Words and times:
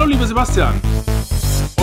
Hallo, 0.00 0.12
liebe 0.12 0.26
Sebastian. 0.26 0.80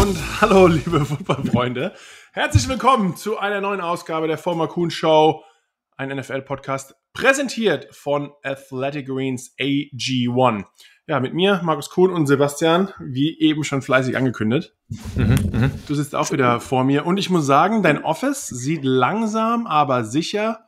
Und 0.01 0.17
hallo, 0.41 0.65
liebe 0.65 1.05
Fußballfreunde. 1.05 1.93
Herzlich 2.33 2.67
willkommen 2.67 3.15
zu 3.15 3.37
einer 3.37 3.61
neuen 3.61 3.79
Ausgabe 3.79 4.27
der 4.27 4.39
Former 4.39 4.67
Kuhn 4.67 4.89
Show, 4.89 5.43
ein 5.97 6.09
NFL-Podcast, 6.09 6.95
präsentiert 7.13 7.89
von 7.91 8.31
Athletic 8.41 9.05
Greens 9.05 9.53
AG1. 9.59 10.63
Ja, 11.05 11.19
mit 11.19 11.35
mir, 11.35 11.61
Markus 11.63 11.91
Kuhn 11.91 12.09
und 12.09 12.25
Sebastian, 12.25 12.91
wie 12.99 13.39
eben 13.39 13.63
schon 13.63 13.83
fleißig 13.83 14.17
angekündigt. 14.17 14.73
Mhm, 15.15 15.71
du 15.87 15.93
sitzt 15.93 16.15
auch 16.15 16.31
wieder 16.31 16.59
vor 16.59 16.83
mir 16.85 17.05
und 17.05 17.17
ich 17.17 17.29
muss 17.29 17.45
sagen, 17.45 17.83
dein 17.83 18.03
Office 18.03 18.47
sieht 18.47 18.83
langsam, 18.83 19.67
aber 19.67 20.03
sicher 20.03 20.61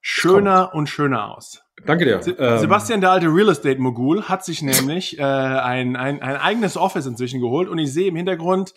schöner 0.00 0.72
und 0.72 0.88
schöner 0.88 1.36
aus. 1.36 1.64
Danke 1.84 2.04
dir. 2.04 2.22
Se 2.22 2.32
ähm, 2.38 2.58
Sebastian, 2.58 3.00
der 3.00 3.10
alte 3.10 3.26
Real 3.26 3.48
Estate 3.48 3.80
Mogul, 3.80 4.22
hat 4.24 4.44
sich 4.44 4.62
nämlich 4.62 5.18
äh, 5.18 5.22
ein, 5.22 5.96
ein, 5.96 6.22
ein 6.22 6.36
eigenes 6.36 6.76
Office 6.76 7.06
inzwischen 7.06 7.40
geholt 7.40 7.68
und 7.68 7.78
ich 7.78 7.92
sehe 7.92 8.08
im 8.08 8.16
Hintergrund 8.16 8.74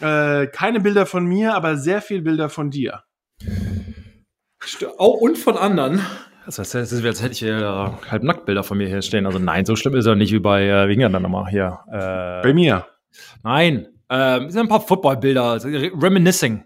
äh, 0.00 0.46
keine 0.46 0.80
Bilder 0.80 1.06
von 1.06 1.26
mir, 1.26 1.54
aber 1.54 1.76
sehr 1.76 2.02
viele 2.02 2.22
Bilder 2.22 2.48
von 2.48 2.70
dir. 2.70 3.02
Auch 4.98 5.14
und 5.14 5.38
von 5.38 5.56
anderen. 5.56 6.00
Das 6.46 6.58
heißt, 6.58 6.74
es 6.74 6.92
ist, 6.92 7.04
als 7.04 7.22
hätte 7.22 7.32
ich 7.32 7.38
hier 7.38 7.58
äh, 7.58 8.10
halb 8.10 8.22
Nacktbilder 8.22 8.64
von 8.64 8.78
mir 8.78 8.88
hier 8.88 9.02
stehen. 9.02 9.26
Also 9.26 9.38
nein, 9.38 9.64
so 9.64 9.76
schlimm 9.76 9.94
ist 9.94 10.06
er 10.06 10.16
nicht 10.16 10.32
wie 10.32 10.40
bei, 10.40 10.66
äh, 10.66 10.88
wie 10.88 10.94
ging 10.94 11.02
er 11.02 11.10
dann 11.10 11.22
nochmal 11.22 11.48
hier? 11.48 11.80
Äh, 11.88 12.42
bei 12.42 12.52
mir. 12.52 12.86
Nein, 13.44 13.88
äh, 14.08 14.48
sind 14.48 14.62
ein 14.62 14.68
paar 14.68 14.80
Footballbilder, 14.80 15.44
also 15.44 15.68
reminiscing. 15.68 16.64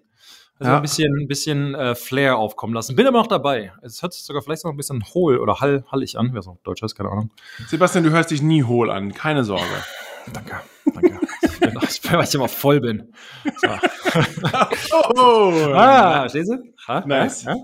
Also 0.59 0.71
ja. 0.71 0.77
ein 0.77 0.83
bisschen, 0.83 1.15
ein 1.15 1.29
bisschen 1.29 1.75
äh, 1.75 1.95
Flair 1.95 2.39
aufkommen 2.39 2.73
lassen. 2.73 2.97
Bin 2.97 3.07
aber 3.07 3.19
noch 3.19 3.27
dabei. 3.27 3.73
Es 3.83 4.03
hört 4.03 4.15
sich 4.15 4.25
sogar 4.25 4.41
vielleicht 4.41 4.65
noch 4.65 4.71
ein 4.71 4.77
bisschen 4.77 5.05
hohl 5.13 5.39
oder 5.39 5.61
hall, 5.61 5.85
hallig 5.93 6.19
an. 6.19 6.31
Wer 6.33 6.41
so 6.41 6.59
Deutsch 6.65 6.83
heißt, 6.83 6.97
keine 6.97 7.11
Ahnung. 7.11 7.31
Sebastian, 7.67 8.05
du 8.05 8.11
hörst 8.11 8.31
dich 8.31 8.41
nie 8.41 8.63
hohl 8.63 8.91
an. 8.91 9.13
Keine 9.13 9.45
Sorge. 9.45 9.65
danke, 10.33 10.57
danke. 10.95 11.21
ich 11.43 11.61
bin, 11.61 12.13
weil 12.13 12.25
ich 12.25 12.35
immer 12.35 12.49
voll 12.49 12.81
bin. 12.81 13.13
So. 13.45 13.69
oh, 15.15 15.73
ah, 15.75 16.21
verstehst 16.21 16.51
du? 16.51 16.73
Ha? 16.89 17.05
Nice. 17.07 17.45
Ja? 17.45 17.57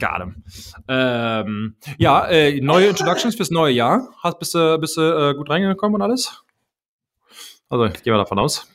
Got 0.00 0.22
him. 0.22 0.44
Ähm, 0.88 1.76
ja, 1.98 2.26
äh, 2.28 2.60
neue 2.62 2.86
Introductions 2.86 3.34
fürs 3.34 3.50
neue 3.50 3.74
Jahr. 3.74 4.08
Hast, 4.22 4.38
bist 4.38 4.54
du, 4.54 4.78
bist 4.78 4.96
du 4.96 5.02
äh, 5.02 5.34
gut 5.34 5.50
reingekommen 5.50 5.96
und 5.96 6.02
alles? 6.02 6.42
Also, 7.68 7.84
gehen 7.84 8.14
wir 8.14 8.16
davon 8.16 8.38
aus. 8.38 8.68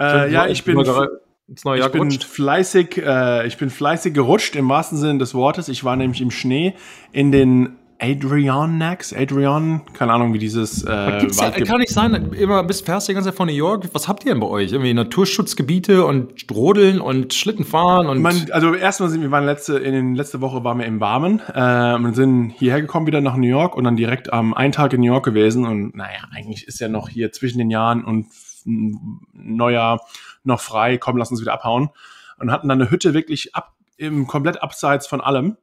Äh, 0.00 0.32
ja, 0.32 0.46
ich 0.46 0.64
bin 0.64 0.78
ins 1.52 1.64
neue 1.64 1.80
Jahr 1.80 1.88
ich 1.88 1.92
gerutscht? 1.92 2.20
Bin 2.20 2.28
fleißig, 2.28 2.98
äh, 2.98 3.46
ich 3.46 3.56
bin 3.58 3.70
fleißig 3.70 4.14
gerutscht 4.14 4.56
im 4.56 4.68
wahrsten 4.68 4.98
Sinne 4.98 5.18
des 5.18 5.34
Wortes. 5.34 5.68
Ich 5.68 5.84
war 5.84 5.96
nämlich 5.96 6.20
im 6.20 6.30
Schnee 6.30 6.74
in 7.12 7.30
den 7.30 7.76
Adrianax, 8.00 9.12
Adrian, 9.12 9.82
keine 9.92 10.12
Ahnung, 10.12 10.34
wie 10.34 10.38
dieses 10.38 10.82
äh, 10.82 10.90
ja, 10.90 11.50
Kann 11.52 11.78
nicht 11.78 11.92
sein, 11.92 12.32
immer 12.32 12.64
bis 12.64 12.80
fährst 12.80 13.06
die 13.08 13.14
ganze 13.14 13.28
Zeit 13.28 13.36
von 13.36 13.46
New 13.46 13.54
York. 13.54 13.88
Was 13.92 14.08
habt 14.08 14.24
ihr 14.24 14.32
denn 14.32 14.40
bei 14.40 14.48
euch? 14.48 14.72
Irgendwie 14.72 14.92
Naturschutzgebiete 14.92 16.04
und 16.04 16.32
Rodeln 16.50 17.00
und 17.00 17.32
Schlittenfahren 17.32 18.08
und. 18.08 18.20
Man, 18.20 18.48
also 18.50 18.74
erstmal 18.74 19.08
sind 19.08 19.22
wir 19.22 19.30
waren 19.30 19.44
letzte, 19.44 19.78
in 19.78 19.92
den 19.92 20.14
letzte 20.16 20.40
Woche 20.40 20.64
waren 20.64 20.78
wir 20.78 20.86
im 20.86 20.98
Warmen 20.98 21.40
äh, 21.54 21.94
und 21.94 22.14
sind 22.14 22.50
hierher 22.58 22.80
gekommen 22.80 23.06
wieder 23.06 23.20
nach 23.20 23.36
New 23.36 23.46
York 23.46 23.76
und 23.76 23.84
dann 23.84 23.94
direkt 23.94 24.32
am 24.32 24.52
einen 24.52 24.72
Tag 24.72 24.92
in 24.94 25.00
New 25.00 25.06
York 25.06 25.24
gewesen 25.24 25.64
und 25.64 25.94
naja, 25.94 26.26
eigentlich 26.34 26.66
ist 26.66 26.80
ja 26.80 26.88
noch 26.88 27.08
hier 27.08 27.30
zwischen 27.30 27.58
den 27.58 27.70
Jahren 27.70 28.04
und 28.04 28.26
Neujahr 28.64 30.00
noch 30.44 30.60
frei, 30.60 30.98
komm, 30.98 31.16
lass 31.16 31.30
uns 31.30 31.40
wieder 31.40 31.52
abhauen. 31.52 31.90
Und 32.38 32.50
hatten 32.50 32.68
dann 32.68 32.80
eine 32.80 32.90
Hütte 32.90 33.14
wirklich 33.14 33.54
ab, 33.54 33.74
im 33.96 34.26
komplett 34.26 34.62
abseits 34.62 35.06
von 35.06 35.20
allem. 35.20 35.56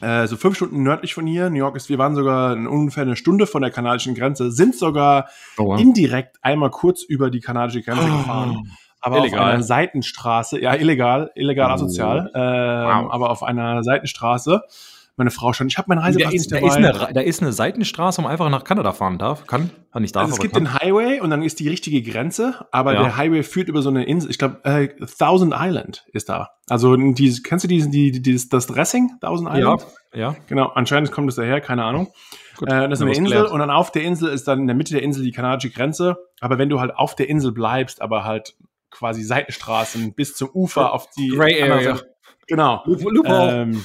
Äh, 0.00 0.26
so 0.26 0.36
fünf 0.36 0.56
Stunden 0.56 0.82
nördlich 0.82 1.14
von 1.14 1.26
hier. 1.26 1.50
New 1.50 1.58
York 1.58 1.76
ist, 1.76 1.88
wir 1.88 1.98
waren 1.98 2.14
sogar 2.14 2.52
ungefähr 2.52 3.04
eine 3.04 3.16
Stunde 3.16 3.46
von 3.46 3.62
der 3.62 3.70
kanadischen 3.70 4.14
Grenze, 4.14 4.50
sind 4.50 4.74
sogar 4.74 5.28
oh, 5.56 5.66
wow. 5.66 5.80
indirekt 5.80 6.36
einmal 6.42 6.70
kurz 6.70 7.02
über 7.02 7.30
die 7.30 7.40
kanadische 7.40 7.82
Grenze 7.82 8.08
oh. 8.12 8.18
gefahren. 8.18 8.70
Aber 9.00 9.18
illegal. 9.18 9.40
auf 9.40 9.46
einer 9.46 9.62
Seitenstraße, 9.62 10.60
ja, 10.60 10.74
illegal, 10.74 11.30
illegal 11.34 11.70
oh. 11.70 11.74
asozial, 11.74 12.30
äh, 12.34 12.38
wow. 12.38 13.12
aber 13.12 13.30
auf 13.30 13.42
einer 13.42 13.84
Seitenstraße 13.84 14.62
meine 15.16 15.30
Frau 15.30 15.52
schon, 15.52 15.68
ich 15.68 15.78
habe 15.78 15.86
mein 15.88 15.98
Reisepass 15.98 16.32
nicht 16.32 16.50
dabei. 16.50 16.60
Da 16.60 16.66
ist, 16.66 16.76
eine, 16.76 17.12
da 17.12 17.20
ist 17.20 17.42
eine 17.42 17.52
Seitenstraße, 17.52 18.18
wo 18.18 18.22
man 18.22 18.32
einfach 18.32 18.50
nach 18.50 18.64
Kanada 18.64 18.92
fahren 18.92 19.18
darf. 19.18 19.46
Kann, 19.46 19.70
kann 19.92 20.02
nicht 20.02 20.14
darf. 20.16 20.24
Also 20.24 20.34
es 20.34 20.40
gibt 20.40 20.54
kann. 20.54 20.64
den 20.64 20.74
Highway 20.74 21.20
und 21.20 21.30
dann 21.30 21.42
ist 21.42 21.60
die 21.60 21.68
richtige 21.68 22.02
Grenze, 22.02 22.66
aber 22.72 22.94
ja. 22.94 23.02
der 23.02 23.16
Highway 23.16 23.42
führt 23.42 23.68
über 23.68 23.82
so 23.82 23.90
eine 23.90 24.04
Insel. 24.04 24.30
Ich 24.30 24.38
glaube, 24.38 24.60
äh, 24.64 24.88
Thousand 25.18 25.54
Island 25.56 26.04
ist 26.12 26.28
da. 26.28 26.50
Also 26.68 26.96
die, 26.96 27.42
kennst 27.42 27.64
du 27.64 27.68
diesen, 27.68 27.92
die, 27.92 28.10
die, 28.10 28.48
das 28.48 28.66
Dressing, 28.66 29.10
Thousand 29.20 29.48
Island? 29.52 29.86
Ja, 30.12 30.18
ja. 30.18 30.36
Genau, 30.48 30.68
anscheinend 30.74 31.12
kommt 31.12 31.28
es 31.28 31.36
daher, 31.36 31.60
keine 31.60 31.84
Ahnung. 31.84 32.08
Gut, 32.56 32.68
äh, 32.68 32.88
das 32.88 32.98
ist 32.98 33.02
eine 33.02 33.14
Insel 33.14 33.36
gelernt. 33.36 33.50
und 33.50 33.60
dann 33.60 33.70
auf 33.70 33.92
der 33.92 34.02
Insel 34.02 34.30
ist 34.30 34.48
dann 34.48 34.60
in 34.60 34.66
der 34.66 34.76
Mitte 34.76 34.94
der 34.94 35.02
Insel 35.02 35.24
die 35.24 35.32
kanadische 35.32 35.72
Grenze. 35.72 36.16
Aber 36.40 36.58
wenn 36.58 36.68
du 36.68 36.80
halt 36.80 36.94
auf 36.94 37.14
der 37.14 37.28
Insel 37.28 37.52
bleibst, 37.52 38.02
aber 38.02 38.24
halt 38.24 38.56
quasi 38.90 39.22
Seitenstraßen 39.22 40.14
bis 40.14 40.34
zum 40.34 40.50
Ufer 40.50 40.92
auf 40.92 41.08
die 41.16 41.28
Gray 41.28 41.62
Area. 41.62 41.98
Genau. 42.46 42.84
Ähm, 43.24 43.84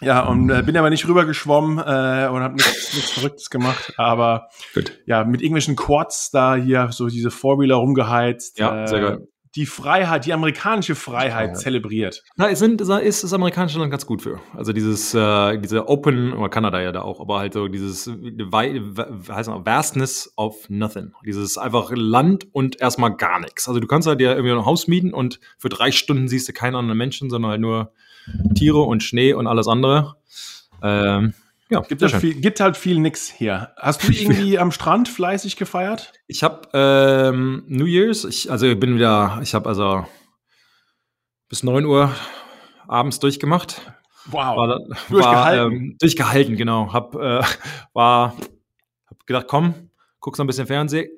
ja, 0.00 0.26
und 0.26 0.50
äh, 0.50 0.62
bin 0.62 0.76
aber 0.76 0.90
nicht 0.90 1.06
rübergeschwommen 1.08 1.78
äh, 1.78 2.28
und 2.28 2.42
habe 2.42 2.54
nichts 2.54 3.10
Verrücktes 3.10 3.50
gemacht. 3.50 3.94
Aber 3.96 4.48
Gut. 4.74 4.92
ja, 5.06 5.24
mit 5.24 5.40
irgendwelchen 5.42 5.76
Quads 5.76 6.30
da 6.30 6.56
hier 6.56 6.90
so 6.92 7.08
diese 7.08 7.30
Four-Wheeler 7.30 7.76
rumgeheizt. 7.76 8.58
Ja, 8.58 8.84
äh, 8.84 8.86
sehr 8.86 9.00
geil. 9.00 9.28
Die 9.54 9.64
Freiheit, 9.64 10.26
die 10.26 10.34
amerikanische 10.34 10.94
Freiheit 10.94 11.48
ja. 11.48 11.54
zelebriert. 11.54 12.22
Na, 12.36 12.50
es 12.50 12.58
sind, 12.58 12.82
ist 12.82 13.24
das 13.24 13.32
amerikanische 13.32 13.78
Land 13.78 13.90
ganz 13.90 14.04
gut 14.04 14.20
für. 14.20 14.38
Also 14.54 14.74
dieses, 14.74 15.14
äh, 15.14 15.58
diese 15.58 15.88
Open, 15.88 16.34
oder 16.34 16.50
Kanada 16.50 16.78
ja 16.82 16.92
da 16.92 17.00
auch, 17.00 17.20
aber 17.20 17.38
halt 17.38 17.54
so 17.54 17.66
dieses 17.66 18.06
heißt 18.06 19.48
noch, 19.48 19.64
Vastness 19.64 20.30
of 20.36 20.68
Nothing. 20.68 21.12
Dieses 21.24 21.56
einfach 21.56 21.90
Land 21.94 22.46
und 22.52 22.82
erstmal 22.82 23.16
gar 23.16 23.40
nichts. 23.40 23.66
Also 23.66 23.80
du 23.80 23.86
kannst 23.86 24.06
halt 24.06 24.20
ja 24.20 24.32
irgendwie 24.32 24.52
ein 24.52 24.66
Haus 24.66 24.88
mieten 24.88 25.14
und 25.14 25.40
für 25.56 25.70
drei 25.70 25.90
Stunden 25.90 26.28
siehst 26.28 26.46
du 26.50 26.52
keinen 26.52 26.74
anderen 26.74 26.98
Menschen, 26.98 27.30
sondern 27.30 27.52
halt 27.52 27.60
nur 27.62 27.94
Tiere 28.54 28.82
und 28.82 29.02
Schnee 29.02 29.32
und 29.32 29.46
alles 29.46 29.68
andere. 29.68 30.16
Ähm, 30.82 31.34
ja, 31.68 31.80
gibt, 31.80 32.02
halt 32.02 32.14
viel, 32.14 32.34
gibt 32.34 32.60
halt 32.60 32.76
viel 32.76 33.00
nix 33.00 33.28
hier. 33.28 33.72
Hast 33.76 34.06
du 34.06 34.12
irgendwie 34.12 34.58
am 34.58 34.70
Strand 34.70 35.08
fleißig 35.08 35.56
gefeiert? 35.56 36.12
Ich 36.28 36.44
habe 36.44 36.68
ähm, 36.72 37.64
New 37.66 37.86
Year's, 37.86 38.24
ich, 38.24 38.50
also 38.50 38.66
ich 38.66 38.78
bin 38.78 38.94
wieder, 38.94 39.40
ich 39.42 39.54
habe 39.54 39.68
also 39.68 40.06
bis 41.48 41.64
9 41.64 41.84
Uhr 41.84 42.12
abends 42.86 43.18
durchgemacht. 43.18 43.80
Wow. 44.26 44.56
War, 44.56 44.78
durchgehalten. 45.08 45.72
ähm, 45.72 45.96
durchgehalten, 46.00 46.56
genau. 46.56 46.92
Hab, 46.92 47.14
äh, 47.16 47.42
war, 47.92 48.36
hab 49.06 49.26
gedacht, 49.26 49.46
komm, 49.48 49.90
guckst 50.20 50.38
noch 50.38 50.44
ein 50.44 50.48
bisschen 50.48 50.66
Fernsehen. 50.66 51.08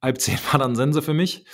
Halb 0.00 0.20
zehn 0.20 0.38
war 0.52 0.60
dann 0.60 0.76
Sense 0.76 1.02
für 1.02 1.14
mich. 1.14 1.44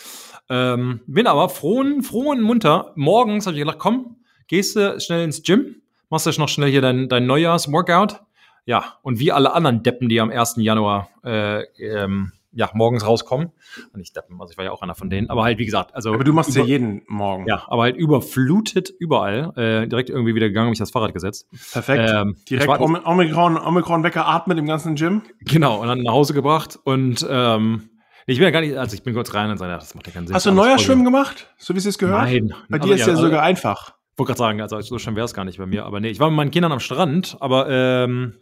Ähm, 0.51 1.01
bin 1.07 1.27
aber 1.27 1.49
frohen, 1.49 2.03
frohen 2.03 2.43
munter. 2.43 2.93
Morgens 2.97 3.47
habe 3.47 3.57
ich 3.57 3.63
gedacht, 3.63 3.79
komm, 3.79 4.22
gehst 4.49 4.77
du 4.77 5.01
schnell 5.01 5.25
ins 5.25 5.43
Gym, 5.43 5.77
machst 6.11 6.27
du 6.27 6.31
noch 6.39 6.49
schnell 6.49 6.71
hier 6.71 6.81
dein, 6.81 7.09
dein 7.09 7.27
Neujahrs-Workout. 7.27 8.21
Ja, 8.65 8.99
und 9.03 9.19
wie 9.19 9.33
alle 9.33 9.53
anderen 9.55 9.83
Deppen, 9.83 10.09
die 10.09 10.21
am 10.21 10.31
1. 10.31 10.55
Januar 10.59 11.09
äh, 11.25 11.63
ähm, 11.79 12.33
ja, 12.55 12.71
morgens 12.75 13.07
rauskommen. 13.07 13.51
Nicht 13.95 14.15
Deppen, 14.15 14.41
also 14.41 14.53
ich 14.53 14.59
war 14.59 14.65
ja 14.65 14.73
auch 14.73 14.83
einer 14.83 14.95
von 14.95 15.09
denen, 15.09 15.31
aber 15.31 15.43
halt, 15.43 15.59
wie 15.59 15.65
gesagt, 15.65 15.95
also. 15.95 16.13
Aber 16.13 16.25
du 16.25 16.33
machst 16.33 16.55
ja 16.55 16.63
jeden 16.63 17.03
Morgen. 17.09 17.47
Ja, 17.49 17.65
aber 17.67 17.83
halt 17.83 17.97
überflutet 17.97 18.91
überall. 18.91 19.53
Äh, 19.57 19.89
direkt 19.89 20.11
irgendwie 20.11 20.35
wieder 20.35 20.49
gegangen, 20.49 20.71
mich 20.71 20.79
das 20.79 20.91
Fahrrad 20.91 21.15
gesetzt. 21.15 21.49
Perfekt. 21.73 22.11
Ähm, 22.13 22.37
direkt 22.49 22.69
Omikron, 22.69 23.57
Omikron 23.57 24.05
weggeatmet 24.05 24.59
im 24.59 24.67
ganzen 24.67 24.95
Gym. 24.95 25.23
Genau, 25.41 25.81
und 25.81 25.89
dann 25.89 26.03
nach 26.03 26.13
Hause 26.13 26.35
gebracht 26.35 26.79
und 26.85 27.27
ähm, 27.29 27.89
ich 28.27 28.39
bin 28.39 28.45
ja 28.45 28.51
gar 28.51 28.61
nicht, 28.61 28.77
also 28.77 28.95
ich 28.95 29.03
bin 29.03 29.15
kurz 29.15 29.35
rein 29.35 29.51
und 29.51 29.59
sage, 29.59 29.73
ja, 29.73 29.79
das 29.79 29.95
macht 29.95 30.07
ja 30.07 30.13
keinen 30.13 30.27
Sinn. 30.27 30.37
Hast 30.37 30.47
du 30.47 30.53
Neujahrschwimmen 30.53 31.05
gemacht, 31.05 31.49
so 31.59 31.75
wie 31.75 31.79
es 31.79 31.99
gehört? 31.99 32.23
Nein. 32.25 32.55
Bei 32.69 32.79
dir 32.79 32.93
also, 32.93 32.95
ist 32.95 33.07
ja, 33.07 33.15
ja 33.15 33.19
sogar 33.19 33.43
einfach 33.43 33.95
wollte 34.17 34.33
gerade 34.33 34.39
sagen, 34.39 34.61
also 34.61 34.81
so 34.81 34.99
schön 34.99 35.17
wäre 35.17 35.25
es 35.25 35.35
gar 35.35 35.45
nicht 35.45 35.59
bei 35.59 35.67
mir. 35.67 35.85
Aber 35.85 36.01
nee, 36.01 36.11
ich 36.11 36.21
war 36.21 36.29
mit 36.31 36.37
meinen 36.37 36.51
Kindern 36.51 36.73
am 36.73 36.81
Strand, 36.81 37.37
aber 37.41 37.69
ähm, 37.69 38.35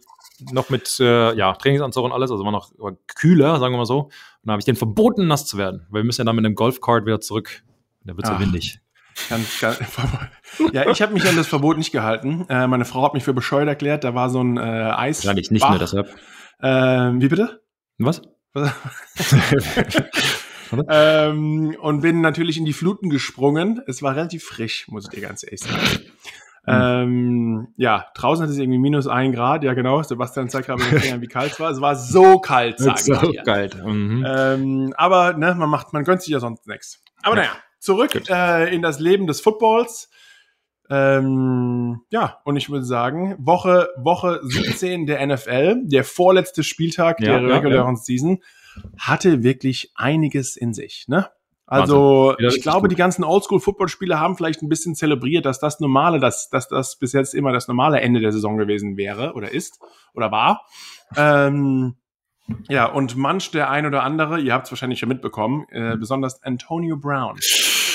noch 0.51 0.69
mit 0.69 0.99
äh, 0.99 1.33
ja, 1.35 1.53
Trainingsanzug 1.53 2.03
und 2.03 2.11
alles, 2.11 2.31
also 2.31 2.43
war 2.43 2.51
noch 2.51 2.71
kühler, 3.07 3.59
sagen 3.59 3.73
wir 3.73 3.77
mal 3.77 3.85
so. 3.85 4.03
Und 4.03 4.11
dann 4.43 4.53
habe 4.53 4.59
ich 4.59 4.65
denen 4.65 4.77
verboten, 4.77 5.27
nass 5.27 5.45
zu 5.45 5.57
werden, 5.57 5.87
weil 5.89 6.01
wir 6.01 6.05
müssen 6.05 6.21
ja 6.21 6.25
dann 6.25 6.35
mit 6.35 6.45
dem 6.45 6.55
Golfcart 6.55 7.05
wieder 7.05 7.21
zurück. 7.21 7.63
Da 8.03 8.15
wird 8.17 8.25
es 8.25 8.31
ja 8.31 8.39
windig. 8.39 8.79
Ganz, 9.29 9.59
ganz, 9.59 9.77
ja, 10.73 10.89
ich 10.89 11.01
habe 11.01 11.13
mich 11.13 11.27
an 11.27 11.35
das 11.35 11.47
Verbot 11.47 11.77
nicht 11.77 11.91
gehalten. 11.91 12.45
Äh, 12.49 12.65
meine 12.67 12.85
Frau 12.85 13.03
hat 13.03 13.13
mich 13.13 13.23
für 13.23 13.33
bescheuert 13.33 13.67
erklärt. 13.67 14.03
Da 14.03 14.15
war 14.15 14.29
so 14.29 14.41
ein 14.41 14.57
äh, 14.57 14.61
Eis. 14.61 15.23
Ja, 15.23 15.33
nicht, 15.33 15.51
nicht 15.51 15.67
nur 15.67 15.77
deshalb. 15.77 16.09
Äh, 16.59 16.67
wie 16.67 17.27
bitte? 17.27 17.61
Was? 17.97 18.21
ähm, 20.89 21.75
und 21.79 22.01
bin 22.01 22.21
natürlich 22.21 22.57
in 22.57 22.65
die 22.65 22.73
Fluten 22.73 23.09
gesprungen. 23.09 23.81
Es 23.87 24.01
war 24.01 24.15
relativ 24.15 24.43
frisch, 24.43 24.87
muss 24.87 25.05
ich 25.05 25.09
dir 25.09 25.21
ganz 25.21 25.43
ehrlich 25.43 25.61
sagen. 25.61 25.81
Mhm. 25.81 26.11
Ähm, 26.67 27.69
ja, 27.75 28.05
draußen 28.13 28.43
hat 28.43 28.51
es 28.51 28.59
irgendwie 28.59 28.77
minus 28.77 29.07
ein 29.07 29.31
Grad, 29.31 29.63
ja 29.63 29.73
genau. 29.73 30.03
Sebastian 30.03 30.47
zeigt 30.47 30.67
gerade 30.67 30.83
wie 30.83 31.27
kalt 31.27 31.53
es 31.53 31.59
war. 31.59 31.71
Es 31.71 31.81
war 31.81 31.95
so 31.95 32.37
kalt, 32.37 32.77
sag 32.77 32.99
ich 32.99 33.05
so 33.05 33.15
dir. 33.15 33.41
kalt. 33.41 33.83
Mhm. 33.83 34.23
Ähm, 34.27 34.93
aber 34.95 35.33
ne, 35.33 35.55
man 35.55 35.71
macht, 35.71 35.91
man 35.91 36.03
gönnt 36.03 36.21
sich 36.21 36.31
ja 36.31 36.39
sonst 36.39 36.67
nichts. 36.67 37.03
Aber 37.23 37.35
ja. 37.35 37.41
naja, 37.41 37.55
zurück 37.79 38.29
äh, 38.29 38.73
in 38.73 38.83
das 38.83 38.99
Leben 38.99 39.25
des 39.25 39.41
Footballs. 39.41 40.11
Ähm, 40.91 42.01
ja, 42.11 42.39
und 42.43 42.57
ich 42.57 42.69
würde 42.69 42.85
sagen, 42.85 43.35
Woche, 43.39 43.89
Woche 43.97 44.41
17 44.43 45.07
der 45.07 45.25
NFL, 45.25 45.83
der 45.85 46.03
vorletzte 46.03 46.63
Spieltag 46.63 47.21
ja, 47.21 47.39
der 47.39 47.55
regulären 47.55 47.95
ja, 47.95 48.01
Season 48.01 48.43
hatte 48.97 49.43
wirklich 49.43 49.91
einiges 49.95 50.55
in 50.55 50.73
sich. 50.73 51.05
Ne? 51.07 51.29
Also 51.65 52.35
ich 52.37 52.61
glaube, 52.61 52.81
gut. 52.81 52.91
die 52.91 52.95
ganzen 52.95 53.23
Oldschool-Football-Spieler 53.23 54.19
haben 54.19 54.35
vielleicht 54.35 54.61
ein 54.61 54.67
bisschen 54.67 54.93
zelebriert, 54.93 55.45
dass 55.45 55.59
das 55.59 55.79
normale, 55.79 56.19
dass, 56.19 56.49
dass 56.49 56.67
das 56.67 56.97
bis 56.97 57.13
jetzt 57.13 57.33
immer 57.33 57.53
das 57.53 57.69
normale 57.69 58.01
Ende 58.01 58.19
der 58.19 58.33
Saison 58.33 58.57
gewesen 58.57 58.97
wäre 58.97 59.33
oder 59.33 59.51
ist 59.51 59.79
oder 60.13 60.31
war. 60.31 60.65
Ähm, 61.15 61.95
ja, 62.67 62.87
und 62.87 63.15
manch 63.15 63.51
der 63.51 63.69
ein 63.69 63.85
oder 63.85 64.03
andere, 64.03 64.41
ihr 64.41 64.53
habt 64.53 64.65
es 64.65 64.71
wahrscheinlich 64.71 64.99
schon 64.99 65.07
mitbekommen, 65.07 65.65
äh, 65.69 65.95
besonders 65.95 66.43
Antonio 66.43 66.97
Brown 66.97 67.39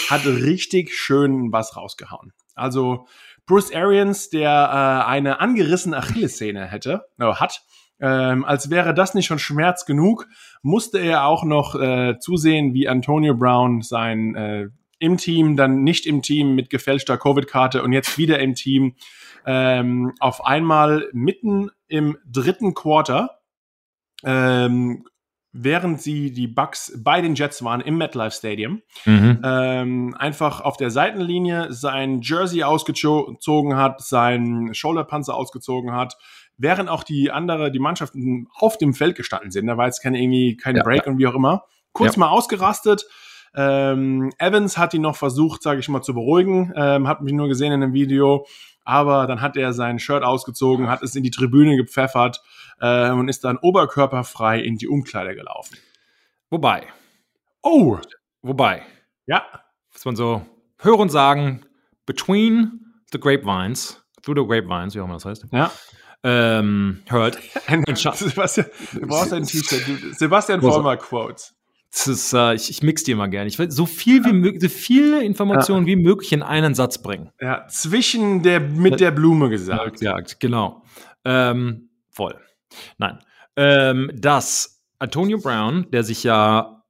hat 0.09 0.25
richtig 0.25 0.95
schön 0.95 1.53
was 1.53 1.77
rausgehauen. 1.77 2.33
Also 2.55 3.07
Bruce 3.45 3.75
Arians, 3.75 4.31
der 4.31 4.51
äh, 4.51 5.09
eine 5.09 5.41
angerissene 5.41 5.97
Achillessehne 5.99 6.67
hätte, 6.67 7.05
äh, 7.19 7.25
hat, 7.25 7.63
ähm, 8.01 8.45
als 8.45 8.71
wäre 8.71 8.95
das 8.95 9.15
nicht 9.15 9.27
schon 9.27 9.39
Schmerz 9.39 9.87
genug, 9.87 10.29
musste 10.63 10.99
er 10.99 11.27
auch 11.27 11.45
noch 11.45 11.75
äh, 11.75 12.19
zusehen, 12.19 12.75
wie 12.75 12.89
Antonio 12.89 13.35
Brown 13.35 13.83
sein 13.83 14.35
äh, 14.35 14.69
im 14.99 15.17
Team, 15.17 15.57
dann 15.57 15.85
nicht 15.85 16.07
im 16.07 16.23
Team 16.23 16.55
mit 16.55 16.71
gefälschter 16.71 17.19
Covid-Karte 17.19 17.83
und 17.83 17.93
jetzt 17.93 18.19
wieder 18.19 18.39
im 18.39 18.55
Team 18.55 18.95
ähm, 19.45 20.13
auf 20.21 20.45
einmal 20.45 21.09
mitten 21.13 21.71
im 21.89 22.19
dritten 22.27 22.75
Quarter, 22.75 23.39
ähm, 24.25 25.05
während 25.53 26.01
sie 26.03 26.33
die 26.33 26.49
Bucks 26.49 26.93
bei 27.03 27.21
den 27.21 27.35
Jets 27.35 27.63
waren 27.63 27.81
im 27.81 27.97
MetLife 27.97 28.37
Stadium, 28.37 28.83
mhm. 29.05 29.41
ähm, 29.45 30.15
einfach 30.19 30.61
auf 30.61 30.77
der 30.77 30.91
Seitenlinie 30.91 31.73
sein 31.73 32.21
Jersey 32.21 32.63
ausgezogen 32.63 33.77
hat, 33.77 34.03
sein 34.03 34.71
Shoulderpanzer 34.73 35.35
ausgezogen 35.35 35.93
hat, 35.93 36.17
während 36.59 36.89
auch 36.89 37.03
die 37.03 37.31
andere, 37.31 37.71
die 37.71 37.79
Mannschaften 37.79 38.49
auf 38.55 38.79
dem 38.79 38.95
Feld 38.95 39.17
gestanden 39.17 39.51
sind. 39.51 39.67
Da 39.67 39.77
war 39.77 39.87
jetzt 39.87 40.03
keine 40.03 40.21
irgendwie 40.21 40.57
kein 40.57 40.77
ja, 40.77 40.83
Break 40.83 41.07
ja. 41.07 41.13
und 41.13 41.19
wie 41.19 41.27
auch 41.27 41.35
immer. 41.35 41.65
Kurz 41.93 42.17
ja. 42.17 42.21
mal 42.21 42.29
ausgerastet. 42.29 43.07
Ähm, 43.55 44.33
Evans 44.39 44.77
hat 44.77 44.93
ihn 44.95 45.03
noch 45.03 45.17
versucht, 45.17 45.63
sage 45.63 45.81
ich 45.81 45.89
mal, 45.89 46.03
zu 46.03 46.15
beruhigen. 46.15 46.73
Ähm, 46.77 47.09
hat 47.09 47.23
mich 47.23 47.33
nur 47.33 47.49
gesehen 47.49 47.73
in 47.73 47.83
einem 47.83 47.95
Video. 47.95 48.47
Aber 48.85 49.27
dann 49.27 49.41
hat 49.41 49.57
er 49.57 49.73
sein 49.73 49.99
Shirt 49.99 50.23
ausgezogen, 50.23 50.89
hat 50.89 51.03
es 51.03 51.17
in 51.17 51.25
die 51.25 51.31
Tribüne 51.31 51.77
gepfeffert 51.77 52.41
äh, 52.81 53.11
und 53.11 53.29
ist 53.29 53.45
dann 53.45 53.57
oberkörperfrei 53.57 54.61
in 54.61 54.77
die 54.77 54.87
Umkleider 54.87 55.35
gelaufen. 55.35 55.77
Wobei. 56.51 56.87
Oh. 57.63 57.99
Wobei. 58.43 58.83
Ja. 59.27 59.45
Was 59.93 60.05
man 60.05 60.15
so 60.15 60.47
hören 60.79 61.09
sagen, 61.09 61.65
between 62.05 63.03
the 63.11 63.19
grapevines, 63.19 64.05
through 64.23 64.37
the 64.39 64.47
grapevines, 64.47 64.95
wie 64.95 65.01
auch 65.01 65.07
immer 65.07 65.15
das 65.15 65.25
heißt. 65.25 65.47
Ja 65.51 65.73
ähm, 66.23 67.03
hört. 67.07 67.39
Sebastian, 68.15 68.67
du 68.93 69.07
brauchst 69.07 69.33
ein 69.33 69.45
T-Shirt. 69.45 69.83
Sebastian 70.17 70.61
Vollmer 70.61 70.97
Quotes. 70.97 71.55
Ist, 72.05 72.35
äh, 72.35 72.55
ich, 72.55 72.69
ich 72.69 72.83
mix 72.83 73.05
die 73.05 73.13
immer 73.13 73.29
gerne. 73.29 73.49
Ich 73.49 73.59
will 73.59 73.71
so 73.71 73.87
viel 73.87 74.25
wie 74.25 74.33
möglich, 74.33 74.61
so 74.61 74.69
viele 74.69 75.25
Informationen 75.25 75.87
ja. 75.87 75.97
wie 75.97 76.03
möglich 76.03 76.31
in 76.33 76.43
einen 76.43 76.75
Satz 76.75 76.99
bringen. 76.99 77.31
Ja, 77.41 77.67
zwischen 77.69 78.43
der, 78.43 78.61
mit 78.61 79.01
der 79.01 79.13
Blume 79.13 79.49
gesagt. 79.49 80.01
Gesagt, 80.01 80.39
genau. 80.39 80.83
Ähm, 81.25 81.89
voll. 82.11 82.39
Nein. 82.99 83.19
Ähm, 83.57 84.11
dass 84.15 84.83
Antonio 84.99 85.39
Brown, 85.39 85.87
der 85.91 86.05
sich 86.05 86.23
ja 86.23 86.85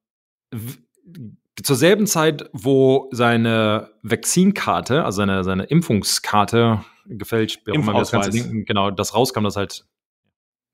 zur 1.63 1.75
selben 1.75 2.05
Zeit, 2.05 2.49
wo 2.53 3.09
seine 3.11 3.91
Vakzinkarte, 4.03 5.03
also 5.05 5.17
seine, 5.17 5.43
seine 5.43 5.63
Impfungskarte 5.63 6.83
gefälscht, 7.09 7.61
auch 7.69 7.73
immer 7.73 7.93
das 7.93 8.11
ganze 8.11 8.31
Ding, 8.31 8.65
genau, 8.65 8.91
das 8.91 9.13
rauskam, 9.13 9.43
das 9.43 9.55
halt 9.55 9.85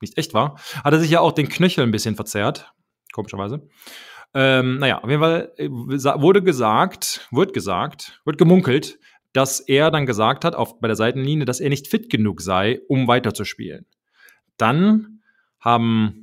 nicht 0.01 0.17
echt 0.17 0.33
war, 0.33 0.59
hat 0.83 0.93
er 0.93 0.99
sich 0.99 1.11
ja 1.11 1.19
auch 1.19 1.31
den 1.31 1.49
Knöchel 1.49 1.83
ein 1.83 1.91
bisschen 1.91 2.15
verzerrt, 2.15 2.73
komischerweise. 3.13 3.67
Ähm, 4.33 4.79
naja, 4.79 4.99
auf 4.99 5.09
jeden 5.09 5.21
Fall 5.21 5.53
äh, 5.57 5.69
wurde 5.69 6.41
gesagt, 6.41 7.27
wird 7.31 7.53
gesagt, 7.53 8.21
wird 8.25 8.37
gemunkelt, 8.37 8.99
dass 9.31 9.59
er 9.59 9.91
dann 9.91 10.05
gesagt 10.05 10.45
hat, 10.45 10.55
auf, 10.55 10.79
bei 10.79 10.87
der 10.87 10.95
Seitenlinie, 10.95 11.45
dass 11.45 11.59
er 11.59 11.69
nicht 11.69 11.87
fit 11.87 12.09
genug 12.09 12.41
sei, 12.41 12.81
um 12.87 13.07
weiterzuspielen. 13.07 13.85
Dann 14.57 15.21
haben 15.59 16.22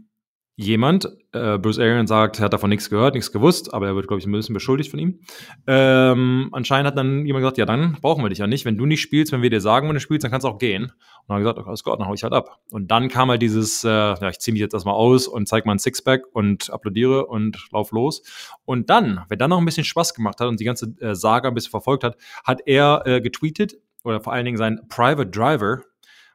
jemand, 0.61 1.09
äh, 1.33 1.57
Bruce 1.57 1.79
Arians 1.79 2.11
sagt, 2.11 2.39
er 2.39 2.45
hat 2.45 2.53
davon 2.53 2.69
nichts 2.69 2.91
gehört, 2.91 3.15
nichts 3.15 3.33
gewusst, 3.33 3.73
aber 3.73 3.87
er 3.87 3.97
wird, 3.97 4.09
glaube 4.09 4.21
ich, 4.21 4.27
ein 4.27 4.33
bisschen 4.33 4.53
beschuldigt 4.53 4.91
von 4.91 4.99
ihm. 4.99 5.21
Ähm, 5.67 6.51
anscheinend 6.53 6.89
hat 6.89 6.99
dann 6.99 7.25
jemand 7.25 7.43
gesagt, 7.43 7.57
ja, 7.57 7.65
dann 7.65 7.97
brauchen 8.03 8.23
wir 8.23 8.29
dich 8.29 8.39
ja 8.39 8.47
nicht. 8.47 8.67
Wenn 8.67 8.77
du 8.77 8.85
nicht 8.85 9.01
spielst, 9.01 9.33
wenn 9.33 9.41
wir 9.41 9.49
dir 9.49 9.63
sagen, 9.63 9.89
wenn 9.89 9.95
du 9.95 10.01
spielst, 10.01 10.23
dann 10.23 10.31
kannst 10.31 10.45
du 10.45 10.49
auch 10.49 10.59
gehen. 10.59 10.85
Und 10.85 10.93
dann 11.29 11.37
hat 11.37 11.41
er 11.41 11.53
gesagt, 11.55 11.69
alles 11.69 11.83
Gott, 11.83 11.99
dann 11.99 12.07
hau 12.07 12.13
ich 12.13 12.23
halt 12.23 12.35
ab. 12.35 12.61
Und 12.71 12.91
dann 12.91 13.09
kam 13.09 13.31
halt 13.31 13.41
dieses, 13.41 13.85
äh, 13.85 13.89
ja, 13.89 14.29
ich 14.29 14.39
ziehe 14.39 14.53
mich 14.53 14.61
jetzt 14.61 14.75
erstmal 14.75 14.95
aus 14.95 15.27
und 15.27 15.49
zeig 15.49 15.65
mal 15.65 15.73
ein 15.73 15.79
Sixpack 15.79 16.25
und 16.33 16.71
applaudiere 16.71 17.27
und 17.27 17.57
lauf 17.73 17.91
los. 17.93 18.23
Und 18.67 18.91
dann, 18.91 19.25
wenn 19.31 19.39
dann 19.39 19.49
noch 19.49 19.59
ein 19.59 19.65
bisschen 19.65 19.85
Spaß 19.85 20.13
gemacht 20.15 20.41
hat 20.41 20.49
und 20.49 20.61
die 20.61 20.65
ganze 20.65 20.95
äh, 21.01 21.15
Saga 21.15 21.49
ein 21.49 21.55
bisschen 21.55 21.71
verfolgt 21.71 22.05
hat, 22.05 22.19
hat 22.45 22.61
er 22.67 23.03
äh, 23.07 23.21
getweetet, 23.23 23.77
oder 24.05 24.21
vor 24.21 24.33
allen 24.33 24.45
Dingen 24.45 24.57
sein 24.57 24.81
Private 24.89 25.31
Driver, 25.31 25.83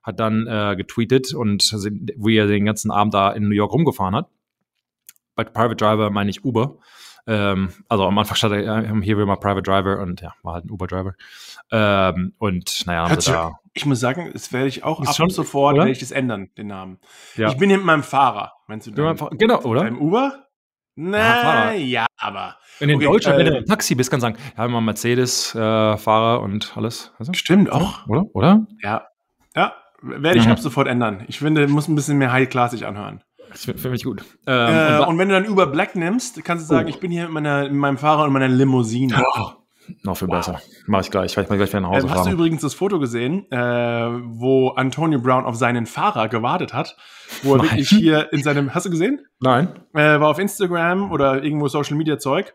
hat 0.05 0.19
dann 0.19 0.45
äh, 0.47 0.75
getweetet 0.75 1.33
und 1.33 1.63
wie 1.73 2.37
er 2.37 2.47
den 2.47 2.65
ganzen 2.65 2.91
Abend 2.91 3.13
da 3.13 3.31
in 3.31 3.49
New 3.49 3.55
York 3.55 3.73
rumgefahren 3.73 4.15
hat. 4.15 4.29
Bei 5.35 5.43
Private 5.43 5.75
Driver 5.75 6.11
meine 6.11 6.29
ich 6.29 6.45
Uber. 6.45 6.77
Ähm, 7.27 7.73
also 7.89 8.05
am 8.05 8.17
Anfang 8.17 8.35
stand 8.35 8.53
er, 8.53 9.01
hier 9.01 9.17
will 9.17 9.25
mal 9.25 9.37
Private 9.37 9.63
Driver 9.63 9.99
und 9.99 10.21
ja, 10.21 10.33
war 10.43 10.53
halt 10.53 10.65
ein 10.65 10.69
Uber-Driver. 10.69 11.15
Ähm, 11.71 12.33
und 12.37 12.85
naja, 12.85 13.09
haben 13.09 13.19
sie 13.19 13.31
da. 13.31 13.53
Ich 13.73 13.85
muss 13.85 13.99
sagen, 13.99 14.29
das 14.31 14.53
werde 14.53 14.67
ich 14.67 14.83
auch 14.83 15.01
ab 15.01 15.15
schon, 15.15 15.29
sofort, 15.29 15.75
werde 15.75 15.89
ich 15.89 15.99
das 15.99 16.11
ändern, 16.11 16.49
den 16.55 16.67
Namen. 16.67 16.99
Ja. 17.35 17.49
Ich 17.49 17.57
bin 17.57 17.69
hier 17.69 17.77
mit 17.77 17.87
meinem 17.87 18.03
Fahrer. 18.03 18.53
Meinst 18.67 18.87
du 18.87 18.91
dein, 18.91 19.17
Genau, 19.37 19.61
oder? 19.63 19.81
Beim 19.81 19.99
Uber? 19.99 20.45
Nein, 20.97 21.81
ja, 21.81 22.05
aber. 22.15 22.57
In 22.79 22.93
okay, 22.93 23.05
Deutschland, 23.05 23.35
äh, 23.35 23.45
wenn 23.45 23.53
du 23.53 23.57
im 23.57 23.65
Taxi 23.65 23.95
bist, 23.95 24.11
kannst 24.11 24.23
du 24.23 24.31
sagen, 24.31 24.37
ja, 24.55 24.67
mal 24.67 24.81
Mercedes-Fahrer 24.81 26.39
äh, 26.39 26.43
und 26.43 26.77
alles. 26.77 27.11
Also, 27.17 27.33
Stimmt 27.33 27.71
auch. 27.71 28.07
Oder? 28.07 28.25
Oder? 28.33 28.67
Ja. 28.81 29.07
Ja, 29.55 29.73
werde 30.05 30.39
ich 30.39 30.45
mhm. 30.45 30.53
ab 30.53 30.59
sofort 30.59 30.87
ändern. 30.87 31.23
Ich 31.27 31.39
finde, 31.39 31.67
muss 31.67 31.87
ein 31.87 31.95
bisschen 31.95 32.17
mehr 32.17 32.31
high-classig 32.31 32.85
anhören. 32.85 33.21
Das 33.51 33.65
finde 33.65 33.95
ich 33.95 34.03
gut. 34.03 34.23
Ähm, 34.47 34.73
äh, 34.75 34.99
und, 34.99 35.07
und, 35.07 35.17
wenn 35.17 35.29
du 35.29 35.35
dann 35.35 35.45
über 35.45 35.67
Black 35.67 35.95
nimmst, 35.95 36.43
kannst 36.43 36.65
du 36.65 36.67
sagen, 36.67 36.87
oh. 36.87 36.89
ich 36.89 36.99
bin 36.99 37.11
hier 37.11 37.23
mit, 37.23 37.31
meiner, 37.31 37.63
mit 37.63 37.73
meinem 37.73 37.97
Fahrer 37.97 38.25
und 38.25 38.33
meiner 38.33 38.47
Limousine. 38.47 39.23
Oh. 39.37 39.51
Noch 40.03 40.17
viel 40.17 40.27
wow. 40.27 40.37
besser. 40.37 40.61
Mach 40.87 41.01
ich 41.01 41.11
gleich. 41.11 41.31
Ich 41.31 41.37
werde 41.37 41.55
gleich 41.55 41.69
wieder 41.69 41.81
nach 41.81 41.89
Hause 41.89 42.07
ähm, 42.07 42.13
Hast 42.13 42.25
du 42.25 42.31
übrigens 42.31 42.61
das 42.61 42.73
Foto 42.73 42.99
gesehen, 42.99 43.49
äh, 43.51 43.57
wo 43.57 44.69
Antonio 44.69 45.19
Brown 45.19 45.45
auf 45.45 45.55
seinen 45.55 45.85
Fahrer 45.85 46.27
gewartet 46.27 46.73
hat? 46.73 46.97
Wo 47.43 47.53
er 47.53 47.57
Nein. 47.57 47.65
wirklich 47.67 47.89
hier 47.89 48.33
in 48.33 48.41
seinem. 48.41 48.73
Hast 48.73 48.85
du 48.85 48.89
gesehen? 48.89 49.21
Nein. 49.39 49.67
Äh, 49.93 50.19
war 50.19 50.29
auf 50.29 50.39
Instagram 50.39 51.11
oder 51.11 51.43
irgendwo 51.43 51.67
Social 51.67 51.97
Media 51.97 52.17
Zeug. 52.17 52.53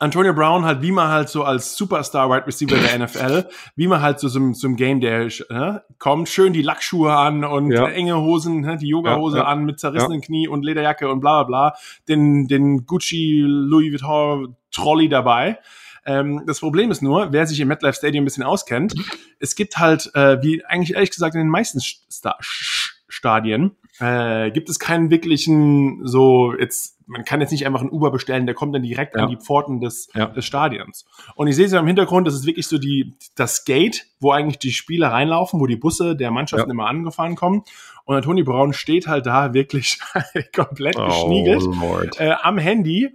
Antonio 0.00 0.32
Brown 0.32 0.64
halt, 0.64 0.82
wie 0.82 0.92
man 0.92 1.08
halt 1.08 1.28
so 1.28 1.44
als 1.44 1.76
Superstar 1.76 2.30
Wide 2.30 2.46
Receiver 2.46 2.76
der 2.76 2.98
NFL, 2.98 3.48
wie 3.76 3.88
man 3.88 4.00
halt 4.00 4.20
so 4.20 4.28
zum, 4.28 4.54
zum 4.54 4.76
Game 4.76 5.00
Day 5.00 5.28
ne, 5.50 5.82
kommt, 5.98 6.28
schön 6.28 6.52
die 6.52 6.62
Lackschuhe 6.62 7.12
an 7.12 7.44
und 7.44 7.70
ja. 7.70 7.88
enge 7.88 8.16
Hosen, 8.20 8.60
ne, 8.60 8.76
die 8.76 8.88
Yoga-Hose 8.88 9.38
ja, 9.38 9.42
ja. 9.44 9.48
an 9.48 9.64
mit 9.64 9.80
zerrissenen 9.80 10.20
Knie 10.20 10.48
und 10.48 10.64
Lederjacke 10.64 11.10
und 11.10 11.20
bla 11.20 11.42
bla 11.42 11.70
bla, 11.70 11.78
den, 12.08 12.46
den 12.46 12.86
Gucci 12.86 13.42
Louis 13.46 13.92
Vuitton 13.92 14.56
Trolley 14.70 15.08
dabei. 15.08 15.58
Ähm, 16.06 16.44
das 16.46 16.60
Problem 16.60 16.90
ist 16.90 17.02
nur, 17.02 17.32
wer 17.32 17.46
sich 17.46 17.60
im 17.60 17.68
MetLife 17.68 17.98
Stadium 17.98 18.22
ein 18.22 18.24
bisschen 18.24 18.44
auskennt, 18.44 18.94
es 19.40 19.54
gibt 19.54 19.78
halt, 19.78 20.10
äh, 20.14 20.42
wie 20.42 20.64
eigentlich 20.64 20.94
ehrlich 20.94 21.10
gesagt 21.10 21.34
in 21.34 21.40
den 21.40 21.50
meisten 21.50 21.80
Star 21.80 22.36
Stadien, 22.40 23.76
äh, 24.00 24.50
gibt 24.50 24.68
es 24.68 24.78
keinen 24.78 25.10
wirklichen 25.10 26.06
so 26.06 26.54
jetzt 26.58 26.98
man 27.08 27.24
kann 27.24 27.40
jetzt 27.40 27.50
nicht 27.50 27.66
einfach 27.66 27.80
einen 27.80 27.90
Uber 27.90 28.10
bestellen, 28.10 28.44
der 28.44 28.54
kommt 28.54 28.74
dann 28.74 28.82
direkt 28.82 29.16
ja. 29.16 29.22
an 29.22 29.30
die 29.30 29.38
Pforten 29.38 29.80
des, 29.80 30.08
ja. 30.14 30.26
des 30.26 30.44
Stadions. 30.44 31.06
Und 31.34 31.48
ich 31.48 31.56
sehe 31.56 31.64
es 31.64 31.72
ja 31.72 31.80
im 31.80 31.86
Hintergrund, 31.86 32.26
das 32.26 32.34
ist 32.34 32.46
wirklich 32.46 32.66
so 32.66 32.76
die, 32.76 33.14
das 33.34 33.64
Gate, 33.64 34.04
wo 34.20 34.30
eigentlich 34.30 34.58
die 34.58 34.72
Spieler 34.72 35.08
reinlaufen, 35.08 35.58
wo 35.58 35.66
die 35.66 35.76
Busse 35.76 36.16
der 36.16 36.30
Mannschaften 36.30 36.68
ja. 36.68 36.74
immer 36.74 36.86
angefahren 36.86 37.34
kommen. 37.34 37.62
Und 38.04 38.14
der 38.14 38.22
Toni 38.22 38.42
Braun 38.42 38.74
steht 38.74 39.06
halt 39.06 39.24
da 39.24 39.54
wirklich 39.54 39.98
komplett 40.54 40.96
oh, 40.98 41.06
geschniegelt 41.06 42.20
äh, 42.20 42.34
am 42.42 42.58
Handy 42.58 43.08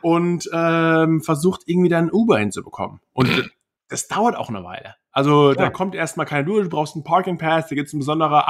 und 0.00 0.48
ähm, 0.52 1.20
versucht 1.20 1.62
irgendwie 1.66 1.88
dann 1.88 2.08
Uber 2.10 2.38
hinzubekommen. 2.38 3.00
Und 3.12 3.50
das 3.88 4.06
dauert 4.06 4.36
auch 4.36 4.48
eine 4.48 4.62
Weile. 4.62 4.94
Also 5.10 5.50
ja. 5.50 5.56
da 5.56 5.70
kommt 5.70 5.96
erstmal 5.96 6.26
keine 6.26 6.44
Dude, 6.44 6.64
du 6.64 6.68
brauchst 6.68 6.94
einen 6.94 7.02
Parking 7.02 7.36
Pass, 7.36 7.66
da 7.66 7.74
gibt 7.74 7.88
es 7.88 7.94
ein 7.94 7.98
besonderer 7.98 8.48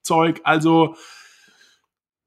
Abholzeug. 0.00 0.40
Also 0.44 0.96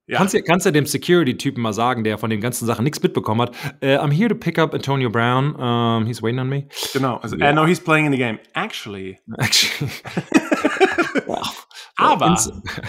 ja. 0.06 0.18
Kannst, 0.18 0.34
du, 0.34 0.44
kannst 0.44 0.66
du 0.66 0.72
dem 0.72 0.86
Security-Typen 0.86 1.64
mal 1.64 1.72
sagen, 1.72 2.04
der 2.04 2.18
von 2.18 2.30
den 2.30 2.42
ganzen 2.42 2.66
Sachen 2.66 2.84
nichts 2.84 3.02
mitbekommen 3.02 3.42
hat, 3.42 3.56
uh, 3.82 4.04
I'm 4.04 4.12
here 4.12 4.28
to 4.28 4.36
pick 4.36 4.60
up 4.60 4.74
Antonio 4.74 5.10
Brown, 5.10 5.58
um, 5.58 6.06
he's 6.06 6.22
waiting 6.22 6.42
on 6.42 6.50
me. 6.50 6.68
Genau, 6.92 7.22
also, 7.24 7.38
yeah. 7.38 7.52
uh, 7.52 7.54
no, 7.54 7.66
he's 7.66 7.80
playing 7.80 8.06
in 8.08 8.12
the 8.12 8.18
game. 8.18 8.38
Actually. 8.54 9.20
Actually. 9.40 9.90
Aber 12.04 12.36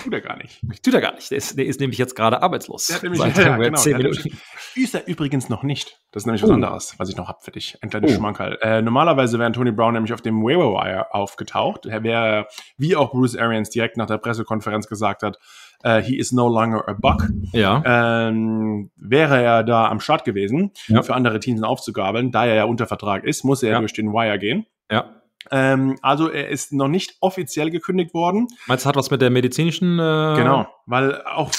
tut 0.02 0.12
er 0.12 0.21
gar 0.21 0.37
nicht. 0.37 0.61
Tut 0.83 0.94
er 0.94 1.00
gar 1.00 1.14
nicht. 1.14 1.30
Der 1.30 1.38
ist, 1.38 1.56
der 1.56 1.66
ist 1.66 1.80
nämlich 1.80 1.99
jetzt 1.99 2.14
gerade 2.14 2.42
arbeitslos. 2.42 2.87
Der 2.87 2.97
hat 2.97 3.02
nämlich, 3.02 3.21
Seit, 3.21 3.37
ja, 3.38 3.56
genau, 3.56 3.76
zehn 3.78 3.97
Minuten. 3.97 4.38
Ist 4.75 4.94
er 4.94 5.06
übrigens 5.06 5.49
noch 5.49 5.62
nicht. 5.62 6.00
Das 6.12 6.23
ist 6.23 6.26
nämlich 6.26 6.42
was 6.42 6.50
oh. 6.50 6.54
anderes, 6.54 6.94
was 6.99 7.09
ich 7.09 7.16
noch 7.16 7.28
hab 7.28 7.44
für 7.44 7.50
dich. 7.50 7.78
Ein 7.83 7.90
kleines 7.90 8.12
oh. 8.12 8.16
Schmankerl. 8.16 8.59
Äh, 8.61 8.83
normalerweise 8.83 9.38
wäre 9.38 9.50
Tony 9.52 9.73
Brown 9.73 9.94
nämlich 9.94 10.12
auf 10.12 10.21
dem 10.23 10.42
Waiver 10.42 10.73
Wire 10.73 11.14
aufgetaucht. 11.14 11.87
Er 11.87 12.02
wäre, 12.02 12.47
wie 12.76 12.97
auch 12.97 13.11
Bruce 13.12 13.37
Arians 13.37 13.71
direkt 13.71 13.97
nach 13.97 14.06
der 14.06 14.18
Pressekonferenz 14.18 14.88
gesagt 14.88 15.23
hat, 15.23 15.38
äh, 15.83 16.02
He 16.02 16.16
is 16.18 16.33
no 16.33 16.49
longer 16.49 16.88
a 16.88 16.94
buck, 16.94 17.28
Ja. 17.52 17.83
ähm, 17.85 18.90
wäre 18.97 19.42
er 19.42 19.62
da 19.64 19.88
am 19.88 20.00
Start 20.00 20.25
gewesen, 20.25 20.73
Ja. 20.88 21.02
für 21.02 21.14
andere 21.14 21.40
Teams 21.40 21.62
aufzugabeln. 21.62 22.30
Da 22.33 22.47
er 22.47 22.54
ja 22.54 22.64
unter 22.64 22.87
Vertrag 22.87 23.25
ist, 23.25 23.44
muss 23.44 23.62
er 23.62 23.73
Ja. 23.73 23.78
durch 23.80 23.92
den 23.92 24.12
Wire 24.12 24.38
gehen. 24.38 24.66
ja. 24.90 25.11
Ähm, 25.50 25.96
also 26.02 26.28
er 26.28 26.48
ist 26.48 26.72
noch 26.72 26.88
nicht 26.88 27.16
offiziell 27.20 27.70
gekündigt 27.70 28.14
worden. 28.14 28.48
Meinst 28.66 28.84
du, 28.84 28.88
hat 28.88 28.96
was 28.96 29.10
mit 29.10 29.20
der 29.20 29.30
medizinischen. 29.30 29.98
Äh, 29.98 30.34
Genau, 30.36 30.66
weil 30.86 31.22
auch 31.24 31.50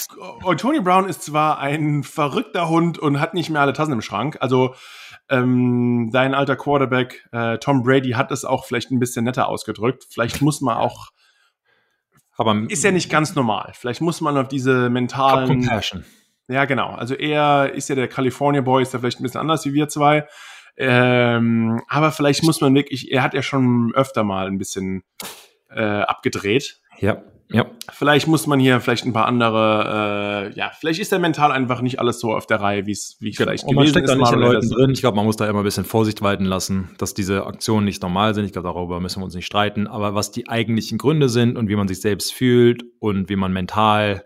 Tony 0.58 0.80
Brown 0.82 1.08
ist 1.08 1.24
zwar 1.24 1.60
ein 1.60 2.04
verrückter 2.04 2.70
Hund 2.70 2.98
und 2.98 3.20
hat 3.20 3.34
nicht 3.34 3.50
mehr 3.50 3.62
alle 3.62 3.74
Tassen 3.74 3.94
im 3.94 4.02
Schrank. 4.02 4.38
Also 4.40 4.76
ähm, 5.30 6.10
dein 6.12 6.34
alter 6.34 6.56
Quarterback 6.56 7.28
äh, 7.32 7.58
Tom 7.58 7.84
Brady 7.84 8.12
hat 8.12 8.32
es 8.32 8.46
auch 8.46 8.66
vielleicht 8.66 8.92
ein 8.92 9.00
bisschen 9.00 9.26
netter 9.26 9.48
ausgedrückt. 9.48 10.06
Vielleicht 10.10 10.42
muss 10.42 10.62
man 10.62 10.78
auch, 10.78 11.10
Aber 12.38 12.56
ist 12.68 12.84
ja 12.84 12.92
nicht 12.92 13.10
ganz 13.10 13.36
normal. 13.36 13.72
Vielleicht 13.74 14.02
muss 14.02 14.22
man 14.22 14.38
auf 14.38 14.48
diese 14.48 14.90
mentalen, 14.90 15.48
Compassion. 15.48 16.06
ja 16.48 16.66
genau. 16.66 16.90
Also 16.90 17.16
er 17.16 17.74
ist 17.74 17.90
ja 17.90 17.96
der 17.96 18.08
California 18.08 18.62
Boy, 18.62 18.84
ist 18.84 18.94
ja 18.94 19.00
vielleicht 19.00 19.20
ein 19.20 19.24
bisschen 19.24 19.42
anders 19.42 19.66
wie 19.66 19.74
wir 19.74 19.88
zwei. 19.88 20.28
Ähm, 20.78 21.82
aber 21.88 22.12
vielleicht 22.12 22.44
muss 22.44 22.62
man 22.62 22.76
wirklich, 22.76 23.12
er 23.12 23.24
hat 23.24 23.34
ja 23.34 23.42
schon 23.42 23.94
öfter 23.96 24.24
mal 24.24 24.48
ein 24.48 24.58
bisschen 24.58 25.04
äh, 25.70 25.82
abgedreht. 25.82 26.82
Ja. 27.00 27.24
Ja. 27.52 27.68
Vielleicht 27.92 28.28
muss 28.28 28.48
man 28.48 28.60
hier 28.60 28.80
vielleicht 28.82 29.06
ein 29.06 29.14
paar 29.14 29.28
andere, 29.28 30.52
äh, 30.52 30.58
ja, 30.58 30.72
vielleicht 30.78 31.00
ist 31.00 31.12
der 31.12 31.20
mental 31.20 31.52
einfach 31.52 31.82
nicht 31.82 32.00
alles 32.00 32.20
so 32.20 32.34
auf 32.34 32.48
der 32.48 32.60
Reihe, 32.60 32.88
wie 32.88 32.92
es 32.92 33.18
wie 33.20 33.30
es 33.30 33.38
vielleicht 33.38 33.66
Und 33.66 33.76
man 33.76 33.88
steckt 33.88 34.10
da 34.10 34.16
nicht 34.16 34.32
in 34.32 34.40
Leuten 34.40 34.68
drin. 34.68 34.90
Ich 34.90 35.02
glaube, 35.02 35.16
man 35.16 35.26
muss 35.26 35.38
da 35.38 35.48
immer 35.48 35.60
ein 35.60 35.64
bisschen 35.64 35.86
Vorsicht 35.86 36.24
walten 36.24 36.46
lassen, 36.46 36.96
dass 36.98 37.14
diese 37.14 37.46
Aktionen 37.46 37.86
nicht 37.86 38.02
normal 38.02 38.34
sind. 38.34 38.46
Ich 38.46 38.52
glaube, 38.52 38.68
darüber 38.68 39.00
müssen 39.00 39.20
wir 39.20 39.26
uns 39.26 39.36
nicht 39.36 39.46
streiten. 39.46 39.86
Aber 39.86 40.16
was 40.16 40.32
die 40.32 40.50
eigentlichen 40.50 40.98
Gründe 40.98 41.30
sind 41.30 41.56
und 41.56 41.70
wie 41.70 41.76
man 41.76 41.88
sich 41.88 42.02
selbst 42.02 42.34
fühlt 42.34 42.84
und 43.00 43.30
wie 43.30 43.36
man 43.36 43.54
mental, 43.54 44.26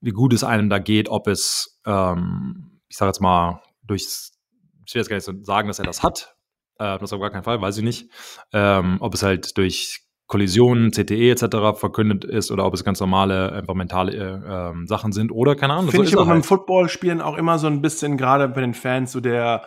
wie 0.00 0.10
gut 0.10 0.32
es 0.32 0.42
einem 0.42 0.68
da 0.70 0.80
geht, 0.80 1.08
ob 1.08 1.28
es, 1.28 1.80
ähm, 1.86 2.80
ich 2.88 2.96
sage 2.96 3.10
jetzt 3.10 3.20
mal, 3.20 3.62
durchs, 3.84 4.32
ich 4.90 4.94
will 4.94 5.00
jetzt 5.00 5.08
gar 5.08 5.16
nicht 5.16 5.24
so 5.24 5.32
sagen, 5.42 5.68
dass 5.68 5.78
er 5.78 5.84
das 5.84 6.02
hat. 6.02 6.34
Äh, 6.78 6.98
das 6.98 7.12
auf 7.12 7.20
gar 7.20 7.30
keinen 7.30 7.44
Fall, 7.44 7.60
weiß 7.60 7.78
ich 7.78 7.84
nicht. 7.84 8.10
Ähm, 8.52 8.96
ob 9.00 9.14
es 9.14 9.22
halt 9.22 9.56
durch 9.56 10.00
Kollisionen, 10.26 10.90
CTE 10.90 11.30
etc. 11.30 11.78
verkündet 11.78 12.24
ist 12.24 12.50
oder 12.50 12.64
ob 12.64 12.74
es 12.74 12.84
ganz 12.84 13.00
normale, 13.00 13.52
einfach 13.52 13.74
mentale 13.74 14.12
äh, 14.12 14.70
ähm, 14.70 14.86
Sachen 14.86 15.12
sind 15.12 15.32
oder 15.32 15.56
keine 15.56 15.74
Ahnung. 15.74 15.90
Finde 15.90 16.06
so 16.06 16.10
ich 16.10 16.14
er 16.14 16.20
aber 16.20 16.26
beim 16.26 16.36
halt. 16.36 16.46
Footballspielen 16.46 17.20
auch 17.20 17.36
immer 17.36 17.58
so 17.58 17.66
ein 17.66 17.82
bisschen, 17.82 18.16
gerade 18.16 18.48
bei 18.48 18.60
den 18.60 18.74
Fans, 18.74 19.12
so 19.12 19.20
der, 19.20 19.64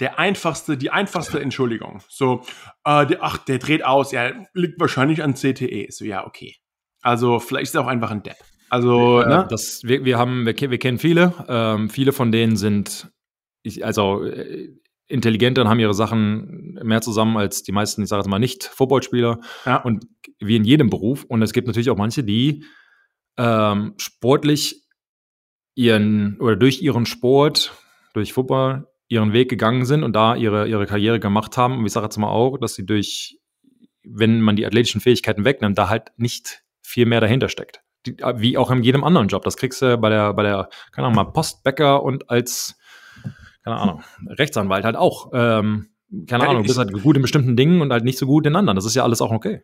der 0.00 0.18
einfachste, 0.18 0.76
die 0.76 0.90
einfachste 0.90 1.40
Entschuldigung. 1.40 2.02
So, 2.08 2.42
äh, 2.84 3.06
der, 3.06 3.18
ach, 3.22 3.38
der 3.38 3.58
dreht 3.58 3.84
aus, 3.84 4.12
ja, 4.12 4.30
liegt 4.54 4.80
wahrscheinlich 4.80 5.22
an 5.22 5.34
CTE. 5.34 5.86
So, 5.90 6.04
ja, 6.04 6.26
okay. 6.26 6.54
Also, 7.02 7.38
vielleicht 7.38 7.66
ist 7.66 7.74
er 7.74 7.82
auch 7.82 7.86
einfach 7.86 8.10
ein 8.10 8.22
Depp. 8.22 8.36
Also, 8.68 9.20
Äh, 9.22 9.28
ne? 9.28 9.46
das, 9.48 9.82
wir, 9.84 10.04
wir 10.04 10.18
haben, 10.18 10.44
wir, 10.44 10.54
wir 10.54 10.78
kennen 10.78 10.98
viele. 10.98 11.32
Ähm, 11.48 11.88
viele 11.88 12.12
von 12.12 12.32
denen 12.32 12.56
sind, 12.56 13.10
ich, 13.66 13.84
also 13.84 14.24
äh, 14.24 14.70
intelligenter 15.08 15.62
und 15.62 15.68
haben 15.68 15.78
ihre 15.78 15.94
Sachen 15.94 16.78
mehr 16.82 17.00
zusammen 17.00 17.36
als 17.36 17.62
die 17.62 17.72
meisten, 17.72 18.02
ich 18.02 18.08
sage 18.08 18.20
jetzt 18.20 18.28
mal 18.28 18.38
nicht 18.38 18.64
Footballspieler. 18.64 19.40
Ja. 19.64 19.76
Und 19.78 20.06
wie 20.40 20.56
in 20.56 20.64
jedem 20.64 20.90
Beruf. 20.90 21.24
Und 21.24 21.42
es 21.42 21.52
gibt 21.52 21.66
natürlich 21.66 21.90
auch 21.90 21.96
manche, 21.96 22.24
die 22.24 22.64
ähm, 23.36 23.94
sportlich 23.98 24.86
ihren 25.74 26.40
oder 26.40 26.56
durch 26.56 26.82
ihren 26.82 27.06
Sport, 27.06 27.72
durch 28.14 28.32
Football 28.32 28.88
ihren 29.08 29.32
Weg 29.32 29.48
gegangen 29.48 29.84
sind 29.84 30.02
und 30.02 30.14
da 30.16 30.34
ihre, 30.34 30.66
ihre 30.66 30.86
Karriere 30.86 31.20
gemacht 31.20 31.56
haben. 31.56 31.78
Und 31.78 31.86
ich 31.86 31.92
sage 31.92 32.06
jetzt 32.06 32.16
mal 32.16 32.28
auch, 32.28 32.58
dass 32.58 32.74
sie 32.74 32.84
durch, 32.84 33.38
wenn 34.02 34.40
man 34.40 34.56
die 34.56 34.66
athletischen 34.66 35.00
Fähigkeiten 35.00 35.44
wegnimmt, 35.44 35.78
da 35.78 35.88
halt 35.88 36.12
nicht 36.16 36.62
viel 36.82 37.06
mehr 37.06 37.20
dahinter 37.20 37.48
steckt. 37.48 37.82
Die, 38.06 38.16
wie 38.36 38.56
auch 38.56 38.70
in 38.70 38.82
jedem 38.82 39.04
anderen 39.04 39.28
Job. 39.28 39.44
Das 39.44 39.56
kriegst 39.56 39.82
du 39.82 39.98
bei 39.98 40.08
der, 40.08 40.32
bei 40.32 40.42
der, 40.42 40.68
keine 40.92 41.06
Ahnung, 41.06 41.16
mal 41.16 41.32
Postbäcker 41.32 42.02
und 42.02 42.30
als, 42.30 42.78
keine 43.66 43.80
Ahnung, 43.80 44.02
Rechtsanwalt 44.28 44.84
halt 44.84 44.94
auch. 44.94 45.30
Ähm, 45.34 45.88
keine 46.28 46.44
Ja, 46.44 46.50
Ahnung, 46.50 46.62
du 46.62 46.68
bist 46.68 46.78
halt 46.78 46.92
gut 47.02 47.16
in 47.16 47.22
bestimmten 47.22 47.56
Dingen 47.56 47.80
und 47.80 47.90
halt 47.92 48.04
nicht 48.04 48.16
so 48.16 48.26
gut 48.26 48.46
in 48.46 48.54
anderen. 48.54 48.76
Das 48.76 48.84
ist 48.84 48.94
ja 48.94 49.02
alles 49.02 49.20
auch 49.20 49.32
okay. 49.32 49.62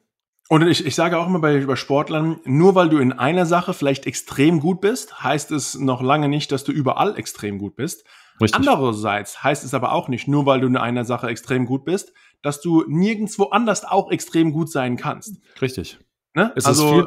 Und 0.49 0.67
ich, 0.67 0.85
ich 0.85 0.97
sage 0.97 1.19
auch 1.19 1.29
immer 1.29 1.39
bei, 1.39 1.65
bei 1.65 1.77
Sportlern, 1.77 2.41
nur 2.45 2.75
weil 2.75 2.89
du 2.89 2.99
in 2.99 3.13
einer 3.13 3.47
Sache 3.47 3.73
vielleicht 3.75 4.07
extrem 4.07 4.59
gut 4.59 4.81
bist, 4.81 5.23
heißt 5.23 5.53
es 5.53 5.79
noch 5.79 6.03
lange 6.03 6.29
nicht, 6.29 6.51
dass 6.51 6.65
du 6.65 6.73
überall 6.73 7.17
extrem 7.17 7.59
gut 7.59 7.77
bist. 7.77 8.05
Richtig. 8.41 8.59
Andererseits 8.59 9.45
heißt 9.45 9.63
es 9.65 9.73
aber 9.73 9.93
auch 9.93 10.09
nicht, 10.09 10.27
nur 10.27 10.45
weil 10.45 10.61
du 10.61 10.67
in 10.67 10.77
einer 10.77 11.05
Sache 11.05 11.29
extrem 11.29 11.65
gut 11.65 11.85
bist, 11.85 12.13
dass 12.43 12.61
du 12.61 12.83
nirgendwo 12.89 13.45
anders 13.51 13.85
auch 13.85 14.11
extrem 14.11 14.53
gut 14.53 14.69
sein 14.69 14.97
kannst. 14.97 15.37
Richtig. 15.61 16.01
Ne? 16.35 16.53
Es, 16.57 16.67
ist 16.67 16.81
viel, 16.81 17.07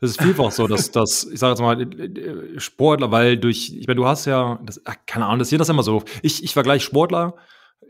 es 0.00 0.10
ist 0.10 0.22
vielfach 0.22 0.52
so, 0.52 0.66
dass, 0.66 0.90
dass 0.90 1.24
ich 1.24 1.38
sage 1.38 1.52
jetzt 1.52 1.60
mal, 1.60 2.60
Sportler, 2.60 3.10
weil 3.10 3.38
durch, 3.38 3.72
ich 3.74 3.86
meine, 3.86 3.96
du 3.96 4.06
hast 4.06 4.26
ja, 4.26 4.60
das, 4.64 4.82
ach, 4.84 4.96
keine 5.06 5.26
Ahnung, 5.26 5.38
das 5.38 5.50
ist 5.50 5.58
das 5.58 5.68
immer 5.70 5.82
so. 5.82 6.02
Ich, 6.22 6.44
ich 6.44 6.52
vergleiche 6.52 6.84
Sportler, 6.84 7.36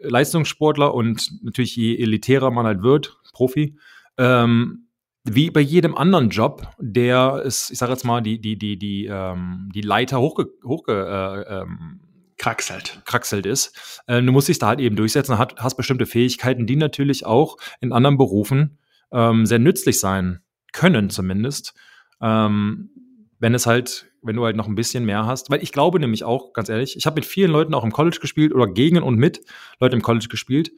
Leistungssportler 0.01 0.95
und 0.95 1.43
natürlich 1.43 1.75
je 1.75 1.97
elitärer 1.97 2.51
man 2.53 2.67
halt 2.67 2.83
wird, 2.83 3.17
Profi, 3.33 3.77
ähm, 4.17 4.89
wie 5.25 5.51
bei 5.51 5.61
jedem 5.61 5.97
anderen 5.97 6.31
Job, 6.31 6.69
der 6.79 7.43
ist, 7.45 7.73
ich 7.73 7.79
sage 7.79 7.93
jetzt 7.93 8.05
mal, 8.05 8.21
die, 8.21 8.41
die, 8.41 8.57
die, 8.57 8.79
die, 8.79 9.07
ähm, 9.07 9.69
die 9.75 9.81
Leiter 9.81 10.21
hochge, 10.21 10.47
hochge 10.65 10.93
äh, 10.93 11.63
ähm, 11.63 12.01
kraxelt. 12.39 13.03
kraxelt 13.05 13.45
ist. 13.45 14.03
Äh, 14.07 14.23
du 14.23 14.31
musst 14.31 14.47
dich 14.47 14.61
da 14.61 14.69
halt 14.69 14.81
eben 14.81 14.95
durchsetzen, 14.95 15.37
hat, 15.37 15.57
hast 15.59 15.77
bestimmte 15.77 16.07
Fähigkeiten, 16.07 16.69
die 16.69 16.77
natürlich 16.77 17.27
auch 17.27 17.57
in 17.81 17.93
anderen 17.93 18.19
Berufen 18.19 18.79
ähm, 19.11 19.47
sehr 19.47 19.59
nützlich 19.59 19.99
sein 19.99 20.43
können, 20.77 21.11
zumindest. 21.11 21.75
Ähm, 22.21 22.91
wenn 23.39 23.55
es 23.55 23.67
halt, 23.67 24.07
wenn 24.23 24.37
du 24.37 24.45
halt 24.45 24.57
noch 24.57 24.69
ein 24.69 24.75
bisschen 24.75 25.05
mehr 25.05 25.27
hast. 25.27 25.51
Weil 25.51 25.63
ich 25.63 25.73
glaube 25.73 25.99
nämlich 26.01 26.25
auch, 26.25 26.53
ganz 26.53 26.69
ehrlich, 26.69 26.97
ich 26.97 27.07
habe 27.07 27.17
mit 27.17 27.25
vielen 27.25 27.51
Leuten 27.51 27.75
auch 27.75 27.85
im 27.85 27.93
College 27.93 28.19
gespielt 28.21 28.55
oder 28.55 28.67
gegen 28.67 29.03
und 29.03 29.17
mit 29.17 29.41
Leuten 29.81 29.97
im 29.97 30.03
College 30.03 30.29
gespielt 30.29 30.73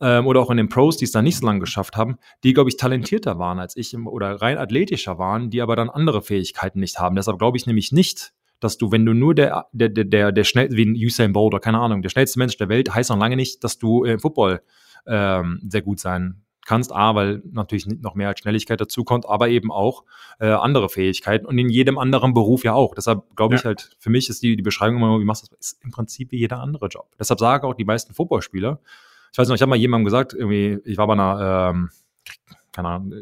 ähm, 0.00 0.26
oder 0.26 0.40
auch 0.40 0.50
in 0.50 0.56
den 0.56 0.68
Pros, 0.68 0.96
die 0.96 1.04
es 1.04 1.12
da 1.12 1.22
nicht 1.22 1.38
so 1.38 1.46
lange 1.46 1.60
geschafft 1.60 1.96
haben, 1.96 2.16
die, 2.44 2.52
glaube 2.52 2.70
ich, 2.70 2.76
talentierter 2.76 3.38
waren 3.38 3.58
als 3.58 3.76
ich 3.76 3.96
oder 3.96 4.40
rein 4.42 4.58
athletischer 4.58 5.18
waren, 5.18 5.50
die 5.50 5.62
aber 5.62 5.76
dann 5.76 5.90
andere 5.90 6.22
Fähigkeiten 6.22 6.80
nicht 6.80 6.98
haben. 6.98 7.16
Deshalb 7.16 7.38
glaube 7.38 7.56
ich 7.56 7.66
nämlich 7.66 7.92
nicht, 7.92 8.32
dass 8.60 8.78
du, 8.78 8.92
wenn 8.92 9.04
du 9.04 9.12
nur 9.12 9.34
der, 9.34 9.66
der, 9.72 9.88
der, 9.88 10.32
der, 10.32 10.44
schnell, 10.44 10.68
wie 10.70 10.84
ein 10.84 10.94
Usain 10.94 11.32
Bolt 11.32 11.54
oder 11.54 11.60
keine 11.60 11.80
Ahnung, 11.80 12.02
der 12.02 12.10
schnellste 12.10 12.38
Mensch 12.38 12.56
der 12.56 12.68
Welt, 12.68 12.94
heißt 12.94 13.10
noch 13.10 13.18
lange 13.18 13.36
nicht, 13.36 13.64
dass 13.64 13.78
du 13.78 14.04
im 14.04 14.20
Football 14.20 14.62
ähm, 15.06 15.60
sehr 15.68 15.82
gut 15.82 15.98
sein 15.98 16.44
kannst. 16.66 16.92
A, 16.92 17.14
weil 17.14 17.42
natürlich 17.50 17.86
noch 17.86 18.14
mehr 18.14 18.28
als 18.28 18.40
Schnelligkeit 18.40 18.80
dazu 18.80 19.04
kommt, 19.04 19.26
aber 19.28 19.48
eben 19.48 19.70
auch 19.72 20.04
äh, 20.38 20.46
andere 20.48 20.88
Fähigkeiten 20.88 21.46
und 21.46 21.58
in 21.58 21.68
jedem 21.68 21.98
anderen 21.98 22.34
Beruf 22.34 22.64
ja 22.64 22.72
auch. 22.74 22.94
Deshalb 22.94 23.24
glaube 23.36 23.54
ich 23.56 23.62
Ja. 23.62 23.66
halt, 23.68 23.96
für 23.98 24.10
mich 24.10 24.28
ist 24.28 24.42
die, 24.42 24.56
die 24.56 24.62
Beschreibung 24.62 24.96
immer, 24.96 25.20
wie 25.20 25.24
machst 25.24 25.44
du 25.44 25.56
das, 25.56 25.72
ist 25.72 25.84
im 25.84 25.90
Prinzip 25.90 26.30
wie 26.32 26.38
jeder 26.38 26.60
andere 26.60 26.86
Job. 26.88 27.08
Deshalb 27.18 27.40
sagen 27.40 27.66
auch 27.66 27.74
die 27.74 27.84
meisten 27.84 28.14
Footballspieler, 28.14 28.80
ich 29.32 29.38
weiß 29.38 29.48
noch, 29.48 29.54
ich 29.56 29.62
habe 29.62 29.70
mal 29.70 29.76
jemandem 29.76 30.04
gesagt, 30.04 30.34
irgendwie, 30.34 30.78
ich 30.84 30.98
war 30.98 31.06
bei 31.06 31.14
einer, 31.14 31.70
ähm, 31.70 31.90
keine 32.72 32.88
Ahnung, 32.88 33.14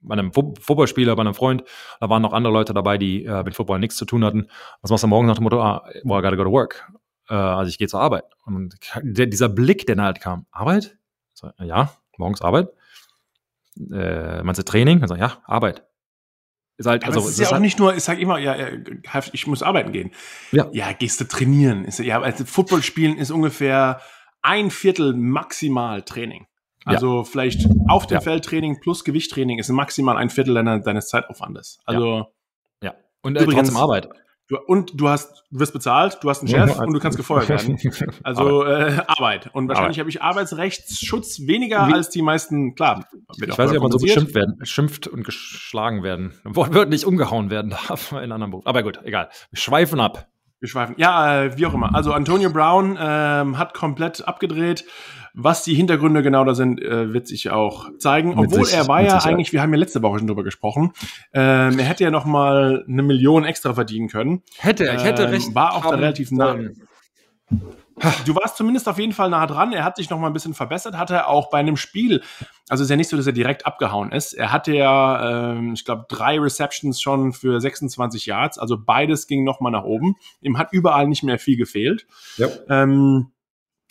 bei 0.00 0.12
einem 0.12 0.32
Fu- 0.32 0.54
Footballspieler, 0.60 1.16
bei 1.16 1.20
einem 1.22 1.34
Freund, 1.34 1.64
da 2.00 2.08
waren 2.08 2.22
noch 2.22 2.32
andere 2.32 2.52
Leute 2.52 2.72
dabei, 2.72 2.98
die 2.98 3.24
äh, 3.24 3.42
mit 3.42 3.54
Football 3.54 3.80
nichts 3.80 3.96
zu 3.96 4.04
tun 4.04 4.24
hatten. 4.24 4.46
Was 4.80 4.90
machst 4.90 5.02
du 5.04 5.08
morgen 5.08 5.26
nach 5.26 5.34
dem 5.34 5.42
Motto, 5.44 5.60
ah, 5.60 5.84
well, 6.04 6.20
I 6.20 6.22
gotta 6.22 6.36
go 6.36 6.44
to 6.44 6.52
work. 6.52 6.90
Äh, 7.28 7.34
also 7.34 7.68
ich 7.68 7.78
gehe 7.78 7.88
zur 7.88 8.00
Arbeit. 8.00 8.24
Und 8.46 8.76
der, 9.02 9.26
dieser 9.26 9.48
Blick, 9.48 9.86
der 9.86 9.96
dann 9.96 10.04
halt 10.04 10.20
kam, 10.20 10.46
Arbeit? 10.52 10.96
So, 11.34 11.50
ja, 11.58 11.90
morgens 12.18 12.42
Arbeit. 12.42 12.68
Äh, 13.92 14.42
meinst 14.42 14.58
du 14.58 14.64
Training? 14.64 15.02
Also, 15.02 15.14
ja, 15.14 15.38
Arbeit. 15.44 15.84
Ist 16.78 16.86
halt, 16.86 17.04
Aber 17.04 17.14
also, 17.14 17.20
es 17.20 17.26
ist 17.26 17.32
es 17.32 17.38
ja 17.38 17.42
ist 17.42 17.48
auch 17.48 17.52
halt, 17.54 17.62
nicht 17.62 17.78
nur, 17.78 17.94
ich 17.96 18.04
sage 18.04 18.20
immer, 18.20 18.38
ja, 18.38 18.56
ja, 18.56 18.68
ich 19.32 19.46
muss 19.46 19.62
arbeiten 19.62 19.92
gehen. 19.92 20.12
Ja. 20.52 20.68
ja 20.72 20.92
gehst 20.92 21.20
du 21.20 21.24
trainieren. 21.24 21.84
Ist, 21.84 21.98
ja, 21.98 22.20
also 22.20 22.44
Football 22.44 22.82
spielen 22.82 23.18
ist 23.18 23.30
ungefähr 23.30 24.00
ein 24.42 24.70
Viertel 24.70 25.14
maximal 25.14 26.02
Training. 26.02 26.46
Ja. 26.86 26.92
Also 26.92 27.24
vielleicht 27.24 27.68
auf 27.88 28.06
dem 28.06 28.16
Ja. 28.16 28.20
Feld 28.20 28.44
Training 28.44 28.80
plus 28.80 29.02
Gewichttraining 29.04 29.58
ist 29.58 29.68
maximal 29.70 30.16
ein 30.16 30.30
Viertel 30.30 30.54
deiner, 30.54 30.78
deines 30.78 31.08
Zeitaufwandes. 31.08 31.80
Also 31.84 32.26
ja. 32.82 32.94
Und 33.22 33.36
äh, 33.36 33.42
Übrigens- 33.42 33.68
trotzdem 33.68 33.76
Arbeit. 33.82 34.08
Du, 34.48 34.56
und 34.66 35.00
du 35.00 35.08
hast, 35.08 35.44
du 35.50 35.60
wirst 35.60 35.72
bezahlt, 35.72 36.18
du 36.22 36.28
hast 36.30 36.40
einen 36.40 36.48
Chef 36.48 36.78
und 36.78 36.92
du 36.92 37.00
kannst 37.00 37.16
gefeuert 37.16 37.48
werden. 37.48 37.78
Also 38.24 38.64
äh, 38.64 38.98
Arbeit. 39.06 39.50
Und 39.52 39.68
wahrscheinlich 39.68 39.98
habe 39.98 40.08
ich 40.10 40.20
Arbeitsrechtsschutz 40.22 41.40
weniger 41.46 41.88
Wie- 41.88 41.94
als 41.94 42.10
die 42.10 42.22
meisten, 42.22 42.74
klar. 42.74 43.06
Ich 43.40 43.58
weiß 43.58 43.70
nicht, 43.70 43.76
ob 43.78 43.82
man 43.84 43.92
so 43.92 43.98
beschimpft 43.98 44.34
werden, 44.34 44.58
schimpft 44.64 45.06
und 45.06 45.24
geschlagen 45.24 46.02
werden, 46.02 46.34
wortwörtlich 46.44 47.06
umgehauen 47.06 47.50
werden 47.50 47.70
darf 47.88 48.12
in 48.12 48.32
anderen 48.32 48.50
Berufen. 48.50 48.66
Aber 48.66 48.82
gut, 48.82 49.00
egal. 49.04 49.28
Wir 49.50 49.58
schweifen 49.58 50.00
ab. 50.00 50.26
Wir 50.60 50.68
schweifen. 50.68 50.96
Ja, 50.98 51.44
äh, 51.44 51.56
wie 51.56 51.66
auch 51.66 51.74
immer. 51.74 51.94
Also 51.94 52.12
Antonio 52.12 52.50
Brown 52.50 52.98
ähm, 53.00 53.58
hat 53.58 53.74
komplett 53.74 54.26
abgedreht. 54.26 54.84
Was 55.40 55.62
die 55.62 55.74
Hintergründe 55.74 56.22
genau 56.24 56.44
da 56.44 56.54
sind, 56.54 56.82
äh, 56.82 57.12
wird 57.12 57.28
sich 57.28 57.50
auch 57.50 57.90
zeigen. 57.98 58.30
Mit 58.30 58.38
Obwohl 58.50 58.64
sich- 58.64 58.74
er 58.74 58.88
war 58.88 59.02
ja 59.02 59.18
eigentlich, 59.18 59.52
wir 59.52 59.62
haben 59.62 59.72
ja 59.72 59.78
letzte 59.78 60.02
Woche 60.02 60.18
schon 60.18 60.26
drüber 60.26 60.42
gesprochen, 60.42 60.92
ähm, 61.32 61.78
er 61.78 61.84
hätte 61.84 62.02
ja 62.02 62.10
noch 62.10 62.24
mal 62.24 62.84
eine 62.88 63.02
Million 63.04 63.44
extra 63.44 63.72
verdienen 63.72 64.08
können. 64.08 64.42
Hätte, 64.58 64.84
ich 64.96 65.04
hätte 65.04 65.22
Ähm, 65.24 65.30
recht. 65.30 65.54
war 65.54 65.74
auch 65.74 65.82
da 65.82 65.90
relativ 65.90 66.32
nah. 66.32 66.56
du 68.26 68.34
warst 68.34 68.56
zumindest 68.56 68.88
auf 68.88 68.98
jeden 68.98 69.12
Fall 69.12 69.30
nah 69.30 69.46
dran. 69.46 69.72
Er 69.72 69.84
hat 69.84 69.96
sich 69.96 70.10
noch 70.10 70.18
mal 70.18 70.26
ein 70.28 70.32
bisschen 70.32 70.54
verbessert, 70.54 70.96
hat 70.96 71.10
er 71.10 71.28
auch 71.28 71.50
bei 71.50 71.58
einem 71.58 71.76
Spiel. 71.76 72.22
Also 72.68 72.84
ist 72.84 72.90
ja 72.90 72.96
nicht 72.96 73.08
so, 73.08 73.16
dass 73.16 73.26
er 73.26 73.32
direkt 73.32 73.66
abgehauen 73.66 74.12
ist. 74.12 74.32
Er 74.34 74.52
hatte 74.52 74.72
ja, 74.74 75.52
ähm, 75.52 75.72
ich 75.74 75.84
glaube, 75.84 76.04
drei 76.08 76.38
Receptions 76.38 77.00
schon 77.00 77.32
für 77.32 77.60
26 77.60 78.26
Yards. 78.26 78.58
Also 78.58 78.76
beides 78.78 79.26
ging 79.26 79.44
noch 79.44 79.60
mal 79.60 79.70
nach 79.70 79.84
oben. 79.84 80.16
Ihm 80.42 80.58
hat 80.58 80.72
überall 80.72 81.06
nicht 81.08 81.22
mehr 81.22 81.38
viel 81.38 81.56
gefehlt. 81.56 82.06
Ja. 82.36 82.48
Ähm, 82.68 83.30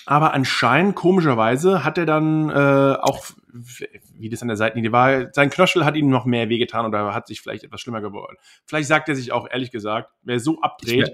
aber 0.08 0.34
anscheinend, 0.34 0.96
komischerweise, 0.96 1.84
hat 1.84 1.98
er 1.98 2.06
dann 2.06 2.50
äh, 2.50 2.98
auch, 3.02 3.26
wie 3.52 4.30
das 4.30 4.42
an 4.42 4.48
der 4.48 4.56
Seitenlinie 4.56 4.94
war, 4.94 5.34
sein 5.34 5.50
Knöchel 5.50 5.84
hat 5.84 5.98
ihm 5.98 6.10
noch 6.10 6.24
mehr 6.24 6.48
wehgetan 6.48 6.86
oder 6.86 7.14
hat 7.14 7.28
sich 7.28 7.42
vielleicht 7.42 7.66
etwas 7.66 7.82
schlimmer 7.82 8.00
geworden. 8.00 8.38
Vielleicht 8.66 8.88
sagt 8.88 9.10
er 9.10 9.16
sich 9.16 9.34
auch, 9.34 9.50
ehrlich 9.52 9.70
gesagt, 9.70 10.10
wer 10.22 10.40
so 10.40 10.62
abdreht. 10.62 11.12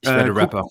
Ich, 0.00 0.08
werde 0.08 0.30
äh, 0.30 0.32
Rapper. 0.32 0.64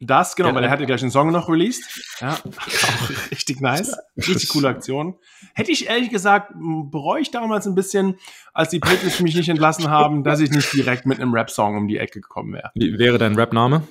Das, 0.00 0.34
genau, 0.34 0.48
ja, 0.48 0.54
weil 0.56 0.64
er 0.64 0.70
hatte 0.70 0.84
gleich 0.86 1.02
einen 1.02 1.12
Song 1.12 1.30
noch 1.30 1.48
released. 1.48 1.84
Ja, 2.20 2.32
auch 2.34 3.30
richtig 3.30 3.60
nice. 3.60 3.96
Richtig 4.16 4.48
coole 4.48 4.68
Aktion. 4.68 5.14
Hätte 5.54 5.70
ich 5.70 5.88
ehrlich 5.88 6.10
gesagt, 6.10 6.52
bereue 6.90 7.22
ich 7.22 7.30
damals 7.30 7.66
ein 7.66 7.76
bisschen, 7.76 8.18
als 8.52 8.70
die 8.70 8.80
Patriots 8.80 9.20
mich 9.20 9.36
nicht 9.36 9.48
entlassen 9.48 9.88
haben, 9.88 10.24
dass 10.24 10.40
ich 10.40 10.50
nicht 10.50 10.72
direkt 10.72 11.06
mit 11.06 11.20
einem 11.20 11.32
Rap-Song 11.32 11.76
um 11.76 11.86
die 11.86 11.98
Ecke 11.98 12.20
gekommen 12.20 12.54
wäre. 12.54 12.72
Wie 12.74 12.98
wäre 12.98 13.18
dein 13.18 13.36
Rap-Name? 13.36 13.86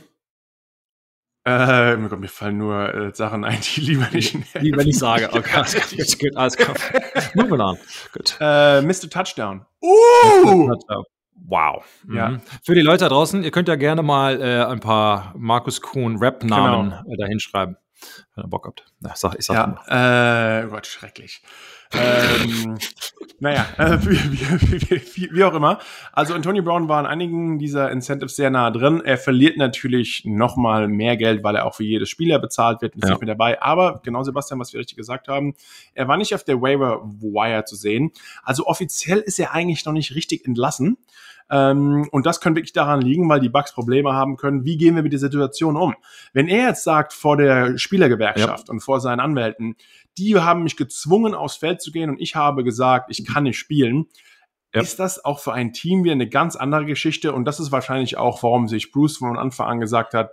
Äh, 1.47 1.95
mir 1.97 2.27
fallen 2.27 2.57
nur 2.57 2.93
äh, 2.93 3.13
Sachen 3.13 3.43
ein, 3.43 3.59
die 3.61 3.81
lieber 3.81 4.07
nicht. 4.11 4.35
Lieber 4.55 4.83
nicht 4.83 4.97
sage. 4.97 5.29
Okay, 5.35 5.55
alles 5.55 6.17
gut, 6.17 6.35
alles 6.35 6.57
klar. 6.57 6.75
Moving 7.35 7.61
on. 7.61 7.77
Gut. 8.13 8.37
Äh, 8.39 8.81
Mr. 8.81 9.09
Touchdown. 9.09 9.65
Uh! 9.81 10.73
Wow. 11.47 11.85
Ja. 12.11 12.29
Mhm. 12.29 12.41
Für 12.63 12.73
die 12.73 12.81
Leute 12.81 13.05
da 13.05 13.09
draußen, 13.09 13.43
ihr 13.43 13.51
könnt 13.51 13.67
ja 13.67 13.75
gerne 13.75 14.01
mal 14.01 14.41
äh, 14.41 14.63
ein 14.65 14.79
paar 14.79 15.33
Markus 15.37 15.81
Kuhn 15.81 16.17
Rap-Namen 16.17 16.89
genau. 16.89 17.13
äh, 17.13 17.17
da 17.17 17.27
hinschreiben, 17.27 17.77
wenn 18.35 18.45
ihr 18.45 18.49
Bock 18.49 18.65
habt. 18.65 18.85
Ja, 19.01 19.13
sag, 19.15 19.35
ich 19.37 19.45
sag 19.45 19.77
ja, 19.87 20.61
äh, 20.61 20.67
Gott, 20.67 20.87
schrecklich 20.87 21.41
ähm, 21.93 22.77
naja, 23.39 23.67
äh, 23.77 23.97
wie, 24.05 24.17
wie, 24.31 25.01
wie, 25.15 25.29
wie, 25.33 25.43
auch 25.43 25.53
immer. 25.53 25.79
Also 26.11 26.33
Antonio 26.33 26.63
Brown 26.63 26.87
war 26.87 26.99
in 26.99 27.05
einigen 27.05 27.59
dieser 27.59 27.91
Incentives 27.91 28.35
sehr 28.35 28.49
nah 28.49 28.71
drin. 28.71 29.01
Er 29.03 29.17
verliert 29.17 29.57
natürlich 29.57 30.23
noch 30.25 30.55
mal 30.55 30.87
mehr 30.87 31.17
Geld, 31.17 31.43
weil 31.43 31.55
er 31.55 31.65
auch 31.65 31.75
für 31.75 31.83
jedes 31.83 32.09
Spieler 32.09 32.39
bezahlt 32.39 32.81
wird, 32.81 32.95
ist 32.95 33.03
ja. 33.03 33.11
nicht 33.11 33.21
mit 33.21 33.29
dabei. 33.29 33.61
Aber 33.61 34.01
genau, 34.03 34.23
Sebastian, 34.23 34.59
was 34.59 34.73
wir 34.73 34.79
richtig 34.79 34.97
gesagt 34.97 35.27
haben, 35.27 35.55
er 35.93 36.07
war 36.07 36.17
nicht 36.17 36.33
auf 36.33 36.43
der 36.43 36.61
Waiver 36.61 37.03
Wire 37.05 37.65
zu 37.65 37.75
sehen. 37.75 38.11
Also 38.43 38.65
offiziell 38.67 39.19
ist 39.19 39.39
er 39.39 39.53
eigentlich 39.53 39.85
noch 39.85 39.93
nicht 39.93 40.15
richtig 40.15 40.45
entlassen. 40.45 40.97
Ähm, 41.49 42.07
und 42.11 42.25
das 42.25 42.41
könnte 42.41 42.59
wirklich 42.59 42.73
daran 42.73 43.01
liegen, 43.01 43.29
weil 43.29 43.39
die 43.39 43.49
Bugs 43.49 43.73
Probleme 43.73 44.13
haben 44.13 44.37
können. 44.37 44.65
Wie 44.65 44.77
gehen 44.77 44.95
wir 44.95 45.03
mit 45.03 45.11
der 45.11 45.19
Situation 45.19 45.77
um? 45.77 45.95
Wenn 46.33 46.47
er 46.47 46.69
jetzt 46.69 46.83
sagt 46.83 47.13
vor 47.13 47.37
der 47.37 47.77
Spielergewerkschaft 47.77 48.67
ja. 48.67 48.71
und 48.71 48.79
vor 48.79 48.99
seinen 48.99 49.19
Anwälten, 49.19 49.75
die 50.17 50.37
haben 50.37 50.63
mich 50.63 50.77
gezwungen, 50.77 51.35
aufs 51.35 51.57
Feld 51.57 51.81
zu 51.81 51.91
gehen 51.91 52.09
und 52.09 52.19
ich 52.19 52.35
habe 52.35 52.63
gesagt, 52.63 53.11
ich 53.11 53.25
kann 53.25 53.43
nicht 53.43 53.57
spielen, 53.57 54.07
ja. 54.73 54.81
ist 54.81 54.99
das 54.99 55.23
auch 55.23 55.39
für 55.39 55.53
ein 55.53 55.71
Team 55.71 56.03
wieder 56.03 56.13
eine 56.13 56.29
ganz 56.29 56.55
andere 56.55 56.85
Geschichte. 56.85 57.33
Und 57.33 57.45
das 57.45 57.59
ist 57.59 57.71
wahrscheinlich 57.71 58.17
auch, 58.17 58.41
warum 58.43 58.67
sich 58.67 58.91
Bruce 58.91 59.17
von 59.17 59.37
Anfang 59.37 59.67
an 59.67 59.79
gesagt 59.79 60.13
hat, 60.13 60.31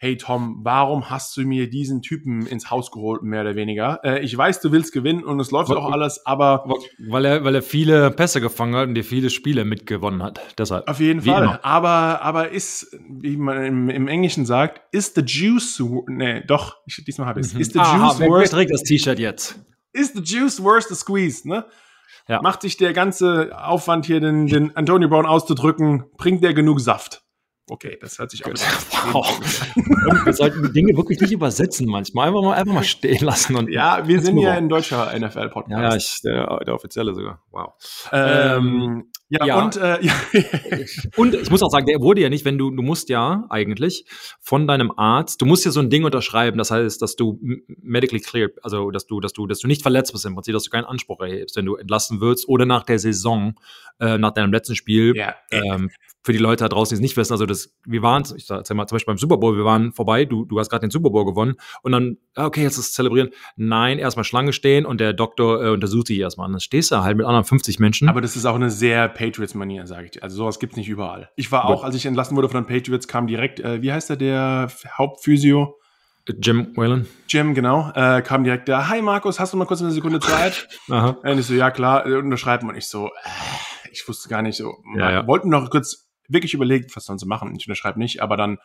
hey 0.00 0.16
Tom, 0.16 0.60
warum 0.62 1.10
hast 1.10 1.36
du 1.36 1.42
mir 1.42 1.68
diesen 1.68 2.02
Typen 2.02 2.46
ins 2.46 2.70
Haus 2.70 2.92
geholt, 2.92 3.22
mehr 3.22 3.42
oder 3.42 3.56
weniger? 3.56 4.00
Äh, 4.04 4.20
ich 4.20 4.36
weiß, 4.36 4.60
du 4.60 4.70
willst 4.70 4.92
gewinnen 4.92 5.24
und 5.24 5.40
es 5.40 5.50
läuft 5.50 5.70
auch 5.70 5.90
alles, 5.90 6.24
aber. 6.24 6.64
Weil 7.08 7.24
er, 7.24 7.44
weil 7.44 7.56
er 7.56 7.62
viele 7.62 8.10
Pässe 8.12 8.40
gefangen 8.40 8.76
hat 8.76 8.88
und 8.88 8.94
dir 8.94 9.04
viele 9.04 9.28
Spiele 9.28 9.64
mitgewonnen 9.64 10.22
hat. 10.22 10.40
Deshalb. 10.56 10.88
Auf 10.88 11.00
jeden 11.00 11.22
Fall. 11.22 11.42
Immer. 11.42 11.64
Aber, 11.64 12.22
aber 12.22 12.50
ist, 12.50 12.96
wie 13.08 13.36
man 13.36 13.64
im, 13.64 13.90
im, 13.90 14.08
Englischen 14.08 14.46
sagt, 14.46 14.80
ist 14.92 15.16
the 15.16 15.22
juice, 15.22 15.82
nee, 16.06 16.42
doch, 16.46 16.76
ich, 16.86 17.04
diesmal 17.04 17.26
habe 17.26 17.40
ich 17.40 17.46
es. 17.46 17.54
Mhm. 17.54 17.60
Ist 17.60 17.72
the 17.72 17.80
Aha, 17.80 18.08
juice 18.08 18.20
worth? 18.20 18.50
trägt 18.50 18.72
das 18.72 18.84
T-Shirt 18.84 19.18
jetzt? 19.18 19.58
Is 19.92 20.12
the 20.12 20.22
juice 20.22 20.62
worth 20.62 20.88
the 20.88 20.94
squeeze, 20.94 21.46
ne? 21.48 21.66
Ja. 22.28 22.40
Macht 22.42 22.62
sich 22.62 22.76
der 22.76 22.92
ganze 22.92 23.58
Aufwand 23.58 24.06
hier, 24.06 24.20
den, 24.20 24.46
den 24.46 24.76
Antonio 24.76 25.08
Brown 25.08 25.26
auszudrücken, 25.26 26.04
bringt 26.18 26.44
der 26.44 26.52
genug 26.52 26.78
Saft? 26.78 27.22
Okay, 27.70 27.98
das 28.00 28.18
hört 28.18 28.30
sich 28.30 28.44
auch 28.44 28.50
wow. 29.12 29.40
Wir 30.24 30.32
sollten 30.32 30.62
die 30.62 30.72
Dinge 30.72 30.96
wirklich 30.96 31.20
nicht 31.20 31.32
übersetzen 31.32 31.86
manchmal. 31.86 32.28
Einfach 32.28 32.42
mal, 32.42 32.54
einfach 32.54 32.74
mal 32.74 32.84
stehen 32.84 33.24
lassen. 33.24 33.56
Und 33.56 33.70
ja, 33.70 34.06
wir 34.06 34.20
sind 34.20 34.38
ja 34.38 34.52
ein 34.52 34.68
deutscher 34.68 35.12
NFL-Podcast. 35.18 35.80
Ja, 35.82 35.96
ich, 35.96 36.20
der, 36.22 36.64
der 36.64 36.74
offizielle 36.74 37.14
sogar. 37.14 37.42
Wow. 37.50 37.74
Ähm, 38.12 39.10
ja, 39.28 39.44
ja, 39.44 39.62
und 39.62 39.76
äh, 39.76 40.02
ja. 40.02 40.12
und 41.16 41.34
ich 41.34 41.50
muss 41.50 41.62
auch 41.62 41.70
sagen, 41.70 41.86
der 41.86 42.00
wurde 42.00 42.22
ja 42.22 42.28
nicht, 42.28 42.44
wenn 42.44 42.56
du 42.56 42.70
du 42.70 42.82
musst 42.82 43.08
ja 43.08 43.44
eigentlich 43.50 44.06
von 44.40 44.66
deinem 44.66 44.92
Arzt, 44.96 45.40
du 45.40 45.46
musst 45.46 45.64
ja 45.64 45.70
so 45.70 45.80
ein 45.80 45.90
Ding 45.90 46.04
unterschreiben, 46.04 46.56
das 46.56 46.70
heißt, 46.70 47.02
dass 47.02 47.16
du 47.16 47.38
medically 47.80 48.20
clear, 48.20 48.48
also 48.62 48.90
dass 48.90 49.06
du 49.06 49.20
dass 49.20 49.32
du 49.32 49.46
dass 49.46 49.58
du 49.58 49.68
nicht 49.68 49.82
verletzt 49.82 50.12
bist 50.12 50.24
im 50.24 50.34
Prinzip, 50.34 50.54
dass 50.54 50.64
du 50.64 50.70
keinen 50.70 50.86
Anspruch 50.86 51.20
erhebst, 51.20 51.56
wenn 51.56 51.66
du 51.66 51.76
entlassen 51.76 52.20
wirst 52.20 52.48
oder 52.48 52.64
nach 52.64 52.84
der 52.84 52.98
Saison 52.98 53.54
äh, 54.00 54.18
nach 54.18 54.32
deinem 54.32 54.52
letzten 54.52 54.76
Spiel 54.76 55.14
ja. 55.16 55.34
ähm, 55.50 55.90
für 56.22 56.32
die 56.32 56.38
Leute 56.38 56.64
da 56.64 56.68
draußen, 56.68 56.94
die 56.94 56.96
es 56.96 57.00
nicht 57.00 57.16
wissen, 57.16 57.32
also 57.32 57.46
das, 57.46 57.74
wir 57.84 58.02
waren, 58.02 58.22
ich 58.36 58.46
sag 58.46 58.68
mal 58.74 58.86
zum 58.86 58.96
Beispiel 58.96 59.12
beim 59.12 59.18
Super 59.18 59.38
Bowl, 59.38 59.56
wir 59.56 59.64
waren 59.64 59.92
vorbei, 59.92 60.24
du, 60.24 60.44
du 60.44 60.58
hast 60.58 60.68
gerade 60.68 60.86
den 60.86 60.90
Super 60.90 61.10
Bowl 61.10 61.24
gewonnen 61.24 61.54
und 61.82 61.92
dann, 61.92 62.18
ah, 62.34 62.46
okay, 62.46 62.62
jetzt 62.62 62.78
ist 62.78 62.88
es 62.88 62.92
zelebrieren. 62.92 63.30
Nein, 63.56 63.98
erstmal 63.98 64.24
Schlange 64.24 64.52
stehen 64.52 64.84
und 64.86 65.00
der 65.00 65.12
Doktor 65.12 65.64
äh, 65.64 65.70
untersucht 65.70 66.10
dich 66.10 66.18
erstmal. 66.18 66.46
Und 66.46 66.52
dann 66.52 66.60
stehst 66.60 66.90
du 66.90 67.02
halt 67.02 67.16
mit 67.16 67.26
anderen 67.26 67.44
50 67.44 67.78
Menschen. 67.78 68.08
Aber 68.08 68.20
das 68.20 68.36
ist 68.36 68.44
auch 68.44 68.56
eine 68.56 68.70
sehr 68.70 69.08
Patriots-Manier, 69.18 69.86
sage 69.86 70.04
ich 70.04 70.10
dir. 70.12 70.22
Also 70.22 70.36
sowas 70.36 70.60
gibt's 70.60 70.76
nicht 70.76 70.88
überall. 70.88 71.28
Ich 71.34 71.50
war 71.50 71.64
auch, 71.64 71.82
als 71.82 71.96
ich 71.96 72.06
entlassen 72.06 72.36
wurde 72.36 72.48
von 72.48 72.62
den 72.62 72.68
Patriots, 72.68 73.08
kam 73.08 73.26
direkt, 73.26 73.58
äh, 73.58 73.82
wie 73.82 73.92
heißt 73.92 74.10
der, 74.10 74.16
der 74.16 74.68
Hauptphysio? 74.96 75.76
Jim 76.40 76.76
Whalen. 76.76 77.08
Jim, 77.28 77.54
genau. 77.54 77.90
Äh, 77.94 78.22
kam 78.22 78.44
direkt 78.44 78.68
da, 78.68 78.88
hi 78.88 79.02
Markus, 79.02 79.40
hast 79.40 79.52
du 79.52 79.56
mal 79.56 79.64
kurz 79.64 79.82
eine 79.82 79.90
Sekunde 79.90 80.20
Zeit? 80.20 80.68
Aha. 80.88 81.16
Und 81.22 81.38
ich 81.38 81.46
so, 81.46 81.54
ja 81.54 81.70
klar, 81.70 82.04
unterschreiben. 82.06 82.68
Und 82.68 82.76
ich 82.76 82.86
so, 82.86 83.06
äh, 83.06 83.88
ich 83.90 84.06
wusste 84.06 84.28
gar 84.28 84.42
nicht 84.42 84.56
so. 84.56 84.74
Ja, 84.96 85.10
ja. 85.10 85.26
Wollten 85.26 85.48
noch 85.48 85.68
kurz 85.68 86.08
wirklich 86.28 86.54
überlegt, 86.54 86.94
was 86.94 87.06
sollen 87.06 87.18
sie 87.18 87.26
machen. 87.26 87.56
Ich 87.56 87.66
unterschreibe 87.66 87.98
nicht, 87.98 88.22
aber 88.22 88.36
dann, 88.36 88.58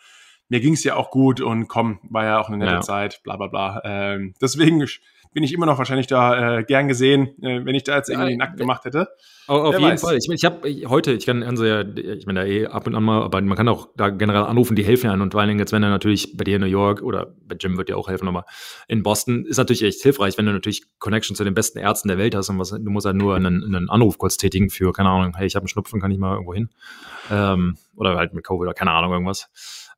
mir 0.49 0.59
ging 0.59 0.73
es 0.73 0.83
ja 0.83 0.95
auch 0.95 1.09
gut 1.09 1.41
und 1.41 1.67
komm, 1.67 1.99
war 2.03 2.25
ja 2.25 2.39
auch 2.39 2.49
eine 2.49 2.57
nette 2.57 2.73
ja. 2.73 2.81
Zeit, 2.81 3.21
bla 3.23 3.37
bla 3.37 3.47
bla. 3.47 3.81
Ähm, 3.85 4.35
deswegen 4.39 4.85
bin 5.33 5.43
ich 5.43 5.53
immer 5.53 5.65
noch 5.65 5.77
wahrscheinlich 5.77 6.07
da 6.07 6.59
äh, 6.59 6.63
gern 6.63 6.87
gesehen, 6.87 7.29
äh, 7.41 7.65
wenn 7.65 7.75
ich 7.75 7.83
da 7.83 7.97
jetzt 7.97 8.09
irgendwie 8.09 8.31
ja, 8.31 8.37
nackt 8.37 8.57
gemacht 8.57 8.85
hätte. 8.85 9.09
Auf, 9.47 9.73
jeden 9.73 9.83
weiß. 9.83 10.01
Fall. 10.01 10.17
Ich, 10.17 10.29
ich 10.29 10.45
habe 10.45 10.69
heute, 10.87 11.11
ich 11.11 11.25
kann 11.25 11.43
also 11.43 11.65
ja, 11.65 11.81
ich 11.81 12.25
meine 12.25 12.41
da 12.41 12.45
eh 12.45 12.67
ab 12.67 12.87
und 12.87 12.95
an 12.95 13.03
mal, 13.03 13.23
aber 13.23 13.41
man 13.41 13.57
kann 13.57 13.67
auch 13.67 13.89
da 13.97 14.09
generell 14.09 14.43
anrufen, 14.43 14.75
die 14.75 14.85
helfen 14.85 15.07
ja. 15.07 15.13
Und 15.13 15.31
vor 15.31 15.41
allen 15.41 15.49
Dingen 15.49 15.59
jetzt, 15.59 15.73
wenn 15.73 15.83
er 15.83 15.89
natürlich 15.89 16.37
bei 16.37 16.43
dir 16.43 16.55
in 16.55 16.61
New 16.61 16.67
York 16.67 17.01
oder 17.01 17.35
bei 17.45 17.55
Jim 17.59 17.77
wird 17.77 17.89
dir 17.89 17.97
auch 17.97 18.07
helfen, 18.07 18.27
aber 18.27 18.45
in 18.87 19.03
Boston 19.03 19.45
ist 19.45 19.57
natürlich 19.57 19.83
echt 19.83 20.01
hilfreich, 20.01 20.37
wenn 20.37 20.45
du 20.45 20.53
natürlich 20.53 20.85
Connection 20.99 21.35
zu 21.35 21.43
den 21.43 21.53
besten 21.53 21.79
Ärzten 21.79 22.07
der 22.07 22.17
Welt 22.17 22.35
hast 22.35 22.49
und 22.49 22.59
was, 22.59 22.69
du 22.69 22.89
musst 22.89 23.05
halt 23.05 23.17
nur 23.17 23.35
einen, 23.35 23.63
einen 23.63 23.89
Anruf 23.89 24.17
kurz 24.17 24.37
tätigen 24.37 24.69
für, 24.69 24.93
keine 24.93 25.09
Ahnung, 25.09 25.33
hey, 25.35 25.47
ich 25.47 25.55
habe 25.55 25.63
einen 25.63 25.69
Schnupfen, 25.69 25.99
kann 25.99 26.11
ich 26.11 26.19
mal 26.19 26.33
irgendwo 26.33 26.53
hin? 26.53 26.69
Ähm, 27.29 27.77
oder 27.95 28.15
halt 28.15 28.33
mit 28.33 28.45
Covid 28.45 28.61
oder 28.61 28.73
keine 28.73 28.91
Ahnung, 28.91 29.11
irgendwas. 29.11 29.49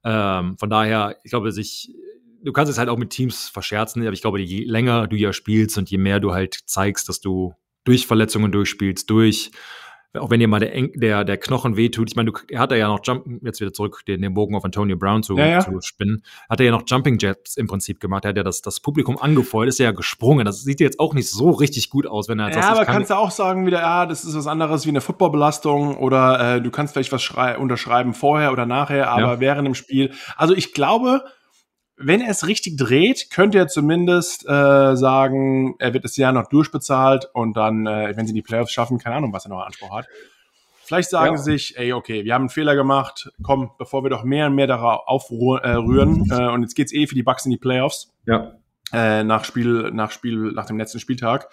Ähm, 0.03 0.57
von 0.57 0.69
daher, 0.69 1.17
ich 1.23 1.31
glaube, 1.31 1.51
sich 1.51 1.93
du 2.45 2.53
kannst 2.53 2.71
es 2.71 2.77
halt 2.77 2.89
auch 2.89 2.97
mit 2.97 3.09
Teams 3.09 3.49
verscherzen, 3.49 4.01
aber 4.03 4.13
ich 4.13 4.21
glaube, 4.21 4.39
je 4.39 4.63
länger 4.63 5.07
du 5.07 5.15
ja 5.15 5.33
spielst 5.33 5.77
und 5.77 5.89
je 5.89 5.97
mehr 5.97 6.19
du 6.19 6.33
halt 6.33 6.59
zeigst, 6.65 7.09
dass 7.09 7.19
du 7.19 7.53
durch 7.83 8.07
Verletzungen 8.07 8.51
durchspielst, 8.51 9.09
durch, 9.09 9.51
auch 10.13 10.29
wenn 10.29 10.39
dir 10.39 10.47
mal 10.47 10.59
der, 10.59 10.87
der, 10.93 11.23
der 11.23 11.37
Knochen 11.37 11.75
wehtut, 11.75 12.09
ich 12.09 12.15
meine, 12.15 12.31
du, 12.31 12.39
er 12.49 12.59
hat 12.59 12.71
ja 12.71 12.87
noch 12.87 13.01
Jump, 13.03 13.25
jetzt 13.43 13.59
wieder 13.59 13.73
zurück, 13.73 14.01
den, 14.07 14.21
den 14.21 14.33
Bogen 14.33 14.55
auf 14.55 14.63
Antonio 14.63 14.95
Brown 14.95 15.23
zu, 15.23 15.37
ja, 15.37 15.45
ja. 15.47 15.59
zu 15.59 15.81
spinnen, 15.81 16.23
hat 16.49 16.59
er 16.59 16.67
ja 16.67 16.71
noch 16.71 16.83
Jumping 16.85 17.17
Jets 17.19 17.57
im 17.57 17.67
Prinzip 17.67 17.99
gemacht, 17.99 18.25
er 18.25 18.29
hat 18.29 18.37
ja 18.37 18.43
das, 18.43 18.61
das 18.61 18.79
Publikum 18.79 19.17
angefeuert, 19.17 19.69
ist 19.69 19.79
ja 19.79 19.91
gesprungen, 19.91 20.45
das 20.45 20.63
sieht 20.63 20.79
jetzt 20.79 20.99
auch 20.99 21.13
nicht 21.13 21.29
so 21.29 21.49
richtig 21.51 21.89
gut 21.89 22.07
aus, 22.07 22.29
wenn 22.29 22.39
er 22.39 22.47
jetzt 22.47 22.55
Ja, 22.55 22.61
sagt, 22.61 22.75
aber 22.75 22.85
kann. 22.85 22.95
kannst 22.95 23.09
du 23.09 23.15
auch 23.15 23.31
sagen 23.31 23.65
wieder, 23.65 23.79
ja, 23.79 24.05
das 24.05 24.23
ist 24.23 24.35
was 24.35 24.47
anderes 24.47 24.85
wie 24.85 24.89
eine 24.89 25.01
Footballbelastung 25.01 25.97
oder 25.97 26.55
äh, 26.55 26.61
du 26.61 26.71
kannst 26.71 26.93
vielleicht 26.93 27.11
was 27.11 27.57
unterschreiben 27.57 28.13
vorher 28.13 28.51
oder 28.51 28.65
nachher, 28.65 29.09
aber 29.09 29.33
ja. 29.33 29.39
während 29.39 29.67
dem 29.67 29.75
Spiel, 29.75 30.11
also 30.37 30.53
ich 30.53 30.73
glaube, 30.73 31.23
wenn 31.97 32.21
er 32.21 32.29
es 32.29 32.47
richtig 32.47 32.77
dreht, 32.77 33.29
könnte 33.31 33.57
er 33.57 33.67
zumindest 33.67 34.45
äh, 34.45 34.95
sagen, 34.95 35.75
er 35.79 35.93
wird 35.93 36.03
das 36.03 36.17
Jahr 36.17 36.33
noch 36.33 36.47
durchbezahlt 36.49 37.29
und 37.33 37.55
dann, 37.55 37.87
äh, 37.87 38.13
wenn 38.15 38.27
sie 38.27 38.33
die 38.33 38.41
Playoffs 38.41 38.71
schaffen, 38.71 38.97
keine 38.97 39.15
Ahnung, 39.15 39.33
was 39.33 39.45
er 39.45 39.49
noch 39.49 39.65
Anspruch 39.65 39.95
hat. 39.95 40.07
Vielleicht 40.83 41.09
sagen 41.09 41.35
ja. 41.35 41.37
sie 41.37 41.51
sich, 41.53 41.77
ey, 41.77 41.93
okay, 41.93 42.25
wir 42.25 42.33
haben 42.33 42.43
einen 42.43 42.49
Fehler 42.49 42.75
gemacht, 42.75 43.31
komm, 43.41 43.71
bevor 43.79 44.03
wir 44.03 44.09
doch 44.09 44.23
mehr 44.23 44.47
und 44.47 44.55
mehr 44.55 44.67
darauf 44.67 45.01
aufrühren 45.07 46.29
äh, 46.29 46.47
und 46.47 46.61
jetzt 46.61 46.75
geht's 46.75 46.93
eh 46.93 47.07
für 47.07 47.15
die 47.15 47.23
Bucks 47.23 47.45
in 47.45 47.51
die 47.51 47.57
Playoffs. 47.57 48.13
Ja. 48.25 48.53
Äh, 48.93 49.23
nach 49.23 49.45
Spiel, 49.45 49.89
nach 49.91 50.11
Spiel, 50.11 50.51
nach 50.51 50.65
dem 50.65 50.77
letzten 50.77 50.99
Spieltag 50.99 51.49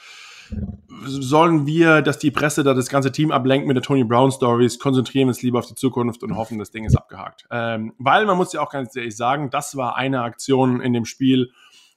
sollen 1.05 1.67
wir, 1.67 2.03
dass 2.03 2.19
die 2.19 2.31
Presse 2.31 2.63
da 2.63 2.75
das 2.75 2.89
ganze 2.89 3.13
Team 3.13 3.31
ablenkt 3.33 3.67
mit 3.67 3.77
der 3.77 3.83
Tony 3.83 4.05
Brown 4.05 4.31
Stories, 4.31 4.79
konzentrieren 4.79 5.27
wir 5.27 5.31
uns 5.31 5.43
lieber 5.43 5.59
auf 5.59 5.67
die 5.67 5.75
Zukunft 5.75 6.23
und 6.23 6.37
hoffen, 6.37 6.59
das 6.59 6.71
Ding 6.71 6.85
ist 6.85 6.97
abgehakt. 6.97 7.47
Ähm, 7.51 7.95
weil 7.99 8.27
man 8.27 8.37
muss 8.37 8.53
ja 8.53 8.61
auch 8.61 8.71
ganz 8.71 8.95
ehrlich 8.95 9.17
sagen, 9.17 9.51
das 9.51 9.77
war 9.77 9.97
eine 9.97 10.23
Aktion 10.23 10.81
in 10.81 10.93
dem 10.93 11.05
Spiel, 11.05 11.51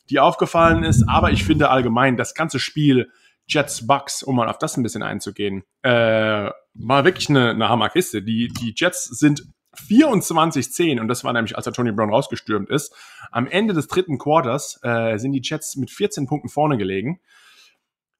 die 0.09 0.19
aufgefallen 0.19 0.83
ist, 0.83 1.07
aber 1.07 1.31
ich 1.31 1.43
finde 1.43 1.69
allgemein, 1.69 2.17
das 2.17 2.33
ganze 2.33 2.59
Spiel 2.59 3.09
Jets 3.47 3.85
Bucks, 3.85 4.23
um 4.23 4.35
mal 4.35 4.49
auf 4.49 4.57
das 4.57 4.77
ein 4.77 4.83
bisschen 4.83 5.03
einzugehen, 5.03 5.63
äh, 5.83 6.49
war 6.73 7.05
wirklich 7.05 7.29
eine, 7.29 7.51
eine 7.51 7.69
Hammerkiste. 7.69 8.21
Die, 8.21 8.47
die 8.47 8.73
Jets 8.75 9.05
sind 9.05 9.47
24-10 9.75 10.99
und 10.99 11.07
das 11.07 11.23
war 11.23 11.33
nämlich, 11.33 11.55
als 11.55 11.65
der 11.65 11.73
Tony 11.73 11.91
Brown 11.91 12.09
rausgestürmt 12.09 12.69
ist. 12.69 12.93
Am 13.31 13.47
Ende 13.47 13.73
des 13.73 13.87
dritten 13.87 14.17
Quarters 14.17 14.79
äh, 14.83 15.17
sind 15.17 15.33
die 15.33 15.41
Jets 15.43 15.75
mit 15.75 15.91
14 15.91 16.27
Punkten 16.27 16.49
vorne 16.49 16.77
gelegen. 16.77 17.19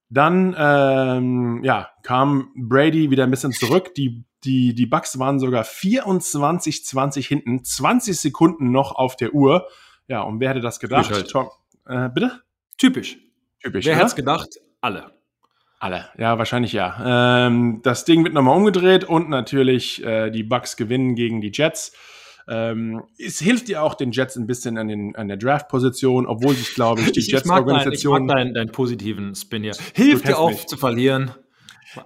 Dann 0.09 0.55
ähm, 0.57 1.63
ja, 1.63 1.89
kam 2.03 2.51
Brady 2.55 3.09
wieder 3.09 3.23
ein 3.23 3.31
bisschen 3.31 3.51
zurück. 3.51 3.93
Die, 3.95 4.23
die, 4.43 4.75
die 4.75 4.85
Bucks 4.85 5.17
waren 5.17 5.39
sogar 5.39 5.63
24-20 5.63 7.27
hinten, 7.27 7.63
20 7.63 8.19
Sekunden 8.19 8.71
noch 8.71 8.93
auf 8.95 9.15
der 9.15 9.33
Uhr. 9.33 9.67
Ja, 10.07 10.21
und 10.21 10.39
wer 10.39 10.49
hätte 10.49 10.61
das 10.61 10.79
gedacht? 10.79 11.07
Typisch 11.07 11.17
halt. 11.17 11.31
Tom, 11.31 11.49
äh, 11.87 12.09
bitte? 12.09 12.43
Typisch. 12.77 13.17
Typisch. 13.61 13.85
Wer 13.85 13.93
ne? 13.93 13.99
hätte 13.99 14.07
es 14.07 14.15
gedacht? 14.15 14.49
Alle. 14.81 15.11
Alle, 15.79 16.09
ja, 16.17 16.37
wahrscheinlich 16.37 16.71
ja. 16.71 17.47
Ähm, 17.47 17.81
das 17.83 18.05
Ding 18.05 18.23
wird 18.23 18.33
nochmal 18.33 18.55
umgedreht 18.55 19.03
und 19.03 19.29
natürlich 19.29 20.03
äh, 20.03 20.31
die 20.31 20.43
Bucks 20.43 20.77
gewinnen 20.77 21.15
gegen 21.15 21.41
die 21.41 21.51
Jets. 21.53 21.93
Ähm, 22.47 23.03
es 23.17 23.39
hilft 23.39 23.69
ja 23.69 23.81
auch 23.81 23.95
den 23.95 24.11
Jets 24.11 24.35
ein 24.35 24.45
bisschen 24.45 24.77
an, 24.77 24.87
den, 24.87 25.15
an 25.15 25.27
der 25.27 25.37
Draft-Position, 25.37 26.27
obwohl 26.27 26.53
sich, 26.55 26.75
glaube 26.75 27.01
ich, 27.01 27.11
die 27.11 27.19
Ich, 27.19 27.33
ich 27.33 27.45
mag, 27.45 27.65
deinen, 27.65 27.77
ich 27.77 27.85
Jets-Organisation. 27.85 28.25
mag 28.25 28.35
deinen, 28.35 28.53
deinen 28.53 28.71
positiven 28.71 29.33
Spin 29.35 29.63
hier. 29.63 29.75
Hilft 29.93 30.27
dir 30.27 30.37
auch 30.37 30.51
mich. 30.51 30.67
zu 30.67 30.77
verlieren. 30.77 31.31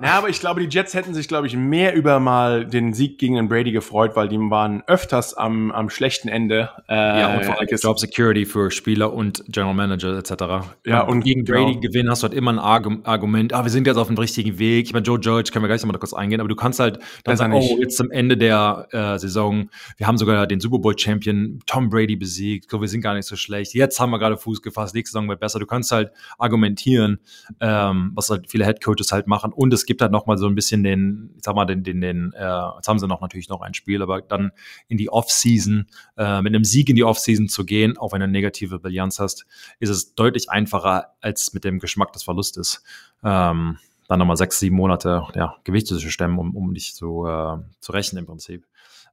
Ja, 0.01 0.17
aber 0.17 0.29
ich 0.29 0.39
glaube, 0.39 0.61
die 0.61 0.75
Jets 0.75 0.95
hätten 0.95 1.13
sich, 1.13 1.27
glaube 1.27 1.47
ich, 1.47 1.55
mehr 1.55 1.93
über 1.93 2.19
mal 2.19 2.65
den 2.65 2.93
Sieg 2.93 3.19
gegen 3.19 3.35
den 3.35 3.49
Brady 3.49 3.71
gefreut, 3.71 4.15
weil 4.15 4.27
die 4.27 4.39
waren 4.39 4.83
öfters 4.87 5.35
am, 5.35 5.71
am 5.71 5.89
schlechten 5.89 6.27
Ende. 6.27 6.69
Äh, 6.87 6.95
Ja, 6.95 7.35
und 7.35 7.45
vor 7.45 7.59
allem 7.59 7.67
Job 7.69 7.99
Security 7.99 8.45
für 8.45 8.71
Spieler 8.71 9.13
und 9.13 9.43
General 9.47 9.75
Manager 9.75 10.17
etc. 10.17 10.33
Ja, 10.85 11.01
und 11.01 11.19
und 11.19 11.25
gegen 11.25 11.43
Brady 11.43 11.73
genau. 11.73 11.79
gewinnen 11.81 12.09
hast 12.09 12.23
du 12.23 12.27
halt 12.27 12.33
immer 12.33 12.51
ein 12.51 12.59
Argu 12.59 12.97
Argument, 13.03 13.53
ah, 13.53 13.63
wir 13.63 13.69
sind 13.69 13.85
jetzt 13.87 13.97
auf 13.97 14.07
dem 14.07 14.17
richtigen 14.17 14.57
Weg. 14.57 14.85
Ich 14.85 14.93
meine, 14.93 15.05
Joe 15.05 15.19
Judge 15.19 15.51
können 15.51 15.63
wir 15.63 15.67
gleich 15.67 15.81
nochmal 15.81 15.99
kurz 15.99 16.13
eingehen, 16.13 16.39
aber 16.39 16.49
du 16.49 16.55
kannst 16.55 16.79
halt 16.79 16.99
dann 17.23 17.37
sagen, 17.37 17.53
oh, 17.53 17.77
jetzt 17.79 17.97
zum 17.97 18.09
Ende 18.11 18.37
der 18.37 18.87
äh, 18.91 19.19
Saison, 19.19 19.69
wir 19.97 20.07
haben 20.07 20.17
sogar 20.17 20.47
den 20.47 20.59
Super 20.59 20.79
Bowl 20.79 20.97
Champion 20.97 21.59
Tom 21.65 21.89
Brady 21.89 22.15
besiegt, 22.15 22.71
so, 22.71 22.81
wir 22.81 22.87
sind 22.87 23.01
gar 23.01 23.13
nicht 23.13 23.25
so 23.25 23.35
schlecht. 23.35 23.73
Jetzt 23.73 23.99
haben 23.99 24.11
wir 24.11 24.19
gerade 24.19 24.37
Fuß 24.37 24.61
gefasst, 24.61 24.95
nächste 24.95 25.13
Saison 25.13 25.29
wird 25.29 25.39
besser. 25.39 25.59
Du 25.59 25.65
kannst 25.65 25.91
halt 25.91 26.11
argumentieren, 26.37 27.19
ähm, 27.59 28.11
was 28.15 28.29
halt 28.29 28.49
viele 28.49 28.65
Head 28.65 28.83
Coaches 28.83 29.11
halt 29.11 29.27
machen 29.27 29.51
und 29.53 29.73
es 29.73 29.78
gibt 29.85 30.01
halt 30.01 30.11
nochmal 30.11 30.37
so 30.37 30.47
ein 30.47 30.55
bisschen 30.55 30.83
den, 30.83 31.31
ich 31.37 31.43
sag 31.43 31.55
mal, 31.55 31.65
den, 31.65 31.83
den, 31.83 32.01
den, 32.01 32.33
äh, 32.33 32.61
jetzt 32.75 32.87
haben 32.87 32.99
sie 32.99 33.07
noch 33.07 33.21
natürlich 33.21 33.49
noch 33.49 33.61
ein 33.61 33.73
Spiel, 33.73 34.01
aber 34.01 34.21
dann 34.21 34.51
in 34.87 34.97
die 34.97 35.09
Offseason, 35.09 35.87
äh, 36.17 36.41
mit 36.41 36.53
einem 36.53 36.63
Sieg 36.63 36.89
in 36.89 36.95
die 36.95 37.03
Offseason 37.03 37.47
zu 37.47 37.65
gehen, 37.65 37.97
auch 37.97 38.13
wenn 38.13 38.19
du 38.19 38.25
eine 38.25 38.33
negative 38.33 38.79
Bilanz 38.79 39.19
hast, 39.19 39.45
ist 39.79 39.89
es 39.89 40.15
deutlich 40.15 40.49
einfacher 40.49 41.13
als 41.21 41.53
mit 41.53 41.63
dem 41.63 41.79
Geschmack 41.79 42.13
des 42.13 42.23
Verlustes. 42.23 42.83
Ähm, 43.23 43.77
dann 44.07 44.19
nochmal 44.19 44.37
sechs, 44.37 44.59
sieben 44.59 44.75
Monate 44.75 45.23
ja, 45.35 45.55
Gewicht 45.63 45.85
zu 45.85 45.99
stemmen, 45.99 46.39
um, 46.39 46.55
um 46.55 46.73
dich 46.73 46.95
zu, 46.95 47.25
äh, 47.27 47.57
zu 47.79 47.91
rächen 47.91 48.17
im 48.17 48.25
Prinzip. 48.25 48.65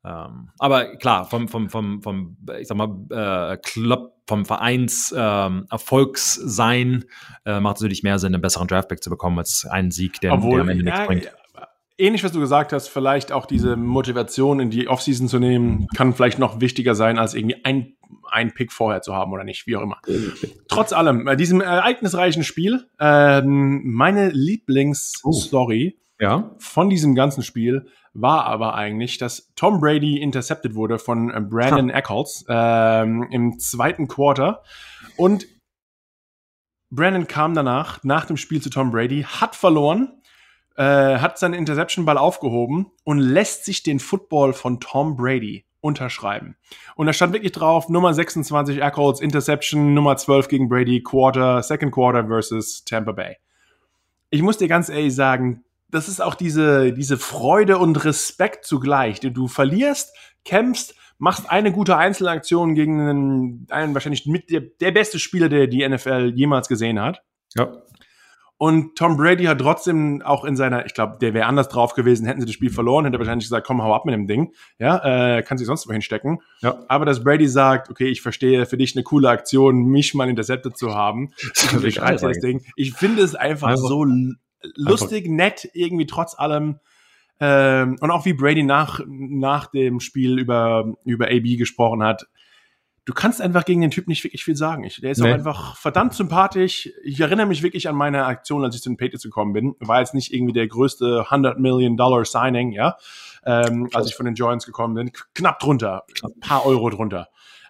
Ähm, 0.07 0.51
aber 0.59 0.97
klar, 0.97 1.25
vom, 1.25 1.49
vom, 1.49 1.69
vom, 1.69 2.01
vom, 2.01 2.37
ich 2.61 2.69
sag 2.69 2.77
mal, 2.77 3.53
äh, 3.55 3.57
Club, 3.57 4.13
vom 4.29 4.45
Vereins 4.45 5.13
ähm, 5.17 5.67
Erfolgssein 5.71 7.05
äh, 7.45 7.61
macht 7.61 7.77
es 7.77 7.83
natürlich 7.83 8.03
mehr 8.03 8.19
Sinn, 8.19 8.35
einen 8.35 8.43
besseren 8.43 8.69
Draftback 8.69 9.03
zu 9.03 9.11
bekommen, 9.11 9.39
als 9.39 9.67
einen 9.67 9.91
Sieg, 9.91 10.21
der, 10.21 10.31
der 10.31 10.39
Obwohl, 10.39 10.61
am 10.61 10.69
Ende 10.69 10.85
nichts 10.85 10.99
ja, 11.01 11.07
bringt. 11.07 11.31
ähnlich 11.99 12.23
was 12.25 12.33
du 12.33 12.41
gesagt 12.41 12.73
hast, 12.73 12.89
vielleicht 12.89 13.33
auch 13.33 13.47
diese 13.47 13.77
Motivation 13.77 14.61
in 14.61 14.71
die 14.71 14.89
Offseason 14.89 15.29
zu 15.29 15.39
nehmen, 15.39 15.87
kann 15.97 16.13
vielleicht 16.13 16.39
noch 16.39 16.61
wichtiger 16.61 16.95
sein, 16.95 17.19
als 17.19 17.35
irgendwie 17.35 17.65
ein, 17.65 17.95
ein 18.31 18.53
Pick 18.55 18.73
vorher 18.73 19.03
zu 19.03 19.15
haben 19.15 19.33
oder 19.33 19.45
nicht, 19.45 19.67
wie 19.67 19.77
auch 19.77 19.83
immer. 19.83 19.99
Trotz 20.69 20.93
allem, 20.93 21.25
bei 21.25 21.37
diesem 21.37 21.61
ereignisreichen 21.61 22.45
Spiel, 22.45 22.89
ähm, 23.01 23.83
meine 23.85 24.29
Lieblingsstory 24.31 25.99
Ja. 26.21 26.55
von 26.59 26.91
diesem 26.91 27.15
ganzen 27.15 27.43
Spiel 27.43 27.87
war 28.21 28.47
aber 28.47 28.75
eigentlich, 28.75 29.19
dass 29.19 29.53
Tom 29.57 29.81
Brady 29.81 30.21
intercepted 30.21 30.75
wurde 30.75 30.99
von 30.99 31.31
äh, 31.31 31.41
Brandon 31.41 31.91
Eccles 31.91 32.45
ähm, 32.49 33.27
im 33.31 33.59
zweiten 33.59 34.09
Quarter 34.09 34.63
und 35.17 35.47
Brandon 36.91 37.27
kam 37.27 37.55
danach, 37.55 38.05
nach 38.05 38.27
dem 38.27 38.37
Spiel 38.37 38.63
zu 38.63 38.71
Tom 38.71 38.91
Brady, 38.91 39.23
hat 39.23 39.57
verloren, 39.57 40.23
äh, 40.77 41.19
hat 41.19 41.39
seinen 41.39 41.55
Interception-Ball 41.55 42.17
aufgehoben 42.17 42.93
und 43.05 43.19
lässt 43.19 43.65
sich 43.65 43.83
den 43.83 43.99
Football 43.99 44.53
von 44.53 44.79
Tom 44.79 45.17
Brady 45.17 45.65
unterschreiben. 45.81 46.57
Und 46.95 47.07
da 47.07 47.13
stand 47.13 47.33
wirklich 47.33 47.53
drauf, 47.53 47.89
Nummer 47.89 48.15
26 48.15 48.83
Eccles, 48.83 49.21
Interception, 49.21 49.95
Nummer 49.95 50.17
12 50.17 50.49
gegen 50.49 50.69
Brady, 50.69 51.03
Quarter, 51.03 51.63
Second 51.63 51.93
Quarter 51.93 52.27
versus 52.27 52.85
Tampa 52.85 53.13
Bay. 53.13 53.37
Ich 54.31 54.43
muss 54.43 54.59
dir 54.59 54.69
ganz 54.69 54.89
ehrlich 54.89 55.15
sagen, 55.15 55.65
das 55.97 56.09
ist 56.09 56.21
auch 56.21 56.35
diese, 56.35 56.93
diese 56.93 57.17
Freude 57.17 57.79
und 57.79 58.05
Respekt 58.05 58.67
zugleich. 58.67 59.19
Du, 59.21 59.31
du 59.31 59.49
verlierst, 59.49 60.15
kämpfst, 60.45 60.95
machst 61.19 61.51
eine 61.51 61.73
gute 61.73 61.97
Einzelaktion 61.97 62.75
gegen 62.75 63.01
einen, 63.01 63.67
einen 63.71 63.95
wahrscheinlich 63.95 64.27
mit 64.27 64.51
der, 64.51 64.61
der 64.61 64.93
beste 64.93 65.19
Spieler, 65.19 65.49
der 65.49 65.67
die 65.67 65.89
NFL 65.89 66.33
jemals 66.35 66.69
gesehen 66.69 67.01
hat. 67.01 67.23
Ja. 67.55 67.73
Und 68.59 68.97
Tom 68.97 69.19
Brady 69.19 69.45
hat 69.45 69.59
trotzdem 69.59 70.23
auch 70.23 70.45
in 70.45 70.57
seiner, 70.57 70.87
ich 70.87 70.95
glaube, 70.95 71.19
der 71.21 71.35
wäre 71.35 71.47
anders 71.47 71.69
drauf 71.69 71.93
gewesen, 71.93 72.27
hätten 72.27 72.41
sie 72.41 72.47
das 72.47 72.55
Spiel 72.55 72.71
verloren, 72.71 73.05
hätte 73.05 73.17
er 73.17 73.21
wahrscheinlich 73.21 73.47
gesagt, 73.47 73.67
komm, 73.67 73.83
hau 73.83 73.95
ab 73.95 74.07
mit 74.07 74.15
dem 74.15 74.27
Ding. 74.27 74.53
Ja, 74.79 75.37
äh, 75.37 75.43
kann 75.43 75.59
sich 75.59 75.67
sonst 75.67 75.87
wohin 75.89 76.01
stecken. 76.01 76.41
Ja. 76.61 76.83
Aber 76.89 77.05
dass 77.05 77.23
Brady 77.23 77.49
sagt, 77.49 77.91
okay, 77.91 78.09
ich 78.09 78.23
verstehe, 78.23 78.65
für 78.65 78.79
dich 78.79 78.97
eine 78.97 79.03
coole 79.03 79.29
Aktion, 79.29 79.85
mich 79.85 80.15
mal 80.15 80.29
intercepted 80.29 80.77
zu 80.77 80.95
haben. 80.95 81.33
Ich 81.87 81.97
das 81.97 82.41
Ding. 82.41 82.65
Ich 82.77 82.95
finde 82.95 83.23
es 83.23 83.35
einfach, 83.35 83.69
Einfach- 83.69 83.89
so 83.89 84.05
lustig, 84.75 85.29
nett, 85.29 85.69
irgendwie 85.75 86.07
trotz 86.07 86.39
allem. 86.39 86.81
Ähm, 87.39 87.97
und 88.01 88.11
auch 88.11 88.25
wie 88.25 88.33
Brady 88.33 88.63
nach, 88.63 89.01
nach 89.07 89.67
dem 89.67 90.01
Spiel 90.01 90.39
über, 90.39 90.95
über 91.05 91.27
AB 91.27 91.59
gesprochen 91.59 92.03
hat. 92.03 92.27
Du 93.05 93.13
kannst 93.13 93.41
einfach 93.41 93.65
gegen 93.65 93.83
den 93.83 93.93
Typ 93.93 94.09
nicht 94.09 94.25
wirklich 94.25 94.43
viel 94.43 94.57
sagen. 94.57 94.83
Ich, 94.83 95.01
der 95.01 95.13
ist 95.13 95.19
Nee. 95.19 95.31
auch 95.31 95.35
einfach 95.35 95.77
verdammt 95.77 96.15
sympathisch. 96.15 96.91
Ich 97.05 97.21
erinnere 97.21 97.47
mich 97.47 97.63
wirklich 97.63 97.89
an 97.89 97.95
meine 97.95 98.25
Aktion, 98.25 98.65
als 98.65 98.75
ich 98.75 98.83
zu 98.83 98.91
den 98.91 98.97
Patriots 98.97 99.23
gekommen 99.23 99.53
bin. 99.53 99.77
War 99.79 100.01
jetzt 100.01 100.13
nicht 100.15 100.33
irgendwie 100.35 100.55
der 100.55 100.67
größte 100.67 101.25
100 101.31 101.61
Million 101.61 101.97
Dollar 101.97 102.25
Signing, 102.25 102.73
ja. 102.73 102.97
Ähm, 103.45 103.89
als 103.93 104.09
ich 104.09 104.17
von 104.17 104.27
den 104.27 104.35
Giants 104.35 104.67
gekommen 104.67 104.95
bin. 104.95 105.13
Knapp 105.35 105.61
drunter. 105.61 106.05
Ein 106.25 106.41
paar 106.41 106.67
Euro 106.67 106.91
drunter. 106.91 107.29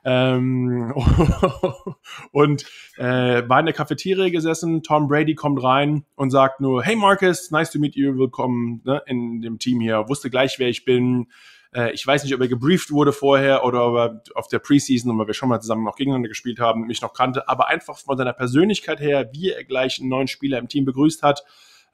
Ähm, 0.08 0.94
und 2.30 2.64
äh, 2.96 3.42
war 3.48 3.58
in 3.58 3.66
der 3.66 3.74
Cafeteria 3.74 4.30
gesessen. 4.30 4.84
Tom 4.84 5.08
Brady 5.08 5.34
kommt 5.34 5.60
rein 5.60 6.04
und 6.14 6.30
sagt 6.30 6.60
nur: 6.60 6.84
Hey 6.84 6.94
Marcus, 6.94 7.50
nice 7.50 7.72
to 7.72 7.80
meet 7.80 7.96
you, 7.96 8.16
willkommen 8.16 8.82
ne, 8.84 9.02
in 9.06 9.42
dem 9.42 9.58
Team 9.58 9.80
hier. 9.80 10.08
Wusste 10.08 10.30
gleich, 10.30 10.60
wer 10.60 10.68
ich 10.68 10.84
bin. 10.84 11.26
Äh, 11.74 11.90
ich 11.90 12.06
weiß 12.06 12.22
nicht, 12.22 12.32
ob 12.36 12.40
er 12.40 12.46
gebrieft 12.46 12.92
wurde 12.92 13.12
vorher 13.12 13.64
oder 13.64 13.84
ob 13.84 13.96
er 13.96 14.22
auf 14.36 14.46
der 14.46 14.60
Preseason, 14.60 15.18
weil 15.18 15.26
wir 15.26 15.34
schon 15.34 15.48
mal 15.48 15.60
zusammen 15.60 15.88
auch 15.88 15.96
gegeneinander 15.96 16.28
gespielt 16.28 16.60
haben, 16.60 16.86
mich 16.86 17.02
noch 17.02 17.12
kannte. 17.12 17.48
Aber 17.48 17.66
einfach 17.66 17.98
von 17.98 18.16
seiner 18.16 18.32
Persönlichkeit 18.32 19.00
her, 19.00 19.30
wie 19.32 19.50
er 19.50 19.64
gleich 19.64 19.98
einen 19.98 20.08
neuen 20.08 20.28
Spieler 20.28 20.58
im 20.58 20.68
Team 20.68 20.84
begrüßt 20.84 21.24
hat, 21.24 21.42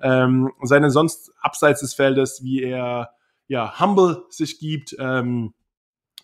ähm, 0.03 0.53
seine 0.63 0.91
sonst 0.91 1.33
abseits 1.41 1.81
des 1.81 1.95
Feldes, 1.95 2.45
wie 2.45 2.63
er 2.63 3.15
ja 3.49 3.81
humble 3.81 4.25
sich 4.29 4.59
gibt. 4.59 4.95
Ähm, 4.99 5.55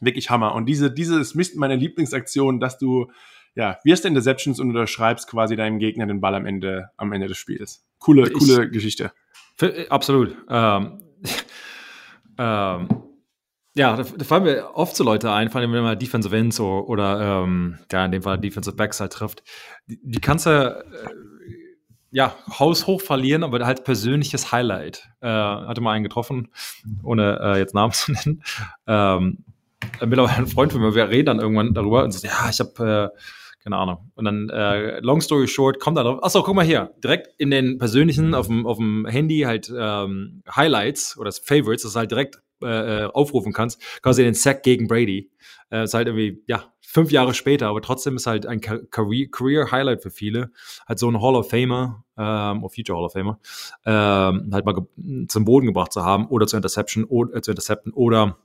wirklich 0.01 0.31
Hammer. 0.31 0.55
Und 0.55 0.67
diese, 0.67 0.91
diese 0.91 1.19
ist 1.21 1.35
Mist 1.35 1.57
meine 1.57 1.77
Lieblingsaktion, 1.77 2.61
dass 2.61 2.79
du 2.79 3.11
ja, 3.55 3.79
wirst 3.83 4.05
Interceptions 4.05 4.61
und 4.61 4.69
unterschreibst 4.69 5.29
quasi 5.29 5.57
deinem 5.57 5.79
Gegner 5.79 6.07
den 6.07 6.21
Ball 6.21 6.35
am 6.35 6.47
Ende, 6.47 6.91
am 6.97 7.13
Ende 7.13 7.27
des 7.27 7.39
Spiels. 7.39 7.85
Coole, 7.99 8.29
Ich- 8.29 8.33
coole 8.35 8.71
Geschichte. 8.71 9.13
Für, 9.57 9.77
äh, 9.77 9.89
absolut. 9.89 10.37
Ähm, 10.49 11.01
ähm, 12.39 12.89
ja, 13.75 13.97
da, 13.97 14.03
da 14.03 14.25
fallen 14.25 14.45
mir 14.45 14.71
oft 14.75 14.97
so 14.97 15.05
Leute 15.05 15.33
ein, 15.33 15.51
vor 15.51 15.61
allem 15.61 15.73
wenn 15.73 15.83
man 15.83 15.99
Defensive 15.99 16.37
Ends 16.37 16.57
so, 16.57 16.85
oder 16.87 17.43
ähm, 17.45 17.79
ja, 17.93 18.05
in 18.05 18.13
dem 18.13 18.23
Fall 18.23 18.39
Defensive 18.39 18.77
Backs 18.77 19.01
halt 19.01 19.13
trifft. 19.13 19.43
Die, 19.87 19.99
die 20.03 20.21
kannst 20.21 20.47
du 20.47 20.51
äh, 20.51 21.09
ja 22.11 22.35
haushoch 22.59 23.01
verlieren, 23.01 23.43
aber 23.45 23.65
halt 23.67 23.85
persönliches 23.85 24.53
Highlight. 24.53 25.09
Äh, 25.21 25.29
hatte 25.29 25.81
mal 25.81 25.93
einen 25.93 26.05
getroffen, 26.05 26.49
ohne 27.03 27.39
äh, 27.43 27.59
jetzt 27.59 27.75
Namen 27.75 27.93
zu 27.93 28.13
nennen. 28.13 28.43
Ähm, 28.87 29.45
mittlerweile 30.01 30.37
ein 30.37 30.47
Freund 30.47 30.73
von 30.73 30.81
mir, 30.81 30.95
wir 30.95 31.09
reden 31.09 31.27
dann 31.27 31.41
irgendwann 31.41 31.75
darüber 31.75 32.05
und 32.05 32.13
sagt, 32.13 32.25
ja, 32.25 32.49
ich 32.51 32.61
habe 32.61 33.13
äh, 33.15 33.19
keine 33.63 33.77
Ahnung. 33.77 34.11
Und 34.15 34.25
dann, 34.25 34.49
äh, 34.51 35.01
long 35.01 35.21
story 35.21 35.49
short, 35.49 35.81
kommt 35.81 35.99
da 35.99 36.03
drauf, 36.03 36.23
achso, 36.23 36.43
guck 36.43 36.55
mal 36.55 36.65
hier, 36.65 36.95
direkt 37.03 37.29
in 37.39 37.51
den 37.51 37.79
persönlichen, 37.79 38.35
auf 38.35 38.47
dem, 38.47 38.67
auf 38.67 38.79
dem 38.79 39.05
Handy 39.07 39.41
halt 39.41 39.73
ähm, 39.77 40.43
Highlights 40.55 41.19
oder 41.19 41.33
Favorites, 41.33 41.83
das 41.83 41.97
halt 41.97 42.11
direkt 42.11 42.41
äh, 42.63 43.03
äh, 43.03 43.05
aufrufen 43.07 43.53
kannst, 43.53 43.81
quasi 44.03 44.23
den 44.23 44.35
Sack 44.35 44.63
gegen 44.63 44.89
Brady. 44.89 45.31
Äh, 45.71 45.85
ist 45.85 45.95
halt 45.95 46.07
irgendwie, 46.07 46.43
ja, 46.47 46.73
fünf 46.81 47.13
Jahre 47.13 47.35
später, 47.35 47.67
aber 47.69 47.83
trotzdem 47.83 48.17
ist 48.17 48.27
halt 48.27 48.47
ein 48.47 48.61
Ca- 48.61 48.81
Career, 48.91 49.29
Career 49.31 49.71
Highlight 49.71 50.03
für 50.03 50.11
viele. 50.11 50.51
Halt 50.87 50.99
so 50.99 51.11
ein 51.11 51.21
Hall 51.21 51.37
of 51.37 51.51
Famer, 51.51 52.05
ähm, 52.17 52.65
oder 52.65 52.73
Future 52.75 52.97
Hall 52.99 53.05
of 53.05 53.13
Famer, 53.13 53.39
ähm, 53.85 54.51
halt 54.53 54.65
mal 54.65 54.75
zum 55.29 55.45
Boden 55.45 55.67
gebracht 55.67 55.93
zu 55.93 56.03
haben 56.03 56.27
oder 56.29 56.47
zu 56.47 56.57
Interception 56.57 57.05
oder 57.05 57.37
äh, 57.37 57.43
zu 57.43 57.51
intercepten 57.51 57.93
oder 57.93 58.39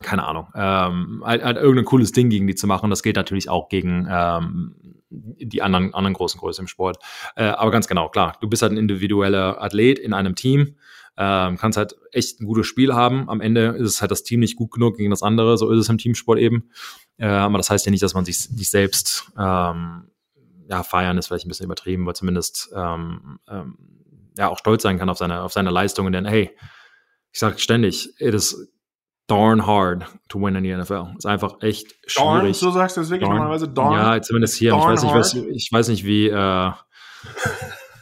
keine 0.00 0.24
Ahnung, 0.26 0.48
ähm, 0.54 1.22
halt, 1.24 1.42
halt 1.42 1.56
irgendein 1.56 1.84
cooles 1.84 2.12
Ding 2.12 2.30
gegen 2.30 2.46
die 2.46 2.54
zu 2.54 2.66
machen. 2.66 2.90
Das 2.90 3.02
geht 3.02 3.16
natürlich 3.16 3.48
auch 3.48 3.68
gegen 3.68 4.06
ähm, 4.10 4.76
die 5.10 5.62
anderen, 5.62 5.94
anderen 5.94 6.14
großen 6.14 6.38
Größen 6.38 6.64
im 6.64 6.68
Sport. 6.68 6.98
Äh, 7.34 7.44
aber 7.44 7.70
ganz 7.70 7.88
genau, 7.88 8.08
klar, 8.08 8.36
du 8.40 8.48
bist 8.48 8.62
halt 8.62 8.72
ein 8.72 8.78
individueller 8.78 9.60
Athlet 9.62 9.98
in 9.98 10.12
einem 10.12 10.34
Team. 10.34 10.76
ähm, 11.16 11.56
kannst 11.56 11.76
halt 11.76 11.96
echt 12.12 12.40
ein 12.40 12.46
gutes 12.46 12.66
Spiel 12.66 12.94
haben. 12.94 13.28
Am 13.28 13.40
Ende 13.40 13.74
ist 13.76 13.88
es 13.88 14.00
halt 14.00 14.12
das 14.12 14.22
Team 14.22 14.38
nicht 14.38 14.54
gut 14.54 14.70
genug 14.70 14.96
gegen 14.96 15.10
das 15.10 15.22
andere. 15.24 15.58
So 15.58 15.68
ist 15.70 15.80
es 15.80 15.88
im 15.88 15.98
Teamsport 15.98 16.38
eben. 16.38 16.70
Äh, 17.16 17.26
aber 17.26 17.58
das 17.58 17.70
heißt 17.70 17.84
ja 17.86 17.90
nicht, 17.90 18.02
dass 18.04 18.14
man 18.14 18.24
sich, 18.24 18.38
sich 18.38 18.70
selbst 18.70 19.32
ähm, 19.36 20.10
ja, 20.68 20.82
feiern 20.84 21.18
ist 21.18 21.26
vielleicht 21.26 21.46
ein 21.46 21.48
bisschen 21.48 21.66
übertrieben, 21.66 22.04
aber 22.04 22.14
zumindest 22.14 22.70
ähm, 22.72 23.40
ähm, 23.48 23.78
ja 24.36 24.48
auch 24.48 24.58
stolz 24.58 24.84
sein 24.84 24.98
kann 24.98 25.08
auf 25.08 25.18
seine, 25.18 25.42
auf 25.42 25.52
seine 25.52 25.70
Leistungen. 25.70 26.12
Denn 26.12 26.24
hey, 26.24 26.56
ich 27.32 27.40
sage 27.40 27.58
ständig, 27.58 28.20
is 28.20 28.70
darn 29.28 29.66
hard 29.66 30.06
to 30.28 30.40
win 30.40 30.56
in 30.56 30.64
the 30.64 30.74
NFL. 30.74 31.14
Ist 31.16 31.26
einfach 31.26 31.62
echt 31.62 31.94
darn, 32.16 32.40
schwierig. 32.40 32.56
So 32.56 32.70
sagst 32.70 32.96
du 32.96 33.02
es 33.02 33.10
wirklich 33.10 33.28
darn. 33.28 33.36
normalerweise 33.36 33.68
darn. 33.68 33.92
Ja, 33.92 34.20
zumindest 34.20 34.56
hier. 34.56 34.72
Ich 34.72 34.82
weiß, 34.82 35.02
nicht, 35.04 35.14
was, 35.14 35.34
ich 35.34 35.68
weiß 35.70 35.88
nicht, 35.88 36.04
wie 36.04 36.28
äh, 36.28 36.70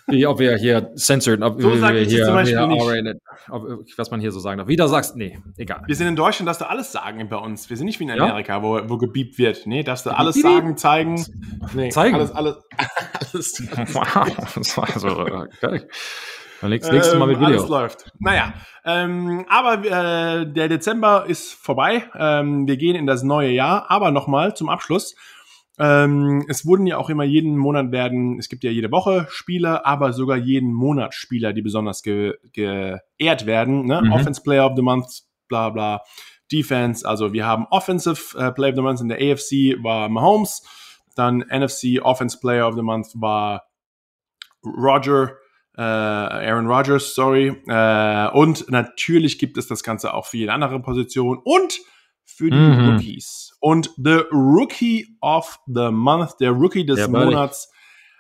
wie, 0.09 0.25
ob 0.25 0.39
wir 0.39 0.57
hier 0.57 0.95
censored, 0.95 1.43
ob 1.43 1.61
so 1.61 1.73
wir 1.73 2.05
hier, 2.05 2.25
zum 2.27 2.35
Beispiel 2.35 2.59
hier 2.59 3.17
ob, 3.51 3.63
was 3.97 4.11
man 4.11 4.21
hier 4.21 4.31
so 4.31 4.39
sagen 4.39 4.59
darf. 4.59 4.69
Wie 4.69 4.77
du 4.77 4.87
sagst, 4.87 5.17
nee, 5.17 5.39
egal. 5.57 5.83
Wir 5.87 5.97
sind 5.97 6.07
in 6.07 6.17
Deutschland, 6.17 6.47
darfst 6.47 6.61
du 6.61 6.69
alles 6.69 6.93
sagen 6.93 7.29
bei 7.29 7.37
uns. 7.37 7.69
Wir 7.69 7.77
sind 7.77 7.87
nicht 7.87 7.99
wie 7.99 8.05
in 8.05 8.13
Amerika, 8.13 8.57
ja? 8.57 8.63
wo, 8.63 8.81
wo 8.89 8.99
gebiebt 8.99 9.39
wird. 9.39 9.67
Nee, 9.67 9.83
darfst 9.83 10.07
du 10.07 10.11
alles 10.11 10.37
sagen, 10.37 10.77
zeigen. 10.77 11.25
Nee, 11.75 11.89
zeigen. 11.89 12.15
Alles, 12.15 12.31
alles. 12.31 12.57
alles, 13.33 13.63
wow, 13.95 14.55
das 14.55 14.77
war 14.77 14.99
so 14.99 15.09
okay. 15.09 15.81
Dann 16.61 16.71
nächstes, 16.71 16.93
nächstes 16.93 17.19
Mal 17.19 17.27
mit 17.27 17.37
ähm, 17.37 17.43
Video. 17.43 17.59
Alles 17.59 17.69
läuft. 17.69 18.13
Naja, 18.19 18.55
ähm, 18.85 19.45
aber 19.49 19.85
äh, 19.85 20.47
der 20.51 20.69
Dezember 20.69 21.27
ist 21.27 21.53
vorbei. 21.53 22.05
Ähm, 22.19 22.67
wir 22.67 22.77
gehen 22.77 22.97
in 22.97 23.07
das 23.07 23.23
neue 23.23 23.51
Jahr. 23.51 23.91
Aber 23.91 24.11
nochmal 24.11 24.57
zum 24.57 24.69
Abschluss. 24.69 25.15
Ähm, 25.79 26.45
es 26.49 26.65
wurden 26.65 26.87
ja 26.87 26.97
auch 26.97 27.11
immer 27.11 27.25
jeden 27.25 27.57
Monat 27.57 27.93
werden, 27.93 28.39
es 28.39 28.49
gibt 28.49 28.65
ja 28.65 28.71
jede 28.71 28.91
Woche 28.91 29.27
Spieler, 29.29 29.85
aber 29.85 30.15
sogar 30.15 30.39
jeden 30.39 30.73
Monat 30.73 31.15
Spieler, 31.15 31.53
die 31.53 31.61
besonders 31.61 32.03
ge 32.03 32.35
geehrt 32.53 33.45
werden. 33.45 33.85
Ne? 33.85 34.01
Mhm. 34.03 34.13
Offense 34.13 34.43
Player 34.43 34.67
of 34.67 34.73
the 34.77 34.83
Month, 34.83 35.25
bla 35.49 35.69
bla. 35.71 36.03
Defense, 36.51 37.07
also 37.07 37.33
wir 37.33 37.45
haben 37.45 37.67
Offensive 37.71 38.39
äh, 38.39 38.53
Player 38.53 38.71
of 38.71 38.77
the 38.77 38.83
Month 38.83 39.01
in 39.01 39.09
der 39.09 39.19
AFC 39.19 39.83
war 39.83 40.09
Mahomes, 40.09 40.63
dann 41.17 41.39
NFC 41.41 42.01
Offense 42.01 42.39
Player 42.41 42.69
of 42.69 42.77
the 42.77 42.83
Month 42.83 43.09
war 43.15 43.65
Roger, 44.65 45.37
äh, 45.77 45.83
Aaron 45.83 46.67
Rodgers, 46.67 47.15
sorry. 47.15 47.49
Äh, 47.67 48.29
und 48.31 48.71
natürlich 48.71 49.39
gibt 49.39 49.59
es 49.59 49.67
das 49.67 49.83
Ganze 49.83 50.15
auch 50.15 50.27
für 50.27 50.39
jede 50.39 50.53
andere 50.53 50.81
Position 50.81 51.39
und 51.45 51.79
für 52.25 52.51
die 52.51 52.57
mhm. 52.57 52.91
Rookies. 52.91 53.57
Und 53.61 53.91
the 53.97 54.23
Rookie 54.31 55.17
of 55.21 55.59
the 55.67 55.91
Month, 55.91 56.41
der 56.41 56.51
Rookie 56.51 56.85
des 56.85 57.01
ja, 57.01 57.09
Monats 57.09 57.71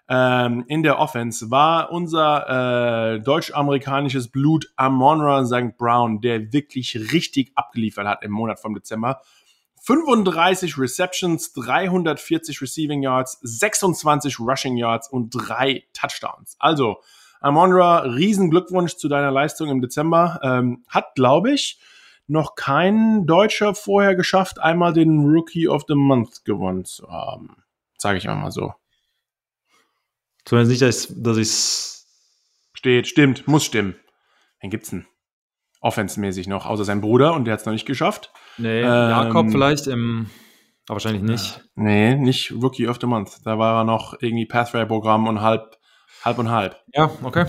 ähm, 0.09 0.64
in 0.69 0.83
der 0.83 0.99
Offense 0.99 1.51
war 1.51 1.90
unser 1.90 3.14
äh, 3.14 3.21
deutsch-amerikanisches 3.21 4.29
Blut 4.29 4.71
Amonra 4.77 5.45
St. 5.45 5.77
Brown, 5.77 6.21
der 6.21 6.53
wirklich 6.53 6.97
richtig 7.12 7.53
abgeliefert 7.57 8.07
hat 8.07 8.23
im 8.23 8.31
Monat 8.31 8.61
vom 8.61 8.75
Dezember. 8.75 9.21
35 9.83 10.79
Receptions, 10.79 11.53
340 11.53 12.61
Receiving 12.61 13.03
Yards, 13.03 13.38
26 13.42 14.40
Rushing 14.40 14.77
Yards 14.77 15.09
und 15.09 15.31
drei 15.31 15.85
Touchdowns. 15.92 16.57
Also, 16.59 16.99
Amonra, 17.46 18.00
riesen 18.00 18.50
Glückwunsch 18.50 18.96
zu 18.96 19.09
deiner 19.09 19.30
Leistung 19.30 19.68
im 19.70 19.80
Dezember. 19.80 20.40
Ähm, 20.42 20.85
hat, 20.88 21.14
glaube 21.14 21.52
ich, 21.52 21.78
noch 22.26 22.54
kein 22.54 23.26
Deutscher 23.26 23.74
vorher 23.74 24.14
geschafft, 24.14 24.59
einmal 24.61 24.92
den 24.92 25.24
Rookie 25.24 25.68
of 25.68 25.85
the 25.88 25.94
Month 25.94 26.44
gewonnen 26.44 26.85
zu 26.85 27.09
haben. 27.09 27.62
Sage 27.98 28.18
ich 28.18 28.26
mal 28.26 28.50
so. 28.50 28.74
Zumindest 30.44 30.70
nicht, 30.70 30.82
dass, 30.82 31.37
ich 31.38 31.96
Steht, 32.76 33.09
stimmt, 33.09 33.48
muss 33.48 33.64
stimmen. 33.64 33.96
Wen 34.61 34.70
gibt's 34.70 34.90
denn? 34.90 35.06
Offensmäßig 35.80 36.46
noch, 36.46 36.66
außer 36.66 36.85
sein 36.85 37.00
Bruder 37.00 37.35
und 37.35 37.44
der 37.44 37.54
hat's 37.54 37.64
noch 37.64 37.72
nicht 37.72 37.87
geschafft. 37.87 38.32
Nee, 38.59 38.80
ähm, 38.80 38.87
Jakob 38.87 39.50
vielleicht 39.50 39.87
im. 39.87 40.30
Aber 40.87 40.96
wahrscheinlich 40.96 41.22
nicht. 41.22 41.64
Nee, 41.74 42.14
nicht 42.14 42.52
Rookie 42.52 42.87
of 42.87 42.98
the 43.00 43.06
Month. 43.06 43.44
Da 43.44 43.59
war 43.59 43.80
er 43.80 43.85
noch 43.85 44.14
irgendwie 44.20 44.46
Pathway-Programm 44.46 45.26
und 45.26 45.40
halb, 45.40 45.78
halb 46.27 46.39
und 46.39 46.51
halb. 46.51 46.77
Ja, 46.93 47.11
okay. 47.23 47.47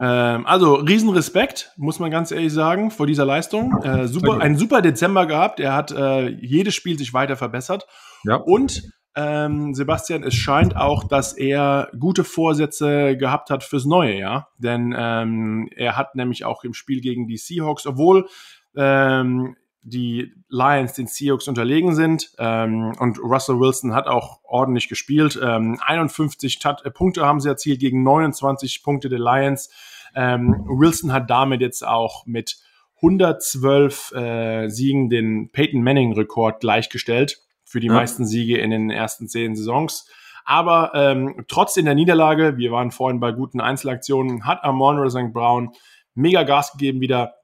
Ähm, 0.00 0.46
also 0.46 0.74
Riesenrespekt, 0.74 1.72
muss 1.76 1.98
man 1.98 2.10
ganz 2.10 2.30
ehrlich 2.30 2.52
sagen, 2.52 2.90
vor 2.90 3.06
dieser 3.06 3.24
Leistung. 3.24 3.82
Äh, 3.82 4.08
super, 4.08 4.40
ein 4.40 4.56
super 4.56 4.82
Dezember 4.82 5.26
gehabt. 5.26 5.60
Er 5.60 5.74
hat 5.74 5.90
äh, 5.90 6.28
jedes 6.28 6.74
Spiel 6.74 6.96
sich 6.96 7.12
weiter 7.12 7.36
verbessert. 7.36 7.86
Ja. 8.24 8.36
Und 8.36 8.84
ähm, 9.16 9.74
Sebastian, 9.74 10.24
es 10.24 10.34
scheint 10.34 10.76
auch, 10.76 11.04
dass 11.04 11.32
er 11.32 11.90
gute 11.98 12.24
Vorsätze 12.24 13.16
gehabt 13.16 13.50
hat 13.50 13.62
fürs 13.62 13.84
neue 13.84 14.16
Jahr. 14.16 14.48
Denn 14.58 14.94
ähm, 14.96 15.68
er 15.74 15.96
hat 15.96 16.14
nämlich 16.14 16.44
auch 16.44 16.64
im 16.64 16.74
Spiel 16.74 17.00
gegen 17.00 17.26
die 17.26 17.36
Seahawks, 17.36 17.86
obwohl 17.86 18.28
ähm, 18.76 19.56
die 19.84 20.32
Lions 20.48 20.94
den 20.94 21.06
Seahawks 21.06 21.46
unterlegen 21.46 21.94
sind. 21.94 22.32
Ähm, 22.38 22.92
und 22.98 23.18
Russell 23.18 23.60
Wilson 23.60 23.94
hat 23.94 24.06
auch 24.06 24.40
ordentlich 24.42 24.88
gespielt. 24.88 25.38
Ähm, 25.40 25.78
51 25.84 26.58
Tat 26.58 26.84
äh, 26.84 26.90
Punkte 26.90 27.24
haben 27.26 27.40
sie 27.40 27.48
erzielt 27.48 27.80
gegen 27.80 28.02
29 28.02 28.82
Punkte 28.82 29.08
der 29.08 29.18
Lions. 29.18 29.70
Ähm, 30.14 30.64
Wilson 30.66 31.12
hat 31.12 31.28
damit 31.28 31.60
jetzt 31.60 31.86
auch 31.86 32.24
mit 32.26 32.56
112 32.96 34.12
äh, 34.12 34.68
Siegen 34.68 35.10
den 35.10 35.50
Peyton 35.50 35.82
Manning-Rekord 35.82 36.60
gleichgestellt 36.60 37.42
für 37.64 37.80
die 37.80 37.88
ja. 37.88 37.92
meisten 37.92 38.24
Siege 38.24 38.58
in 38.58 38.70
den 38.70 38.90
ersten 38.90 39.28
zehn 39.28 39.54
Saisons. 39.54 40.08
Aber 40.46 40.92
ähm, 40.94 41.44
trotz 41.48 41.76
in 41.76 41.84
der 41.84 41.94
Niederlage, 41.94 42.56
wir 42.56 42.70
waren 42.70 42.90
vorhin 42.90 43.20
bei 43.20 43.32
guten 43.32 43.60
Einzelaktionen, 43.60 44.46
hat 44.46 44.62
Amon 44.64 45.10
St. 45.10 45.32
Brown 45.32 45.72
mega 46.14 46.42
Gas 46.42 46.72
gegeben 46.72 47.00
wieder, 47.00 47.34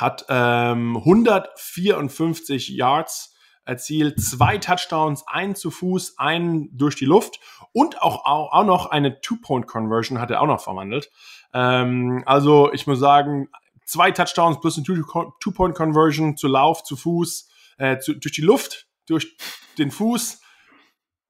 hat 0.00 0.26
ähm, 0.28 0.96
154 0.96 2.68
Yards 2.68 3.34
erzielt, 3.64 4.20
zwei 4.20 4.58
Touchdowns, 4.58 5.24
einen 5.26 5.56
zu 5.56 5.70
Fuß, 5.70 6.18
einen 6.18 6.76
durch 6.76 6.94
die 6.94 7.04
Luft 7.04 7.40
und 7.72 8.00
auch, 8.00 8.24
auch, 8.24 8.52
auch 8.52 8.64
noch 8.64 8.86
eine 8.86 9.20
Two-Point-Conversion 9.20 10.20
hat 10.20 10.30
er 10.30 10.40
auch 10.40 10.46
noch 10.46 10.60
verwandelt. 10.60 11.10
Ähm, 11.52 12.22
also 12.26 12.72
ich 12.72 12.86
muss 12.86 13.00
sagen, 13.00 13.48
zwei 13.84 14.12
Touchdowns 14.12 14.60
plus 14.60 14.76
eine 14.76 14.84
Two-Point-Conversion 14.84 16.36
zu 16.36 16.48
Lauf, 16.48 16.84
zu 16.84 16.96
Fuß, 16.96 17.48
äh, 17.78 17.98
zu, 17.98 18.14
durch 18.14 18.32
die 18.32 18.42
Luft, 18.42 18.86
durch 19.08 19.36
den 19.78 19.90
Fuß. 19.90 20.40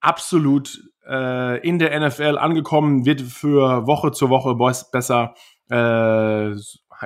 Absolut 0.01 0.79
äh, 1.07 1.67
in 1.67 1.79
der 1.79 1.99
NFL 1.99 2.39
angekommen, 2.39 3.07
wird 3.07 3.23
für 3.23 3.87
Woche 3.87 4.13
zu 4.13 4.29
Woche 4.29 4.55
besser. 4.93 5.35
Äh, 5.71 6.51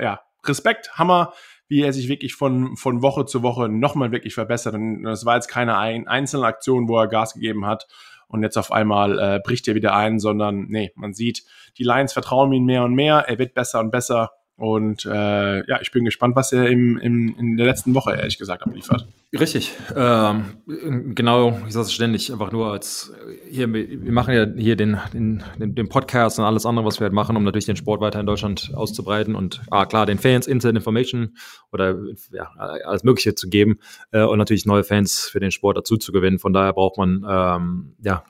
ja, 0.00 0.20
Respekt, 0.44 0.92
Hammer, 0.94 1.32
wie 1.68 1.82
er 1.82 1.92
sich 1.92 2.08
wirklich 2.08 2.34
von, 2.34 2.76
von 2.76 3.02
Woche 3.02 3.26
zu 3.26 3.42
Woche 3.42 3.68
nochmal 3.68 4.12
wirklich 4.12 4.34
verbessert. 4.34 4.74
Und 4.74 5.04
das 5.04 5.24
war 5.24 5.36
jetzt 5.36 5.48
keine 5.48 5.78
ein, 5.78 6.08
einzelne 6.08 6.46
Aktion, 6.46 6.88
wo 6.88 6.98
er 6.98 7.06
Gas 7.06 7.34
gegeben 7.34 7.66
hat 7.66 7.86
und 8.30 8.42
jetzt 8.42 8.56
auf 8.56 8.70
einmal 8.70 9.18
äh, 9.18 9.40
bricht 9.42 9.66
er 9.66 9.74
wieder 9.74 9.94
ein, 9.94 10.20
sondern 10.20 10.66
nee, 10.68 10.92
man 10.94 11.14
sieht, 11.14 11.44
die 11.78 11.84
Lions 11.84 12.12
vertrauen 12.12 12.52
ihm 12.52 12.64
mehr 12.64 12.84
und 12.84 12.94
mehr, 12.94 13.24
er 13.26 13.38
wird 13.38 13.54
besser 13.54 13.80
und 13.80 13.90
besser 13.90 14.30
und 14.60 15.06
äh, 15.06 15.66
ja, 15.66 15.80
ich 15.80 15.90
bin 15.90 16.04
gespannt, 16.04 16.36
was 16.36 16.52
er 16.52 16.68
im, 16.68 16.98
im, 16.98 17.34
in 17.38 17.56
der 17.56 17.64
letzten 17.64 17.94
Woche, 17.94 18.14
ehrlich 18.14 18.36
gesagt, 18.36 18.62
abliefert. 18.62 19.08
Richtig. 19.32 19.72
Ähm, 19.96 21.14
genau, 21.14 21.58
ich 21.66 21.72
sage 21.72 21.86
es 21.86 21.94
ständig, 21.94 22.30
einfach 22.30 22.52
nur 22.52 22.70
als 22.70 23.10
hier, 23.48 23.72
wir 23.72 24.12
machen 24.12 24.34
ja 24.34 24.46
hier 24.54 24.76
den, 24.76 24.98
den, 25.14 25.42
den 25.56 25.88
Podcast 25.88 26.38
und 26.38 26.44
alles 26.44 26.66
andere, 26.66 26.84
was 26.84 27.00
wir 27.00 27.06
halt 27.06 27.14
machen, 27.14 27.38
um 27.38 27.44
natürlich 27.44 27.64
den 27.64 27.76
Sport 27.76 28.02
weiter 28.02 28.20
in 28.20 28.26
Deutschland 28.26 28.70
auszubreiten 28.74 29.34
und 29.34 29.62
ah, 29.70 29.86
klar, 29.86 30.04
den 30.04 30.18
Fans 30.18 30.46
Inside 30.46 30.76
Information 30.76 31.38
oder 31.72 31.96
ja, 32.30 32.50
alles 32.84 33.02
Mögliche 33.02 33.34
zu 33.34 33.48
geben 33.48 33.78
äh, 34.12 34.24
und 34.24 34.36
natürlich 34.36 34.66
neue 34.66 34.84
Fans 34.84 35.26
für 35.26 35.40
den 35.40 35.52
Sport 35.52 35.78
dazu 35.78 35.96
zu 35.96 36.12
gewinnen. 36.12 36.38
Von 36.38 36.52
daher 36.52 36.74
braucht 36.74 36.98
man 36.98 37.24
ähm, 37.26 37.96
ja 38.02 38.24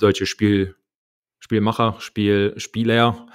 solche 0.00 0.24
Spiel, 0.24 0.74
Spielmacher, 1.38 1.96
Spiel, 1.98 2.54
Spieler 2.56 3.26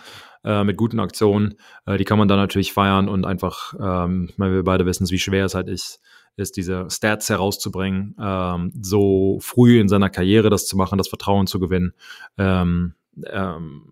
äh, 0.44 0.64
mit 0.64 0.78
guten 0.78 1.00
Aktionen. 1.00 1.56
Äh, 1.86 1.98
die 1.98 2.06
kann 2.06 2.18
man 2.18 2.28
dann 2.28 2.40
natürlich 2.40 2.74
feiern 2.74 3.10
und 3.10 3.26
einfach, 3.26 3.74
ähm, 3.80 4.30
weil 4.38 4.52
wir 4.52 4.64
beide 4.64 4.86
wissen, 4.86 5.10
wie 5.10 5.20
schwer 5.20 5.46
es 5.46 5.56
halt 5.56 5.68
ist, 5.68 6.02
ist 6.36 6.58
diese 6.58 6.90
Stats 6.90 7.30
herauszubringen, 7.30 8.16
ähm, 8.20 8.72
so 8.82 9.40
früh 9.42 9.80
in 9.80 9.90
seiner 9.90 10.10
Karriere 10.10 10.50
das 10.50 10.66
zu 10.66 10.78
machen, 10.78 10.98
das 10.98 11.10
Vertrauen 11.10 11.48
zu 11.48 11.60
gewinnen. 11.60 11.94
Ähm, 12.38 12.96
ähm, 13.28 13.84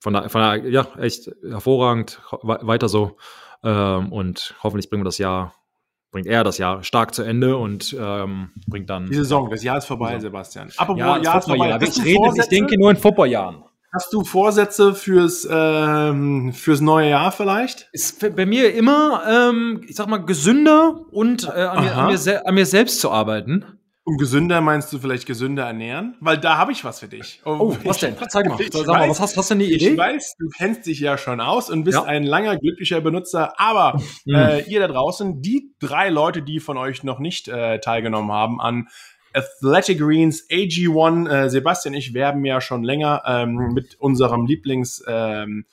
von 0.00 0.14
daher, 0.14 0.30
von 0.30 0.40
daher, 0.40 0.68
ja, 0.68 0.86
echt 0.98 1.30
hervorragend, 1.42 2.20
weiter 2.42 2.88
so. 2.88 3.16
Ähm, 3.62 4.12
und 4.12 4.54
hoffentlich 4.62 4.88
bringen 4.88 5.02
wir 5.02 5.06
das 5.06 5.18
Jahr, 5.18 5.54
bringt 6.10 6.26
er 6.26 6.42
das 6.42 6.58
Jahr 6.58 6.82
stark 6.82 7.14
zu 7.14 7.22
Ende 7.22 7.56
und 7.56 7.94
ähm, 7.98 8.50
bringt 8.66 8.88
dann. 8.88 9.06
Die 9.06 9.14
Saison, 9.14 9.50
das 9.50 9.62
Jahr 9.62 9.78
ist 9.78 9.84
vorbei, 9.84 10.18
Sebastian. 10.18 10.70
Aber 10.78 10.96
ja, 10.96 11.18
Jahr 11.18 11.38
ist 11.38 11.48
vorbei. 11.48 11.78
Ich, 11.82 12.02
rede, 12.02 12.30
ich 12.34 12.48
denke 12.48 12.78
nur 12.78 12.90
in 12.90 12.96
Footballjahren. 12.96 13.64
Hast 13.92 14.12
du 14.12 14.22
Vorsätze 14.22 14.94
fürs, 14.94 15.48
ähm, 15.50 16.52
fürs 16.52 16.80
neue 16.80 17.10
Jahr 17.10 17.32
vielleicht? 17.32 17.88
Ist 17.92 18.36
bei 18.36 18.46
mir 18.46 18.72
immer, 18.72 19.24
ähm, 19.28 19.84
ich 19.88 19.96
sag 19.96 20.06
mal, 20.06 20.18
gesünder 20.18 21.00
und 21.10 21.44
äh, 21.44 21.62
an, 21.62 21.84
mir, 21.84 21.96
an, 21.96 22.14
mir 22.14 22.46
an, 22.46 22.54
mir, 22.54 22.66
selbst 22.66 23.00
zu 23.00 23.10
arbeiten. 23.10 23.64
Und 24.04 24.18
gesünder 24.18 24.60
meinst 24.60 24.92
du 24.92 24.98
vielleicht 25.00 25.26
gesünder 25.26 25.64
ernähren? 25.64 26.16
Weil 26.20 26.38
da 26.38 26.56
habe 26.56 26.70
ich 26.70 26.84
was 26.84 27.00
für 27.00 27.08
dich. 27.08 27.42
Oh, 27.44 27.56
oh 27.60 27.76
was 27.82 27.98
denn? 27.98 28.14
Zeig 28.28 28.48
mal. 28.48 28.58
Sag 28.70 28.86
mal, 28.86 29.08
was 29.08 29.20
hast, 29.20 29.36
hast 29.36 29.50
du 29.50 29.54
eine 29.54 29.64
Idee? 29.64 29.90
Ich 29.90 29.98
weiß, 29.98 30.36
du 30.38 30.48
kennst 30.56 30.86
dich 30.86 31.00
ja 31.00 31.18
schon 31.18 31.40
aus 31.40 31.68
und 31.68 31.82
bist 31.82 31.98
ja. 31.98 32.04
ein 32.04 32.22
langer, 32.22 32.58
glücklicher 32.58 33.00
Benutzer. 33.00 33.60
Aber 33.60 34.00
mhm. 34.24 34.34
äh, 34.36 34.60
ihr 34.62 34.78
da 34.78 34.86
draußen, 34.86 35.42
die 35.42 35.74
drei 35.80 36.10
Leute, 36.10 36.42
die 36.42 36.60
von 36.60 36.78
euch 36.78 37.02
noch 37.02 37.18
nicht 37.18 37.48
äh, 37.48 37.80
teilgenommen 37.80 38.30
haben 38.30 38.60
an 38.60 38.86
Athletic 39.32 39.98
Greens 39.98 40.48
AG1, 40.50 41.28
äh, 41.28 41.50
Sebastian 41.50 41.94
ich 41.94 42.14
werben 42.14 42.44
ja 42.44 42.60
schon 42.60 42.82
länger 42.82 43.22
ähm, 43.26 43.72
mit 43.74 43.98
unserem 44.00 44.46
Lieblings 44.46 45.04
ähm, 45.06 45.66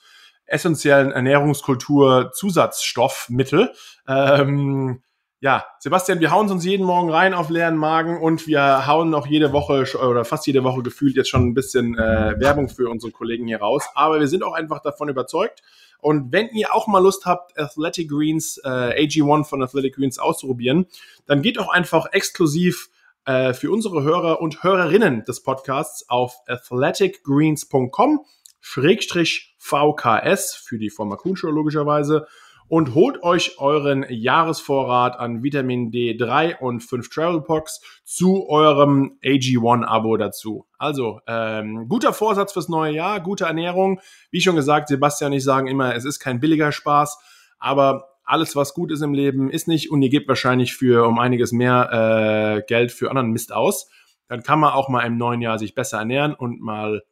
essentiellen 0.46 1.12
Ernährungskultur 1.12 2.32
Zusatzstoffmittel. 2.32 3.72
Ähm, 4.06 5.02
ja, 5.40 5.64
Sebastian, 5.78 6.18
wir 6.18 6.32
hauen 6.32 6.50
uns 6.50 6.64
jeden 6.64 6.84
Morgen 6.84 7.10
rein 7.10 7.32
auf 7.32 7.48
leeren 7.48 7.76
Magen 7.76 8.20
und 8.20 8.48
wir 8.48 8.88
hauen 8.88 9.08
noch 9.10 9.26
jede 9.26 9.52
Woche 9.52 9.84
oder 10.04 10.24
fast 10.24 10.48
jede 10.48 10.64
Woche 10.64 10.82
gefühlt 10.82 11.14
jetzt 11.14 11.28
schon 11.28 11.46
ein 11.46 11.54
bisschen 11.54 11.96
äh, 11.96 12.34
Werbung 12.40 12.68
für 12.68 12.90
unsere 12.90 13.12
Kollegen 13.12 13.46
hier 13.46 13.60
raus. 13.60 13.84
Aber 13.94 14.18
wir 14.18 14.26
sind 14.26 14.42
auch 14.42 14.54
einfach 14.54 14.80
davon 14.80 15.08
überzeugt. 15.08 15.62
Und 16.00 16.32
wenn 16.32 16.48
ihr 16.48 16.74
auch 16.74 16.88
mal 16.88 17.02
Lust 17.02 17.24
habt, 17.24 17.56
Athletic 17.56 18.08
Greens, 18.08 18.58
äh, 18.64 18.68
AG1 19.04 19.44
von 19.44 19.62
Athletic 19.62 19.94
Greens 19.94 20.18
auszuprobieren, 20.18 20.86
dann 21.26 21.40
geht 21.40 21.58
auch 21.58 21.68
einfach 21.68 22.06
exklusiv 22.12 22.90
äh, 23.28 23.52
für 23.52 23.70
unsere 23.70 24.02
Hörer 24.02 24.40
und 24.40 24.62
Hörerinnen 24.62 25.22
des 25.24 25.42
Podcasts 25.42 26.08
auf 26.08 26.34
athleticgreens.com 26.46 28.24
Schrägstrich 28.60 29.54
VKS 29.58 30.54
für 30.54 30.78
die 30.78 30.88
Firma 30.88 31.16
Kuhnshow 31.16 31.50
logischerweise 31.50 32.26
und 32.68 32.94
holt 32.94 33.22
euch 33.22 33.58
euren 33.58 34.06
Jahresvorrat 34.08 35.18
an 35.18 35.42
Vitamin 35.42 35.90
D3 35.90 36.58
und 36.58 36.80
5 36.80 37.10
Travel 37.10 37.42
Packs 37.42 37.82
zu 38.02 38.48
eurem 38.48 39.18
AG1-Abo 39.22 40.16
dazu. 40.16 40.66
Also, 40.78 41.20
ähm, 41.26 41.86
guter 41.86 42.14
Vorsatz 42.14 42.54
fürs 42.54 42.70
neue 42.70 42.94
Jahr, 42.94 43.20
gute 43.20 43.44
Ernährung. 43.44 44.00
Wie 44.30 44.40
schon 44.40 44.56
gesagt, 44.56 44.88
Sebastian 44.88 45.32
und 45.32 45.38
ich 45.38 45.44
sagen 45.44 45.66
immer, 45.66 45.94
es 45.94 46.06
ist 46.06 46.18
kein 46.18 46.40
billiger 46.40 46.72
Spaß, 46.72 47.18
aber 47.58 48.08
alles, 48.28 48.56
was 48.56 48.74
gut 48.74 48.92
ist 48.92 49.02
im 49.02 49.14
Leben, 49.14 49.50
ist 49.50 49.68
nicht 49.68 49.90
und 49.90 50.02
ihr 50.02 50.10
gebt 50.10 50.28
wahrscheinlich 50.28 50.74
für 50.74 51.06
um 51.06 51.18
einiges 51.18 51.52
mehr 51.52 52.58
äh, 52.58 52.62
Geld 52.66 52.92
für 52.92 53.10
anderen 53.10 53.30
Mist 53.30 53.52
aus. 53.52 53.90
Dann 54.28 54.42
kann 54.42 54.60
man 54.60 54.72
auch 54.72 54.88
mal 54.88 55.06
im 55.06 55.16
neuen 55.16 55.40
Jahr 55.40 55.58
sich 55.58 55.74
besser 55.74 55.98
ernähren 55.98 56.34
und 56.34 56.60
mal 56.60 57.02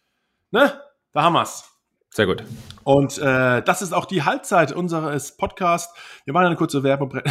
Ne? 0.51 0.83
Da 1.13 1.23
haben 1.23 1.33
wir's. 1.33 1.78
Sehr 2.11 2.27
gut. 2.27 2.43
Und 2.85 3.19
äh, 3.19 3.63
das 3.63 3.83
ist 3.83 3.93
auch 3.93 4.07
die 4.07 4.23
Halbzeit 4.23 4.73
unseres 4.73 5.37
Podcasts. 5.37 5.95
Wir 6.25 6.33
machen 6.33 6.47
eine 6.47 6.57
kurze 6.57 6.83
Werbung. 6.83 7.15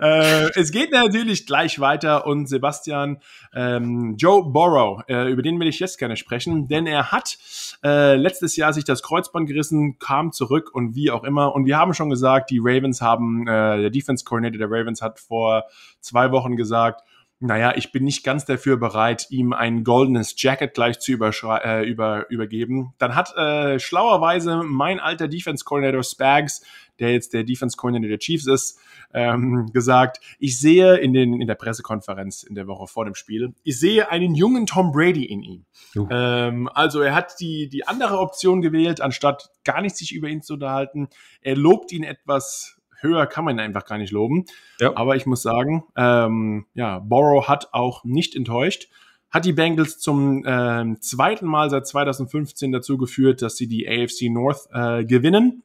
äh, 0.00 0.50
es 0.54 0.70
geht 0.70 0.92
natürlich 0.92 1.44
gleich 1.44 1.80
weiter 1.80 2.26
und 2.26 2.48
Sebastian 2.48 3.20
ähm, 3.52 4.14
Joe 4.16 4.44
Borrow, 4.44 5.02
äh, 5.08 5.30
über 5.30 5.42
den 5.42 5.58
will 5.58 5.66
ich 5.66 5.80
jetzt 5.80 5.98
gerne 5.98 6.16
sprechen, 6.16 6.68
denn 6.68 6.86
er 6.86 7.10
hat 7.10 7.36
äh, 7.82 8.14
letztes 8.14 8.56
Jahr 8.56 8.72
sich 8.72 8.84
das 8.84 9.02
Kreuzband 9.02 9.48
gerissen, 9.48 9.98
kam 9.98 10.32
zurück 10.32 10.70
und 10.72 10.94
wie 10.94 11.10
auch 11.10 11.24
immer. 11.24 11.54
Und 11.54 11.66
wir 11.66 11.78
haben 11.78 11.94
schon 11.94 12.10
gesagt, 12.10 12.50
die 12.50 12.60
Ravens 12.62 13.00
haben, 13.00 13.46
äh, 13.48 13.80
der 13.80 13.90
Defense 13.90 14.24
Coordinator 14.24 14.58
der 14.58 14.70
Ravens 14.70 15.02
hat 15.02 15.18
vor 15.18 15.64
zwei 16.00 16.30
Wochen 16.30 16.56
gesagt, 16.56 17.02
naja, 17.44 17.74
ich 17.76 17.92
bin 17.92 18.04
nicht 18.04 18.24
ganz 18.24 18.46
dafür 18.46 18.78
bereit, 18.78 19.26
ihm 19.28 19.52
ein 19.52 19.84
goldenes 19.84 20.34
Jacket 20.38 20.72
gleich 20.72 20.98
zu 20.98 21.12
äh, 21.12 21.86
über, 21.86 22.30
übergeben. 22.30 22.94
Dann 22.96 23.14
hat 23.14 23.36
äh, 23.36 23.78
schlauerweise 23.78 24.62
mein 24.64 24.98
alter 24.98 25.28
Defense 25.28 25.62
Coordinator 25.62 26.02
Spags, 26.02 26.62
der 26.98 27.12
jetzt 27.12 27.34
der 27.34 27.44
Defense 27.44 27.76
Coordinator 27.76 28.08
der 28.08 28.18
Chiefs 28.18 28.46
ist, 28.46 28.80
ähm, 29.12 29.70
gesagt, 29.74 30.20
ich 30.38 30.58
sehe 30.58 30.96
in, 30.96 31.12
den, 31.12 31.38
in 31.38 31.46
der 31.46 31.54
Pressekonferenz 31.54 32.44
in 32.44 32.54
der 32.54 32.66
Woche 32.66 32.86
vor 32.86 33.04
dem 33.04 33.14
Spiel, 33.14 33.52
ich 33.62 33.78
sehe 33.78 34.10
einen 34.10 34.34
jungen 34.34 34.64
Tom 34.64 34.90
Brady 34.90 35.24
in 35.24 35.42
ihm. 35.42 35.66
Ähm, 36.10 36.70
also 36.72 37.02
er 37.02 37.14
hat 37.14 37.40
die, 37.40 37.68
die 37.68 37.86
andere 37.86 38.20
Option 38.20 38.62
gewählt, 38.62 39.02
anstatt 39.02 39.50
gar 39.64 39.82
nicht 39.82 39.96
sich 39.96 40.14
über 40.14 40.28
ihn 40.28 40.40
zu 40.40 40.54
unterhalten. 40.54 41.08
Er 41.42 41.56
lobt 41.56 41.92
ihn 41.92 42.04
etwas 42.04 42.80
höher 43.04 43.26
kann 43.26 43.44
man 43.44 43.56
ihn 43.56 43.60
einfach 43.60 43.84
gar 43.84 43.98
nicht 43.98 44.10
loben. 44.10 44.46
Ja. 44.80 44.96
Aber 44.96 45.14
ich 45.14 45.26
muss 45.26 45.42
sagen, 45.42 45.84
ähm, 45.96 46.66
ja, 46.74 46.98
Borrow 46.98 47.46
hat 47.46 47.68
auch 47.72 48.02
nicht 48.02 48.34
enttäuscht. 48.34 48.88
Hat 49.30 49.44
die 49.44 49.52
Bengals 49.52 50.00
zum 50.00 50.42
ähm, 50.46 51.00
zweiten 51.00 51.46
Mal 51.46 51.70
seit 51.70 51.86
2015 51.86 52.72
dazu 52.72 52.98
geführt, 52.98 53.42
dass 53.42 53.56
sie 53.56 53.68
die 53.68 53.88
AFC 53.88 54.30
North 54.30 54.68
äh, 54.72 55.04
gewinnen. 55.04 55.62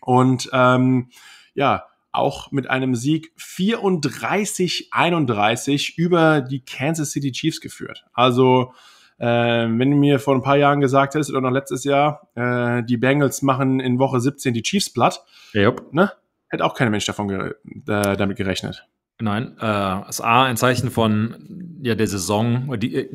Und 0.00 0.50
ähm, 0.52 1.10
ja, 1.54 1.84
auch 2.12 2.52
mit 2.52 2.68
einem 2.68 2.94
Sieg 2.94 3.32
34-31 3.38 5.94
über 5.96 6.42
die 6.42 6.64
Kansas 6.64 7.12
City 7.12 7.32
Chiefs 7.32 7.60
geführt. 7.60 8.04
Also 8.12 8.74
äh, 9.18 9.26
wenn 9.26 9.90
du 9.90 9.96
mir 9.96 10.18
vor 10.18 10.34
ein 10.34 10.42
paar 10.42 10.56
Jahren 10.56 10.80
gesagt 10.80 11.14
hättest 11.14 11.30
oder 11.30 11.40
noch 11.40 11.50
letztes 11.50 11.84
Jahr, 11.84 12.28
äh, 12.34 12.82
die 12.82 12.96
Bengals 12.96 13.42
machen 13.42 13.80
in 13.80 13.98
Woche 13.98 14.20
17 14.20 14.52
die 14.52 14.62
Chiefs 14.62 14.92
platt, 14.92 15.24
yep. 15.54 15.82
ne? 15.92 16.12
Hätte 16.52 16.64
auch 16.64 16.74
kein 16.74 16.90
Mensch 16.90 17.06
davon 17.06 17.28
ge 17.28 17.54
äh, 17.88 18.16
damit 18.16 18.36
gerechnet. 18.36 18.86
Nein, 19.18 19.56
äh, 19.60 20.08
ist 20.08 20.20
A 20.20 20.44
ein 20.44 20.56
Zeichen 20.56 20.90
von 20.90 21.78
ja, 21.82 21.94
der 21.94 22.06
Saison, 22.06 22.78
die, 22.78 22.94
äh, 22.94 23.08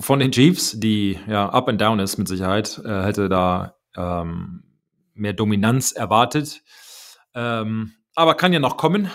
von 0.00 0.18
den 0.18 0.32
Chiefs, 0.32 0.78
die 0.78 1.18
ja 1.26 1.48
up 1.48 1.68
and 1.68 1.80
down 1.80 1.98
ist 1.98 2.18
mit 2.18 2.28
Sicherheit, 2.28 2.80
äh, 2.84 3.02
hätte 3.02 3.28
da 3.28 3.76
ähm, 3.96 4.62
mehr 5.14 5.32
Dominanz 5.32 5.92
erwartet. 5.92 6.62
Ähm, 7.34 7.92
aber 8.14 8.34
kann 8.34 8.52
ja 8.52 8.60
noch 8.60 8.76
kommen. 8.76 9.10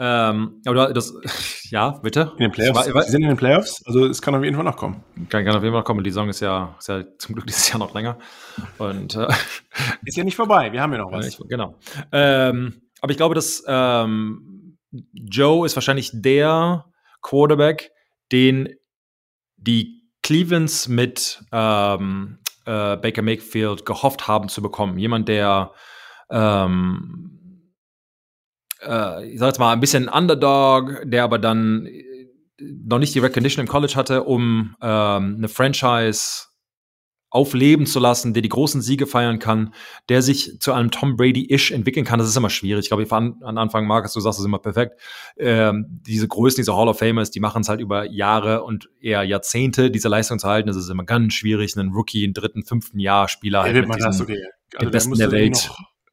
Ähm, 0.00 0.62
aber 0.64 0.92
das, 0.92 1.12
ja, 1.70 1.90
bitte. 1.90 2.32
In 2.36 2.44
den 2.44 2.52
Playoffs. 2.52 2.94
War, 2.94 3.02
Sie 3.02 3.10
sind 3.10 3.22
in 3.22 3.28
den 3.28 3.36
Playoffs, 3.36 3.84
also 3.84 4.06
es 4.06 4.22
kann 4.22 4.34
auf 4.34 4.44
jeden 4.44 4.54
Fall 4.54 4.64
noch 4.64 4.76
kommen. 4.76 5.02
Kann, 5.28 5.44
kann 5.44 5.56
auf 5.56 5.62
jeden 5.62 5.72
Fall 5.72 5.80
noch 5.80 5.84
kommen. 5.84 6.04
Die 6.04 6.10
Saison 6.10 6.28
ist 6.28 6.40
ja, 6.40 6.76
ist 6.78 6.88
ja 6.88 7.02
zum 7.18 7.34
Glück 7.34 7.46
dieses 7.46 7.68
Jahr 7.68 7.78
noch 7.78 7.94
länger. 7.94 8.18
Und 8.78 9.16
äh, 9.16 9.26
ist 10.04 10.16
ja 10.16 10.24
nicht 10.24 10.36
vorbei. 10.36 10.72
Wir 10.72 10.80
haben 10.80 10.92
ja 10.92 10.98
noch 10.98 11.10
was. 11.10 11.38
Genau. 11.48 11.76
Ähm, 12.12 12.82
aber 13.00 13.10
ich 13.10 13.16
glaube, 13.16 13.34
dass 13.34 13.64
ähm, 13.66 14.78
Joe 15.12 15.66
ist 15.66 15.76
wahrscheinlich 15.76 16.10
der 16.14 16.84
Quarterback, 17.22 17.90
den 18.30 18.68
die 19.56 20.02
Clevelands 20.22 20.88
mit 20.88 21.42
ähm, 21.52 22.38
äh, 22.64 22.96
Baker 22.96 23.22
Mayfield 23.22 23.84
gehofft 23.84 24.28
haben 24.28 24.48
zu 24.48 24.62
bekommen. 24.62 24.98
Jemand, 24.98 25.28
der 25.28 25.72
ähm, 26.30 27.37
äh, 28.82 29.26
ich 29.26 29.38
sag 29.38 29.48
jetzt 29.48 29.58
mal, 29.58 29.72
ein 29.72 29.80
bisschen 29.80 30.08
Underdog, 30.08 31.02
der 31.04 31.24
aber 31.24 31.38
dann 31.38 31.86
äh, 31.86 32.14
noch 32.60 32.98
nicht 32.98 33.14
die 33.14 33.20
Recognition 33.20 33.64
im 33.64 33.68
College 33.68 33.94
hatte, 33.94 34.24
um 34.24 34.74
ähm, 34.80 35.36
eine 35.38 35.48
Franchise 35.48 36.48
aufleben 37.30 37.84
zu 37.84 38.00
lassen, 38.00 38.32
der 38.32 38.42
die 38.42 38.48
großen 38.48 38.80
Siege 38.80 39.06
feiern 39.06 39.38
kann, 39.38 39.74
der 40.08 40.22
sich 40.22 40.58
zu 40.60 40.72
einem 40.72 40.90
Tom 40.90 41.16
Brady-ish 41.16 41.72
entwickeln 41.72 42.06
kann. 42.06 42.18
Das 42.18 42.28
ist 42.28 42.36
immer 42.36 42.48
schwierig. 42.48 42.84
Ich 42.84 42.88
glaube, 42.88 43.06
an, 43.14 43.34
an 43.42 43.58
Anfang, 43.58 43.86
Markus, 43.86 44.14
du 44.14 44.20
sagst 44.20 44.38
das 44.38 44.46
immer 44.46 44.58
perfekt. 44.58 44.98
Ähm, 45.36 45.86
diese 45.88 46.26
Größen, 46.26 46.56
diese 46.56 46.74
Hall 46.74 46.88
of 46.88 46.98
Famers, 46.98 47.30
die 47.30 47.40
machen 47.40 47.60
es 47.60 47.68
halt 47.68 47.80
über 47.80 48.10
Jahre 48.10 48.62
und 48.62 48.88
eher 49.00 49.24
Jahrzehnte, 49.24 49.90
diese 49.90 50.08
Leistung 50.08 50.38
zu 50.38 50.48
halten. 50.48 50.68
Das 50.68 50.76
ist 50.76 50.88
immer 50.88 51.04
ganz 51.04 51.34
schwierig, 51.34 51.76
einen 51.76 51.92
Rookie 51.92 52.24
im 52.24 52.32
dritten, 52.32 52.64
fünften 52.64 52.98
Jahr 52.98 53.28
Spieler 53.28 53.66
ja, 53.66 53.74
halt 53.74 53.88
mit 53.88 53.98
diesem, 53.98 54.22
okay. 54.22 54.44
also 54.74 54.86
den 54.86 54.90
Besten 54.90 55.18
der 55.18 55.30
Welt 55.30 55.70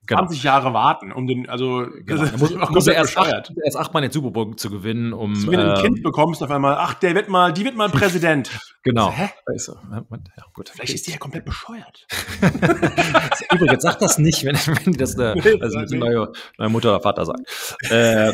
genau. 0.07 0.21
20 0.21 0.43
Jahre 0.43 0.73
warten, 0.73 1.11
um 1.11 1.27
den, 1.27 1.49
also 1.49 1.87
genau. 2.05 2.21
das 2.21 2.37
muss, 2.37 2.69
muss 2.69 2.87
er 2.87 2.95
erst 2.95 3.17
acht, 3.17 3.51
erst 3.63 3.77
achtmal 3.77 4.01
den 4.01 4.11
Super 4.11 4.31
Bowl 4.31 4.55
zu 4.55 4.69
gewinnen, 4.69 5.13
um. 5.13 5.35
Wenn 5.47 5.59
du 5.59 5.73
ein 5.73 5.81
Kind 5.81 6.03
bekommst, 6.03 6.41
auf 6.43 6.51
einmal, 6.51 6.75
ach, 6.77 6.95
der 6.95 7.15
wird 7.15 7.29
mal, 7.29 7.53
die 7.53 7.65
wird 7.65 7.75
mal 7.75 7.89
Präsident. 7.89 8.49
genau. 8.83 9.07
Also, 9.07 9.17
hä? 9.17 9.29
Also, 9.45 9.77
ja, 9.91 10.43
gut. 10.53 10.69
Vielleicht 10.69 10.93
ist 10.93 11.07
die 11.07 11.11
ja 11.11 11.17
komplett 11.17 11.45
bescheuert. 11.45 12.07
Übrigens, 13.51 13.83
sag 13.83 13.99
das 13.99 14.17
nicht, 14.17 14.43
wenn, 14.45 14.55
wenn 14.55 14.93
das 14.93 15.17
eine, 15.17 15.41
also 15.61 15.81
die 15.85 15.97
neue, 15.97 16.31
neue 16.57 16.69
Mutter 16.69 16.89
oder 16.89 17.01
Vater 17.01 17.25
sagt. 17.25 17.41
Äh, 17.89 18.33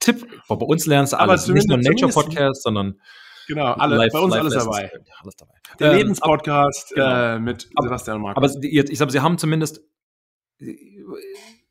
Tipp, 0.00 0.26
bei 0.48 0.54
uns 0.54 0.86
lernst 0.86 1.12
du 1.12 1.18
alles. 1.18 1.46
Nicht 1.48 1.68
nur 1.68 1.78
Nature 1.78 2.12
Podcast, 2.12 2.62
sondern 2.62 2.96
Genau, 3.48 3.72
alle, 3.72 3.96
live, 3.96 4.12
bei 4.12 4.18
uns 4.20 4.34
alles 4.34 4.54
dabei. 4.54 4.90
alles 5.20 5.36
dabei. 5.36 5.54
Der 5.78 5.92
ähm, 5.92 5.98
Lebenspodcast 5.98 6.94
genau. 6.94 7.34
äh, 7.34 7.38
mit 7.38 7.68
Sebastian 7.80 8.20
Markus. 8.20 8.54
Aber 8.54 8.64
jetzt, 8.64 8.90
ich 8.90 8.96
glaube, 8.96 9.12
sie 9.12 9.20
haben 9.20 9.38
zumindest 9.38 9.82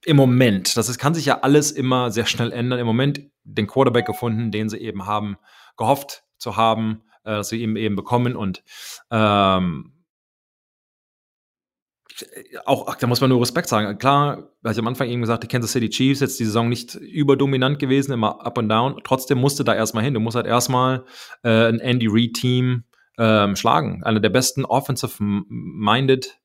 im 0.06 0.18
Moment, 0.18 0.78
das 0.78 0.90
ist, 0.90 0.98
kann 0.98 1.14
sich 1.14 1.26
ja 1.26 1.40
alles 1.42 1.72
immer 1.72 2.12
sehr 2.12 2.26
schnell 2.26 2.52
ändern, 2.52 2.80
im 2.80 2.88
Moment 2.88 3.22
den 3.44 3.68
Quarterback 3.68 4.06
gefunden, 4.06 4.52
den 4.52 4.70
sie 4.70 4.78
eben 4.78 5.06
haben, 5.06 5.38
gehofft 5.78 6.24
zu 6.38 6.58
haben, 6.58 7.04
äh, 7.24 7.32
dass 7.32 7.50
sie 7.50 7.62
ihn 7.62 7.76
eben 7.76 7.96
bekommen 7.96 8.36
und 8.36 8.64
ähm, 9.12 9.94
auch, 12.66 12.96
da 12.96 13.08
muss 13.08 13.22
man 13.22 13.30
nur 13.30 13.42
Respekt 13.42 13.68
sagen. 13.68 13.98
Klar, 13.98 14.50
weil 14.62 14.74
ich 14.74 14.80
am 14.80 14.88
Anfang 14.88 15.08
eben 15.08 15.22
gesagt, 15.22 15.44
die 15.44 15.48
Kansas 15.48 15.72
City 15.72 15.90
Chiefs 15.90 16.20
jetzt 16.20 16.40
die 16.40 16.46
Saison 16.46 16.70
nicht 16.70 16.96
überdominant 16.96 17.80
gewesen, 17.80 18.12
immer 18.12 18.46
up 18.46 18.58
und 18.58 18.70
down. 18.70 19.00
Trotzdem 19.04 19.40
musste 19.40 19.64
da 19.64 19.74
erstmal 19.74 20.04
hin. 20.04 20.14
Du 20.14 20.20
musst 20.20 20.36
halt 20.36 20.46
erstmal 20.46 21.06
äh, 21.44 21.68
ein 21.68 21.80
Andy 21.80 22.08
Reid 22.10 22.34
Team 22.34 22.84
ähm, 23.18 23.56
schlagen. 23.56 24.04
Einer 24.04 24.20
der 24.20 24.30
besten 24.30 24.66
offensive-minded 24.66 26.41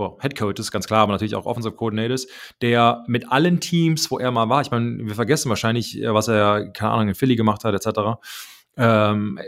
oh, 0.00 0.18
Head 0.20 0.36
Coaches, 0.36 0.70
ganz 0.70 0.86
klar, 0.86 1.00
aber 1.00 1.12
natürlich 1.12 1.34
auch 1.34 1.46
Offensive 1.46 1.74
Coordinators, 1.74 2.26
der 2.62 3.04
mit 3.06 3.30
allen 3.30 3.60
Teams, 3.60 4.10
wo 4.10 4.18
er 4.18 4.30
mal 4.30 4.48
war, 4.48 4.60
ich 4.62 4.70
meine, 4.70 4.98
wir 5.06 5.14
vergessen 5.14 5.48
wahrscheinlich, 5.48 6.00
was 6.02 6.28
er, 6.28 6.70
keine 6.72 6.92
Ahnung, 6.92 7.08
in 7.08 7.14
Philly 7.14 7.36
gemacht 7.36 7.64
hat, 7.64 7.74
etc. 7.74 8.20
Ähm, 8.76 9.38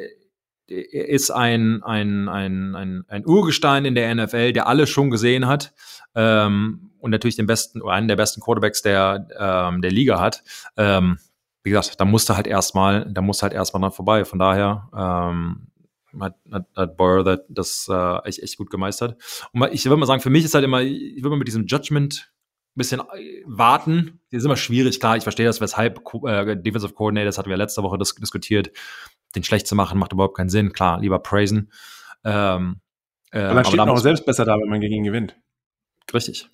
ist 0.66 1.30
ein, 1.30 1.82
ein, 1.82 2.28
ein, 2.28 2.74
ein, 2.74 3.05
ein 3.09 3.26
Urgestein 3.26 3.84
in 3.84 3.94
der 3.94 4.14
NFL, 4.14 4.53
der 4.53 4.66
alles 4.66 4.88
schon 4.90 5.11
gesehen 5.11 5.46
hat 5.46 5.74
ähm, 6.14 6.92
und 6.98 7.11
natürlich 7.11 7.36
den 7.36 7.46
besten 7.46 7.82
oder 7.82 7.92
einen 7.92 8.09
der 8.09 8.16
besten 8.16 8.40
Quarterbacks 8.40 8.82
der, 8.82 9.26
ähm, 9.38 9.82
der 9.82 9.90
Liga 9.90 10.20
hat. 10.20 10.42
Ähm, 10.76 11.18
wie 11.62 11.70
gesagt, 11.70 12.00
da 12.00 12.05
musste 12.05 12.36
halt 12.36 12.46
erstmal, 12.46 13.07
da 13.11 13.22
musste 13.22 13.42
halt 13.42 13.53
erstmal 13.53 13.82
dann 13.82 13.92
vorbei. 13.92 14.24
Von 14.24 14.38
daher 14.38 14.88
ähm, 14.96 15.68
hat, 16.20 16.36
hat, 16.50 16.66
hat 16.74 16.96
Burrow 16.96 17.38
das 17.48 17.88
äh, 17.90 18.28
echt, 18.28 18.42
echt 18.42 18.56
gut 18.56 18.70
gemeistert. 18.70 19.16
Und 19.52 19.68
ich 19.72 19.84
würde 19.84 19.96
mal 19.96 20.06
sagen, 20.06 20.20
für 20.20 20.30
mich 20.30 20.44
ist 20.44 20.54
halt 20.54 20.64
immer, 20.64 20.82
ich 20.82 21.16
würde 21.16 21.30
mal 21.30 21.38
mit 21.38 21.48
diesem 21.48 21.66
Judgment 21.66 22.32
ein 22.74 22.78
bisschen 22.78 23.00
äh, 23.00 23.42
warten. 23.46 24.20
Das 24.30 24.38
ist 24.38 24.44
immer 24.44 24.56
schwierig, 24.56 25.00
klar, 25.00 25.16
ich 25.16 25.22
verstehe 25.22 25.46
das, 25.46 25.60
weshalb 25.60 26.02
äh, 26.24 26.56
Defensive 26.56 26.94
Coordinator, 26.94 27.26
das 27.26 27.38
hatten 27.38 27.50
wir 27.50 27.56
letzte 27.56 27.82
Woche 27.82 27.98
das 27.98 28.14
diskutiert, 28.14 28.70
den 29.34 29.44
schlecht 29.44 29.66
zu 29.66 29.74
machen, 29.74 29.98
macht 29.98 30.12
überhaupt 30.12 30.36
keinen 30.36 30.50
Sinn. 30.50 30.72
Klar, 30.72 31.00
lieber 31.00 31.18
praisen. 31.18 31.70
Ähm, 32.24 32.80
äh, 33.30 33.40
aber 33.40 33.54
dann 33.54 33.64
steht 33.64 33.78
man 33.78 33.88
auch 33.88 33.98
selbst 33.98 34.26
besser 34.26 34.44
da, 34.44 34.56
wenn 34.58 34.68
man 34.68 34.80
gegen 34.80 34.94
ihn 34.94 35.04
gewinnt. 35.04 35.36
Richtig. 36.12 36.48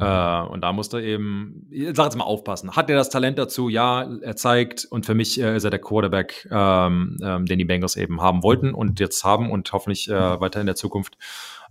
Äh, 0.00 0.40
und 0.42 0.62
da 0.62 0.72
musste 0.72 1.00
eben, 1.00 1.66
ich 1.70 1.94
sag 1.94 2.06
jetzt 2.06 2.16
mal 2.16 2.24
aufpassen. 2.24 2.76
Hat 2.76 2.88
er 2.88 2.96
das 2.96 3.10
Talent 3.10 3.38
dazu? 3.38 3.68
Ja, 3.68 4.08
er 4.22 4.36
zeigt. 4.36 4.86
Und 4.90 5.06
für 5.06 5.14
mich 5.14 5.40
äh, 5.40 5.56
ist 5.56 5.64
er 5.64 5.70
der 5.70 5.80
Quarterback, 5.80 6.48
ähm, 6.50 7.16
ähm, 7.22 7.46
den 7.46 7.58
die 7.58 7.64
Bengals 7.64 7.96
eben 7.96 8.20
haben 8.20 8.42
wollten 8.42 8.72
und 8.72 9.00
jetzt 9.00 9.24
haben 9.24 9.50
und 9.50 9.72
hoffentlich 9.72 10.08
äh, 10.08 10.40
weiter 10.40 10.60
in 10.60 10.66
der 10.66 10.76
Zukunft. 10.76 11.18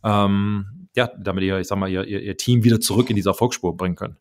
Ähm, 0.03 0.87
ja, 0.95 1.09
damit 1.17 1.43
ihr, 1.43 1.59
ich 1.59 1.67
sag 1.67 1.77
mal, 1.77 1.89
ihr, 1.89 2.05
ihr 2.05 2.37
Team 2.37 2.63
wieder 2.63 2.79
zurück 2.79 3.09
in 3.09 3.15
diese 3.15 3.29
Erfolgsspur 3.29 3.75
bringen 3.75 3.95
können. 3.95 4.17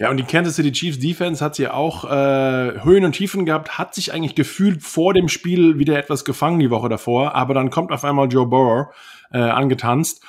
Ja, 0.00 0.10
und 0.10 0.16
die 0.16 0.22
Kansas 0.22 0.54
City 0.54 0.70
Chiefs 0.70 1.00
Defense 1.00 1.44
hat 1.44 1.56
sie 1.56 1.66
auch 1.66 2.04
äh, 2.04 2.84
Höhen 2.84 3.04
und 3.04 3.12
Tiefen 3.12 3.44
gehabt, 3.44 3.78
hat 3.78 3.96
sich 3.96 4.12
eigentlich 4.12 4.36
gefühlt 4.36 4.80
vor 4.82 5.12
dem 5.12 5.28
Spiel 5.28 5.80
wieder 5.80 5.98
etwas 5.98 6.24
gefangen 6.24 6.60
die 6.60 6.70
Woche 6.70 6.88
davor, 6.88 7.34
aber 7.34 7.52
dann 7.52 7.70
kommt 7.70 7.90
auf 7.90 8.04
einmal 8.04 8.28
Joe 8.28 8.46
Burrow 8.46 8.94
äh, 9.32 9.38
angetanzt 9.38 10.22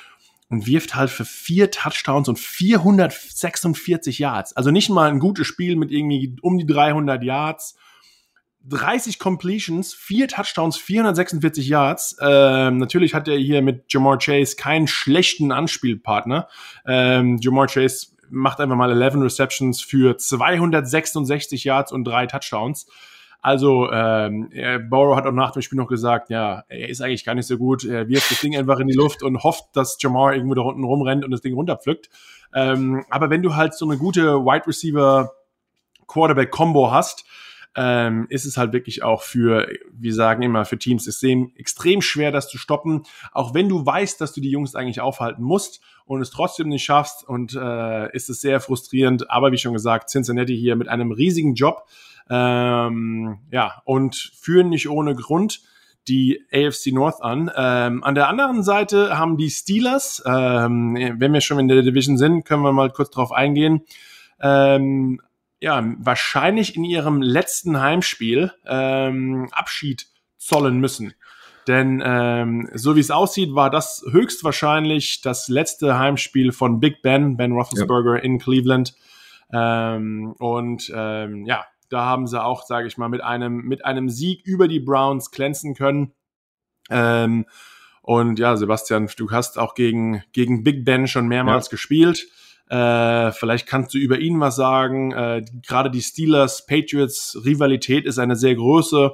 und 0.50 0.66
wirft 0.66 0.96
halt 0.96 1.10
für 1.10 1.24
vier 1.24 1.70
Touchdowns 1.70 2.28
und 2.28 2.38
446 2.38 4.18
Yards. 4.18 4.54
Also 4.54 4.70
nicht 4.70 4.90
mal 4.90 5.08
ein 5.08 5.20
gutes 5.20 5.46
Spiel 5.46 5.76
mit 5.76 5.90
irgendwie 5.92 6.36
um 6.42 6.58
die 6.58 6.66
300 6.66 7.22
Yards. 7.22 7.76
30 8.68 9.18
Completions, 9.18 9.94
vier 9.94 10.28
Touchdowns, 10.28 10.76
446 10.76 11.66
Yards. 11.66 12.16
Ähm, 12.20 12.76
natürlich 12.76 13.14
hat 13.14 13.26
er 13.26 13.38
hier 13.38 13.62
mit 13.62 13.90
Jamar 13.90 14.18
Chase 14.18 14.56
keinen 14.56 14.86
schlechten 14.86 15.50
Anspielpartner. 15.50 16.46
Ähm, 16.86 17.38
Jamar 17.40 17.68
Chase 17.68 18.08
macht 18.28 18.60
einfach 18.60 18.76
mal 18.76 18.90
11 18.90 19.14
Receptions 19.14 19.80
für 19.80 20.18
266 20.18 21.64
Yards 21.64 21.90
und 21.90 22.04
drei 22.04 22.26
Touchdowns. 22.26 22.86
Also 23.42 23.90
ähm, 23.90 24.50
Borrow 24.90 25.16
hat 25.16 25.26
auch 25.26 25.32
nach 25.32 25.52
dem 25.52 25.62
Spiel 25.62 25.78
noch 25.78 25.88
gesagt, 25.88 26.28
ja, 26.28 26.64
er 26.68 26.88
ist 26.88 27.00
eigentlich 27.00 27.24
gar 27.24 27.34
nicht 27.34 27.46
so 27.46 27.56
gut. 27.56 27.84
Er 27.84 28.08
wirft 28.08 28.30
das 28.30 28.40
Ding 28.40 28.56
einfach 28.56 28.78
in 28.80 28.88
die 28.88 28.94
Luft 28.94 29.22
und 29.22 29.42
hofft, 29.42 29.64
dass 29.74 29.96
Jamar 30.00 30.34
irgendwo 30.34 30.54
da 30.54 30.62
unten 30.62 30.84
rumrennt 30.84 31.24
und 31.24 31.30
das 31.30 31.40
Ding 31.40 31.54
runterpflückt. 31.54 32.10
Ähm, 32.54 33.04
aber 33.08 33.30
wenn 33.30 33.42
du 33.42 33.56
halt 33.56 33.74
so 33.74 33.88
eine 33.88 33.96
gute 33.96 34.44
Wide 34.44 34.66
Receiver 34.66 35.32
Quarterback 36.06 36.50
Combo 36.50 36.90
hast, 36.90 37.24
ähm, 37.76 38.26
ist 38.30 38.44
es 38.44 38.56
halt 38.56 38.72
wirklich 38.72 39.02
auch 39.02 39.22
für, 39.22 39.68
wir 39.92 40.12
sagen 40.12 40.42
immer, 40.42 40.64
für 40.64 40.78
Teams 40.78 41.06
extrem, 41.06 41.52
extrem 41.56 42.02
schwer, 42.02 42.32
das 42.32 42.48
zu 42.48 42.58
stoppen. 42.58 43.04
Auch 43.32 43.54
wenn 43.54 43.68
du 43.68 43.86
weißt, 43.86 44.20
dass 44.20 44.32
du 44.32 44.40
die 44.40 44.50
Jungs 44.50 44.74
eigentlich 44.74 45.00
aufhalten 45.00 45.42
musst 45.42 45.80
und 46.04 46.20
es 46.20 46.30
trotzdem 46.30 46.68
nicht 46.68 46.84
schaffst 46.84 47.26
und 47.26 47.54
äh, 47.54 48.12
ist 48.14 48.28
es 48.28 48.40
sehr 48.40 48.60
frustrierend. 48.60 49.30
Aber 49.30 49.52
wie 49.52 49.58
schon 49.58 49.72
gesagt, 49.72 50.10
Cincinnati 50.10 50.56
hier 50.56 50.74
mit 50.74 50.88
einem 50.88 51.12
riesigen 51.12 51.54
Job. 51.54 51.86
Ähm, 52.30 53.40
ja, 53.50 53.82
und 53.84 54.32
führen 54.40 54.68
nicht 54.68 54.88
ohne 54.88 55.14
Grund 55.14 55.60
die 56.08 56.44
AFC 56.52 56.92
North 56.92 57.22
an. 57.22 57.50
Ähm, 57.54 58.04
an 58.04 58.14
der 58.14 58.28
anderen 58.28 58.62
Seite 58.62 59.18
haben 59.18 59.36
die 59.36 59.50
Steelers, 59.50 60.22
ähm, 60.24 60.96
wenn 61.18 61.32
wir 61.32 61.40
schon 61.40 61.58
in 61.58 61.68
der 61.68 61.82
Division 61.82 62.16
sind, 62.16 62.44
können 62.44 62.62
wir 62.62 62.72
mal 62.72 62.90
kurz 62.90 63.10
drauf 63.10 63.32
eingehen. 63.32 63.82
Ähm, 64.40 65.20
ja, 65.60 65.84
wahrscheinlich 65.98 66.76
in 66.76 66.84
ihrem 66.84 67.20
letzten 67.20 67.80
Heimspiel 67.80 68.52
ähm, 68.66 69.48
Abschied 69.52 70.06
zollen 70.38 70.80
müssen. 70.80 71.12
Denn 71.68 72.02
ähm, 72.04 72.68
so 72.74 72.96
wie 72.96 73.00
es 73.00 73.10
aussieht, 73.10 73.54
war 73.54 73.70
das 73.70 74.04
höchstwahrscheinlich 74.10 75.20
das 75.20 75.48
letzte 75.48 75.98
Heimspiel 75.98 76.52
von 76.52 76.80
Big 76.80 77.02
Ben, 77.02 77.36
Ben 77.36 77.52
Roethlisberger 77.52 78.16
ja. 78.16 78.22
in 78.22 78.38
Cleveland. 78.38 78.94
Ähm, 79.52 80.34
und 80.38 80.90
ähm, 80.94 81.44
ja, 81.44 81.66
da 81.90 82.06
haben 82.06 82.26
sie 82.26 82.42
auch, 82.42 82.64
sage 82.64 82.86
ich 82.86 82.96
mal, 82.96 83.08
mit 83.08 83.22
einem 83.22 83.62
mit 83.62 83.84
einem 83.84 84.08
Sieg 84.08 84.46
über 84.46 84.68
die 84.68 84.80
Browns 84.80 85.30
glänzen 85.30 85.74
können. 85.74 86.12
Ähm, 86.88 87.46
und 88.02 88.38
ja, 88.38 88.56
Sebastian, 88.56 89.10
du 89.16 89.30
hast 89.30 89.58
auch 89.58 89.74
gegen 89.74 90.22
gegen 90.32 90.64
Big 90.64 90.84
Ben 90.84 91.06
schon 91.06 91.28
mehrmals 91.28 91.66
ja. 91.66 91.72
gespielt. 91.72 92.26
Äh, 92.70 93.32
vielleicht 93.32 93.66
kannst 93.66 93.92
du 93.94 93.98
über 93.98 94.20
ihn 94.20 94.40
was 94.40 94.56
sagen. 94.56 95.12
Äh, 95.12 95.44
Gerade 95.66 95.90
die 95.90 96.02
Steelers-Patriots-Rivalität 96.02 98.06
ist 98.06 98.18
eine 98.18 98.36
sehr 98.36 98.54
große. 98.54 99.12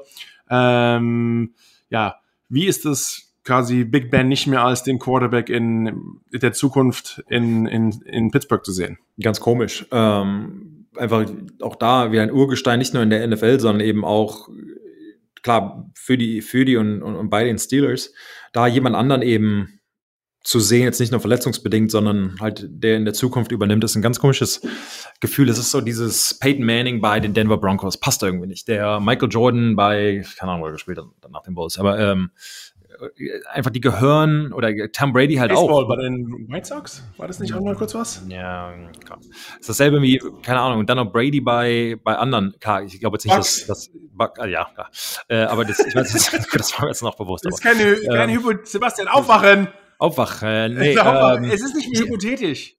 Ähm, 0.50 1.54
ja, 1.88 2.16
wie 2.50 2.66
ist 2.66 2.84
es 2.84 3.32
quasi 3.44 3.84
Big 3.84 4.10
Ben 4.10 4.28
nicht 4.28 4.46
mehr 4.46 4.62
als 4.62 4.82
den 4.82 4.98
Quarterback 4.98 5.48
in 5.48 6.20
der 6.32 6.52
Zukunft 6.52 7.24
in, 7.30 7.64
in, 7.66 7.92
in 8.02 8.30
Pittsburgh 8.30 8.62
zu 8.62 8.72
sehen? 8.72 8.98
Ganz 9.18 9.40
komisch. 9.40 9.86
Ähm, 9.90 10.75
einfach 10.98 11.26
auch 11.60 11.76
da 11.76 12.12
wie 12.12 12.20
ein 12.20 12.32
Urgestein, 12.32 12.78
nicht 12.78 12.94
nur 12.94 13.02
in 13.02 13.10
der 13.10 13.26
NFL, 13.26 13.60
sondern 13.60 13.86
eben 13.86 14.04
auch 14.04 14.48
klar 15.42 15.90
für 15.94 16.18
die, 16.18 16.42
für 16.42 16.64
die 16.64 16.76
und, 16.76 17.02
und, 17.02 17.14
und 17.14 17.30
bei 17.30 17.44
den 17.44 17.58
Steelers, 17.58 18.12
da 18.52 18.66
jemand 18.66 18.96
anderen 18.96 19.22
eben 19.22 19.80
zu 20.46 20.60
sehen, 20.60 20.84
jetzt 20.84 21.00
nicht 21.00 21.10
nur 21.10 21.20
verletzungsbedingt, 21.20 21.90
sondern 21.90 22.36
halt 22.40 22.66
der 22.68 22.96
in 22.96 23.04
der 23.04 23.14
Zukunft 23.14 23.50
übernimmt, 23.50 23.82
ist 23.82 23.96
ein 23.96 24.02
ganz 24.02 24.20
komisches 24.20 24.60
Gefühl. 25.18 25.48
Es 25.48 25.58
ist 25.58 25.72
so 25.72 25.80
dieses 25.80 26.38
Peyton 26.38 26.64
Manning 26.64 27.00
bei 27.00 27.18
den 27.18 27.34
Denver 27.34 27.58
Broncos, 27.58 27.98
passt 27.98 28.22
irgendwie 28.22 28.46
nicht. 28.46 28.68
Der 28.68 29.00
Michael 29.00 29.28
Jordan 29.28 29.74
bei, 29.74 30.24
keine 30.38 30.52
Ahnung, 30.52 30.62
wo 30.62 30.66
er 30.66 30.72
gespielt 30.72 30.98
hat, 30.98 31.30
nach 31.30 31.42
dem 31.42 31.56
Bulls, 31.56 31.78
aber 31.78 31.98
ähm, 31.98 32.30
einfach 33.52 33.70
die 33.70 33.80
gehören 33.80 34.52
oder 34.52 34.70
Tom 34.92 35.12
Brady 35.12 35.34
halt 35.34 35.50
Baseball 35.50 35.84
auch. 35.84 35.88
bei 35.88 35.96
den 35.96 36.48
White 36.48 36.66
Sox? 36.66 37.02
War 37.16 37.26
das 37.26 37.40
nicht 37.40 37.54
auch 37.54 37.60
mal 37.60 37.74
kurz 37.74 37.94
was? 37.94 38.22
Ja, 38.28 38.72
klar. 39.04 39.18
Ist 39.58 39.68
dasselbe 39.68 40.02
wie, 40.02 40.20
keine 40.42 40.60
Ahnung, 40.60 40.80
und 40.80 40.90
dann 40.90 40.96
noch 40.96 41.12
Brady 41.12 41.40
bei, 41.40 41.96
bei 42.02 42.16
anderen. 42.16 42.54
Klar, 42.60 42.82
ich 42.82 42.98
glaube 43.00 43.16
jetzt 43.16 43.24
nicht, 43.24 43.34
Bugs. 43.34 43.66
dass 43.66 43.90
das, 43.90 44.30
ah, 44.38 44.46
ja, 44.46 44.66
klar. 44.74 44.90
Äh, 45.28 45.42
aber 45.42 45.64
das, 45.64 45.80
ich 45.80 45.94
weiß, 45.94 46.12
das, 46.12 46.30
das 46.52 46.72
war 46.74 46.86
mir 46.86 46.90
jetzt 46.90 47.02
noch 47.02 47.16
bewusst. 47.16 47.44
Das 47.44 47.54
ist 47.54 47.62
keine, 47.62 47.96
keine 47.96 48.32
ähm, 48.32 48.38
Hypo 48.38 48.52
Sebastian, 48.64 49.08
aufwachen! 49.08 49.68
Aufwachen. 49.98 50.74
Nee, 50.74 50.94
ähm, 50.94 51.44
es 51.44 51.62
ist 51.62 51.74
nicht 51.74 51.98
hypothetisch. 51.98 52.76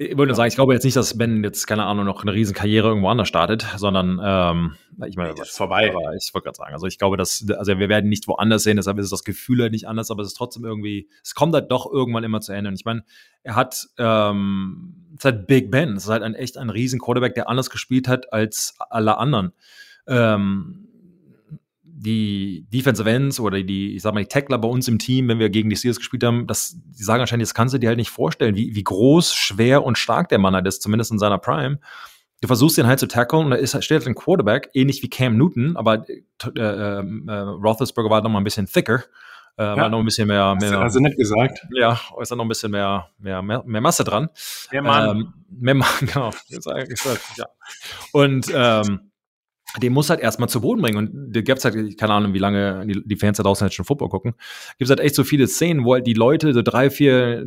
Ich 0.00 0.16
wollte 0.16 0.28
nur 0.28 0.36
sagen, 0.36 0.46
ich 0.46 0.54
glaube 0.54 0.74
jetzt 0.74 0.84
nicht, 0.84 0.96
dass 0.96 1.18
Ben 1.18 1.42
jetzt, 1.42 1.66
keine 1.66 1.84
Ahnung, 1.84 2.04
noch 2.04 2.22
eine 2.22 2.32
riesen 2.32 2.54
Karriere 2.54 2.86
irgendwo 2.86 3.08
anders 3.08 3.26
startet, 3.26 3.66
sondern 3.76 4.20
ähm, 4.22 4.76
ich 5.08 5.16
meine, 5.16 5.34
das 5.34 5.48
ist 5.48 5.56
vorbei. 5.56 5.90
Aber 5.90 6.14
ich 6.14 6.32
wollte 6.32 6.44
gerade 6.44 6.56
sagen, 6.56 6.72
also 6.72 6.86
ich 6.86 6.98
glaube, 6.98 7.16
dass, 7.16 7.44
also 7.50 7.78
wir 7.80 7.88
werden 7.88 8.08
nicht 8.08 8.28
woanders 8.28 8.62
sehen, 8.62 8.76
deshalb 8.76 8.98
ist 9.00 9.10
das 9.10 9.24
Gefühl 9.24 9.60
halt 9.60 9.72
nicht 9.72 9.88
anders, 9.88 10.12
aber 10.12 10.22
es 10.22 10.28
ist 10.28 10.34
trotzdem 10.34 10.64
irgendwie, 10.64 11.08
es 11.24 11.34
kommt 11.34 11.52
halt 11.52 11.72
doch 11.72 11.92
irgendwann 11.92 12.22
immer 12.22 12.40
zu 12.40 12.52
Ende. 12.52 12.68
Und 12.68 12.76
ich 12.78 12.84
meine, 12.84 13.02
er 13.42 13.56
hat, 13.56 13.88
ähm, 13.98 14.94
es 15.14 15.20
ist 15.20 15.24
halt 15.24 15.46
Big 15.48 15.72
Ben, 15.72 15.96
es 15.96 16.04
ist 16.04 16.10
halt 16.10 16.22
ein 16.22 16.34
echt 16.34 16.58
ein 16.58 16.70
riesen 16.70 17.00
Quarterback, 17.00 17.34
der 17.34 17.48
anders 17.48 17.68
gespielt 17.68 18.06
hat 18.06 18.32
als 18.32 18.76
alle 18.78 19.18
anderen. 19.18 19.52
Ähm, 20.06 20.87
die 21.98 22.66
Defensive 22.72 23.10
Ends 23.10 23.40
oder 23.40 23.62
die, 23.62 23.96
ich 23.96 24.02
sag 24.02 24.14
mal, 24.14 24.20
die 24.20 24.28
Tackler 24.28 24.58
bei 24.58 24.68
uns 24.68 24.86
im 24.88 24.98
Team, 24.98 25.28
wenn 25.28 25.38
wir 25.38 25.50
gegen 25.50 25.68
die 25.68 25.76
Steelers 25.76 25.98
gespielt 25.98 26.24
haben, 26.24 26.46
das, 26.46 26.76
die 26.84 27.02
sagen 27.02 27.20
anscheinend, 27.20 27.42
das 27.42 27.54
kannst 27.54 27.74
du 27.74 27.78
dir 27.78 27.88
halt 27.88 27.98
nicht 27.98 28.10
vorstellen, 28.10 28.54
wie, 28.56 28.74
wie 28.74 28.84
groß, 28.84 29.34
schwer 29.34 29.84
und 29.84 29.98
stark 29.98 30.28
der 30.28 30.38
Mann 30.38 30.54
halt 30.54 30.66
ist, 30.66 30.82
zumindest 30.82 31.10
in 31.10 31.18
seiner 31.18 31.38
Prime. 31.38 31.78
du 32.40 32.46
versuchst 32.46 32.78
den 32.78 32.86
halt 32.86 33.00
zu 33.00 33.08
tackeln 33.08 33.46
und 33.46 33.50
da 33.50 33.56
ist, 33.56 33.72
steht 33.82 33.98
halt 33.98 34.06
ein 34.06 34.14
Quarterback, 34.14 34.70
ähnlich 34.74 35.02
wie 35.02 35.10
Cam 35.10 35.36
Newton, 35.36 35.76
aber 35.76 36.08
äh, 36.08 36.22
äh, 36.56 37.00
äh, 37.00 37.32
Roethlisberger 37.32 38.10
war 38.10 38.22
noch 38.22 38.30
mal 38.30 38.38
ein 38.38 38.44
bisschen 38.44 38.66
thicker. 38.66 39.02
Äh, 39.56 39.64
ja. 39.64 39.76
War 39.76 39.88
noch 39.88 39.98
ein 39.98 40.04
bisschen 40.04 40.28
mehr, 40.28 40.54
mehr. 40.60 40.78
Also 40.78 41.00
nett 41.00 41.16
gesagt. 41.16 41.66
Ja, 41.74 41.98
ist 42.20 42.30
da 42.30 42.36
noch 42.36 42.44
ein 42.44 42.48
bisschen 42.48 42.70
mehr, 42.70 43.08
mehr, 43.18 43.42
mehr, 43.42 43.64
mehr 43.66 43.80
Masse 43.80 44.04
dran. 44.04 44.28
Mehr 44.70 44.82
Mann. 44.82 45.16
Ähm, 45.16 45.34
mehr 45.50 45.74
Mann, 45.74 45.88
genau. 46.00 46.30
ja. 47.36 47.46
Und 48.12 48.46
ähm, 48.54 49.07
den 49.76 49.92
muss 49.92 50.10
halt 50.10 50.20
erstmal 50.20 50.48
zu 50.48 50.60
Boden 50.60 50.80
bringen. 50.80 50.96
Und 50.96 51.32
da 51.32 51.40
gibt's 51.42 51.64
halt, 51.64 51.98
keine 51.98 52.14
Ahnung, 52.14 52.34
wie 52.34 52.38
lange 52.38 52.86
die, 52.86 53.02
die 53.04 53.16
Fans 53.16 53.36
da 53.36 53.42
draußen 53.42 53.64
halt 53.64 53.74
schon 53.74 53.84
Football 53.84 54.08
gucken. 54.08 54.34
Gibt's 54.78 54.90
halt 54.90 55.00
echt 55.00 55.14
so 55.14 55.24
viele 55.24 55.46
Szenen, 55.46 55.84
wo 55.84 55.94
halt 55.94 56.06
die 56.06 56.14
Leute, 56.14 56.52
so 56.54 56.62
drei, 56.62 56.90
vier 56.90 57.46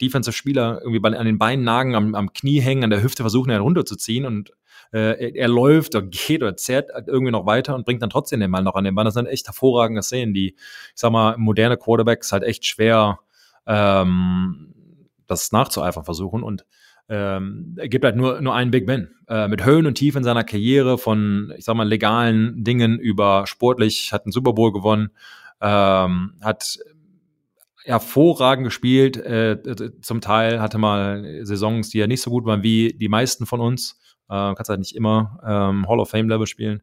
Defensive-Spieler 0.00 0.80
irgendwie 0.80 0.98
bei, 0.98 1.16
an 1.16 1.26
den 1.26 1.38
Beinen 1.38 1.64
nagen, 1.64 1.94
am, 1.94 2.14
am 2.14 2.32
Knie 2.32 2.60
hängen, 2.60 2.84
an 2.84 2.90
der 2.90 3.02
Hüfte 3.02 3.22
versuchen, 3.22 3.50
ihn 3.50 3.60
runterzuziehen 3.60 4.26
und 4.26 4.50
äh, 4.92 4.98
er, 4.98 5.34
er, 5.34 5.48
läuft 5.48 5.94
oder 5.94 6.06
geht 6.06 6.42
oder 6.42 6.56
zerrt 6.56 6.90
halt 6.92 7.08
irgendwie 7.08 7.32
noch 7.32 7.46
weiter 7.46 7.74
und 7.74 7.84
bringt 7.84 8.02
dann 8.02 8.10
trotzdem 8.10 8.40
den 8.40 8.50
Ball 8.50 8.62
noch 8.62 8.74
an 8.74 8.84
den 8.84 8.94
Ball. 8.94 9.04
Das 9.04 9.14
sind 9.14 9.26
echt 9.26 9.46
hervorragende 9.46 10.02
Szenen, 10.02 10.34
die, 10.34 10.54
ich 10.56 10.92
sag 10.94 11.12
mal, 11.12 11.36
moderne 11.38 11.76
Quarterbacks 11.76 12.32
halt 12.32 12.42
echt 12.42 12.66
schwer 12.66 13.20
ähm, 13.66 14.74
das 15.26 15.52
nachzueifern 15.52 16.04
versuchen 16.04 16.42
und 16.42 16.66
ähm, 17.08 17.76
gibt 17.84 18.04
halt 18.04 18.16
nur, 18.16 18.40
nur 18.40 18.54
einen 18.54 18.70
Big 18.70 18.86
Ben. 18.86 19.10
Äh, 19.28 19.48
mit 19.48 19.64
Höhen 19.64 19.86
und 19.86 19.94
Tiefen 19.94 20.18
in 20.18 20.24
seiner 20.24 20.44
Karriere 20.44 20.98
von, 20.98 21.52
ich 21.56 21.64
sag 21.64 21.74
mal, 21.76 21.88
legalen 21.88 22.62
Dingen 22.64 22.98
über 22.98 23.46
sportlich, 23.46 24.12
hat 24.12 24.24
einen 24.24 24.32
Super 24.32 24.52
Bowl 24.52 24.72
gewonnen, 24.72 25.10
ähm, 25.60 26.34
hat 26.42 26.78
hervorragend 27.84 28.64
gespielt. 28.64 29.16
Äh, 29.16 29.58
zum 30.00 30.20
Teil 30.20 30.60
hatte 30.60 30.78
mal 30.78 31.40
Saisons, 31.44 31.90
die 31.90 31.98
ja 31.98 32.06
nicht 32.06 32.22
so 32.22 32.30
gut 32.30 32.46
waren 32.46 32.62
wie 32.62 32.94
die 32.98 33.08
meisten 33.08 33.46
von 33.46 33.60
uns. 33.60 34.00
Äh, 34.28 34.54
kannst 34.54 34.70
halt 34.70 34.80
nicht 34.80 34.96
immer 34.96 35.38
ähm, 35.46 35.86
Hall 35.88 36.00
of 36.00 36.10
Fame 36.10 36.28
Level 36.28 36.46
spielen. 36.46 36.82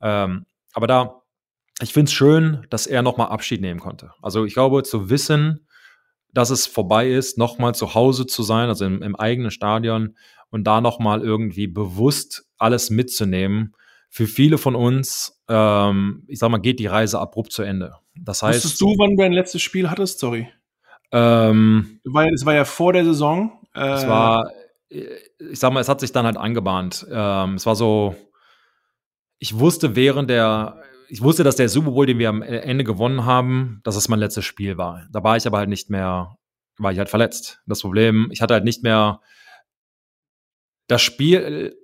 Ähm, 0.00 0.46
aber 0.74 0.86
da, 0.86 1.22
ich 1.80 1.92
finde 1.92 2.08
es 2.08 2.12
schön, 2.12 2.66
dass 2.70 2.86
er 2.86 3.02
nochmal 3.02 3.28
Abschied 3.28 3.60
nehmen 3.60 3.80
konnte. 3.80 4.10
Also 4.20 4.44
ich 4.44 4.54
glaube, 4.54 4.82
zu 4.82 5.10
wissen, 5.10 5.66
dass 6.32 6.50
es 6.50 6.66
vorbei 6.66 7.10
ist, 7.10 7.38
nochmal 7.38 7.74
zu 7.74 7.94
Hause 7.94 8.26
zu 8.26 8.42
sein, 8.42 8.68
also 8.68 8.84
im, 8.84 9.02
im 9.02 9.16
eigenen 9.16 9.50
Stadion 9.50 10.16
und 10.50 10.64
da 10.64 10.80
nochmal 10.80 11.22
irgendwie 11.22 11.66
bewusst 11.66 12.44
alles 12.58 12.90
mitzunehmen. 12.90 13.74
Für 14.08 14.26
viele 14.26 14.58
von 14.58 14.74
uns, 14.74 15.42
ähm, 15.48 16.24
ich 16.28 16.38
sag 16.38 16.50
mal, 16.50 16.58
geht 16.58 16.78
die 16.78 16.86
Reise 16.86 17.18
abrupt 17.18 17.52
zu 17.52 17.62
Ende. 17.62 17.94
Das 18.14 18.42
heißt. 18.42 18.64
Wusstest 18.64 18.80
du, 18.80 18.94
wann 18.98 19.16
du 19.16 19.22
dein 19.22 19.32
letztes 19.32 19.62
Spiel 19.62 19.90
hattest? 19.90 20.18
Sorry. 20.18 20.48
Ähm, 21.10 22.00
Weil 22.04 22.32
es 22.34 22.44
war 22.44 22.54
ja 22.54 22.64
vor 22.64 22.92
der 22.92 23.04
Saison. 23.04 23.52
Äh, 23.74 23.92
es 23.92 24.06
war, 24.06 24.50
ich 24.88 25.58
sag 25.58 25.72
mal, 25.72 25.80
es 25.80 25.88
hat 25.88 26.00
sich 26.00 26.12
dann 26.12 26.26
halt 26.26 26.36
angebahnt. 26.36 27.06
Ähm, 27.10 27.54
es 27.54 27.64
war 27.64 27.74
so, 27.74 28.14
ich 29.38 29.58
wusste 29.58 29.96
während 29.96 30.28
der, 30.30 30.82
ich 31.12 31.20
wusste, 31.20 31.44
dass 31.44 31.56
der 31.56 31.68
Super 31.68 31.90
Bowl, 31.90 32.06
den 32.06 32.18
wir 32.18 32.30
am 32.30 32.40
Ende 32.40 32.84
gewonnen 32.84 33.26
haben, 33.26 33.82
dass 33.84 33.96
es 33.96 34.08
mein 34.08 34.18
letztes 34.18 34.46
Spiel 34.46 34.78
war. 34.78 35.06
Da 35.12 35.22
war 35.22 35.36
ich 35.36 35.46
aber 35.46 35.58
halt 35.58 35.68
nicht 35.68 35.90
mehr, 35.90 36.38
war 36.78 36.90
ich 36.90 36.96
halt 36.96 37.10
verletzt. 37.10 37.60
Das 37.66 37.82
Problem, 37.82 38.28
ich 38.32 38.40
hatte 38.40 38.54
halt 38.54 38.64
nicht 38.64 38.82
mehr 38.82 39.20
das 40.88 41.02
Spiel, 41.02 41.76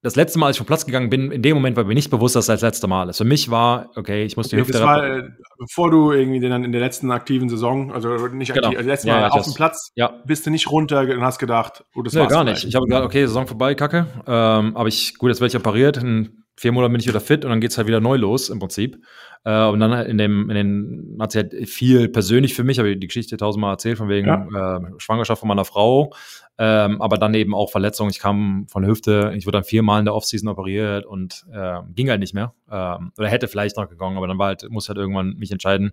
das 0.00 0.16
letzte 0.16 0.38
Mal, 0.38 0.46
als 0.46 0.56
ich 0.56 0.58
vom 0.58 0.66
Platz 0.66 0.86
gegangen 0.86 1.10
bin, 1.10 1.30
in 1.30 1.42
dem 1.42 1.54
Moment 1.54 1.76
war 1.76 1.84
mir 1.84 1.92
nicht 1.92 2.10
bewusst, 2.10 2.34
dass 2.34 2.46
das 2.46 2.60
das 2.60 2.66
letzte 2.66 2.86
Mal 2.86 3.10
ist. 3.10 3.18
Für 3.18 3.24
mich 3.24 3.50
war, 3.50 3.90
okay, 3.94 4.24
ich 4.24 4.38
muss 4.38 4.48
die 4.48 4.56
okay, 4.56 4.62
Hüfte. 4.62 4.78
Das 4.78 4.82
war, 4.82 5.06
äh, 5.18 5.22
bevor 5.58 5.90
du 5.90 6.12
irgendwie 6.12 6.40
dann 6.40 6.64
in 6.64 6.72
der 6.72 6.80
letzten 6.80 7.10
aktiven 7.10 7.50
Saison, 7.50 7.92
also 7.92 8.26
nicht 8.28 8.54
genau. 8.54 8.68
aktiv, 8.68 8.78
also 8.78 8.88
letztes 8.88 9.10
Mal 9.10 9.20
ja, 9.20 9.28
auf 9.28 9.44
dem 9.44 9.52
Platz, 9.52 9.92
ja. 9.96 10.14
bist 10.24 10.46
du 10.46 10.50
nicht 10.50 10.70
runter 10.70 11.00
und 11.02 11.20
hast 11.20 11.38
gedacht, 11.38 11.84
oh, 11.94 12.00
das 12.00 12.14
nee, 12.14 12.20
war's 12.20 12.32
gar 12.32 12.42
nicht. 12.42 12.64
Ich 12.64 12.74
habe 12.74 12.86
gedacht, 12.86 13.04
okay, 13.04 13.26
Saison 13.26 13.46
vorbei, 13.46 13.74
kacke. 13.74 14.06
Ähm, 14.26 14.74
aber 14.78 14.88
ich, 14.88 15.18
gut, 15.18 15.28
jetzt 15.28 15.42
werde 15.42 15.54
ich 15.54 15.56
operiert. 15.56 15.98
In 15.98 16.41
vier 16.56 16.72
Monaten 16.72 16.92
bin 16.92 17.00
ich 17.00 17.08
wieder 17.08 17.20
fit 17.20 17.44
und 17.44 17.50
dann 17.50 17.60
geht's 17.60 17.78
halt 17.78 17.86
wieder 17.86 18.00
neu 18.00 18.16
los 18.16 18.48
im 18.48 18.58
Prinzip. 18.58 19.02
Äh, 19.44 19.66
und 19.66 19.80
dann 19.80 19.92
in 20.06 20.18
dem, 20.18 20.50
in 20.50 20.56
den, 20.56 21.18
hat 21.20 21.32
sie 21.32 21.38
halt 21.38 21.68
viel 21.68 22.08
persönlich 22.08 22.54
für 22.54 22.62
mich, 22.62 22.78
habe 22.78 22.90
ich 22.90 23.00
die 23.00 23.06
Geschichte 23.06 23.36
tausendmal 23.36 23.72
erzählt, 23.72 23.98
von 23.98 24.08
wegen 24.08 24.28
ja. 24.28 24.76
äh, 24.76 24.80
Schwangerschaft 24.98 25.40
von 25.40 25.48
meiner 25.48 25.64
Frau, 25.64 26.12
ähm, 26.58 27.02
aber 27.02 27.18
dann 27.18 27.34
eben 27.34 27.54
auch 27.54 27.70
Verletzungen. 27.70 28.10
Ich 28.10 28.20
kam 28.20 28.66
von 28.68 28.82
der 28.82 28.90
Hüfte, 28.90 29.32
ich 29.36 29.46
wurde 29.46 29.58
dann 29.58 29.64
viermal 29.64 29.98
in 29.98 30.04
der 30.04 30.14
Offseason 30.14 30.48
operiert 30.48 31.06
und 31.06 31.44
äh, 31.52 31.78
ging 31.94 32.08
halt 32.08 32.20
nicht 32.20 32.34
mehr. 32.34 32.54
Ähm, 32.70 33.12
oder 33.18 33.28
hätte 33.28 33.48
vielleicht 33.48 33.76
noch 33.76 33.88
gegangen, 33.88 34.16
aber 34.16 34.28
dann 34.28 34.38
war 34.38 34.48
halt, 34.48 34.68
muss 34.70 34.88
halt 34.88 34.98
irgendwann 34.98 35.34
mich 35.34 35.50
entscheiden, 35.50 35.92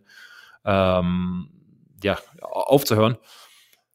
ähm, 0.66 1.50
ja, 2.04 2.18
aufzuhören. 2.42 3.18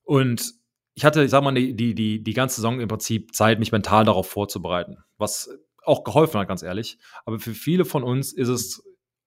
Und 0.03 0.53
ich 0.95 1.05
hatte, 1.05 1.23
ich 1.25 1.31
sag 1.31 1.43
mal, 1.43 1.55
die, 1.55 1.75
die, 1.75 2.23
die 2.23 2.33
ganze 2.35 2.57
Saison 2.57 2.81
im 2.81 2.89
Prinzip 2.89 3.35
Zeit, 3.35 3.59
mich 3.59 3.73
mental 3.73 4.05
darauf 4.05 4.29
vorzubereiten, 4.29 4.99
was 5.19 5.51
auch 5.85 6.05
geholfen 6.05 6.41
hat, 6.41 6.49
ganz 6.49 6.63
ehrlich. 6.63 6.99
Aber 7.25 7.39
für 7.39 7.55
viele 7.55 7.85
von 7.85 8.03
uns 8.03 8.33
ist 8.33 8.49
es 8.49 8.83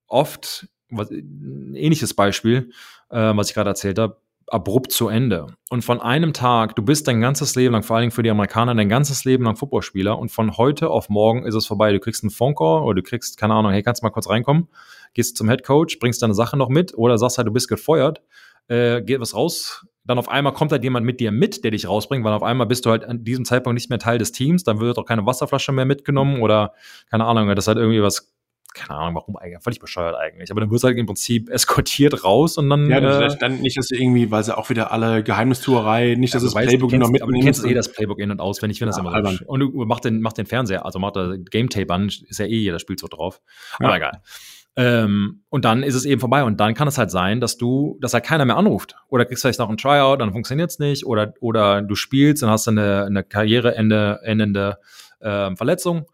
oft, 0.08 0.68
was, 0.90 1.10
ein 1.10 1.76
ähnliches 1.76 2.14
Beispiel, 2.14 2.72
äh, 3.10 3.36
was 3.36 3.50
ich 3.50 3.56
gerade 3.56 3.70
erzählt 3.70 4.00
habe, 4.00 4.22
abrupt 4.50 4.94
zu 4.94 5.10
Ende. 5.10 5.48
Und 5.70 5.84
von 5.84 6.00
einem 6.00 6.32
Tag, 6.32 6.76
du 6.76 6.82
bist 6.82 7.08
dein 7.08 7.20
ganzes 7.20 7.56
Leben 7.56 7.74
lang, 7.74 7.84
vor 7.84 7.98
allen 7.98 8.04
Dingen 8.04 8.12
für 8.12 8.24
die 8.24 8.30
Amerikaner, 8.30 8.74
dein 8.74 8.88
ganzes 8.88 9.26
Leben 9.26 9.44
lang 9.44 9.58
Footballspieler 9.58 10.18
und 10.18 10.30
von 10.30 10.58
heute 10.58 10.90
auf 10.90 11.10
morgen 11.10 11.46
ist 11.46 11.56
es 11.56 11.66
vorbei. 11.66 11.92
Du 11.92 12.00
kriegst 12.00 12.24
einen 12.24 12.30
Phone 12.30 12.56
Call 12.56 12.84
oder 12.84 12.96
du 12.96 13.04
kriegst, 13.04 13.38
keine 13.38 13.54
Ahnung, 13.54 13.72
hey, 13.72 13.84
kannst 13.84 14.02
du 14.02 14.06
mal 14.06 14.12
kurz 14.12 14.30
reinkommen, 14.30 14.70
gehst 15.14 15.36
zum 15.36 15.50
Head 15.50 15.64
Coach, 15.64 16.00
bringst 16.00 16.22
deine 16.22 16.34
Sache 16.34 16.56
noch 16.56 16.70
mit 16.70 16.98
oder 16.98 17.18
sagst 17.18 17.38
halt, 17.38 17.48
du 17.48 17.52
bist 17.52 17.68
gefeuert, 17.68 18.22
äh, 18.70 19.02
geht 19.02 19.20
was 19.20 19.36
raus, 19.36 19.86
dann 20.08 20.18
auf 20.18 20.30
einmal 20.30 20.54
kommt 20.54 20.72
halt 20.72 20.84
jemand 20.84 21.06
mit 21.06 21.20
dir 21.20 21.32
mit, 21.32 21.64
der 21.64 21.72
dich 21.72 21.88
rausbringt, 21.88 22.24
weil 22.24 22.34
auf 22.34 22.44
einmal 22.44 22.68
bist 22.68 22.86
du 22.86 22.90
halt 22.90 23.04
an 23.04 23.24
diesem 23.24 23.46
Zeitpunkt 23.46 23.76
nicht 23.76 23.90
mehr 23.90 24.00
Teil 24.00 24.18
des 24.18 24.32
Teams, 24.32 24.64
dann 24.64 24.80
wird 24.80 24.98
auch 24.98 25.06
keine 25.06 25.26
Wasserflasche 25.26 25.72
mehr 25.72 25.86
mitgenommen 25.86 26.42
oder 26.42 26.74
keine 27.10 27.26
Ahnung, 27.26 27.48
das 27.50 27.66
ist 27.66 27.68
halt 27.68 27.78
irgendwie 27.78 28.02
was 28.02 28.34
keine 28.78 29.00
Ahnung, 29.00 29.16
warum 29.16 29.36
eigentlich, 29.38 29.62
völlig 29.64 29.80
bescheuert 29.80 30.16
eigentlich. 30.16 30.52
Aber 30.52 30.62
dann 30.62 30.70
wirst 30.70 30.84
du 30.84 30.88
halt 30.88 30.98
im 30.98 31.08
Prinzip 31.08 31.50
eskortiert 31.50 32.24
raus 32.24 32.58
und 32.58 32.70
dann. 32.70 32.90
Ja, 32.90 33.00
äh, 33.00 33.38
dann 33.40 33.60
nicht, 33.60 33.78
dass 33.78 33.88
du 33.88 33.96
irgendwie, 33.96 34.30
weil 34.30 34.44
sie 34.44 34.56
auch 34.56 34.70
wieder 34.70 34.92
alle 34.92 35.24
Geheimnistuerei, 35.24 36.16
nicht, 36.16 36.34
dass 36.34 36.44
ja, 36.44 36.50
das 36.50 36.54
Playbook 36.54 36.92
kennst, 36.92 37.04
noch 37.04 37.12
mit. 37.12 37.22
Aber 37.24 37.32
du 37.32 37.40
kennst 37.40 37.66
eh 37.66 37.74
das 37.74 37.92
Playbook 37.92 38.20
in- 38.20 38.32
und 38.32 38.40
auswendig, 38.40 38.76
ich 38.76 38.80
finde 38.80 38.92
ja, 38.92 38.98
das 38.98 39.00
immer 39.00 39.14
albern. 39.14 39.40
Und 39.48 39.60
du 39.60 39.86
machst 39.86 40.06
den, 40.06 40.22
mach 40.22 40.34
den 40.34 40.46
Fernseher, 40.46 40.86
also 40.86 41.00
mach 41.00 41.12
da 41.12 41.36
Game 41.38 41.70
Tape 41.70 41.92
an, 41.92 42.08
ist 42.08 42.38
ja 42.38 42.46
eh 42.46 42.58
jeder 42.58 42.80
Spielzug 42.80 43.10
drauf. 43.10 43.42
Ja. 43.80 43.88
Aber 43.88 43.98
egal. 43.98 44.22
Ähm, 44.78 45.44
und 45.50 45.66
dann 45.66 45.84
ist 45.84 45.96
es 45.96 46.06
eben 46.06 46.22
vorbei. 46.22 46.44
Und 46.44 46.60
dann 46.60 46.74
kann 46.74 46.88
es 46.88 46.98
halt 46.98 47.12
sein, 47.12 47.42
dass 47.42 47.58
du, 47.58 47.98
dass 48.00 48.14
halt 48.14 48.24
keiner 48.24 48.46
mehr 48.46 48.58
anruft. 48.58 48.96
Oder 49.10 49.26
kriegst 49.26 49.42
vielleicht 49.42 49.60
noch 49.60 49.70
ein 49.70 49.78
Tryout, 49.78 50.22
dann 50.22 50.32
funktioniert 50.32 50.70
es 50.70 50.80
nicht. 50.80 51.06
Oder, 51.06 51.34
oder 51.42 51.82
du 51.82 51.96
spielst 51.96 52.44
und 52.44 52.50
hast 52.50 52.68
eine, 52.68 53.06
eine 53.06 53.24
Karriereende 53.24 54.20
endende 54.24 54.78
äh, 55.20 55.56
Verletzung 55.56 56.06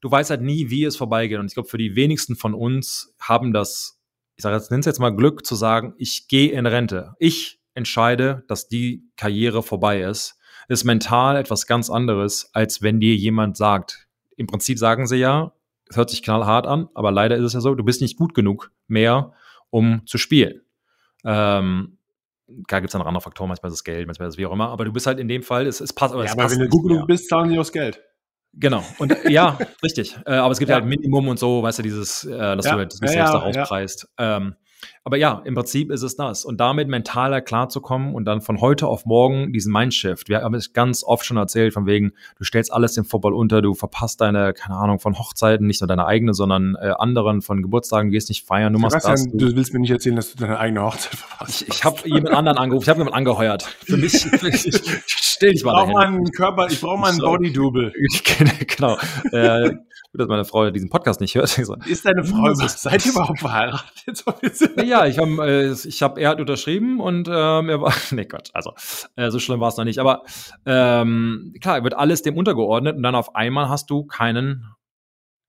du 0.00 0.10
weißt 0.10 0.30
halt 0.30 0.42
nie, 0.42 0.70
wie 0.70 0.84
es 0.84 0.96
vorbeigeht. 0.96 1.38
Und 1.38 1.46
ich 1.46 1.54
glaube, 1.54 1.68
für 1.68 1.78
die 1.78 1.96
wenigsten 1.96 2.36
von 2.36 2.54
uns 2.54 3.14
haben 3.20 3.52
das, 3.52 4.00
ich 4.36 4.42
sage 4.42 4.56
jetzt, 4.56 4.70
nenn's 4.70 4.86
jetzt 4.86 5.00
mal 5.00 5.14
Glück 5.14 5.44
zu 5.44 5.54
sagen, 5.54 5.94
ich 5.98 6.28
gehe 6.28 6.52
in 6.52 6.66
Rente. 6.66 7.14
Ich 7.18 7.60
entscheide, 7.74 8.44
dass 8.48 8.68
die 8.68 9.04
Karriere 9.16 9.62
vorbei 9.62 10.02
ist. 10.02 10.36
Ist 10.68 10.84
mental 10.84 11.36
etwas 11.36 11.66
ganz 11.66 11.88
anderes, 11.88 12.50
als 12.52 12.82
wenn 12.82 13.00
dir 13.00 13.14
jemand 13.14 13.56
sagt. 13.56 14.06
Im 14.36 14.46
Prinzip 14.46 14.78
sagen 14.78 15.06
sie 15.06 15.16
ja, 15.16 15.52
es 15.90 15.96
hört 15.96 16.10
sich 16.10 16.22
knallhart 16.22 16.66
an, 16.66 16.88
aber 16.94 17.10
leider 17.10 17.36
ist 17.36 17.44
es 17.44 17.52
ja 17.52 17.60
so, 17.60 17.74
du 17.74 17.84
bist 17.84 18.00
nicht 18.00 18.16
gut 18.16 18.34
genug 18.34 18.72
mehr, 18.86 19.32
um 19.70 20.02
zu 20.06 20.18
spielen. 20.18 20.62
Ähm, 21.24 21.98
klar 22.66 22.80
gibt 22.80 22.88
es 22.88 22.92
dann 22.92 23.02
andere 23.02 23.20
Faktoren, 23.20 23.48
manchmal 23.48 23.70
ist 23.70 23.78
es 23.78 23.84
Geld, 23.84 24.06
manchmal 24.06 24.28
ist 24.28 24.34
es 24.34 24.38
wie 24.38 24.46
auch 24.46 24.52
immer, 24.52 24.68
aber 24.68 24.84
du 24.84 24.92
bist 24.92 25.06
halt 25.06 25.18
in 25.18 25.28
dem 25.28 25.42
Fall, 25.42 25.66
es, 25.66 25.80
es 25.80 25.92
passt. 25.92 26.14
Aber, 26.14 26.22
ja, 26.22 26.28
es 26.28 26.32
aber 26.32 26.42
passt 26.42 26.58
wenn 26.58 26.64
du 26.64 26.68
gut 26.68 26.88
genug 26.88 27.06
bist, 27.06 27.28
zahlen 27.28 27.50
sie 27.50 27.58
aus 27.58 27.72
Geld. 27.72 28.00
Genau. 28.54 28.82
Und 28.98 29.14
ja, 29.28 29.58
richtig. 29.82 30.16
Äh, 30.26 30.32
aber 30.32 30.52
es 30.52 30.58
gibt 30.58 30.70
ja. 30.70 30.76
halt 30.76 30.86
Minimum 30.86 31.28
und 31.28 31.38
so, 31.38 31.62
weißt 31.62 31.78
du, 31.78 31.82
dieses, 31.82 32.24
äh, 32.24 32.56
dass 32.56 32.64
ja. 32.64 32.72
du 32.72 32.78
halt 32.78 32.92
dich 32.92 33.10
selbst 33.10 33.34
da 33.34 33.38
rauspreist. 33.38 34.08
Ähm, 34.18 34.54
aber 35.04 35.16
ja, 35.16 35.42
im 35.44 35.54
Prinzip 35.54 35.90
ist 35.90 36.02
es 36.02 36.16
das. 36.16 36.44
Und 36.44 36.60
damit 36.60 36.88
mentaler 36.88 37.40
klarzukommen 37.40 38.14
und 38.14 38.24
dann 38.24 38.40
von 38.40 38.60
heute 38.60 38.86
auf 38.86 39.06
morgen 39.06 39.52
diesen 39.52 39.72
Mindshift. 39.72 40.28
Wir 40.28 40.42
haben 40.42 40.54
es 40.54 40.72
ganz 40.72 41.02
oft 41.02 41.24
schon 41.24 41.36
erzählt, 41.36 41.72
von 41.72 41.86
wegen, 41.86 42.12
du 42.36 42.44
stellst 42.44 42.72
alles 42.72 42.94
dem 42.94 43.04
Football 43.04 43.34
unter, 43.34 43.62
du 43.62 43.74
verpasst 43.74 44.20
deine, 44.20 44.52
keine 44.52 44.76
Ahnung, 44.76 44.98
von 44.98 45.18
Hochzeiten, 45.18 45.66
nicht 45.66 45.80
nur 45.80 45.88
deine 45.88 46.06
eigene, 46.06 46.34
sondern 46.34 46.76
äh, 46.80 46.92
anderen, 46.98 47.42
von 47.42 47.62
Geburtstagen, 47.62 48.10
du 48.10 48.12
gehst 48.12 48.28
nicht 48.28 48.46
feiern, 48.46 48.72
du 48.72 48.78
machst 48.78 49.04
das. 49.04 49.26
Du, 49.28 49.38
du 49.38 49.56
willst 49.56 49.72
mir 49.72 49.80
nicht 49.80 49.90
erzählen, 49.90 50.16
dass 50.16 50.34
du 50.34 50.38
deine 50.38 50.58
eigene 50.58 50.82
Hochzeit 50.82 51.14
verpasst. 51.14 51.62
Ich, 51.62 51.68
ich 51.68 51.84
habe 51.84 51.96
jemand 52.04 52.30
anderen 52.30 52.58
angerufen, 52.58 52.84
ich 52.84 52.88
habe 52.88 53.00
jemanden 53.00 53.16
angeheuert. 53.16 53.62
Für 53.62 53.96
mich, 53.96 54.14
ich, 54.42 54.82
still 55.06 55.52
dich 55.52 55.64
mal 55.64 55.72
Ich 55.72 55.76
brauche 55.78 55.92
mal 55.92 56.06
einen 56.06 56.30
Körper, 56.30 56.66
ich 56.70 56.80
brauche 56.80 56.98
mal 56.98 57.10
einen 57.10 57.18
Body-Double. 57.18 57.92
genau. 58.66 58.98
Äh, 59.32 59.74
Gut, 60.12 60.22
dass 60.22 60.28
meine 60.28 60.46
Frau 60.46 60.70
diesen 60.70 60.88
Podcast 60.88 61.20
nicht 61.20 61.34
hört. 61.34 61.58
Ist 61.86 62.06
deine 62.06 62.24
Frau, 62.24 62.54
seid 62.54 63.04
ihr 63.04 63.12
überhaupt 63.12 63.40
verheiratet? 63.40 64.24
ja, 64.82 65.04
ich 65.04 65.18
habe, 65.18 65.46
äh, 65.46 65.72
ich 65.72 66.02
habe, 66.02 66.18
er 66.18 66.30
hat 66.30 66.40
unterschrieben 66.40 66.98
und 66.98 67.28
ähm, 67.28 67.68
er 67.68 67.80
war, 67.82 67.92
nee 68.10 68.24
Gott, 68.24 68.48
also 68.54 68.72
äh, 69.16 69.30
so 69.30 69.38
schlimm 69.38 69.60
war 69.60 69.68
es 69.68 69.76
noch 69.76 69.84
nicht. 69.84 69.98
Aber 69.98 70.22
ähm, 70.64 71.52
klar, 71.60 71.84
wird 71.84 71.92
alles 71.92 72.22
dem 72.22 72.38
untergeordnet 72.38 72.96
und 72.96 73.02
dann 73.02 73.14
auf 73.14 73.36
einmal 73.36 73.68
hast 73.68 73.90
du 73.90 74.04
keinen 74.04 74.74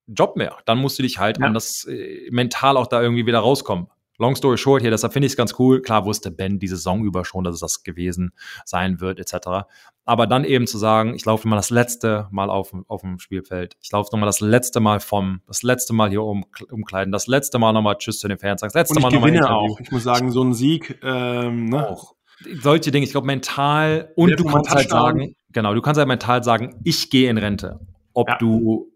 Job 0.08 0.36
mehr. 0.36 0.58
Dann 0.66 0.80
musst 0.80 1.00
du 1.00 1.04
dich 1.04 1.20
halt 1.20 1.40
ja. 1.40 1.46
an 1.46 1.54
das 1.54 1.86
äh, 1.86 2.30
mental 2.30 2.76
auch 2.76 2.88
da 2.88 3.02
irgendwie 3.02 3.26
wieder 3.26 3.40
rauskommen. 3.40 3.88
long 4.18 4.36
story 4.36 4.58
short 4.58 4.82
hier, 4.82 4.92
deshalb 4.92 5.14
finde 5.14 5.28
ich 5.28 5.34
es 5.34 5.38
ganz 5.38 5.56
cool. 5.58 5.82
Klar 5.82 6.04
wusste 6.04 6.32
Ben 6.32 6.60
die 6.60 6.68
Saison 6.68 7.06
über 7.06 7.24
schon, 7.24 7.46
dass 7.46 7.56
es 7.56 7.62
das 7.62 7.84
gewesen 7.84 8.34
sein 8.66 9.00
wird, 9.00 9.20
etc. 9.20 9.70
Aber 10.10 10.26
dann 10.26 10.44
eben 10.44 10.66
zu 10.66 10.80
sagen, 10.80 11.14
ich 11.14 11.24
laufe 11.26 11.48
mal 11.48 11.56
das 11.56 11.70
letzte 11.70 12.28
Mal 12.32 12.50
auf, 12.50 12.74
auf 12.88 13.02
dem 13.02 13.20
Spielfeld. 13.20 13.78
Ich 13.80 13.92
laufe 13.92 14.10
nochmal 14.12 14.26
das 14.26 14.40
letzte 14.40 14.80
Mal 14.80 15.00
vom, 15.00 15.42
das 15.46 15.62
letzte 15.62 15.94
Mal 15.94 16.10
hier 16.10 16.24
um, 16.24 16.46
umkleiden, 16.72 17.12
das 17.12 17.28
letzte 17.28 17.60
Mal 17.60 17.74
nochmal 17.74 17.96
Tschüss 18.00 18.18
zu 18.18 18.28
den 18.28 18.40
Fans 18.40 18.62
sagen, 18.62 18.72
das 18.74 18.90
letzte 18.90 18.96
Und 18.96 19.04
Mal 19.04 19.10
ich 19.10 19.14
nochmal 19.14 19.30
gewinne 19.30 19.56
auch. 19.56 19.80
Ich 19.80 19.92
muss 19.92 20.02
sagen, 20.02 20.32
so 20.32 20.44
ein 20.44 20.56
Sieg, 20.56 20.98
ähm, 21.04 21.66
ne? 21.70 21.88
auch. 21.88 22.16
Solche 22.60 22.90
Dinge, 22.90 23.06
ich 23.06 23.12
glaube 23.12 23.28
mental 23.28 24.12
und 24.16 24.32
du 24.40 24.46
kannst 24.46 24.72
halt 24.72 24.90
sagen, 24.90 25.36
genau, 25.52 25.76
du 25.76 25.82
kannst 25.82 26.00
halt 26.00 26.08
mental 26.08 26.44
sagen, 26.44 26.82
ich 26.84 27.12
gehe 27.12 27.30
in 27.30 27.38
Rente. 27.38 27.80
Ob 28.14 28.30
Ja. 28.30 28.38
du, 28.40 28.92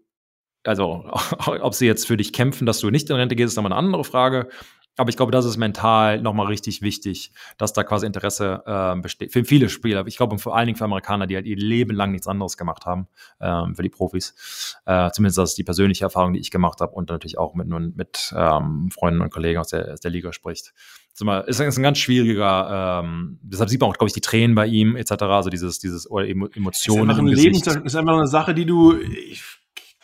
also 0.64 1.04
ob 1.60 1.74
sie 1.74 1.86
jetzt 1.86 2.08
für 2.08 2.16
dich 2.16 2.32
kämpfen, 2.32 2.66
dass 2.66 2.80
du 2.80 2.90
nicht 2.90 3.08
in 3.08 3.14
Rente 3.14 3.36
gehst, 3.36 3.52
ist 3.52 3.56
nochmal 3.56 3.70
eine 3.70 3.78
andere 3.78 4.02
Frage. 4.02 4.48
Aber 4.96 5.10
ich 5.10 5.16
glaube, 5.16 5.32
das 5.32 5.44
ist 5.44 5.56
mental 5.56 6.20
nochmal 6.20 6.46
richtig 6.46 6.80
wichtig, 6.80 7.32
dass 7.58 7.72
da 7.72 7.82
quasi 7.82 8.06
Interesse 8.06 8.62
ähm, 8.66 9.02
besteht. 9.02 9.32
Für 9.32 9.44
viele 9.44 9.68
Spieler, 9.68 10.06
ich 10.06 10.16
glaube 10.16 10.38
vor 10.38 10.56
allen 10.56 10.66
Dingen 10.66 10.76
für 10.76 10.84
Amerikaner, 10.84 11.26
die 11.26 11.34
halt 11.34 11.46
ihr 11.46 11.56
Leben 11.56 11.94
lang 11.94 12.12
nichts 12.12 12.28
anderes 12.28 12.56
gemacht 12.56 12.86
haben, 12.86 13.08
ähm, 13.40 13.74
für 13.74 13.82
die 13.82 13.88
Profis. 13.88 14.76
Äh, 14.86 15.10
zumindest 15.10 15.38
das 15.38 15.50
ist 15.50 15.58
die 15.58 15.64
persönliche 15.64 16.04
Erfahrung, 16.04 16.32
die 16.34 16.40
ich 16.40 16.50
gemacht 16.50 16.80
habe 16.80 16.92
und 16.92 17.10
natürlich 17.10 17.38
auch 17.38 17.54
mit, 17.54 17.66
mit 17.66 18.34
ähm, 18.36 18.90
Freunden 18.90 19.20
und 19.20 19.30
Kollegen 19.30 19.58
aus 19.58 19.68
der, 19.68 19.94
aus 19.94 20.00
der 20.00 20.10
Liga 20.10 20.32
spricht. 20.32 20.72
Ist, 21.12 21.22
ist, 21.22 21.60
ist 21.60 21.76
ein 21.76 21.82
ganz 21.82 21.98
schwieriger, 21.98 23.02
ähm, 23.04 23.38
deshalb 23.42 23.70
sieht 23.70 23.80
man 23.80 23.90
auch, 23.90 23.94
glaube 23.94 24.08
ich, 24.08 24.14
die 24.14 24.20
Tränen 24.20 24.54
bei 24.54 24.66
ihm 24.66 24.96
etc., 24.96 25.22
also 25.22 25.50
dieses, 25.50 25.78
dieses 25.78 26.10
oder 26.10 26.28
Emo 26.28 26.46
ist 26.46 26.56
Emotionen 26.56 27.10
einfach 27.10 27.22
ein 27.22 27.28
Leben, 27.28 27.54
ist 27.54 27.96
einfach 27.96 28.14
eine 28.14 28.26
Sache, 28.26 28.54
die 28.54 28.66
du, 28.66 28.96
ich 28.96 29.42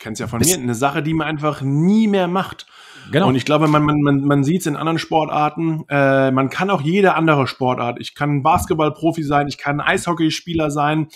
kenn's 0.00 0.18
ja 0.18 0.26
von 0.26 0.40
mir, 0.40 0.54
eine 0.56 0.74
Sache, 0.74 1.02
die 1.02 1.14
man 1.14 1.28
einfach 1.28 1.60
nie 1.62 2.08
mehr 2.08 2.26
macht. 2.26 2.66
Genau. 3.12 3.28
Und 3.28 3.34
ich 3.36 3.44
glaube, 3.44 3.68
man, 3.68 3.82
man, 3.84 4.00
man, 4.00 4.20
man 4.22 4.44
sieht 4.44 4.60
es 4.62 4.66
in 4.66 4.76
anderen 4.76 4.98
Sportarten. 4.98 5.84
Äh, 5.88 6.30
man 6.32 6.50
kann 6.50 6.70
auch 6.70 6.80
jede 6.80 7.14
andere 7.14 7.46
Sportart. 7.46 7.98
Ich 8.00 8.14
kann 8.14 8.42
Basketballprofi 8.42 9.22
sein, 9.22 9.46
ich 9.48 9.58
kann 9.58 9.80
Eishockeyspieler 9.80 10.70
sein. 10.70 11.08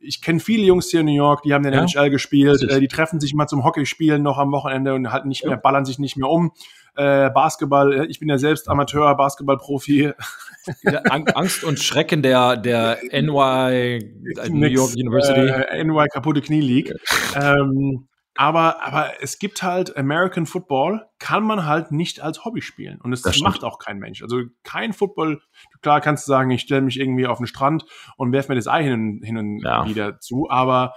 Ich 0.00 0.22
kenne 0.22 0.38
viele 0.40 0.62
Jungs 0.64 0.90
hier 0.90 1.00
in 1.00 1.06
New 1.06 1.12
York, 1.14 1.42
die 1.42 1.52
haben 1.54 1.64
in 1.64 1.72
der 1.72 1.80
Ja, 1.84 1.86
NHL 2.02 2.10
gespielt. 2.10 2.62
Äh, 2.62 2.80
die 2.80 2.86
treffen 2.88 3.18
sich 3.20 3.34
mal 3.34 3.48
zum 3.48 3.64
Hockeyspielen 3.64 4.22
noch 4.22 4.38
am 4.38 4.52
Wochenende 4.52 4.94
und 4.94 5.10
halt 5.12 5.24
nicht 5.26 5.42
Ja. 5.42 5.48
mehr, 5.50 5.56
ballern 5.58 5.84
sich 5.84 5.98
nicht 5.98 6.16
mehr 6.16 6.28
um. 6.28 6.52
Äh, 6.94 7.30
Basketball, 7.30 7.92
äh, 7.92 8.06
ich 8.06 8.18
bin 8.20 8.28
ja 8.28 8.38
selbst 8.38 8.68
Amateur, 8.68 9.14
Basketballprofi. 9.16 10.12
Ja, 10.82 11.00
Ang- 11.08 11.28
Angst 11.34 11.64
und 11.64 11.78
Schrecken 11.78 12.22
der, 12.22 12.56
der 12.56 12.98
NY, 13.10 13.98
äh, 14.38 14.48
New 14.50 14.66
York 14.66 14.92
University. 14.94 15.40
Äh, 15.40 15.82
NY 15.82 16.06
kaputte 16.12 16.42
Knie 16.42 16.60
League. 16.60 16.92
ähm, 17.34 18.06
aber, 18.40 18.84
aber 18.86 19.20
es 19.20 19.40
gibt 19.40 19.64
halt 19.64 19.96
American 19.96 20.46
Football, 20.46 21.04
kann 21.18 21.42
man 21.42 21.66
halt 21.66 21.90
nicht 21.90 22.20
als 22.20 22.44
Hobby 22.44 22.62
spielen. 22.62 23.00
Und 23.00 23.12
es 23.12 23.22
Das 23.22 23.34
stimmt. 23.34 23.48
macht 23.50 23.64
auch 23.64 23.80
kein 23.80 23.98
Mensch. 23.98 24.22
Also 24.22 24.42
kein 24.62 24.92
Football, 24.92 25.42
klar 25.82 26.00
kannst 26.00 26.28
du 26.28 26.30
sagen, 26.30 26.48
ich 26.52 26.60
stelle 26.60 26.82
mich 26.82 27.00
irgendwie 27.00 27.26
auf 27.26 27.38
den 27.38 27.48
Strand 27.48 27.84
und 28.16 28.30
werf 28.30 28.48
mir 28.48 28.54
das 28.54 28.68
Ei 28.68 28.84
hin 28.84 28.92
und, 28.92 29.22
hin 29.24 29.36
und 29.38 29.58
Ja. 29.64 29.88
wieder 29.88 30.20
zu, 30.20 30.48
aber 30.48 30.94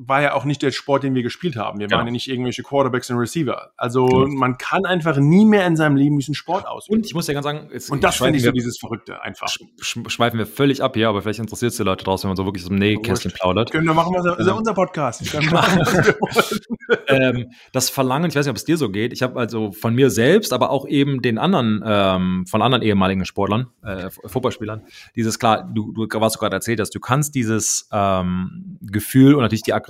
war 0.00 0.22
ja 0.22 0.34
auch 0.34 0.44
nicht 0.44 0.62
der 0.62 0.70
Sport, 0.70 1.02
den 1.02 1.14
wir 1.14 1.22
gespielt 1.24 1.56
haben. 1.56 1.80
Wir 1.80 1.88
Genau. 1.88 1.98
waren 1.98 2.06
ja 2.06 2.12
nicht 2.12 2.28
irgendwelche 2.28 2.62
Quarterbacks 2.62 3.10
und 3.10 3.16
Receiver. 3.16 3.72
Also 3.76 4.06
Genau. 4.06 4.28
man 4.38 4.56
kann 4.56 4.84
einfach 4.86 5.16
nie 5.16 5.44
mehr 5.44 5.66
in 5.66 5.76
seinem 5.76 5.96
Leben 5.96 6.16
diesen 6.16 6.34
Sport 6.34 6.66
ausüben. 6.68 6.98
Und 6.98 7.06
ich 7.06 7.14
muss 7.14 7.26
ja 7.26 7.34
ganz 7.34 7.44
sagen, 7.44 7.68
jetzt 7.72 7.90
Und 7.90 8.04
das 8.04 8.16
finde 8.16 8.38
ich 8.38 8.44
so 8.44 8.52
dieses 8.52 8.78
Verrückte 8.78 9.20
einfach. 9.22 9.48
sch 9.48 9.60
sch 9.80 9.98
schweifen 10.06 10.38
wir 10.38 10.46
völlig 10.46 10.82
ab 10.82 10.94
hier, 10.94 11.08
aber 11.08 11.20
vielleicht 11.22 11.40
interessiert 11.40 11.72
es 11.72 11.76
die 11.78 11.82
Leute 11.82 12.04
draußen, 12.04 12.24
wenn 12.24 12.30
man 12.30 12.36
so 12.36 12.44
wirklich 12.44 12.62
aus 12.62 12.68
dem 12.68 12.78
Nähkästchen 12.78 13.32
plaudert. 13.32 13.72
Können 13.72 13.86
wir 13.86 13.94
machen, 13.94 14.14
was 14.14 14.24
das 14.24 14.38
ist 14.38 14.46
ja 14.46 14.52
unser 14.52 14.74
Podcast. 14.74 15.22
Ähm, 17.06 17.50
das 17.72 17.90
Verlangen, 17.90 18.30
ich 18.30 18.36
weiß 18.36 18.46
nicht, 18.46 18.50
ob 18.50 18.56
es 18.56 18.64
dir 18.64 18.76
so 18.76 18.90
geht, 18.90 19.12
ich 19.12 19.22
habe 19.22 19.38
also 19.38 19.72
von 19.72 19.94
mir 19.94 20.10
selbst, 20.10 20.52
aber 20.52 20.70
auch 20.70 20.86
eben 20.86 21.20
den 21.22 21.36
anderen, 21.38 21.82
ähm, 21.84 22.46
von 22.46 22.62
anderen 22.62 22.82
ehemaligen 22.82 23.24
Sportlern, 23.26 23.66
äh, 23.82 24.08
Fußballspielern, 24.10 24.82
dieses 25.14 25.38
klar, 25.38 25.62
du, 25.70 25.92
du 25.92 26.06
du 26.06 26.18
gerade 26.18 26.56
erzählt 26.56 26.80
hast, 26.80 26.94
du 26.94 27.00
kannst 27.00 27.34
dieses 27.34 27.88
ähm, 27.92 28.78
Gefühl 28.80 29.34
und 29.34 29.42
natürlich 29.42 29.62
die 29.62 29.74
Aggression, 29.74 29.87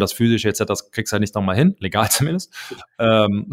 das 0.00 0.12
physische 0.12 0.48
etc., 0.48 0.64
das 0.66 0.90
kriegst 0.90 1.12
du 1.12 1.14
halt 1.14 1.20
nicht 1.20 1.34
nochmal 1.34 1.56
hin, 1.56 1.76
legal 1.78 2.08
zumindest. 2.10 2.52
Ähm, 2.98 3.50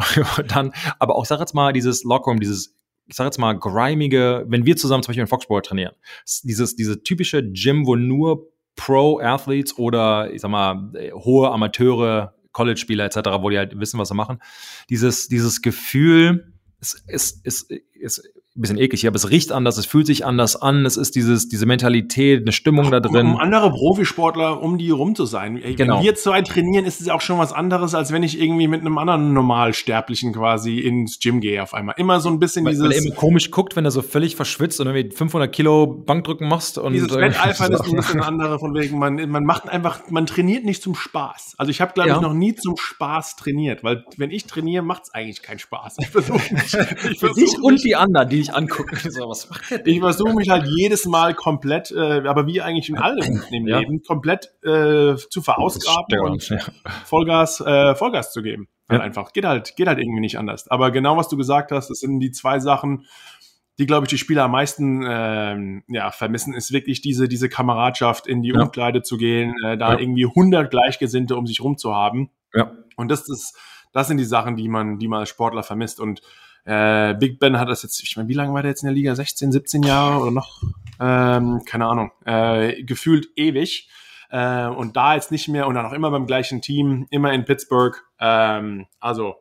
dann, 0.47 0.73
aber 0.99 1.15
auch, 1.15 1.25
sag 1.25 1.39
jetzt 1.39 1.53
mal, 1.53 1.73
dieses 1.73 2.03
Lockerroom, 2.03 2.39
dieses 2.39 2.75
ich 3.09 3.15
sag 3.15 3.25
jetzt 3.25 3.37
mal, 3.37 3.57
grimige, 3.57 4.45
wenn 4.49 4.65
wir 4.65 4.75
zusammen 4.75 5.01
zum 5.01 5.11
Beispiel 5.11 5.21
in 5.21 5.27
Foxsport 5.27 5.65
trainieren, 5.65 5.93
dieses, 6.43 6.75
diese 6.75 7.03
typische 7.03 7.41
Gym, 7.41 7.85
wo 7.85 7.95
nur 7.95 8.51
Pro-Athletes 8.75 9.77
oder, 9.77 10.31
ich 10.31 10.41
sag 10.41 10.51
mal, 10.51 10.91
äh, 10.93 11.11
hohe 11.11 11.49
Amateure, 11.49 12.35
College-Spieler 12.51 13.05
etc., 13.05 13.29
wo 13.39 13.49
die 13.49 13.57
halt 13.57 13.79
wissen, 13.79 13.99
was 13.99 14.09
sie 14.09 14.15
machen, 14.15 14.39
dieses, 14.89 15.27
dieses 15.27 15.61
Gefühl, 15.61 16.53
es 16.79 16.93
ist, 17.07 17.45
ist 17.45 17.71
ein 17.71 17.81
bisschen 18.61 18.77
eklig 18.77 19.01
hier, 19.01 19.09
aber 19.09 19.15
es 19.17 19.29
riecht 19.29 19.51
anders, 19.51 19.77
es 19.77 19.85
fühlt 19.85 20.05
sich 20.07 20.25
anders 20.25 20.55
an, 20.55 20.85
es 20.85 20.97
ist 20.97 21.15
dieses, 21.15 21.47
diese 21.47 21.65
Mentalität, 21.65 22.41
eine 22.41 22.51
Stimmung 22.51 22.89
da 22.91 22.99
drin. 22.99 23.27
um 23.27 23.37
andere 23.37 23.69
Profisportler, 23.71 24.61
um 24.61 24.77
die 24.77 24.89
rum 24.89 25.15
zu 25.15 25.25
sein. 25.25 25.61
Genau. 25.75 25.97
Wenn 25.97 26.03
wir 26.03 26.15
zwei 26.15 26.41
trainieren, 26.41 26.85
ist 26.85 27.01
es 27.01 27.09
auch 27.09 27.21
schon 27.21 27.37
was 27.39 27.53
anderes, 27.53 27.93
als 27.95 28.11
wenn 28.11 28.23
ich 28.23 28.39
irgendwie 28.41 28.67
mit 28.67 28.81
einem 28.81 28.97
anderen 28.97 29.33
Normalsterblichen 29.33 30.33
quasi 30.33 30.79
ins 30.79 31.19
Gym 31.19 31.39
gehe 31.41 31.61
auf 31.61 31.73
einmal. 31.73 31.95
Immer 31.97 32.19
so 32.19 32.29
ein 32.29 32.39
bisschen 32.39 32.65
weil, 32.65 32.77
weil 32.79 32.85
er 32.85 32.89
dieses, 32.89 33.05
immer 33.05 33.15
komisch 33.15 33.51
guckt, 33.51 33.75
wenn 33.75 33.85
er 33.85 33.91
so 33.91 34.01
völlig 34.01 34.35
verschwitzt 34.35 34.79
und 34.79 34.87
irgendwie 34.87 35.15
500 35.15 35.51
Kilo 35.53 35.87
Bankdrücken 35.87 36.47
machst. 36.47 36.77
Und, 36.77 36.93
dieses 36.93 37.11
Wetteifern 37.15 37.71
ist 37.71 37.81
ein 37.85 37.95
bisschen 37.95 38.21
andere 38.21 38.59
von 38.59 38.73
wegen, 38.73 38.97
man, 38.99 39.29
man 39.29 39.43
macht 39.43 39.69
einfach, 39.69 40.01
man 40.09 40.25
trainiert 40.25 40.65
nicht 40.65 40.81
zum 40.81 40.95
Spaß. 40.95 41.55
Also 41.57 41.69
ich 41.69 41.81
habe, 41.81 41.93
glaube 41.93 42.09
Ja. 42.09 42.15
ich, 42.15 42.21
noch 42.21 42.33
nie 42.33 42.55
zum 42.55 42.75
Spaß 42.77 43.35
trainiert, 43.35 43.83
weil 43.83 44.05
wenn 44.17 44.31
ich 44.31 44.45
trainiere, 44.45 44.83
macht 44.83 45.03
es 45.03 45.13
eigentlich 45.13 45.41
keinen 45.41 45.59
Spaß. 45.59 45.95
Ich 45.99 46.07
versuche 46.07 46.53
mich, 46.53 46.63
ich 47.11 47.19
Für 47.19 47.33
dich 47.33 47.49
versuch 47.49 47.63
und 47.63 47.73
mich, 47.73 47.83
die 47.83 47.95
anderen, 47.95 48.29
die 48.29 48.46
dich 48.47 48.55
angucken. 48.55 48.95
So, 49.11 49.29
was 49.29 49.49
macht 49.49 49.69
der 49.71 49.85
ich 49.87 49.99
versuche 49.99 50.33
mich 50.33 50.49
halt 50.49 50.67
jedes 50.67 51.05
Mal 51.05 51.33
komplett, 51.33 51.91
äh, 51.91 52.21
aber 52.27 52.47
wie 52.47 52.61
eigentlich 52.61 52.89
in 52.89 52.97
allem 52.97 53.43
im 53.51 53.67
Ja. 53.67 53.79
Leben, 53.79 54.01
komplett 54.03 54.51
äh, 54.63 55.15
zu 55.15 55.41
verausgaben 55.41 56.19
und 56.19 56.49
Ja. 56.49 56.57
Vollgas, 57.05 57.61
äh, 57.61 57.95
Vollgas 57.95 58.31
zu 58.31 58.41
geben. 58.41 58.67
Halt 58.89 58.99
Ja. 58.99 59.05
einfach. 59.05 59.33
Geht 59.33 59.45
halt, 59.45 59.75
geht 59.75 59.87
halt 59.87 59.99
irgendwie 59.99 60.21
nicht 60.21 60.37
anders. 60.37 60.67
Aber 60.69 60.91
genau 60.91 61.17
was 61.17 61.29
du 61.29 61.37
gesagt 61.37 61.71
hast, 61.71 61.89
das 61.89 61.99
sind 61.99 62.19
die 62.19 62.31
zwei 62.31 62.59
Sachen, 62.59 63.05
die, 63.79 63.85
glaube 63.85 64.05
ich, 64.05 64.09
die 64.09 64.17
Spieler 64.17 64.45
am 64.45 64.51
meisten 64.51 65.03
ähm, 65.07 65.83
ja, 65.87 66.09
vermissen, 66.09 66.55
ist 66.55 66.71
wirklich 66.71 67.01
diese, 67.01 67.27
diese 67.27 67.47
Kameradschaft, 67.47 68.25
in 68.25 68.41
die 68.41 68.49
Ja. 68.49 68.61
Umkleide 68.63 69.03
zu 69.03 69.17
gehen, 69.17 69.53
äh, 69.65 69.77
da 69.77 69.93
Ja. 69.93 69.99
irgendwie 69.99 70.25
100 70.25 70.71
Gleichgesinnte 70.71 71.35
um 71.35 71.45
sich 71.45 71.61
rum 71.61 71.77
zu 71.77 71.93
haben. 71.93 72.31
Ja. 72.55 72.71
Und 72.95 73.09
das 73.11 73.29
ist, 73.29 73.55
das 73.93 74.07
sind 74.07 74.17
die 74.17 74.25
Sachen, 74.25 74.55
die 74.55 74.67
man, 74.67 74.97
die 74.99 75.07
man 75.07 75.19
als 75.19 75.29
Sportler 75.29 75.61
vermisst. 75.63 75.99
Und 75.99 76.21
äh, 76.67 77.15
Big 77.17 77.39
Ben 77.39 77.57
hat 77.57 77.69
das 77.69 77.83
jetzt, 77.83 78.03
ich 78.03 78.17
meine, 78.17 78.27
wie 78.27 78.33
lange 78.33 78.53
war 78.53 78.61
der 78.61 78.71
jetzt 78.71 78.83
in 78.83 78.87
der 78.87 78.93
Liga? 78.93 79.15
16, 79.15 79.53
17 79.53 79.83
Jahre 79.83 80.21
oder 80.21 80.31
noch? 80.31 80.61
Ähm, 80.99 81.61
keine 81.65 81.85
Ahnung. 81.85 82.11
Äh, 82.25 82.83
gefühlt 82.83 83.29
ewig. 83.37 83.89
Äh, 84.29 84.67
und 84.67 84.97
da 84.97 85.15
jetzt 85.15 85.31
nicht 85.31 85.47
mehr 85.47 85.67
und 85.67 85.75
dann 85.75 85.85
auch 85.85 85.93
immer 85.93 86.11
beim 86.11 86.27
gleichen 86.27 86.61
Team, 86.61 87.07
immer 87.09 87.31
in 87.31 87.45
Pittsburgh. 87.45 88.03
Ähm, 88.19 88.87
also 88.99 89.35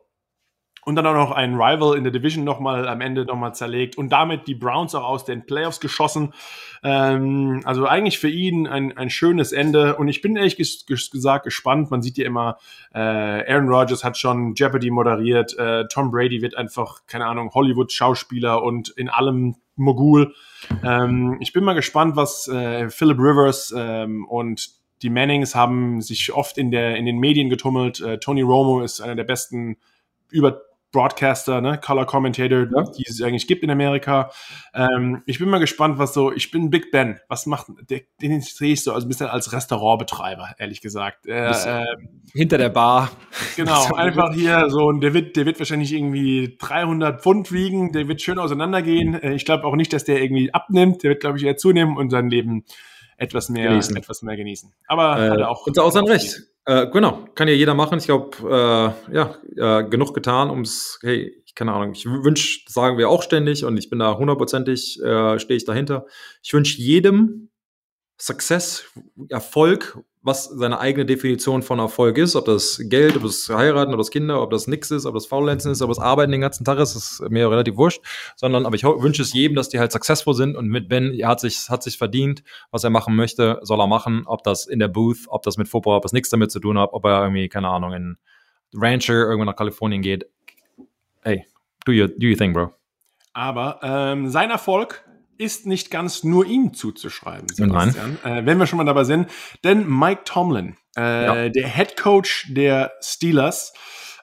und 0.87 0.95
dann 0.95 1.05
auch 1.05 1.13
noch 1.13 1.31
ein 1.31 1.55
Rival 1.55 1.97
in 1.97 2.05
der 2.05 2.13
Division 2.13 2.45
nochmal 2.45 2.87
am 2.87 3.01
Ende 3.01 3.25
nochmal 3.25 3.53
zerlegt 3.53 3.97
und 3.97 4.07
damit 4.07 4.47
die 4.47 4.55
Browns 4.55 4.95
auch 4.95 5.03
aus 5.03 5.25
den 5.25 5.45
Playoffs 5.45 5.81
geschossen. 5.81 6.33
Ähm, 6.81 7.61
also 7.65 7.85
eigentlich 7.87 8.19
für 8.19 8.29
ihn 8.29 8.67
ein, 8.67 8.97
ein 8.97 9.09
schönes 9.09 9.51
Ende 9.51 9.97
und 9.97 10.07
ich 10.07 10.21
bin 10.21 10.37
ehrlich 10.37 10.55
ges 10.55 10.85
gesagt 10.85 11.43
gespannt. 11.43 11.91
Man 11.91 12.01
sieht 12.01 12.17
ja 12.17 12.25
immer, 12.25 12.57
äh, 12.93 12.99
Aaron 12.99 13.67
Rodgers 13.67 14.05
hat 14.05 14.17
schon 14.17 14.53
Jeopardy 14.55 14.89
moderiert, 14.89 15.59
äh, 15.59 15.89
Tom 15.89 16.09
Brady 16.09 16.41
wird 16.41 16.55
einfach, 16.55 17.01
keine 17.05 17.25
Ahnung, 17.25 17.53
Hollywood-Schauspieler 17.53 18.63
und 18.63 18.87
in 18.87 19.09
allem 19.09 19.55
Mogul. 19.75 20.33
Ähm, 20.85 21.35
ich 21.41 21.51
bin 21.51 21.65
mal 21.65 21.73
gespannt, 21.73 22.15
was 22.15 22.47
äh, 22.47 22.89
Philip 22.89 23.19
Rivers 23.19 23.75
ähm, 23.77 24.25
und 24.25 24.69
die 25.01 25.09
Mannings 25.09 25.53
haben 25.53 26.01
sich 26.01 26.31
oft 26.31 26.57
in, 26.57 26.71
der, 26.71 26.95
in 26.95 27.05
den 27.05 27.17
Medien 27.17 27.49
getummelt. 27.49 27.99
Äh, 27.99 28.19
Tony 28.19 28.41
Romo 28.41 28.79
ist 28.79 29.01
einer 29.01 29.15
der 29.15 29.25
besten 29.25 29.75
über 30.29 30.61
Broadcaster, 30.97 31.61
ne, 31.61 31.77
Color 31.79 32.05
Commentator, 32.07 32.65
Ja. 32.75 32.83
die 32.97 33.03
es 33.07 33.21
eigentlich 33.21 33.45
gibt 33.47 33.61
in 33.63 33.69
Amerika. 33.69 34.31
Ähm, 34.73 35.21
ich 35.27 35.37
bin 35.37 35.47
mal 35.47 35.59
gespannt, 35.59 35.99
was 35.99 36.13
so, 36.15 36.31
ich 36.31 36.49
bin 36.49 36.71
Big 36.71 36.89
Ben. 36.91 37.19
Was 37.27 37.45
macht, 37.45 37.67
der, 37.89 38.01
den 38.19 38.41
sehe 38.41 38.73
ich 38.73 38.83
so 38.83 38.93
also 38.93 39.05
ein 39.05 39.09
bisschen 39.09 39.27
als 39.27 39.53
Restaurantbetreiber, 39.53 40.55
ehrlich 40.57 40.81
gesagt. 40.81 41.27
Äh, 41.27 41.51
äh, 41.51 41.85
Hinter 42.33 42.57
der 42.57 42.69
Bar. 42.69 43.11
Genau, 43.55 43.85
einfach 43.95 44.33
hier 44.33 44.69
so 44.69 44.85
und 44.87 45.01
der 45.01 45.13
wird, 45.13 45.35
der 45.35 45.45
wird 45.45 45.59
wahrscheinlich 45.59 45.93
irgendwie 45.93 46.57
300 46.59 47.21
Pfund 47.21 47.51
wiegen, 47.51 47.91
der 47.91 48.07
wird 48.07 48.21
schön 48.21 48.39
auseinandergehen. 48.39 49.13
Äh, 49.21 49.33
Ich 49.35 49.45
glaube 49.45 49.65
auch 49.65 49.75
nicht, 49.75 49.93
dass 49.93 50.03
der 50.03 50.19
irgendwie 50.21 50.51
abnimmt, 50.53 51.03
der 51.03 51.11
wird, 51.11 51.21
glaube 51.21 51.37
ich, 51.37 51.43
eher 51.43 51.57
zunehmen 51.57 51.95
und 51.95 52.09
sein 52.09 52.29
Leben 52.31 52.65
etwas 53.17 53.49
mehr, 53.49 53.69
Genießen. 53.69 53.95
etwas 53.95 54.21
mehr 54.23 54.35
genießen. 54.35 54.73
Aber 54.87 55.17
Äh, 55.19 55.29
hat 55.29 55.39
er 55.39 55.49
auch. 55.51 55.67
und 55.67 55.77
auch 55.79 55.91
sein 55.91 56.05
Recht. 56.05 56.39
Äh, 56.67 56.87
genau, 56.91 57.25
kann 57.33 57.47
ja 57.47 57.53
jeder 57.53 57.73
machen. 57.73 57.97
Ich 57.97 58.05
glaube, 58.05 58.37
äh, 59.09 59.15
ja, 59.15 59.35
äh, 59.55 59.89
genug 59.89 60.13
getan, 60.13 60.49
ums, 60.49 60.99
hey, 61.01 61.41
ich 61.45 61.55
keine 61.55 61.71
Ahnung, 61.71 61.93
ich 61.93 62.05
wünsche, 62.05 62.59
sagen 62.69 62.97
wir 62.97 63.09
auch 63.09 63.23
ständig 63.23 63.63
und 63.63 63.77
ich 63.77 63.89
bin 63.89 63.99
da 63.99 64.17
hundertprozentig, 64.17 65.01
äh, 65.01 65.39
stehe 65.39 65.55
ich 65.57 65.63
dahinter. 65.63 66.05
Ich 66.43 66.51
wünsche 66.53 66.77
jedem 66.81 67.49
Success, 68.19 68.85
Erfolg, 69.29 69.99
was 70.23 70.45
seine 70.45 70.79
eigene 70.79 71.05
Definition 71.05 71.61
von 71.61 71.79
Erfolg 71.79 72.17
ist, 72.17 72.35
ob 72.35 72.45
das 72.45 72.81
Geld, 72.85 73.15
ob 73.15 73.23
das 73.23 73.47
heiraten, 73.49 73.93
ob 73.93 73.99
das 73.99 74.11
Kinder, 74.11 74.41
ob 74.41 74.49
das 74.49 74.67
nix 74.67 74.91
ist, 74.91 75.05
ob 75.05 75.13
das 75.13 75.25
Faulenzen 75.25 75.71
ist, 75.71 75.81
ob 75.81 75.89
das 75.89 75.99
Arbeiten 75.99 76.31
den 76.31 76.41
ganzen 76.41 76.65
Tag 76.65 76.79
ist, 76.79 76.95
ist 76.95 77.21
mir 77.29 77.49
relativ 77.49 77.77
wurscht, 77.77 78.01
sondern 78.35 78.65
aber 78.65 78.75
ich 78.75 78.83
wünsche 78.83 79.21
es 79.21 79.33
jedem, 79.33 79.55
dass 79.55 79.69
die 79.69 79.79
halt 79.79 79.91
successful 79.91 80.33
sind 80.33 80.57
und 80.57 80.67
mit 80.67 80.89
Ben, 80.89 81.13
er 81.13 81.29
hat 81.29 81.39
sich, 81.39 81.69
hat 81.69 81.83
sich 81.83 81.97
verdient, 81.97 82.43
was 82.71 82.83
er 82.83 82.89
machen 82.89 83.15
möchte, 83.15 83.59
soll 83.61 83.79
er 83.79 83.87
machen, 83.87 84.23
ob 84.25 84.43
das 84.43 84.65
in 84.65 84.79
der 84.79 84.89
Booth, 84.89 85.27
ob 85.27 85.43
das 85.43 85.57
mit 85.57 85.69
Football, 85.69 85.95
ob 85.95 86.03
das 86.03 86.13
nichts 86.13 86.29
damit 86.29 86.51
zu 86.51 86.59
tun 86.59 86.77
hat, 86.77 86.89
ob 86.91 87.05
er 87.05 87.21
irgendwie, 87.21 87.47
keine 87.47 87.69
Ahnung, 87.69 87.93
in 87.93 88.17
Rancher 88.73 89.13
irgendwo 89.13 89.45
nach 89.45 89.55
Kalifornien 89.55 90.01
geht. 90.01 90.25
Hey, 91.21 91.45
do 91.85 91.93
your, 91.93 92.07
do 92.09 92.27
your 92.27 92.37
thing, 92.37 92.51
bro. 92.51 92.71
Aber 93.33 93.79
ähm, 93.83 94.29
sein 94.29 94.49
Erfolg 94.49 95.06
ist 95.37 95.65
nicht 95.65 95.91
ganz 95.91 96.23
nur 96.23 96.45
ihm 96.45 96.73
zuzuschreiben, 96.73 97.47
Sebastian. 97.49 98.17
Äh, 98.23 98.45
wenn 98.45 98.57
wir 98.57 98.67
schon 98.67 98.77
mal 98.77 98.83
dabei 98.83 99.03
sind. 99.03 99.29
Denn 99.63 99.87
Mike 99.87 100.21
Tomlin, 100.25 100.75
äh, 100.95 101.01
ja. 101.01 101.49
der 101.49 101.67
Head 101.67 101.97
Coach 101.97 102.47
der 102.49 102.91
Steelers, 103.01 103.73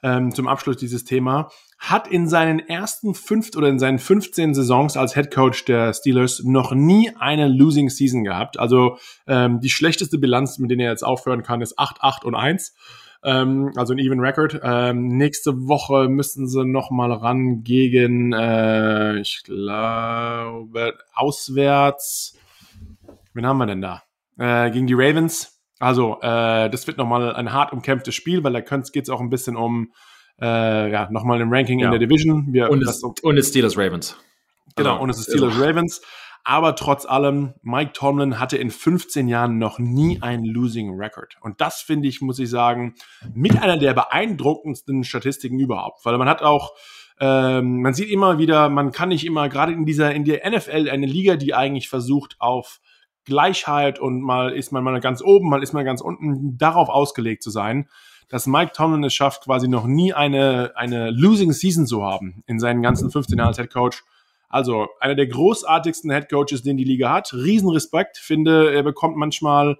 ähm, 0.03 0.35
zum 0.35 0.49
Abschluss 0.49 0.77
dieses 0.77 1.05
Thema, 1.05 1.51
hat 1.79 2.09
in 2.09 2.29
seinen 2.29 2.61
ersten 2.61 3.15
fünf 3.15 3.55
oder 3.57 3.69
in 3.69 3.79
seinen 3.79 3.99
15 3.99 4.55
Saisons 4.55 4.97
als 4.97 5.15
Head 5.15 5.31
Coach 5.31 5.65
der 5.65 5.93
Steelers 5.93 6.43
noch 6.45 6.73
nie 6.73 7.11
eine 7.19 7.49
Losing 7.49 7.91
Season 7.91 8.25
gehabt. 8.25 8.59
Also 8.59 8.99
ähm, 9.27 9.61
die 9.61 9.71
schlechteste 9.71 10.19
Bilanz, 10.19 10.59
mit 10.59 10.71
der 10.71 10.79
er 10.79 10.91
jetzt 10.91 11.05
aufhören 11.05 11.43
kann, 11.43 11.61
ist 11.61 11.79
8, 11.79 11.99
8 12.01 12.25
und 12.25 12.35
1 12.35 12.75
ähm, 13.25 13.73
also 13.77 13.95
ein 13.95 13.99
Even 13.99 14.21
Record. 14.21 14.61
Ähm, 14.63 15.09
nächste 15.09 15.67
Woche 15.67 16.09
müssen 16.09 16.47
sie 16.47 16.65
noch 16.65 16.91
mal 16.91 17.13
ran 17.13 17.63
gegen, 17.63 18.33
äh, 18.33 19.19
ich 19.19 19.43
glaube, 19.45 20.95
auswärts. 21.15 22.39
Wen 23.33 23.47
haben 23.47 23.59
wir 23.59 23.67
denn 23.67 23.81
da? 23.81 24.03
Äh, 24.39 24.71
gegen 24.71 24.87
die 24.87 24.95
Ravens. 24.95 25.59
Also, 25.81 26.19
äh, 26.21 26.71
das 26.71 26.87
wird 26.87 26.99
noch 26.99 27.07
mal 27.07 27.35
ein 27.35 27.53
hart 27.53 27.73
umkämpftes 27.73 28.15
Spiel, 28.15 28.45
weil 28.45 28.53
da 28.53 28.61
geht 28.61 29.05
es 29.05 29.11
auch 29.11 29.21
ein 29.21 29.31
bisschen 29.31 29.57
um 29.57 29.93
äh, 30.41 30.91
ja, 30.91 31.09
nochmal 31.11 31.41
ein 31.41 31.53
Ranking 31.53 31.81
ja. 31.81 31.87
in 31.87 31.91
der 31.93 32.01
Division. 32.01 32.53
Wir, 32.53 32.71
und, 32.71 32.83
es, 32.83 33.03
und 33.03 33.39
es 33.39 33.49
Steelers 33.49 33.77
Ravens. 33.77 34.17
Genau, 34.77 34.93
also, 34.93 35.03
und 35.03 35.11
es 35.11 35.19
ist 35.19 35.31
Steelers 35.31 35.59
Ravens. 35.59 36.03
Aber 36.45 36.77
trotz 36.77 37.07
allem, 37.07 37.55
Mike 37.63 37.93
Tomlin 37.95 38.39
hatte 38.39 38.59
in 38.59 38.71
15 38.71 39.29
Jahren 39.29 39.57
noch 39.57 39.79
nie 39.79 40.21
einen 40.21 40.45
Losing 40.45 40.95
Record. 40.95 41.37
Und 41.41 41.63
das 41.63 41.81
finde 41.81 42.07
ich, 42.07 42.21
muss 42.21 42.39
ich 42.39 42.51
sagen, 42.51 42.95
mit 43.33 43.61
einer 43.61 43.79
der 43.79 43.95
beeindruckendsten 43.95 45.05
Statistiken 45.05 45.59
überhaupt. 45.59 46.05
Weil 46.05 46.19
man 46.19 46.29
hat 46.29 46.43
auch, 46.43 46.75
ähm, 47.19 47.81
man 47.81 47.95
sieht 47.95 48.11
immer 48.11 48.39
wieder, 48.39 48.69
man 48.69 48.93
kann 48.93 49.09
nicht 49.09 49.25
immer, 49.25 49.49
gerade 49.49 49.73
in 49.73 49.87
dieser, 49.87 50.15
in 50.15 50.27
der 50.27 50.49
NFL, 50.49 50.91
eine 50.91 51.07
Liga, 51.07 51.37
die 51.37 51.55
eigentlich 51.55 51.89
versucht 51.89 52.37
auf 52.41 52.81
Gleichheit 53.25 53.99
und 53.99 54.21
mal 54.21 54.53
ist 54.53 54.71
man 54.71 54.85
mal 54.85 55.01
ganz 55.01 55.23
oben, 55.23 55.49
mal 55.49 55.63
ist 55.63 55.73
man 55.73 55.87
ganz 55.87 56.03
unten, 56.03 56.59
darauf 56.59 56.91
ausgelegt 56.91 57.43
zu 57.43 57.49
sein, 57.49 57.89
dass 58.29 58.47
Mike 58.47 58.73
Tomlin 58.75 59.05
es 59.05 59.15
schafft, 59.15 59.45
quasi 59.45 59.67
noch 59.67 59.87
nie 59.87 60.13
eine, 60.13 60.73
eine 60.77 61.11
Losing 61.11 61.53
Season 61.53 61.87
zu 61.87 62.03
haben 62.03 62.43
in 62.47 62.59
seinen 62.59 62.83
ganzen 62.83 63.11
15 63.11 63.39
Jahren 63.39 63.49
als 63.49 63.59
Head 63.59 63.73
Coach. 63.73 64.05
Also 64.49 64.89
einer 65.01 65.15
der 65.15 65.27
großartigsten 65.27 66.11
Head 66.11 66.29
Coaches, 66.29 66.63
den 66.63 66.77
die 66.77 66.85
Liga 66.85 67.13
hat. 67.13 67.33
Riesenrespekt. 67.33 68.19
Finde, 68.19 68.73
er 68.73 68.83
bekommt 68.83 69.17
manchmal 69.17 69.77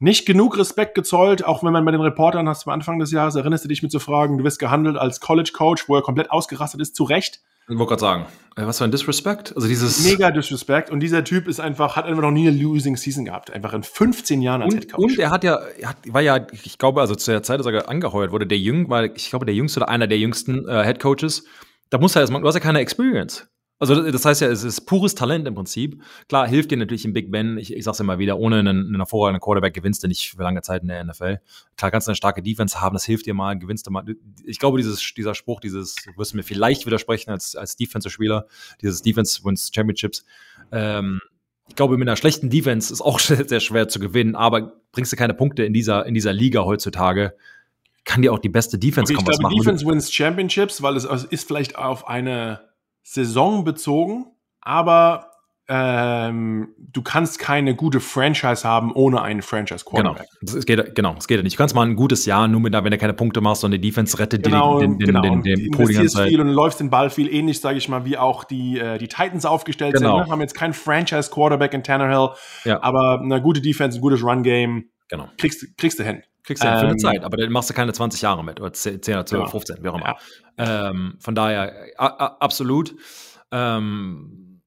nicht 0.00 0.26
genug 0.26 0.58
Respekt 0.58 0.94
gezollt, 0.94 1.44
auch 1.44 1.62
wenn 1.62 1.72
man 1.72 1.84
bei 1.84 1.92
den 1.92 2.00
Reportern 2.00 2.48
hast 2.48 2.66
am 2.66 2.72
Anfang 2.72 2.98
des 2.98 3.12
Jahres, 3.12 3.34
erinnerst 3.34 3.64
du 3.64 3.68
dich 3.68 3.82
mit 3.82 3.92
zu 3.92 4.00
fragen, 4.00 4.38
du 4.38 4.44
wirst 4.44 4.58
gehandelt 4.58 4.96
als 4.96 5.20
College 5.20 5.50
Coach, 5.52 5.88
wo 5.88 5.94
er 5.94 6.02
komplett 6.02 6.30
ausgerastet 6.30 6.80
ist, 6.80 6.96
zu 6.96 7.04
Recht. 7.04 7.40
Ich 7.68 7.78
wollte 7.78 7.90
gerade 7.90 8.00
sagen, 8.00 8.26
äh, 8.56 8.66
was 8.66 8.78
für 8.78 8.84
ein 8.84 8.90
Disrespect? 8.90 9.54
Also 9.54 9.68
dieses 9.68 10.02
mega 10.02 10.32
Disrespect 10.32 10.90
und 10.90 11.00
dieser 11.00 11.22
Typ 11.22 11.46
ist 11.46 11.60
einfach 11.60 11.94
hat 11.94 12.06
einfach 12.06 12.22
noch 12.22 12.32
nie 12.32 12.48
eine 12.48 12.56
losing 12.56 12.96
Season 12.96 13.26
gehabt, 13.26 13.52
einfach 13.52 13.74
in 13.74 13.84
15 13.84 14.42
Jahren 14.42 14.62
als 14.62 14.74
und, 14.74 14.80
Head 14.80 14.92
Coach. 14.92 15.12
Und 15.12 15.18
er 15.20 15.30
hat 15.30 15.44
ja 15.44 15.60
er 15.78 15.90
hat, 15.90 15.96
war 16.08 16.22
ja, 16.22 16.46
ich 16.50 16.78
glaube, 16.78 17.00
also 17.00 17.14
zu 17.14 17.30
der 17.30 17.44
Zeit, 17.44 17.58
als 17.58 17.66
er 17.66 17.88
angeheuert 17.88 18.32
wurde, 18.32 18.46
der 18.46 18.58
jüng 18.58 18.88
war, 18.88 19.04
ich 19.04 19.30
glaube, 19.30 19.44
der 19.44 19.54
jüngste 19.54 19.80
oder 19.80 19.88
einer 19.88 20.08
der 20.08 20.18
jüngsten 20.18 20.66
äh, 20.66 20.84
Head 20.84 20.98
Coaches. 20.98 21.44
Da 21.90 21.98
muss 21.98 22.16
er 22.16 22.22
erstmal, 22.22 22.40
du 22.40 22.48
hast 22.48 22.54
ja 22.54 22.60
keine 22.60 22.80
Experience. 22.80 23.48
Also 23.80 24.10
das 24.10 24.26
heißt 24.26 24.42
ja, 24.42 24.48
es 24.48 24.62
ist 24.62 24.82
pures 24.82 25.14
Talent 25.14 25.48
im 25.48 25.54
Prinzip. 25.54 26.02
Klar, 26.28 26.46
hilft 26.46 26.70
dir 26.70 26.76
natürlich 26.76 27.06
im 27.06 27.14
Big 27.14 27.30
Ben, 27.30 27.56
ich, 27.56 27.74
ich 27.74 27.82
sag's 27.82 27.98
immer 27.98 28.18
wieder, 28.18 28.38
ohne 28.38 28.58
einen, 28.58 28.86
einen 28.86 28.96
hervorragenden 28.96 29.40
Quarterback 29.40 29.72
gewinnst 29.72 30.04
du 30.04 30.08
nicht 30.08 30.30
für 30.30 30.42
lange 30.42 30.60
Zeit 30.60 30.82
in 30.82 30.88
der 30.88 31.02
NFL. 31.02 31.40
Klar 31.78 31.90
kannst 31.90 32.06
du 32.06 32.10
eine 32.10 32.16
starke 32.16 32.42
Defense 32.42 32.78
haben, 32.78 32.92
das 32.92 33.06
hilft 33.06 33.24
dir 33.24 33.32
mal, 33.32 33.58
gewinnst 33.58 33.86
du 33.86 33.90
mal. 33.90 34.04
Ich 34.44 34.58
glaube, 34.58 34.76
dieses, 34.76 35.14
dieser 35.14 35.34
Spruch, 35.34 35.60
dieses, 35.60 35.94
du 35.94 36.14
wirst 36.18 36.34
mir 36.34 36.42
vielleicht 36.42 36.84
widersprechen 36.84 37.30
als, 37.30 37.56
als 37.56 37.74
Defensive-Spieler, 37.76 38.46
dieses 38.82 39.00
Defense 39.00 39.42
wins 39.44 39.70
Championships. 39.74 40.26
Ähm, 40.72 41.22
ich 41.70 41.74
glaube, 41.74 41.96
mit 41.96 42.06
einer 42.06 42.16
schlechten 42.16 42.50
Defense 42.50 42.92
ist 42.92 43.00
auch 43.00 43.18
sehr 43.18 43.60
schwer 43.60 43.88
zu 43.88 43.98
gewinnen, 43.98 44.34
aber 44.34 44.74
bringst 44.92 45.10
du 45.10 45.16
keine 45.16 45.32
Punkte 45.32 45.64
in 45.64 45.72
dieser, 45.72 46.04
in 46.04 46.12
dieser 46.12 46.34
Liga 46.34 46.66
heutzutage, 46.66 47.34
kann 48.04 48.20
dir 48.20 48.32
auch 48.32 48.40
die 48.40 48.50
beste 48.50 48.78
Defense 48.78 49.10
okay, 49.10 49.24
kommen. 49.24 49.32
Ich 49.32 49.40
glaube, 49.40 49.54
Defense 49.56 49.86
wins 49.86 50.12
Championships, 50.12 50.82
weil 50.82 50.96
es, 50.96 51.04
es 51.04 51.24
ist 51.24 51.46
vielleicht 51.46 51.76
auf 51.76 52.06
eine 52.06 52.69
saisonbezogen, 53.12 54.26
aber 54.60 55.26
ähm, 55.72 56.74
du 56.78 57.02
kannst 57.02 57.38
keine 57.38 57.74
gute 57.74 58.00
Franchise 58.00 58.66
haben 58.66 58.92
ohne 58.92 59.22
einen 59.22 59.42
Franchise-Quarterback. 59.42 60.26
Genau, 60.40 60.58
es 60.58 60.66
geht, 60.66 60.94
genau, 60.94 61.14
es 61.18 61.28
geht 61.28 61.42
nicht. 61.42 61.54
Du 61.54 61.58
kannst 61.58 61.74
mal 61.74 61.86
ein 61.86 61.96
gutes 61.96 62.24
Jahr 62.26 62.46
nur 62.48 62.60
mit, 62.60 62.72
wenn 62.72 62.90
du 62.90 62.98
keine 62.98 63.12
Punkte 63.12 63.40
machst 63.40 63.64
und 63.64 63.72
die 63.72 63.80
Defense 63.80 64.18
rettet 64.18 64.44
genau, 64.44 64.80
den, 64.80 64.98
den, 64.98 65.06
genau. 65.06 65.22
den, 65.22 65.42
den, 65.42 65.58
den 65.58 65.70
Pool 65.70 65.86
viel 65.86 66.40
und 66.40 66.48
läufst 66.48 66.80
den 66.80 66.90
Ball 66.90 67.10
viel 67.10 67.32
ähnlich, 67.32 67.60
sage 67.60 67.78
ich 67.78 67.88
mal, 67.88 68.04
wie 68.04 68.16
auch 68.16 68.44
die, 68.44 68.78
äh, 68.78 68.98
die 68.98 69.08
Titans 69.08 69.44
aufgestellt 69.44 69.94
genau. 69.94 70.18
sind. 70.18 70.26
Ne? 70.26 70.32
Haben 70.32 70.40
jetzt 70.40 70.54
keinen 70.54 70.74
Franchise-Quarterback 70.74 71.72
in 71.74 71.82
Tannehill, 71.82 72.30
ja. 72.64 72.82
aber 72.82 73.20
eine 73.20 73.42
gute 73.42 73.60
Defense, 73.60 73.98
ein 73.98 74.00
gutes 74.00 74.24
Run-Game 74.24 74.90
genau. 75.08 75.28
kriegst, 75.36 75.76
kriegst 75.76 75.98
du 75.98 76.04
hin. 76.04 76.22
Kriegst 76.42 76.62
du 76.62 76.68
ähm, 76.68 76.74
für 76.74 76.80
eine 76.80 76.92
ähm, 76.92 76.98
Zeit, 76.98 77.24
aber 77.24 77.36
dann 77.36 77.52
machst 77.52 77.70
du 77.70 77.74
keine 77.74 77.92
20 77.92 78.22
Jahre 78.22 78.42
mit 78.44 78.60
oder 78.60 78.72
10 78.72 78.96
oder 78.96 79.26
12, 79.26 79.30
genau. 79.30 79.46
15, 79.50 79.84
wie 79.84 79.88
auch 79.88 79.96
immer. 79.96 80.16
Ja. 80.58 80.90
Ähm, 80.90 81.16
von 81.20 81.34
daher, 81.34 81.74
a, 81.98 82.06
a, 82.06 82.26
absolut. 82.40 82.94
Ähm, 83.52 84.62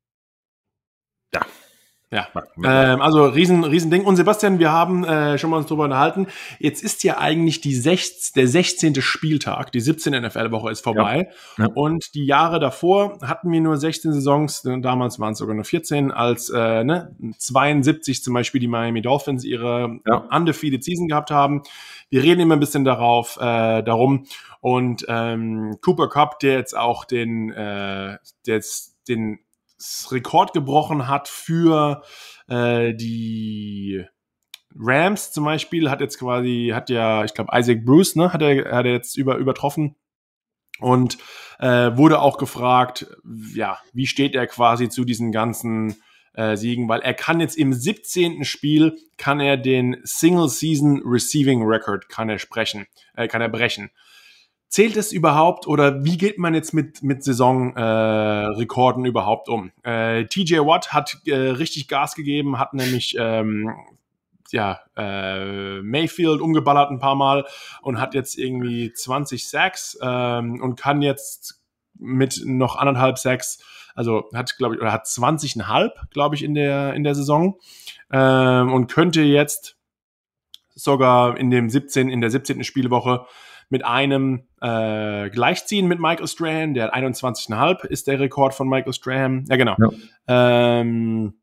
ja. 1.34 1.42
Ja, 2.14 2.28
ähm, 2.64 3.02
also 3.02 3.26
riesen, 3.26 3.64
riesen 3.64 3.90
Ding. 3.90 4.06
Und 4.06 4.18
Sebastian, 4.18 4.60
wir 4.60 4.72
haben 4.72 5.04
äh, 5.04 5.40
schon 5.40 5.50
mal 5.50 5.58
uns 5.58 5.66
drüber 5.66 5.86
unterhalten. 5.86 6.28
Jetzt 6.60 6.84
ist 6.84 7.04
ja 7.04 7.18
eigentlich 7.18 7.60
die 7.60 7.74
16, 7.74 8.34
der 8.36 8.48
16. 8.48 9.02
Spieltag, 9.02 9.72
die 9.72 9.80
17. 9.80 10.14
NFL-Woche 10.22 10.70
ist 10.70 10.82
vorbei. 10.82 11.30
Ja. 11.58 11.66
Ja. 11.66 11.72
Und 11.74 12.14
die 12.14 12.26
Jahre 12.26 12.60
davor 12.60 13.18
hatten 13.24 13.52
wir 13.52 13.62
nur 13.62 13.78
16 13.78 14.14
Saisons, 14.14 14.62
damals 14.62 15.20
waren 15.20 15.34
es 15.34 15.40
sogar 15.40 15.56
nur 15.56 15.66
14, 15.66 16.12
als 16.12 16.52
äh, 16.52 16.84
ne, 16.84 17.16
72 17.36 18.22
zum 18.24 18.36
Beispiel 18.36 18.62
die 18.62 18.68
Miami 18.68 19.02
Dolphins 19.02 19.44
ihre 19.44 20.00
ja. 20.06 20.18
undefeated 20.30 20.84
Season 20.84 21.08
gehabt 21.08 21.32
haben. 21.32 21.64
Wir 22.12 22.22
reden 22.22 22.42
immer 22.42 22.56
ein 22.56 22.60
bisschen 22.60 22.86
darauf, 22.86 23.38
äh, 23.38 23.82
darum. 23.82 24.28
Und 24.62 25.04
ähm, 25.10 25.78
Cooper 25.82 26.10
Cup, 26.10 26.40
der 26.40 26.54
jetzt 26.54 26.78
auch 26.78 27.06
den, 27.06 27.52
äh, 27.52 28.18
der 28.46 28.56
jetzt 28.56 28.94
den 29.08 29.40
Rekord 30.12 30.54
gebrochen 30.54 31.08
hat 31.08 31.28
für 31.28 32.04
äh, 32.48 32.94
die 32.94 34.06
Rams 34.76 35.32
zum 35.32 35.46
Beispiel, 35.46 35.90
hat 35.90 36.02
jetzt 36.02 36.20
quasi, 36.20 36.72
hat 36.74 36.90
ja, 36.90 37.24
ich 37.24 37.34
glaube, 37.34 37.58
Isaac 37.58 37.86
Bruce, 37.86 38.16
ne, 38.16 38.34
hat 38.34 38.42
er, 38.42 38.76
hat 38.76 38.86
er 38.86 38.94
jetzt 38.94 39.18
über, 39.18 39.38
übertroffen 39.38 39.96
und 40.80 41.18
äh, 41.60 41.96
wurde 41.96 42.20
auch 42.20 42.38
gefragt, 42.38 43.08
ja, 43.54 43.78
wie 43.94 44.08
steht 44.08 44.36
er 44.36 44.48
quasi 44.48 44.90
zu 44.90 45.06
diesen 45.06 45.32
ganzen 45.32 45.96
äh, 46.34 46.56
Siegen, 46.56 46.90
weil 46.90 47.02
er 47.02 47.14
kann 47.14 47.40
jetzt 47.40 47.58
im 47.58 47.74
17. 47.74 48.44
Spiel, 48.44 48.98
kann 49.18 49.40
er 49.40 49.58
den 49.58 49.98
Single 50.04 50.50
Season 50.50 51.02
Receiving 51.06 51.62
Record, 51.64 52.10
kann 52.10 52.30
er 52.30 52.40
sprechen, 52.40 52.88
äh, 53.16 53.28
kann 53.28 53.42
er 53.42 53.50
brechen. 53.50 53.92
Zählt 54.74 54.98
es 54.98 55.12
überhaupt 55.12 55.68
oder 55.68 56.04
wie 56.04 56.18
geht 56.18 56.40
man 56.40 56.56
jetzt 56.56 56.74
mit, 56.74 57.04
mit 57.04 57.24
Saisonrekorden 57.24 59.06
äh, 59.06 59.08
überhaupt 59.08 59.48
um? 59.48 59.72
Äh, 59.84 60.26
TJ 60.26 60.62
Watt 60.62 60.92
hat 60.92 61.16
äh, 61.28 61.36
richtig 61.36 61.88
Gas 61.88 62.16
gegeben, 62.16 62.58
hat 62.58 62.74
nämlich 62.74 63.16
ähm, 63.20 63.72
ja, 64.50 64.80
äh, 64.98 65.80
Mayfield 65.84 66.42
umgeballert 66.42 66.90
ein 66.90 66.98
paar 66.98 67.14
Mal 67.14 67.46
und 67.84 68.02
hat 68.02 68.16
jetzt 68.16 68.36
irgendwie 68.36 68.92
20 68.92 69.48
Sacks 69.48 69.96
ähm, 70.02 70.60
und 70.60 70.76
kann 70.76 71.04
jetzt 71.04 71.62
mit 71.94 72.42
noch 72.44 72.76
anderthalb 72.76 73.20
Sacks, 73.20 73.60
also 73.94 74.28
hat, 74.34 74.58
glaube 74.58 74.74
ich, 74.74 74.82
oder 74.82 74.92
hat 74.92 75.06
20,5, 75.06 75.92
glaube 76.10 76.34
ich, 76.34 76.42
in 76.42 76.56
der, 76.56 76.96
in 76.96 77.04
der 77.04 77.14
Saison 77.14 77.60
ähm, 78.12 78.74
und 78.74 78.88
könnte 78.88 79.22
jetzt 79.22 79.78
sogar 80.74 81.38
in 81.38 81.52
dem 81.52 81.70
17, 81.70 82.10
in 82.10 82.22
der 82.22 82.32
17. 82.32 82.64
Spielwoche 82.64 83.28
mit 83.70 83.86
einem 83.86 84.48
äh, 84.64 85.30
gleichziehen 85.30 85.88
mit 85.88 86.00
Michael 86.00 86.28
Strahan. 86.28 86.74
Der 86.74 86.86
hat 86.86 86.94
21,5 86.94 87.86
ist 87.86 88.08
der 88.08 88.20
Rekord 88.20 88.54
von 88.54 88.70
Michael 88.70 88.94
Strahan. 88.94 89.46
Ja, 89.50 89.58
genau. 89.58 89.76
Ja. 89.78 90.80
Ähm, 90.80 91.34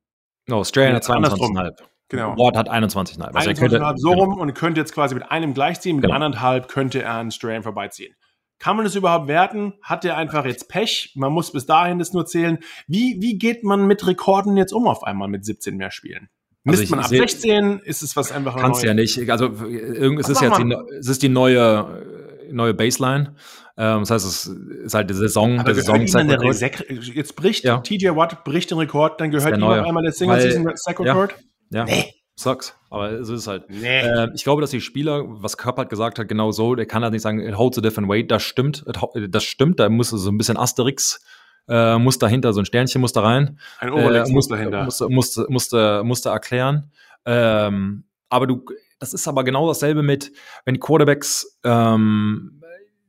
no, 0.46 0.64
Strahan 0.64 0.94
hat 0.94 1.04
22,5. 1.04 1.72
Genau. 2.08 2.36
Ward 2.36 2.56
hat 2.56 2.70
21,5. 2.70 3.20
Also 3.20 3.50
21,5 3.50 3.98
so 3.98 4.12
rum 4.12 4.38
und 4.38 4.54
könnte 4.54 4.80
jetzt 4.80 4.94
quasi 4.94 5.14
mit 5.14 5.30
einem 5.30 5.54
gleichziehen, 5.54 5.96
mit 5.96 6.04
genau. 6.04 6.14
anderthalb 6.14 6.68
könnte 6.68 7.02
er 7.02 7.14
an 7.14 7.30
Strahan 7.30 7.62
vorbeiziehen. 7.62 8.14
Kann 8.58 8.76
man 8.76 8.84
das 8.84 8.94
überhaupt 8.94 9.28
werten? 9.28 9.74
Hat 9.82 10.04
er 10.04 10.16
einfach 10.16 10.44
jetzt 10.44 10.68
Pech? 10.68 11.12
Man 11.14 11.32
muss 11.32 11.52
bis 11.52 11.66
dahin 11.66 11.98
das 11.98 12.12
nur 12.12 12.26
zählen. 12.26 12.58
Wie, 12.86 13.16
wie 13.20 13.38
geht 13.38 13.64
man 13.64 13.86
mit 13.86 14.06
Rekorden 14.06 14.56
jetzt 14.56 14.72
um 14.72 14.86
auf 14.86 15.04
einmal 15.04 15.28
mit 15.28 15.44
17 15.44 15.76
mehr 15.76 15.90
Spielen? 15.90 16.28
Misst 16.64 16.82
also 16.82 16.96
man 16.96 17.04
ab 17.04 17.08
seh, 17.08 17.18
16, 17.18 17.80
ist 17.84 18.02
es 18.02 18.16
was 18.16 18.32
einfach 18.32 18.56
Kannst 18.56 18.82
ja 18.82 18.92
nicht. 18.92 19.30
Also 19.30 19.46
es 19.46 20.28
ist 20.28 20.42
jetzt 20.42 20.58
die, 20.58 20.76
es 20.98 21.08
ist 21.08 21.22
die 21.22 21.30
neue, 21.30 22.09
neue 22.52 22.74
Baseline. 22.74 23.34
Ähm, 23.76 24.00
das 24.00 24.10
heißt, 24.10 24.26
es 24.26 24.46
ist 24.46 24.94
halt 24.94 25.10
die 25.10 25.14
Saison, 25.14 25.60
Aber 25.60 25.72
der 25.72 25.82
Saison. 25.82 26.00
Jetzt 26.00 27.36
bricht 27.36 27.64
ja. 27.64 27.78
TJ 27.78 28.08
Watt 28.10 28.44
bricht 28.44 28.70
den 28.70 28.78
Rekord, 28.78 29.20
dann 29.20 29.30
gehört 29.30 29.56
ihm 29.56 29.62
auf 29.62 29.86
einmal 29.86 30.02
der 30.02 30.12
Single 30.12 30.40
Season 30.40 30.70
Sack 30.74 31.00
Record. 31.00 31.34
Ja. 31.70 31.80
ja. 31.80 31.84
Nee. 31.84 32.14
Sucks. 32.36 32.74
Aber 32.88 33.22
so 33.22 33.34
ist 33.34 33.40
es 33.40 33.46
halt. 33.46 33.68
Nee. 33.68 34.00
Äh, 34.00 34.28
ich 34.34 34.44
glaube, 34.44 34.62
dass 34.62 34.70
die 34.70 34.80
Spieler, 34.80 35.24
was 35.26 35.58
Körper 35.58 35.82
hat 35.82 35.90
gesagt 35.90 36.18
hat, 36.18 36.26
genau 36.26 36.52
so, 36.52 36.74
der 36.74 36.86
kann 36.86 37.02
halt 37.02 37.12
nicht 37.12 37.22
sagen, 37.22 37.40
it 37.40 37.58
holds 37.58 37.76
a 37.76 37.82
different 37.82 38.08
weight. 38.08 38.30
Das 38.30 38.42
stimmt. 38.42 38.84
Das 39.28 39.44
stimmt. 39.44 39.78
Da 39.78 39.88
muss 39.88 40.08
so 40.08 40.30
ein 40.30 40.38
bisschen 40.38 40.56
Asterix 40.56 41.20
äh, 41.68 41.98
muss 41.98 42.18
dahinter, 42.18 42.52
so 42.52 42.60
ein 42.60 42.66
Sternchen 42.66 43.00
muss 43.00 43.12
da 43.12 43.22
rein. 43.22 43.58
Ein 43.78 43.90
Obelix 43.90 44.28
äh, 44.28 44.32
muss 44.32 44.48
dahinter. 44.48 44.84
Musste, 44.84 45.08
musste, 45.08 45.46
musste, 45.48 46.02
musste 46.04 46.28
erklären. 46.30 46.90
Ähm, 47.24 48.04
aber 48.28 48.46
du, 48.46 48.64
das 49.00 49.12
ist 49.12 49.26
aber 49.26 49.42
genau 49.42 49.66
dasselbe 49.66 50.02
mit, 50.02 50.32
wenn 50.64 50.78
Quarterbacks 50.78 51.58
ähm, 51.64 52.60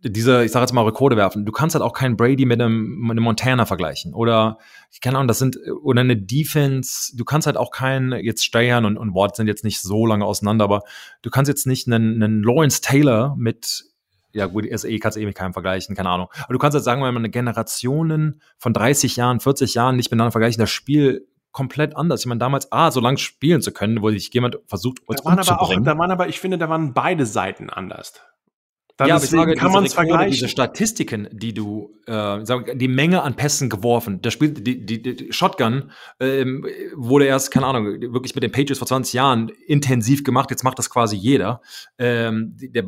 diese, 0.04 0.44
ich 0.44 0.52
sage 0.52 0.64
jetzt 0.64 0.74
mal, 0.74 0.84
Rekorde 0.84 1.16
werfen. 1.16 1.46
Du 1.46 1.52
kannst 1.52 1.76
halt 1.76 1.84
auch 1.84 1.94
keinen 1.94 2.18
Brady 2.18 2.46
mit 2.46 2.60
einem, 2.60 3.00
mit 3.02 3.12
einem 3.12 3.24
Montana 3.24 3.66
vergleichen. 3.66 4.14
Oder, 4.16 4.58
keine 5.02 5.18
Ahnung, 5.18 5.28
das 5.28 5.38
sind, 5.38 5.60
oder 5.84 6.02
eine 6.02 6.18
Defense, 6.18 7.16
du 7.16 7.24
kannst 7.24 7.46
halt 7.46 7.58
auch 7.58 7.70
keinen, 7.70 8.14
jetzt 8.24 8.44
Steyern 8.44 8.86
und, 8.86 8.98
und 8.98 9.14
Ward 9.14 9.36
sind 9.36 9.48
jetzt 9.48 9.64
nicht 9.64 9.80
so 9.82 10.08
lange 10.08 10.26
auseinander, 10.26 10.66
aber 10.66 10.82
du 11.22 11.30
kannst 11.30 11.50
jetzt 11.50 11.68
nicht 11.68 11.88
einen, 11.88 12.24
einen 12.24 12.42
Lawrence 12.42 12.82
Taylor 12.82 13.36
mit 13.38 13.84
ja 14.34 14.46
gut, 14.46 14.66
SE 14.74 14.98
kannst 15.00 15.18
du 15.18 15.22
eh 15.22 15.26
mit 15.26 15.36
keinem 15.36 15.52
vergleichen, 15.52 15.94
keine 15.94 16.08
Ahnung. 16.08 16.30
Aber 16.44 16.54
du 16.54 16.58
kannst 16.58 16.74
jetzt 16.74 16.86
sagen, 16.86 17.04
wenn 17.04 17.14
man 17.14 17.22
eine 17.22 17.30
Generationen 17.30 18.42
von 18.58 18.72
30 18.72 19.18
Jahren, 19.18 19.42
40 19.42 19.74
Jahren 19.74 19.98
nicht 19.98 20.10
miteinander 20.10 20.32
vergleichen, 20.32 20.62
das 20.62 20.70
Spiel 20.70 21.28
komplett 21.52 21.96
anders. 21.96 22.22
Ich 22.22 22.26
meine, 22.26 22.40
damals, 22.40 22.72
ah, 22.72 22.92
so 22.92 23.00
lange 23.00 23.18
spielen 23.18 23.62
zu 23.62 23.72
können, 23.72 24.02
wo 24.02 24.10
sich 24.10 24.34
jemand 24.34 24.60
versucht, 24.68 25.00
uns 25.08 25.22
da 25.22 25.26
waren 25.26 25.40
aber 25.40 25.62
auch, 25.62 25.74
da 25.82 25.98
waren 25.98 26.12
aber, 26.12 26.28
ich 26.28 26.40
finde, 26.40 26.58
da 26.58 26.70
waren 26.70 26.94
beide 26.94 27.26
Seiten 27.26 27.70
anders. 27.70 28.14
Dann 28.98 29.08
ja, 29.08 29.16
aber 29.16 29.24
ich 29.24 29.32
sage, 29.32 29.56
kann 29.56 29.72
man 29.72 29.84
es 29.84 29.96
vergleichen. 29.96 30.32
Diese 30.32 30.48
Statistiken, 30.48 31.28
die 31.32 31.54
du, 31.54 31.98
äh, 32.06 32.46
sag, 32.46 32.78
die 32.78 32.88
Menge 32.88 33.24
an 33.24 33.36
Pässen 33.36 33.70
geworfen, 33.70 34.22
der 34.22 34.30
spielt 34.30 34.66
die, 34.68 34.86
die, 34.86 35.02
die 35.02 35.34
Shotgun 35.34 35.92
ähm, 36.20 36.68
wurde 36.94 37.26
erst, 37.26 37.50
keine 37.52 37.66
Ahnung, 37.66 37.86
wirklich 38.14 38.36
mit 38.36 38.44
den 38.44 38.52
Patriots 38.52 38.78
vor 38.78 38.88
20 38.88 39.14
Jahren 39.14 39.50
intensiv 39.66 40.24
gemacht. 40.24 40.52
Jetzt 40.52 40.64
macht 40.64 40.78
das 40.78 40.90
quasi 40.90 41.16
jeder. 41.16 41.62
Ähm, 41.98 42.56
der 42.60 42.86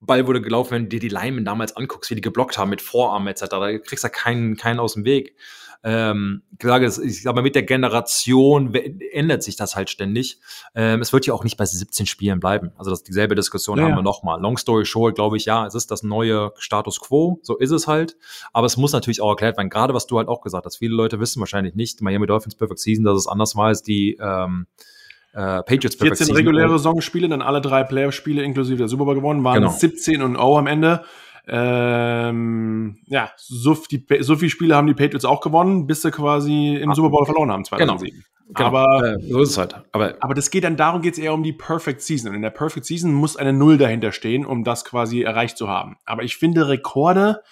Ball 0.00 0.26
wurde 0.26 0.40
gelaufen, 0.40 0.70
wenn 0.72 0.82
du 0.84 0.88
dir 0.88 1.00
die 1.00 1.08
Linemen 1.08 1.44
damals 1.44 1.76
anguckst, 1.76 2.10
wie 2.10 2.14
die 2.14 2.22
geblockt 2.22 2.56
haben 2.56 2.70
mit 2.70 2.80
Vorarmen 2.80 3.28
etc. 3.28 3.42
Da 3.50 3.78
kriegst 3.78 4.04
du 4.04 4.08
ja 4.08 4.12
keinen, 4.12 4.56
keinen 4.56 4.80
aus 4.80 4.94
dem 4.94 5.04
Weg. 5.04 5.36
Ähm, 5.84 6.42
ich 6.58 6.64
sage, 6.64 6.92
ich 7.04 7.22
glaube, 7.22 7.42
mit 7.42 7.54
der 7.54 7.64
Generation 7.64 8.72
ändert 8.74 9.42
sich 9.42 9.56
das 9.56 9.74
halt 9.74 9.90
ständig. 9.90 10.38
Ähm, 10.74 11.00
es 11.00 11.12
wird 11.12 11.26
ja 11.26 11.34
auch 11.34 11.42
nicht 11.42 11.56
bei 11.56 11.64
17 11.64 12.06
Spielen 12.06 12.38
bleiben. 12.38 12.70
Also 12.76 12.90
das, 12.90 13.02
dieselbe 13.02 13.34
Diskussion 13.34 13.78
ja, 13.78 13.84
haben 13.84 13.96
wir 13.96 14.02
nochmal. 14.02 14.40
Long 14.40 14.56
story 14.56 14.84
short, 14.84 15.16
glaube 15.16 15.36
ich, 15.36 15.44
ja, 15.44 15.66
es 15.66 15.74
ist 15.74 15.90
das 15.90 16.02
neue 16.02 16.52
Status 16.58 17.00
quo. 17.00 17.40
So 17.42 17.56
ist 17.56 17.72
es 17.72 17.88
halt. 17.88 18.16
Aber 18.52 18.66
es 18.66 18.76
muss 18.76 18.92
natürlich 18.92 19.20
auch 19.20 19.30
erklärt 19.30 19.56
werden. 19.56 19.70
Gerade 19.70 19.92
was 19.92 20.06
du 20.06 20.18
halt 20.18 20.28
auch 20.28 20.40
gesagt 20.40 20.66
hast. 20.66 20.76
Viele 20.76 20.94
Leute 20.94 21.18
wissen 21.18 21.40
wahrscheinlich 21.40 21.74
nicht, 21.74 22.00
Miami 22.00 22.26
Dolphins 22.26 22.54
Perfect 22.54 22.78
Season, 22.78 23.04
dass 23.04 23.18
es 23.18 23.26
anders 23.26 23.56
war 23.56 23.66
als 23.66 23.82
die, 23.82 24.18
ähm, 24.20 24.66
äh, 25.32 25.62
Patriots 25.62 25.96
14 25.96 26.34
reguläre 26.34 26.78
Saisonspiele, 26.78 27.28
dann 27.28 27.42
alle 27.42 27.60
drei 27.60 27.84
Playoff-Spiele 27.84 28.42
inklusive 28.42 28.76
der 28.76 28.88
Super 28.88 29.06
Bowl 29.06 29.14
gewonnen, 29.14 29.42
waren 29.44 29.62
genau. 29.62 29.70
17 29.70 30.22
und 30.22 30.32
0 30.32 30.58
am 30.58 30.66
Ende. 30.66 31.04
Ähm, 31.48 32.98
ja, 33.06 33.30
so, 33.36 33.76
die, 33.90 34.04
so 34.20 34.36
viele 34.36 34.50
Spiele 34.50 34.76
haben 34.76 34.86
die 34.86 34.94
Patriots 34.94 35.24
auch 35.24 35.40
gewonnen, 35.40 35.86
bis 35.86 36.02
sie 36.02 36.10
quasi 36.10 36.76
im 36.76 36.90
Ach, 36.90 36.94
Super 36.94 37.10
Bowl 37.10 37.24
verloren 37.24 37.50
haben 37.50 37.64
2007. 37.64 38.10
Genau. 38.10 38.26
Genau. 38.54 38.66
Aber, 38.68 39.14
äh, 39.14 39.18
so 39.20 39.40
ist 39.40 39.50
es 39.50 39.58
halt. 39.58 39.76
Aber, 39.92 40.16
aber 40.20 40.34
das 40.34 40.50
geht 40.50 40.64
dann 40.64 40.76
darum, 40.76 41.00
geht 41.00 41.14
es 41.14 41.18
eher 41.18 41.32
um 41.32 41.42
die 41.42 41.54
Perfect 41.54 42.02
Season. 42.02 42.28
Und 42.30 42.36
in 42.36 42.42
der 42.42 42.50
Perfect 42.50 42.84
Season 42.84 43.12
muss 43.12 43.36
eine 43.36 43.52
Null 43.52 43.78
dahinter 43.78 44.12
stehen, 44.12 44.44
um 44.44 44.62
das 44.62 44.84
quasi 44.84 45.22
erreicht 45.22 45.56
zu 45.56 45.68
haben. 45.68 45.96
Aber 46.04 46.22
ich 46.22 46.36
finde 46.36 46.68
Rekorde. 46.68 47.42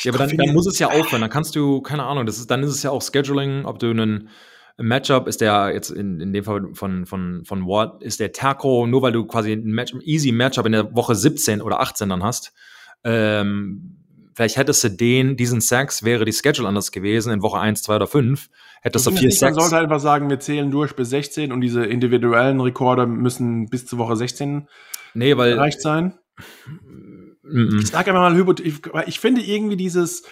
Ja, 0.00 0.10
aber 0.10 0.26
dann, 0.26 0.36
dann 0.36 0.54
muss 0.54 0.66
es 0.66 0.78
ja 0.78 0.88
aufhören. 0.88 1.20
Dann 1.20 1.30
kannst 1.30 1.54
du, 1.54 1.82
keine 1.82 2.04
Ahnung, 2.04 2.24
das 2.24 2.38
ist, 2.38 2.50
dann 2.50 2.62
ist 2.62 2.70
es 2.70 2.82
ja 2.82 2.90
auch 2.90 3.02
Scheduling, 3.02 3.66
ob 3.66 3.78
du 3.78 3.90
einen 3.90 4.30
Matchup 4.78 5.28
ist 5.28 5.42
der 5.42 5.70
jetzt 5.74 5.90
in, 5.90 6.18
in 6.20 6.32
dem 6.32 6.44
Fall 6.44 6.68
von, 6.72 7.04
von, 7.04 7.44
von 7.44 7.66
Ward, 7.66 8.02
ist 8.02 8.20
der 8.20 8.32
Taco, 8.32 8.86
nur 8.86 9.02
weil 9.02 9.12
du 9.12 9.26
quasi 9.26 9.52
ein 9.52 9.64
Match, 9.64 9.94
easy 10.02 10.32
Matchup 10.32 10.64
in 10.64 10.72
der 10.72 10.94
Woche 10.94 11.14
17 11.14 11.60
oder 11.60 11.80
18 11.80 12.08
dann 12.08 12.22
hast. 12.22 12.52
Ähm, 13.04 13.96
vielleicht 14.34 14.56
hättest 14.56 14.84
du 14.84 14.90
den, 14.90 15.36
diesen 15.36 15.60
Sacks, 15.60 16.02
wäre 16.02 16.24
die 16.24 16.32
Schedule 16.32 16.68
anders 16.68 16.92
gewesen, 16.92 17.32
in 17.32 17.42
Woche 17.42 17.60
1, 17.60 17.82
2 17.82 17.96
oder 17.96 18.06
5. 18.06 18.48
Hättest 18.82 19.06
du 19.06 19.12
vier 19.12 19.30
Sacks. 19.30 19.56
Man 19.56 19.68
sollte 19.68 19.78
einfach 19.78 20.00
sagen, 20.00 20.28
wir 20.28 20.40
zählen 20.40 20.70
durch 20.70 20.96
bis 20.96 21.10
16 21.10 21.52
und 21.52 21.60
diese 21.60 21.84
individuellen 21.84 22.60
Rekorde 22.60 23.06
müssen 23.06 23.68
bis 23.68 23.86
zur 23.86 23.98
Woche 23.98 24.16
16 24.16 24.66
nee, 25.14 25.36
weil, 25.36 25.52
erreicht 25.52 25.80
sein. 25.80 26.14
Ich 27.80 27.88
sage 27.88 28.12
einfach 28.12 28.30
mal, 28.30 28.60
ich, 28.64 28.80
ich 29.06 29.20
finde 29.20 29.42
irgendwie 29.42 29.76
dieses, 29.76 30.24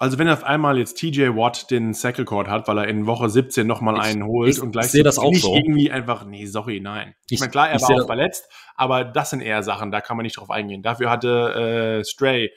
also 0.00 0.18
wenn 0.18 0.28
auf 0.30 0.44
einmal 0.44 0.78
jetzt 0.78 0.94
TJ 0.94 1.36
Watt 1.36 1.70
den 1.70 1.92
Sackle 1.92 2.24
Court 2.24 2.48
hat, 2.48 2.66
weil 2.66 2.78
er 2.78 2.88
in 2.88 3.06
Woche 3.06 3.28
17 3.28 3.66
nochmal 3.66 4.00
einen 4.00 4.24
holt 4.24 4.48
ich, 4.48 4.60
und 4.60 4.72
gleich 4.72 4.86
sehe 4.86 5.02
das 5.02 5.18
auch 5.18 5.30
nicht 5.30 5.42
so. 5.42 5.54
irgendwie 5.54 5.90
einfach, 5.90 6.24
nee, 6.24 6.46
sorry, 6.46 6.80
nein. 6.80 7.14
Ich, 7.26 7.34
ich 7.34 7.40
meine, 7.40 7.52
klar, 7.52 7.68
er 7.68 7.82
war 7.82 8.02
auch 8.02 8.06
verletzt, 8.06 8.50
aber 8.76 9.04
das 9.04 9.28
sind 9.28 9.42
eher 9.42 9.62
Sachen, 9.62 9.90
da 9.90 10.00
kann 10.00 10.16
man 10.16 10.24
nicht 10.24 10.38
drauf 10.38 10.48
eingehen. 10.48 10.82
Dafür 10.82 11.10
hatte 11.10 12.00
äh, 12.00 12.04
Stray 12.04 12.50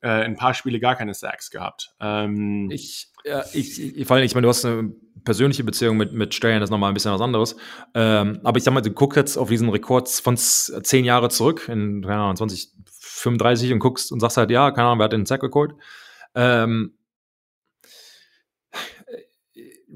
äh, 0.00 0.08
ein 0.08 0.36
paar 0.36 0.54
Spiele 0.54 0.78
gar 0.78 0.94
keine 0.94 1.12
Sacks 1.12 1.50
gehabt. 1.50 1.90
Ähm, 1.98 2.70
ich, 2.70 3.08
ja, 3.24 3.44
ich, 3.52 3.96
ich, 3.96 4.06
vor 4.06 4.14
allem, 4.14 4.24
ich 4.24 4.36
meine, 4.36 4.44
du 4.44 4.50
hast 4.50 4.64
eine 4.64 4.92
persönliche 5.24 5.64
Beziehung 5.64 5.96
mit, 5.96 6.12
mit 6.12 6.34
Stray, 6.34 6.54
das 6.60 6.68
ist 6.68 6.70
nochmal 6.70 6.92
ein 6.92 6.94
bisschen 6.94 7.12
was 7.12 7.20
anderes. 7.20 7.56
Ähm, 7.94 8.38
aber 8.44 8.58
ich 8.58 8.62
sag 8.62 8.72
mal, 8.72 8.80
du 8.80 8.92
guckst 8.92 9.16
jetzt 9.16 9.36
auf 9.36 9.48
diesen 9.48 9.70
Rekord 9.70 10.08
von 10.08 10.36
zehn 10.36 11.04
Jahre 11.04 11.30
zurück, 11.30 11.68
in, 11.68 12.02
keine 12.02 12.22
Ahnung, 12.22 12.36
2035 12.36 13.72
und 13.72 13.80
guckst 13.80 14.12
und 14.12 14.20
sagst 14.20 14.36
halt, 14.36 14.52
ja, 14.52 14.70
keine 14.70 14.86
Ahnung, 14.86 15.00
wer 15.00 15.06
hat 15.06 15.12
den 15.12 15.26
Sack-Rekord? 15.26 15.74
Ähm, 16.36 16.92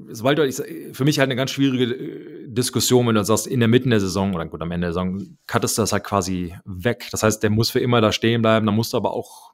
sobald 0.09 0.37
du, 0.39 0.93
für 0.93 1.05
mich 1.05 1.19
halt 1.19 1.27
eine 1.27 1.35
ganz 1.35 1.51
schwierige 1.51 1.93
äh, 1.93 2.47
Diskussion, 2.47 3.07
wenn 3.07 3.15
du 3.15 3.23
sagst, 3.23 3.47
in 3.47 3.59
der 3.59 3.69
Mitte 3.69 3.89
der 3.89 3.99
Saison 3.99 4.33
oder 4.33 4.45
gut, 4.45 4.61
am 4.61 4.71
Ende 4.71 4.87
der 4.87 4.93
Saison, 4.93 5.37
cuttest 5.47 5.77
du 5.77 5.83
das 5.83 5.93
halt 5.93 6.03
quasi 6.03 6.55
weg. 6.65 7.07
Das 7.11 7.23
heißt, 7.23 7.41
der 7.43 7.49
muss 7.49 7.69
für 7.69 7.79
immer 7.79 8.01
da 8.01 8.11
stehen 8.11 8.41
bleiben, 8.41 8.65
da 8.65 8.71
musst 8.71 8.93
du 8.93 8.97
aber 8.97 9.13
auch, 9.13 9.53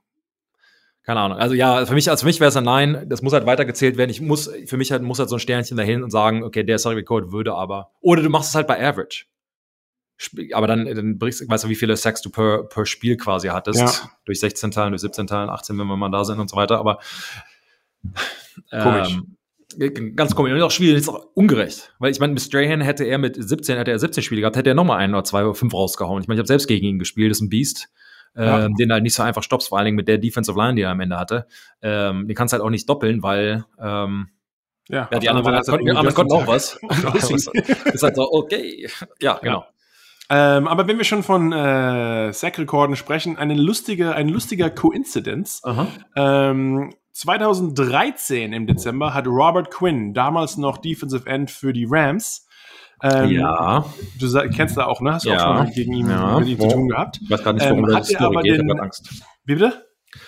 keine 1.03 1.19
Ahnung. 1.19 1.37
Also 1.37 1.55
ja, 1.55 1.85
für 1.85 1.93
mich, 1.93 2.09
also 2.09 2.25
mich 2.25 2.39
wäre 2.39 2.49
es 2.49 2.57
ein 2.57 2.63
Nein, 2.63 3.05
das 3.07 3.21
muss 3.21 3.33
halt 3.33 3.45
weitergezählt 3.45 3.97
werden. 3.97 4.09
Ich 4.09 4.21
muss, 4.21 4.49
für 4.65 4.77
mich 4.77 4.91
halt, 4.91 5.03
muss 5.03 5.19
halt 5.19 5.29
so 5.29 5.35
ein 5.35 5.39
Sternchen 5.39 5.77
dahin 5.77 6.03
und 6.03 6.11
sagen, 6.11 6.43
okay, 6.43 6.63
der 6.63 6.79
Salary 6.79 7.03
Code 7.03 7.31
würde 7.31 7.53
aber, 7.53 7.91
oder 8.01 8.21
du 8.21 8.29
machst 8.29 8.49
es 8.49 8.55
halt 8.55 8.67
bei 8.67 8.81
Average. 8.81 9.25
Aber 10.53 10.67
dann, 10.67 10.85
dann 10.85 11.17
bringst, 11.19 11.47
weißt 11.47 11.65
du, 11.65 11.69
wie 11.69 11.75
viele 11.75 11.95
Sacks 11.95 12.21
du 12.21 12.29
per, 12.29 12.63
per 12.63 12.85
Spiel 12.85 13.17
quasi 13.17 13.49
hattest. 13.49 13.79
Ja. 13.79 13.91
Durch 14.25 14.39
16 14.39 14.71
Teilen, 14.71 14.91
durch 14.91 15.01
17 15.01 15.27
Teilen, 15.27 15.49
18, 15.49 15.77
wenn 15.77 15.87
wir 15.87 15.97
mal 15.97 16.09
da 16.09 16.23
sind 16.23 16.39
und 16.39 16.49
so 16.49 16.57
weiter. 16.57 16.79
Aber 16.79 16.99
komisch. 18.71 19.19
Ähm, 19.79 20.15
ganz 20.15 20.35
komisch. 20.35 20.53
Und 20.53 20.61
auch 20.61 20.71
schwierig, 20.71 20.97
ist 20.97 21.09
auch 21.09 21.27
ungerecht. 21.33 21.93
Weil 21.99 22.11
ich 22.11 22.19
meine, 22.19 22.33
mit 22.33 22.41
Strahan 22.41 22.81
hätte 22.81 23.03
er 23.03 23.17
mit 23.17 23.35
17, 23.37 23.77
hätte 23.77 23.91
er 23.91 23.99
17 23.99 24.23
Spiele 24.23 24.41
gehabt, 24.41 24.55
hätte 24.55 24.69
er 24.69 24.75
nochmal 24.75 24.99
ein 24.99 25.13
oder 25.13 25.23
zwei 25.23 25.43
oder 25.43 25.53
fünf 25.53 25.73
rausgehauen. 25.73 26.21
Ich 26.21 26.27
meine, 26.27 26.37
ich 26.37 26.41
habe 26.41 26.47
selbst 26.47 26.67
gegen 26.67 26.85
ihn 26.85 26.99
gespielt, 26.99 27.31
das 27.31 27.37
ist 27.37 27.43
ein 27.43 27.49
Beast. 27.49 27.89
Ja. 28.35 28.65
Ähm, 28.65 28.75
den 28.75 28.91
halt 28.91 29.01
nicht 29.01 29.15
so 29.15 29.23
einfach 29.23 29.41
stoppst, 29.41 29.69
vor 29.69 29.79
allen 29.79 29.85
Dingen 29.85 29.95
mit 29.97 30.07
der 30.07 30.19
Defensive 30.19 30.55
Line, 30.59 30.75
die 30.75 30.83
er 30.83 30.91
am 30.91 30.99
Ende 30.99 31.17
hatte. 31.17 31.47
Ähm, 31.81 32.27
den 32.27 32.35
kannst 32.35 32.53
halt 32.53 32.61
auch 32.61 32.69
nicht 32.69 32.87
doppeln, 32.87 33.23
weil 33.23 33.65
ähm, 33.79 34.29
ja, 34.89 35.09
ja 35.11 35.19
die 35.19 35.29
anderen, 35.29 35.63
konnten, 35.63 36.13
konnten 36.13 36.33
auch 36.33 36.45
was. 36.45 36.79
ist 37.93 38.03
halt 38.03 38.15
so, 38.15 38.31
okay. 38.31 38.87
Ja, 39.19 39.39
genau. 39.41 39.65
Ähm, 40.29 40.67
aber 40.67 40.87
wenn 40.87 40.97
wir 40.97 41.05
schon 41.05 41.23
von 41.23 41.53
äh, 41.53 42.33
Sack-Rekorden 42.33 42.95
sprechen, 42.95 43.37
eine 43.37 43.55
lustige, 43.55 44.13
ein 44.13 44.29
lustiger 44.29 44.69
Coincidence. 44.69 45.61
Ähm, 46.15 46.93
2013 47.13 48.53
im 48.53 48.67
Dezember 48.67 49.13
hat 49.13 49.25
Robert 49.25 49.71
Quinn, 49.71 50.13
damals 50.13 50.57
noch 50.57 50.77
Defensive 50.77 51.27
End 51.27 51.49
für 51.49 51.73
die 51.73 51.87
Rams, 51.89 52.47
ähm, 53.03 53.29
ja. 53.29 53.85
Du 54.19 54.49
kennst 54.49 54.77
da 54.77 54.85
auch, 54.85 55.01
ne? 55.01 55.13
Hast 55.13 55.25
du 55.25 55.29
ja. 55.29 55.53
auch 55.53 55.57
schon 55.57 55.73
gegen 55.73 55.93
ihn, 55.93 56.09
ja. 56.09 56.39
mit 56.39 56.47
ihm 56.47 56.59
zu 56.59 56.67
tun 56.67 56.89
gehabt? 56.89 57.19
Ich 57.21 57.29
weiß 57.29 57.43
gar 57.43 57.53
nicht, 57.53 57.65
warum 57.65 57.87
ähm, 57.87 57.95
das 57.95 58.15
aber 58.15 58.41
geht, 58.41 58.59
den, 58.59 58.79
Angst. 58.79 59.23
Wie 59.45 59.53
bitte? 59.53 59.86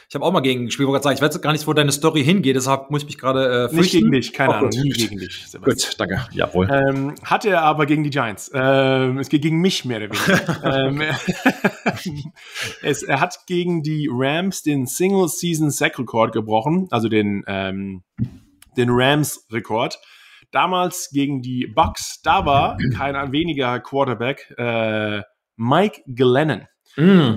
Ich 0.09 0.15
habe 0.15 0.25
auch 0.25 0.31
mal 0.31 0.41
gegen 0.41 0.65
gespielt, 0.65 0.89
wollte 0.89 1.03
sagen, 1.03 1.15
ich 1.15 1.21
weiß 1.21 1.41
gar 1.41 1.53
nicht, 1.53 1.65
wo 1.65 1.73
deine 1.73 1.91
Story 1.91 2.23
hingeht, 2.23 2.55
deshalb 2.55 2.91
muss 2.91 3.03
ich 3.03 3.07
mich 3.07 3.17
gerade 3.17 3.69
äh, 3.71 3.75
Nicht 3.75 3.91
gegen 3.91 4.11
dich, 4.11 4.33
keine 4.33 4.51
oh, 4.51 4.55
Ahnung, 4.55 4.69
nie 4.71 4.89
gegen 4.89 5.17
dich. 5.17 5.47
Sebastian. 5.47 5.89
Gut, 5.89 5.99
danke. 5.99 6.27
Jawohl. 6.33 6.69
Ähm, 6.69 7.15
hat 7.23 7.45
er 7.45 7.61
aber 7.61 7.85
gegen 7.85 8.03
die 8.03 8.09
Giants. 8.09 8.51
Ähm, 8.53 9.19
es 9.19 9.29
geht 9.29 9.41
gegen 9.41 9.61
mich 9.61 9.85
mehr 9.85 9.97
oder 9.97 10.09
weniger. 10.09 10.63
ähm, 10.87 11.01
es, 12.81 13.03
er 13.03 13.21
hat 13.21 13.45
gegen 13.47 13.81
die 13.81 14.09
Rams 14.11 14.61
den 14.63 14.85
Single-Season-Sack-Rekord 14.85 16.33
gebrochen, 16.33 16.87
also 16.91 17.07
den, 17.07 17.43
ähm, 17.47 18.03
den 18.75 18.89
Rams-Rekord. 18.91 19.99
Damals 20.51 21.09
gegen 21.11 21.41
die 21.41 21.67
Bucks, 21.67 22.21
da 22.23 22.45
war 22.45 22.77
kein 22.97 23.31
weniger 23.31 23.79
Quarterback, 23.79 24.53
äh, 24.57 25.21
Mike 25.55 26.01
Glennon. 26.07 26.67
Mm. 26.97 27.35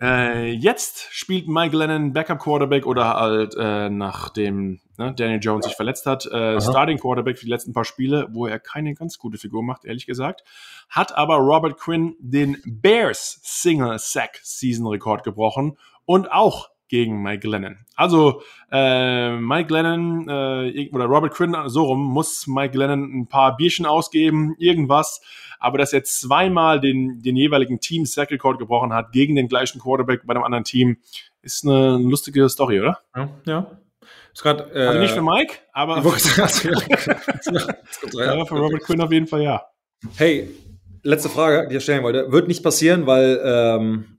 Äh, 0.00 0.52
jetzt 0.52 1.08
spielt 1.10 1.48
Mike 1.48 1.76
Lennon 1.76 2.12
Backup 2.12 2.38
Quarterback 2.38 2.86
oder 2.86 3.14
halt 3.14 3.56
äh, 3.58 3.90
nachdem 3.90 4.80
ne, 4.96 5.12
Daniel 5.12 5.40
Jones 5.40 5.66
sich 5.66 5.74
verletzt 5.74 6.06
hat, 6.06 6.26
äh, 6.26 6.60
Starting 6.60 6.98
Quarterback 6.98 7.36
für 7.36 7.46
die 7.46 7.50
letzten 7.50 7.72
paar 7.72 7.84
Spiele, 7.84 8.28
wo 8.30 8.46
er 8.46 8.60
keine 8.60 8.94
ganz 8.94 9.18
gute 9.18 9.38
Figur 9.38 9.62
macht, 9.64 9.84
ehrlich 9.84 10.06
gesagt. 10.06 10.44
Hat 10.88 11.16
aber 11.16 11.36
Robert 11.36 11.78
Quinn 11.78 12.14
den 12.20 12.62
Bears 12.64 13.40
Single 13.42 13.98
Sack 13.98 14.38
Season 14.42 14.86
Rekord 14.86 15.24
gebrochen 15.24 15.76
und 16.04 16.30
auch 16.30 16.68
gegen 16.88 17.22
Mike 17.22 17.46
Lennon. 17.46 17.78
Also 17.94 18.42
äh, 18.70 19.36
Mike 19.36 19.72
Lennon 19.72 20.28
äh, 20.28 20.90
oder 20.92 21.04
Robert 21.04 21.32
Quinn 21.34 21.56
so 21.66 21.84
rum 21.84 22.04
muss 22.04 22.46
Mike 22.46 22.76
Lennon 22.76 23.20
ein 23.20 23.26
paar 23.26 23.56
Bierchen 23.56 23.86
ausgeben, 23.86 24.54
irgendwas. 24.58 25.20
Aber 25.60 25.78
dass 25.78 25.92
er 25.92 26.04
zweimal 26.04 26.80
den, 26.80 27.20
den 27.22 27.36
jeweiligen 27.36 27.80
Team 27.80 28.06
Sack 28.06 28.30
Record 28.30 28.58
gebrochen 28.58 28.92
hat 28.92 29.12
gegen 29.12 29.34
den 29.36 29.48
gleichen 29.48 29.80
Quarterback 29.80 30.22
bei 30.24 30.34
einem 30.34 30.44
anderen 30.44 30.64
Team, 30.64 30.98
ist 31.42 31.64
eine 31.64 31.98
lustige 31.98 32.48
Story, 32.48 32.80
oder? 32.80 33.00
Ja. 33.16 33.28
ja. 33.46 33.66
Ist 34.32 34.42
grad, 34.42 34.72
äh, 34.74 34.78
also 34.86 35.00
nicht 35.00 35.14
für 35.14 35.22
Mike, 35.22 35.54
aber, 35.72 35.96
aber 35.96 36.12
für 38.46 38.54
Robert 38.54 38.82
Quinn 38.82 39.00
auf 39.00 39.10
jeden 39.10 39.26
Fall 39.26 39.42
ja. 39.42 39.62
Hey, 40.16 40.48
letzte 41.02 41.28
Frage, 41.28 41.68
die 41.68 41.76
ich 41.76 41.82
stellen 41.82 42.04
wollte. 42.04 42.30
Wird 42.30 42.46
nicht 42.46 42.62
passieren, 42.62 43.06
weil 43.06 43.40
ähm, 43.44 44.18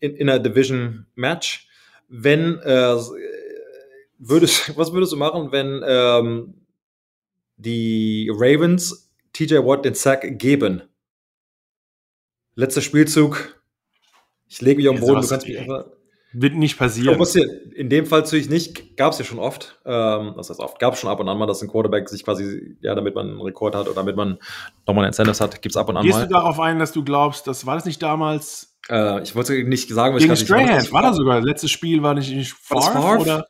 in, 0.00 0.16
in 0.16 0.30
einer 0.30 0.38
Division 0.38 1.06
Match 1.14 1.68
wenn 2.08 2.58
äh, 2.60 2.96
würdest, 4.18 4.76
was 4.76 4.92
würdest 4.92 5.12
du 5.12 5.16
machen, 5.16 5.52
wenn 5.52 5.82
ähm, 5.86 6.54
die 7.56 8.30
Ravens 8.32 9.10
TJ 9.32 9.56
Watt 9.56 9.84
den 9.84 9.94
Sack 9.94 10.38
geben? 10.38 10.82
Letzter 12.54 12.80
Spielzug. 12.80 13.60
Ich 14.48 14.60
lege 14.60 14.76
mich 14.76 14.88
auf 14.88 14.96
den 14.96 15.04
Boden, 15.04 15.22
du 15.22 15.28
kannst 15.28 15.48
mich 15.48 15.58
einfach. 15.58 15.86
Wird 16.36 16.54
nicht 16.54 16.76
passieren. 16.76 17.16
In 17.76 17.88
dem 17.88 18.06
Fall 18.06 18.22
natürlich 18.22 18.48
nicht, 18.48 18.96
gab 18.96 19.12
es 19.12 19.20
ja 19.20 19.24
schon 19.24 19.38
oft. 19.38 19.80
Ähm, 19.84 20.34
das 20.36 20.50
heißt 20.50 20.58
oft, 20.58 20.80
gab 20.80 20.94
es 20.94 21.00
schon 21.00 21.08
ab 21.08 21.20
und 21.20 21.28
an 21.28 21.38
mal, 21.38 21.46
dass 21.46 21.62
ein 21.62 21.68
Quarterback 21.68 22.08
sich 22.08 22.24
quasi, 22.24 22.76
ja, 22.80 22.96
damit 22.96 23.14
man 23.14 23.30
einen 23.30 23.40
Rekord 23.40 23.76
hat 23.76 23.86
oder 23.86 23.94
damit 23.94 24.16
man 24.16 24.38
nochmal 24.84 25.04
einen 25.04 25.12
Incentives 25.12 25.40
hat, 25.40 25.62
gibt 25.62 25.72
es 25.72 25.76
ab 25.76 25.88
und 25.88 25.96
an 25.96 26.02
Gehst 26.02 26.14
mal. 26.14 26.22
Gehst 26.22 26.32
du 26.32 26.34
darauf 26.34 26.58
ein, 26.58 26.80
dass 26.80 26.90
du 26.90 27.04
glaubst, 27.04 27.46
das 27.46 27.66
war 27.66 27.76
das 27.76 27.84
nicht 27.84 28.02
damals 28.02 28.73
äh, 28.88 29.22
ich 29.22 29.34
wollte 29.34 29.64
nicht 29.64 29.88
sagen, 29.90 30.14
was 30.14 30.22
Gegen 30.22 30.34
ich 30.34 30.40
Strahan 30.40 30.78
nicht 30.78 30.92
war 30.92 31.02
das 31.02 31.16
sogar. 31.16 31.40
Letztes 31.40 31.70
Spiel 31.70 32.02
war 32.02 32.14
nicht, 32.14 32.34
nicht 32.34 32.52
Favre, 32.52 32.92
Favre? 32.92 33.18
oder? 33.20 33.46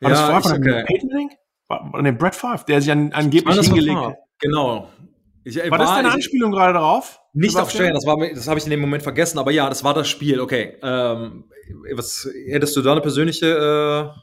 War 0.00 0.10
ja, 0.10 0.30
das 0.30 0.44
Favre 0.44 0.58
okay. 0.58 0.84
Peyton? 0.86 1.30
War, 1.68 2.02
nee, 2.02 2.12
Brett 2.12 2.34
Favre, 2.34 2.64
der 2.66 2.80
sich 2.80 2.90
an, 2.90 3.12
angeblich 3.12 3.56
meine, 3.56 3.62
hingelegt 3.62 3.98
hat. 3.98 4.16
Genau. 4.40 4.88
Ich, 5.44 5.56
war, 5.56 5.70
war, 5.70 5.78
das 5.78 5.90
deine 5.90 6.10
Anspielung 6.10 6.52
gerade 6.52 6.74
darauf? 6.74 7.20
Nicht 7.32 7.56
auf 7.56 7.70
Strahan, 7.70 7.94
das, 7.94 8.04
das 8.04 8.48
habe 8.48 8.58
ich 8.58 8.64
in 8.64 8.70
dem 8.70 8.80
Moment 8.80 9.02
vergessen, 9.02 9.38
aber 9.38 9.50
ja, 9.50 9.68
das 9.68 9.84
war 9.84 9.94
das 9.94 10.08
Spiel, 10.08 10.40
okay. 10.40 10.76
Ähm, 10.82 11.44
was 11.94 12.28
hättest 12.48 12.76
du 12.76 12.82
da 12.82 12.92
eine 12.92 13.00
persönliche 13.00 14.14
äh, 14.14 14.20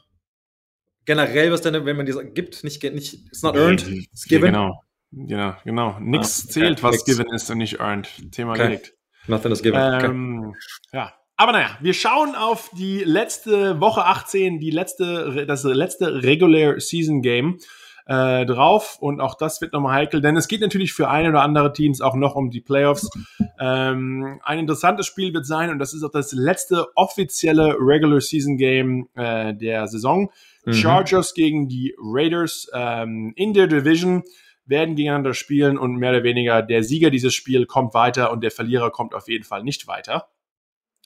generell, 1.04 1.52
was 1.52 1.62
denn, 1.62 1.84
wenn 1.86 1.96
man 1.96 2.06
dir 2.06 2.22
gibt, 2.24 2.62
nicht, 2.64 2.82
nicht 2.82 3.14
it's 3.14 3.42
not 3.42 3.56
earned, 3.56 3.88
it's 3.88 4.24
given? 4.24 4.52
Ja, 4.54 4.60
genau. 4.60 4.82
Ja, 5.28 5.58
genau. 5.64 5.98
Nichts 6.00 6.40
ah, 6.40 6.44
okay. 6.44 6.52
zählt, 6.52 6.82
was 6.82 6.92
Nix. 6.92 7.04
given 7.04 7.32
ist 7.32 7.50
und 7.50 7.58
nicht 7.58 7.80
earned. 7.80 8.32
Thema 8.32 8.52
okay. 8.52 8.62
gelegt. 8.64 8.95
Nothing 9.26 9.52
is 9.52 9.62
given. 9.62 9.80
Ähm, 9.80 10.44
okay. 10.48 10.58
Ja. 10.92 11.12
Aber 11.38 11.52
naja, 11.52 11.76
wir 11.80 11.92
schauen 11.92 12.34
auf 12.34 12.70
die 12.76 13.04
letzte 13.04 13.78
Woche 13.78 14.06
18, 14.06 14.58
die 14.58 14.70
letzte, 14.70 15.44
das 15.46 15.64
letzte 15.64 16.22
Regular 16.22 16.80
Season 16.80 17.20
Game 17.20 17.58
äh, 18.06 18.46
drauf. 18.46 18.96
Und 19.00 19.20
auch 19.20 19.34
das 19.34 19.60
wird 19.60 19.72
nochmal 19.72 19.94
heikel, 19.94 20.20
denn 20.20 20.36
es 20.36 20.48
geht 20.48 20.60
natürlich 20.60 20.92
für 20.92 21.08
ein 21.08 21.28
oder 21.28 21.42
andere 21.42 21.72
Teams 21.72 22.00
auch 22.00 22.14
noch 22.14 22.36
um 22.36 22.50
die 22.50 22.60
Playoffs. 22.60 23.10
Ähm, 23.58 24.40
ein 24.44 24.58
interessantes 24.58 25.06
Spiel 25.06 25.34
wird 25.34 25.46
sein 25.46 25.70
und 25.70 25.78
das 25.78 25.92
ist 25.92 26.02
auch 26.02 26.10
das 26.10 26.32
letzte 26.32 26.86
offizielle 26.94 27.76
Regular 27.78 28.20
Season 28.20 28.56
Game 28.56 29.08
äh, 29.14 29.54
der 29.54 29.88
Saison. 29.88 30.30
Mhm. 30.64 30.72
Chargers 30.72 31.34
gegen 31.34 31.68
die 31.68 31.94
Raiders 31.98 32.68
ähm, 32.72 33.32
in 33.36 33.52
der 33.54 33.66
Division 33.66 34.22
werden 34.66 34.96
gegeneinander 34.96 35.34
spielen 35.34 35.78
und 35.78 35.96
mehr 35.96 36.10
oder 36.10 36.22
weniger 36.22 36.62
der 36.62 36.82
Sieger 36.82 37.10
dieses 37.10 37.34
Spiel 37.34 37.66
kommt 37.66 37.94
weiter 37.94 38.32
und 38.32 38.42
der 38.42 38.50
Verlierer 38.50 38.90
kommt 38.90 39.14
auf 39.14 39.28
jeden 39.28 39.44
Fall 39.44 39.62
nicht 39.62 39.86
weiter. 39.86 40.28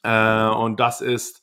Äh, 0.02 0.48
und 0.48 0.80
das 0.80 1.00
ist 1.00 1.42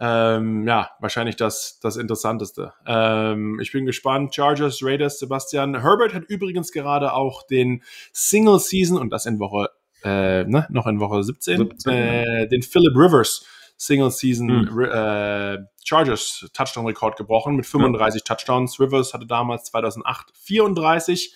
ähm, 0.00 0.66
ja 0.66 0.90
wahrscheinlich 1.00 1.36
das, 1.36 1.78
das 1.80 1.96
Interessanteste. 1.96 2.72
Ähm, 2.86 3.60
ich 3.60 3.70
bin 3.70 3.84
gespannt. 3.84 4.34
Chargers, 4.34 4.82
Raiders, 4.82 5.18
Sebastian. 5.18 5.82
Herbert 5.82 6.14
hat 6.14 6.24
übrigens 6.24 6.72
gerade 6.72 7.12
auch 7.12 7.46
den 7.46 7.82
Single 8.12 8.58
Season 8.58 8.96
und 8.96 9.10
das 9.10 9.26
in 9.26 9.38
Woche, 9.38 9.68
äh, 10.02 10.44
ne, 10.44 10.66
noch 10.70 10.86
in 10.86 11.00
Woche 11.00 11.22
17, 11.22 11.58
17 11.58 11.92
äh, 11.92 12.48
den 12.48 12.62
Philip 12.62 12.96
Rivers 12.96 13.44
Single 13.76 14.10
Season 14.10 14.68
hm. 14.68 14.80
äh, 14.90 15.58
Chargers 15.84 16.48
Touchdown 16.52 16.86
Rekord 16.86 17.16
gebrochen 17.16 17.56
mit 17.56 17.66
35 17.66 18.22
ja. 18.26 18.34
Touchdowns. 18.34 18.78
Rivers 18.80 19.12
hatte 19.14 19.26
damals 19.26 19.64
2008 19.64 20.32
34. 20.34 21.34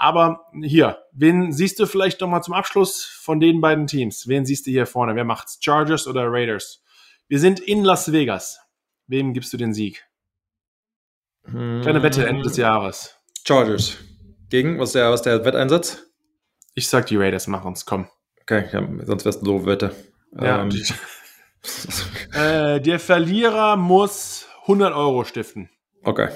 Aber 0.00 0.46
hier, 0.62 1.04
wen 1.12 1.52
siehst 1.52 1.78
du 1.78 1.84
vielleicht 1.84 2.22
noch 2.22 2.28
mal 2.28 2.40
zum 2.40 2.54
Abschluss 2.54 3.04
von 3.04 3.38
den 3.38 3.60
beiden 3.60 3.86
Teams? 3.86 4.26
Wen 4.26 4.46
siehst 4.46 4.66
du 4.66 4.70
hier 4.70 4.86
vorne? 4.86 5.14
Wer 5.14 5.24
macht's? 5.24 5.58
Chargers 5.60 6.06
oder 6.06 6.24
Raiders? 6.32 6.82
Wir 7.28 7.38
sind 7.38 7.60
in 7.60 7.84
Las 7.84 8.10
Vegas. 8.10 8.58
Wem 9.08 9.34
gibst 9.34 9.52
du 9.52 9.58
den 9.58 9.74
Sieg? 9.74 10.06
Kleine 11.44 12.02
Wette 12.02 12.26
Ende 12.26 12.44
des 12.44 12.56
Jahres. 12.56 13.14
Chargers. 13.46 13.98
Gegen? 14.48 14.78
Was 14.78 14.88
ist 14.88 14.94
der, 14.94 15.10
was 15.10 15.20
der 15.20 15.44
Wetteinsatz? 15.44 16.02
Ich 16.74 16.88
sag, 16.88 17.04
die 17.06 17.18
Raiders 17.18 17.46
machen 17.46 17.74
es. 17.74 17.84
Komm. 17.84 18.08
Okay, 18.40 18.70
ja, 18.72 18.82
sonst 19.04 19.26
wär's 19.26 19.36
eine 19.36 19.44
doofe 19.44 19.66
Wette. 19.66 19.94
Ja. 20.32 20.62
Ähm. 20.62 20.70
äh, 22.32 22.80
der 22.80 23.00
Verlierer 23.00 23.76
muss 23.76 24.46
100 24.62 24.94
Euro 24.94 25.24
stiften. 25.24 25.68
Okay. 26.02 26.30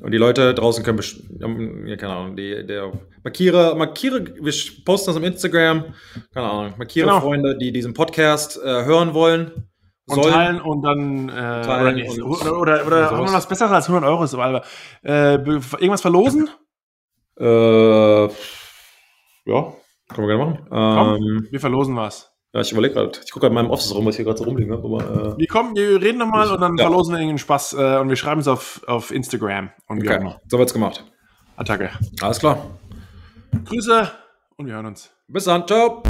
Und 0.00 0.12
die 0.12 0.18
Leute 0.18 0.54
draußen 0.54 0.84
können, 0.84 1.86
ja, 1.86 1.96
keine 1.96 2.12
Ahnung, 2.12 2.36
die, 2.36 2.64
der, 2.66 2.92
markiere, 3.24 3.74
markiere, 3.76 4.24
wir 4.24 4.52
posten 4.84 5.10
das 5.10 5.16
auf 5.16 5.22
Instagram, 5.22 5.84
keine 6.32 6.50
Ahnung, 6.50 6.74
markiere 6.78 7.06
genau. 7.06 7.20
Freunde, 7.20 7.58
die 7.58 7.72
diesen 7.72 7.94
Podcast 7.94 8.60
äh, 8.62 8.84
hören 8.84 9.14
wollen. 9.14 9.68
Und 10.06 10.22
sollen, 10.22 10.32
teilen 10.32 10.60
und 10.60 10.82
dann, 10.82 11.28
äh, 11.28 11.62
teilen 11.62 12.08
oder, 12.08 12.24
und, 12.24 12.32
oder, 12.32 12.60
oder, 12.60 12.86
oder 12.86 13.10
haben 13.10 13.26
wir 13.26 13.32
was 13.32 13.46
Besseres 13.48 13.72
als 13.72 13.88
100 13.88 14.08
Euro, 14.08 14.24
ist 14.24 14.34
aber, 14.34 14.62
äh, 15.02 15.34
irgendwas 15.34 16.00
verlosen? 16.00 16.48
Äh, 17.38 17.44
ja, 17.44 18.28
können 20.08 20.28
wir 20.28 20.36
gerne 20.36 20.44
machen. 20.44 20.66
Komm, 20.70 21.16
ähm, 21.16 21.48
wir 21.50 21.60
verlosen 21.60 21.94
was. 21.96 22.37
Ja, 22.52 22.60
ich 22.62 22.72
überlege 22.72 22.94
gerade. 22.94 23.12
Ich 23.24 23.30
gucke 23.30 23.46
gerade 23.46 23.52
in 23.52 23.54
meinem 23.54 23.70
Office 23.70 23.94
rum, 23.94 24.06
was 24.06 24.14
ich 24.14 24.16
hier 24.16 24.24
gerade 24.24 24.38
so 24.38 24.44
rumliegen 24.44 24.72
habe. 24.72 24.84
Aber, 24.84 25.34
äh, 25.34 25.38
wir 25.38 25.46
kommen, 25.46 25.76
wir 25.76 26.00
reden 26.00 26.18
nochmal 26.18 26.50
und 26.50 26.60
dann 26.60 26.76
ja. 26.76 26.84
verlosen 26.84 27.12
wir 27.12 27.18
irgendeinen 27.18 27.38
Spaß 27.38 27.74
äh, 27.74 27.98
und 27.98 28.08
wir 28.08 28.16
schreiben 28.16 28.40
es 28.40 28.48
auf, 28.48 28.80
auf 28.86 29.10
Instagram. 29.10 29.70
Und 29.86 30.02
okay. 30.02 30.34
So 30.48 30.58
wird's 30.58 30.72
gemacht. 30.72 31.04
Attacke. 31.56 31.90
Alles 32.22 32.38
klar. 32.38 32.78
Grüße 33.64 34.10
und 34.56 34.66
wir 34.66 34.74
hören 34.74 34.86
uns. 34.86 35.10
Bis 35.28 35.44
dann. 35.44 35.66
Ciao. 35.66 36.02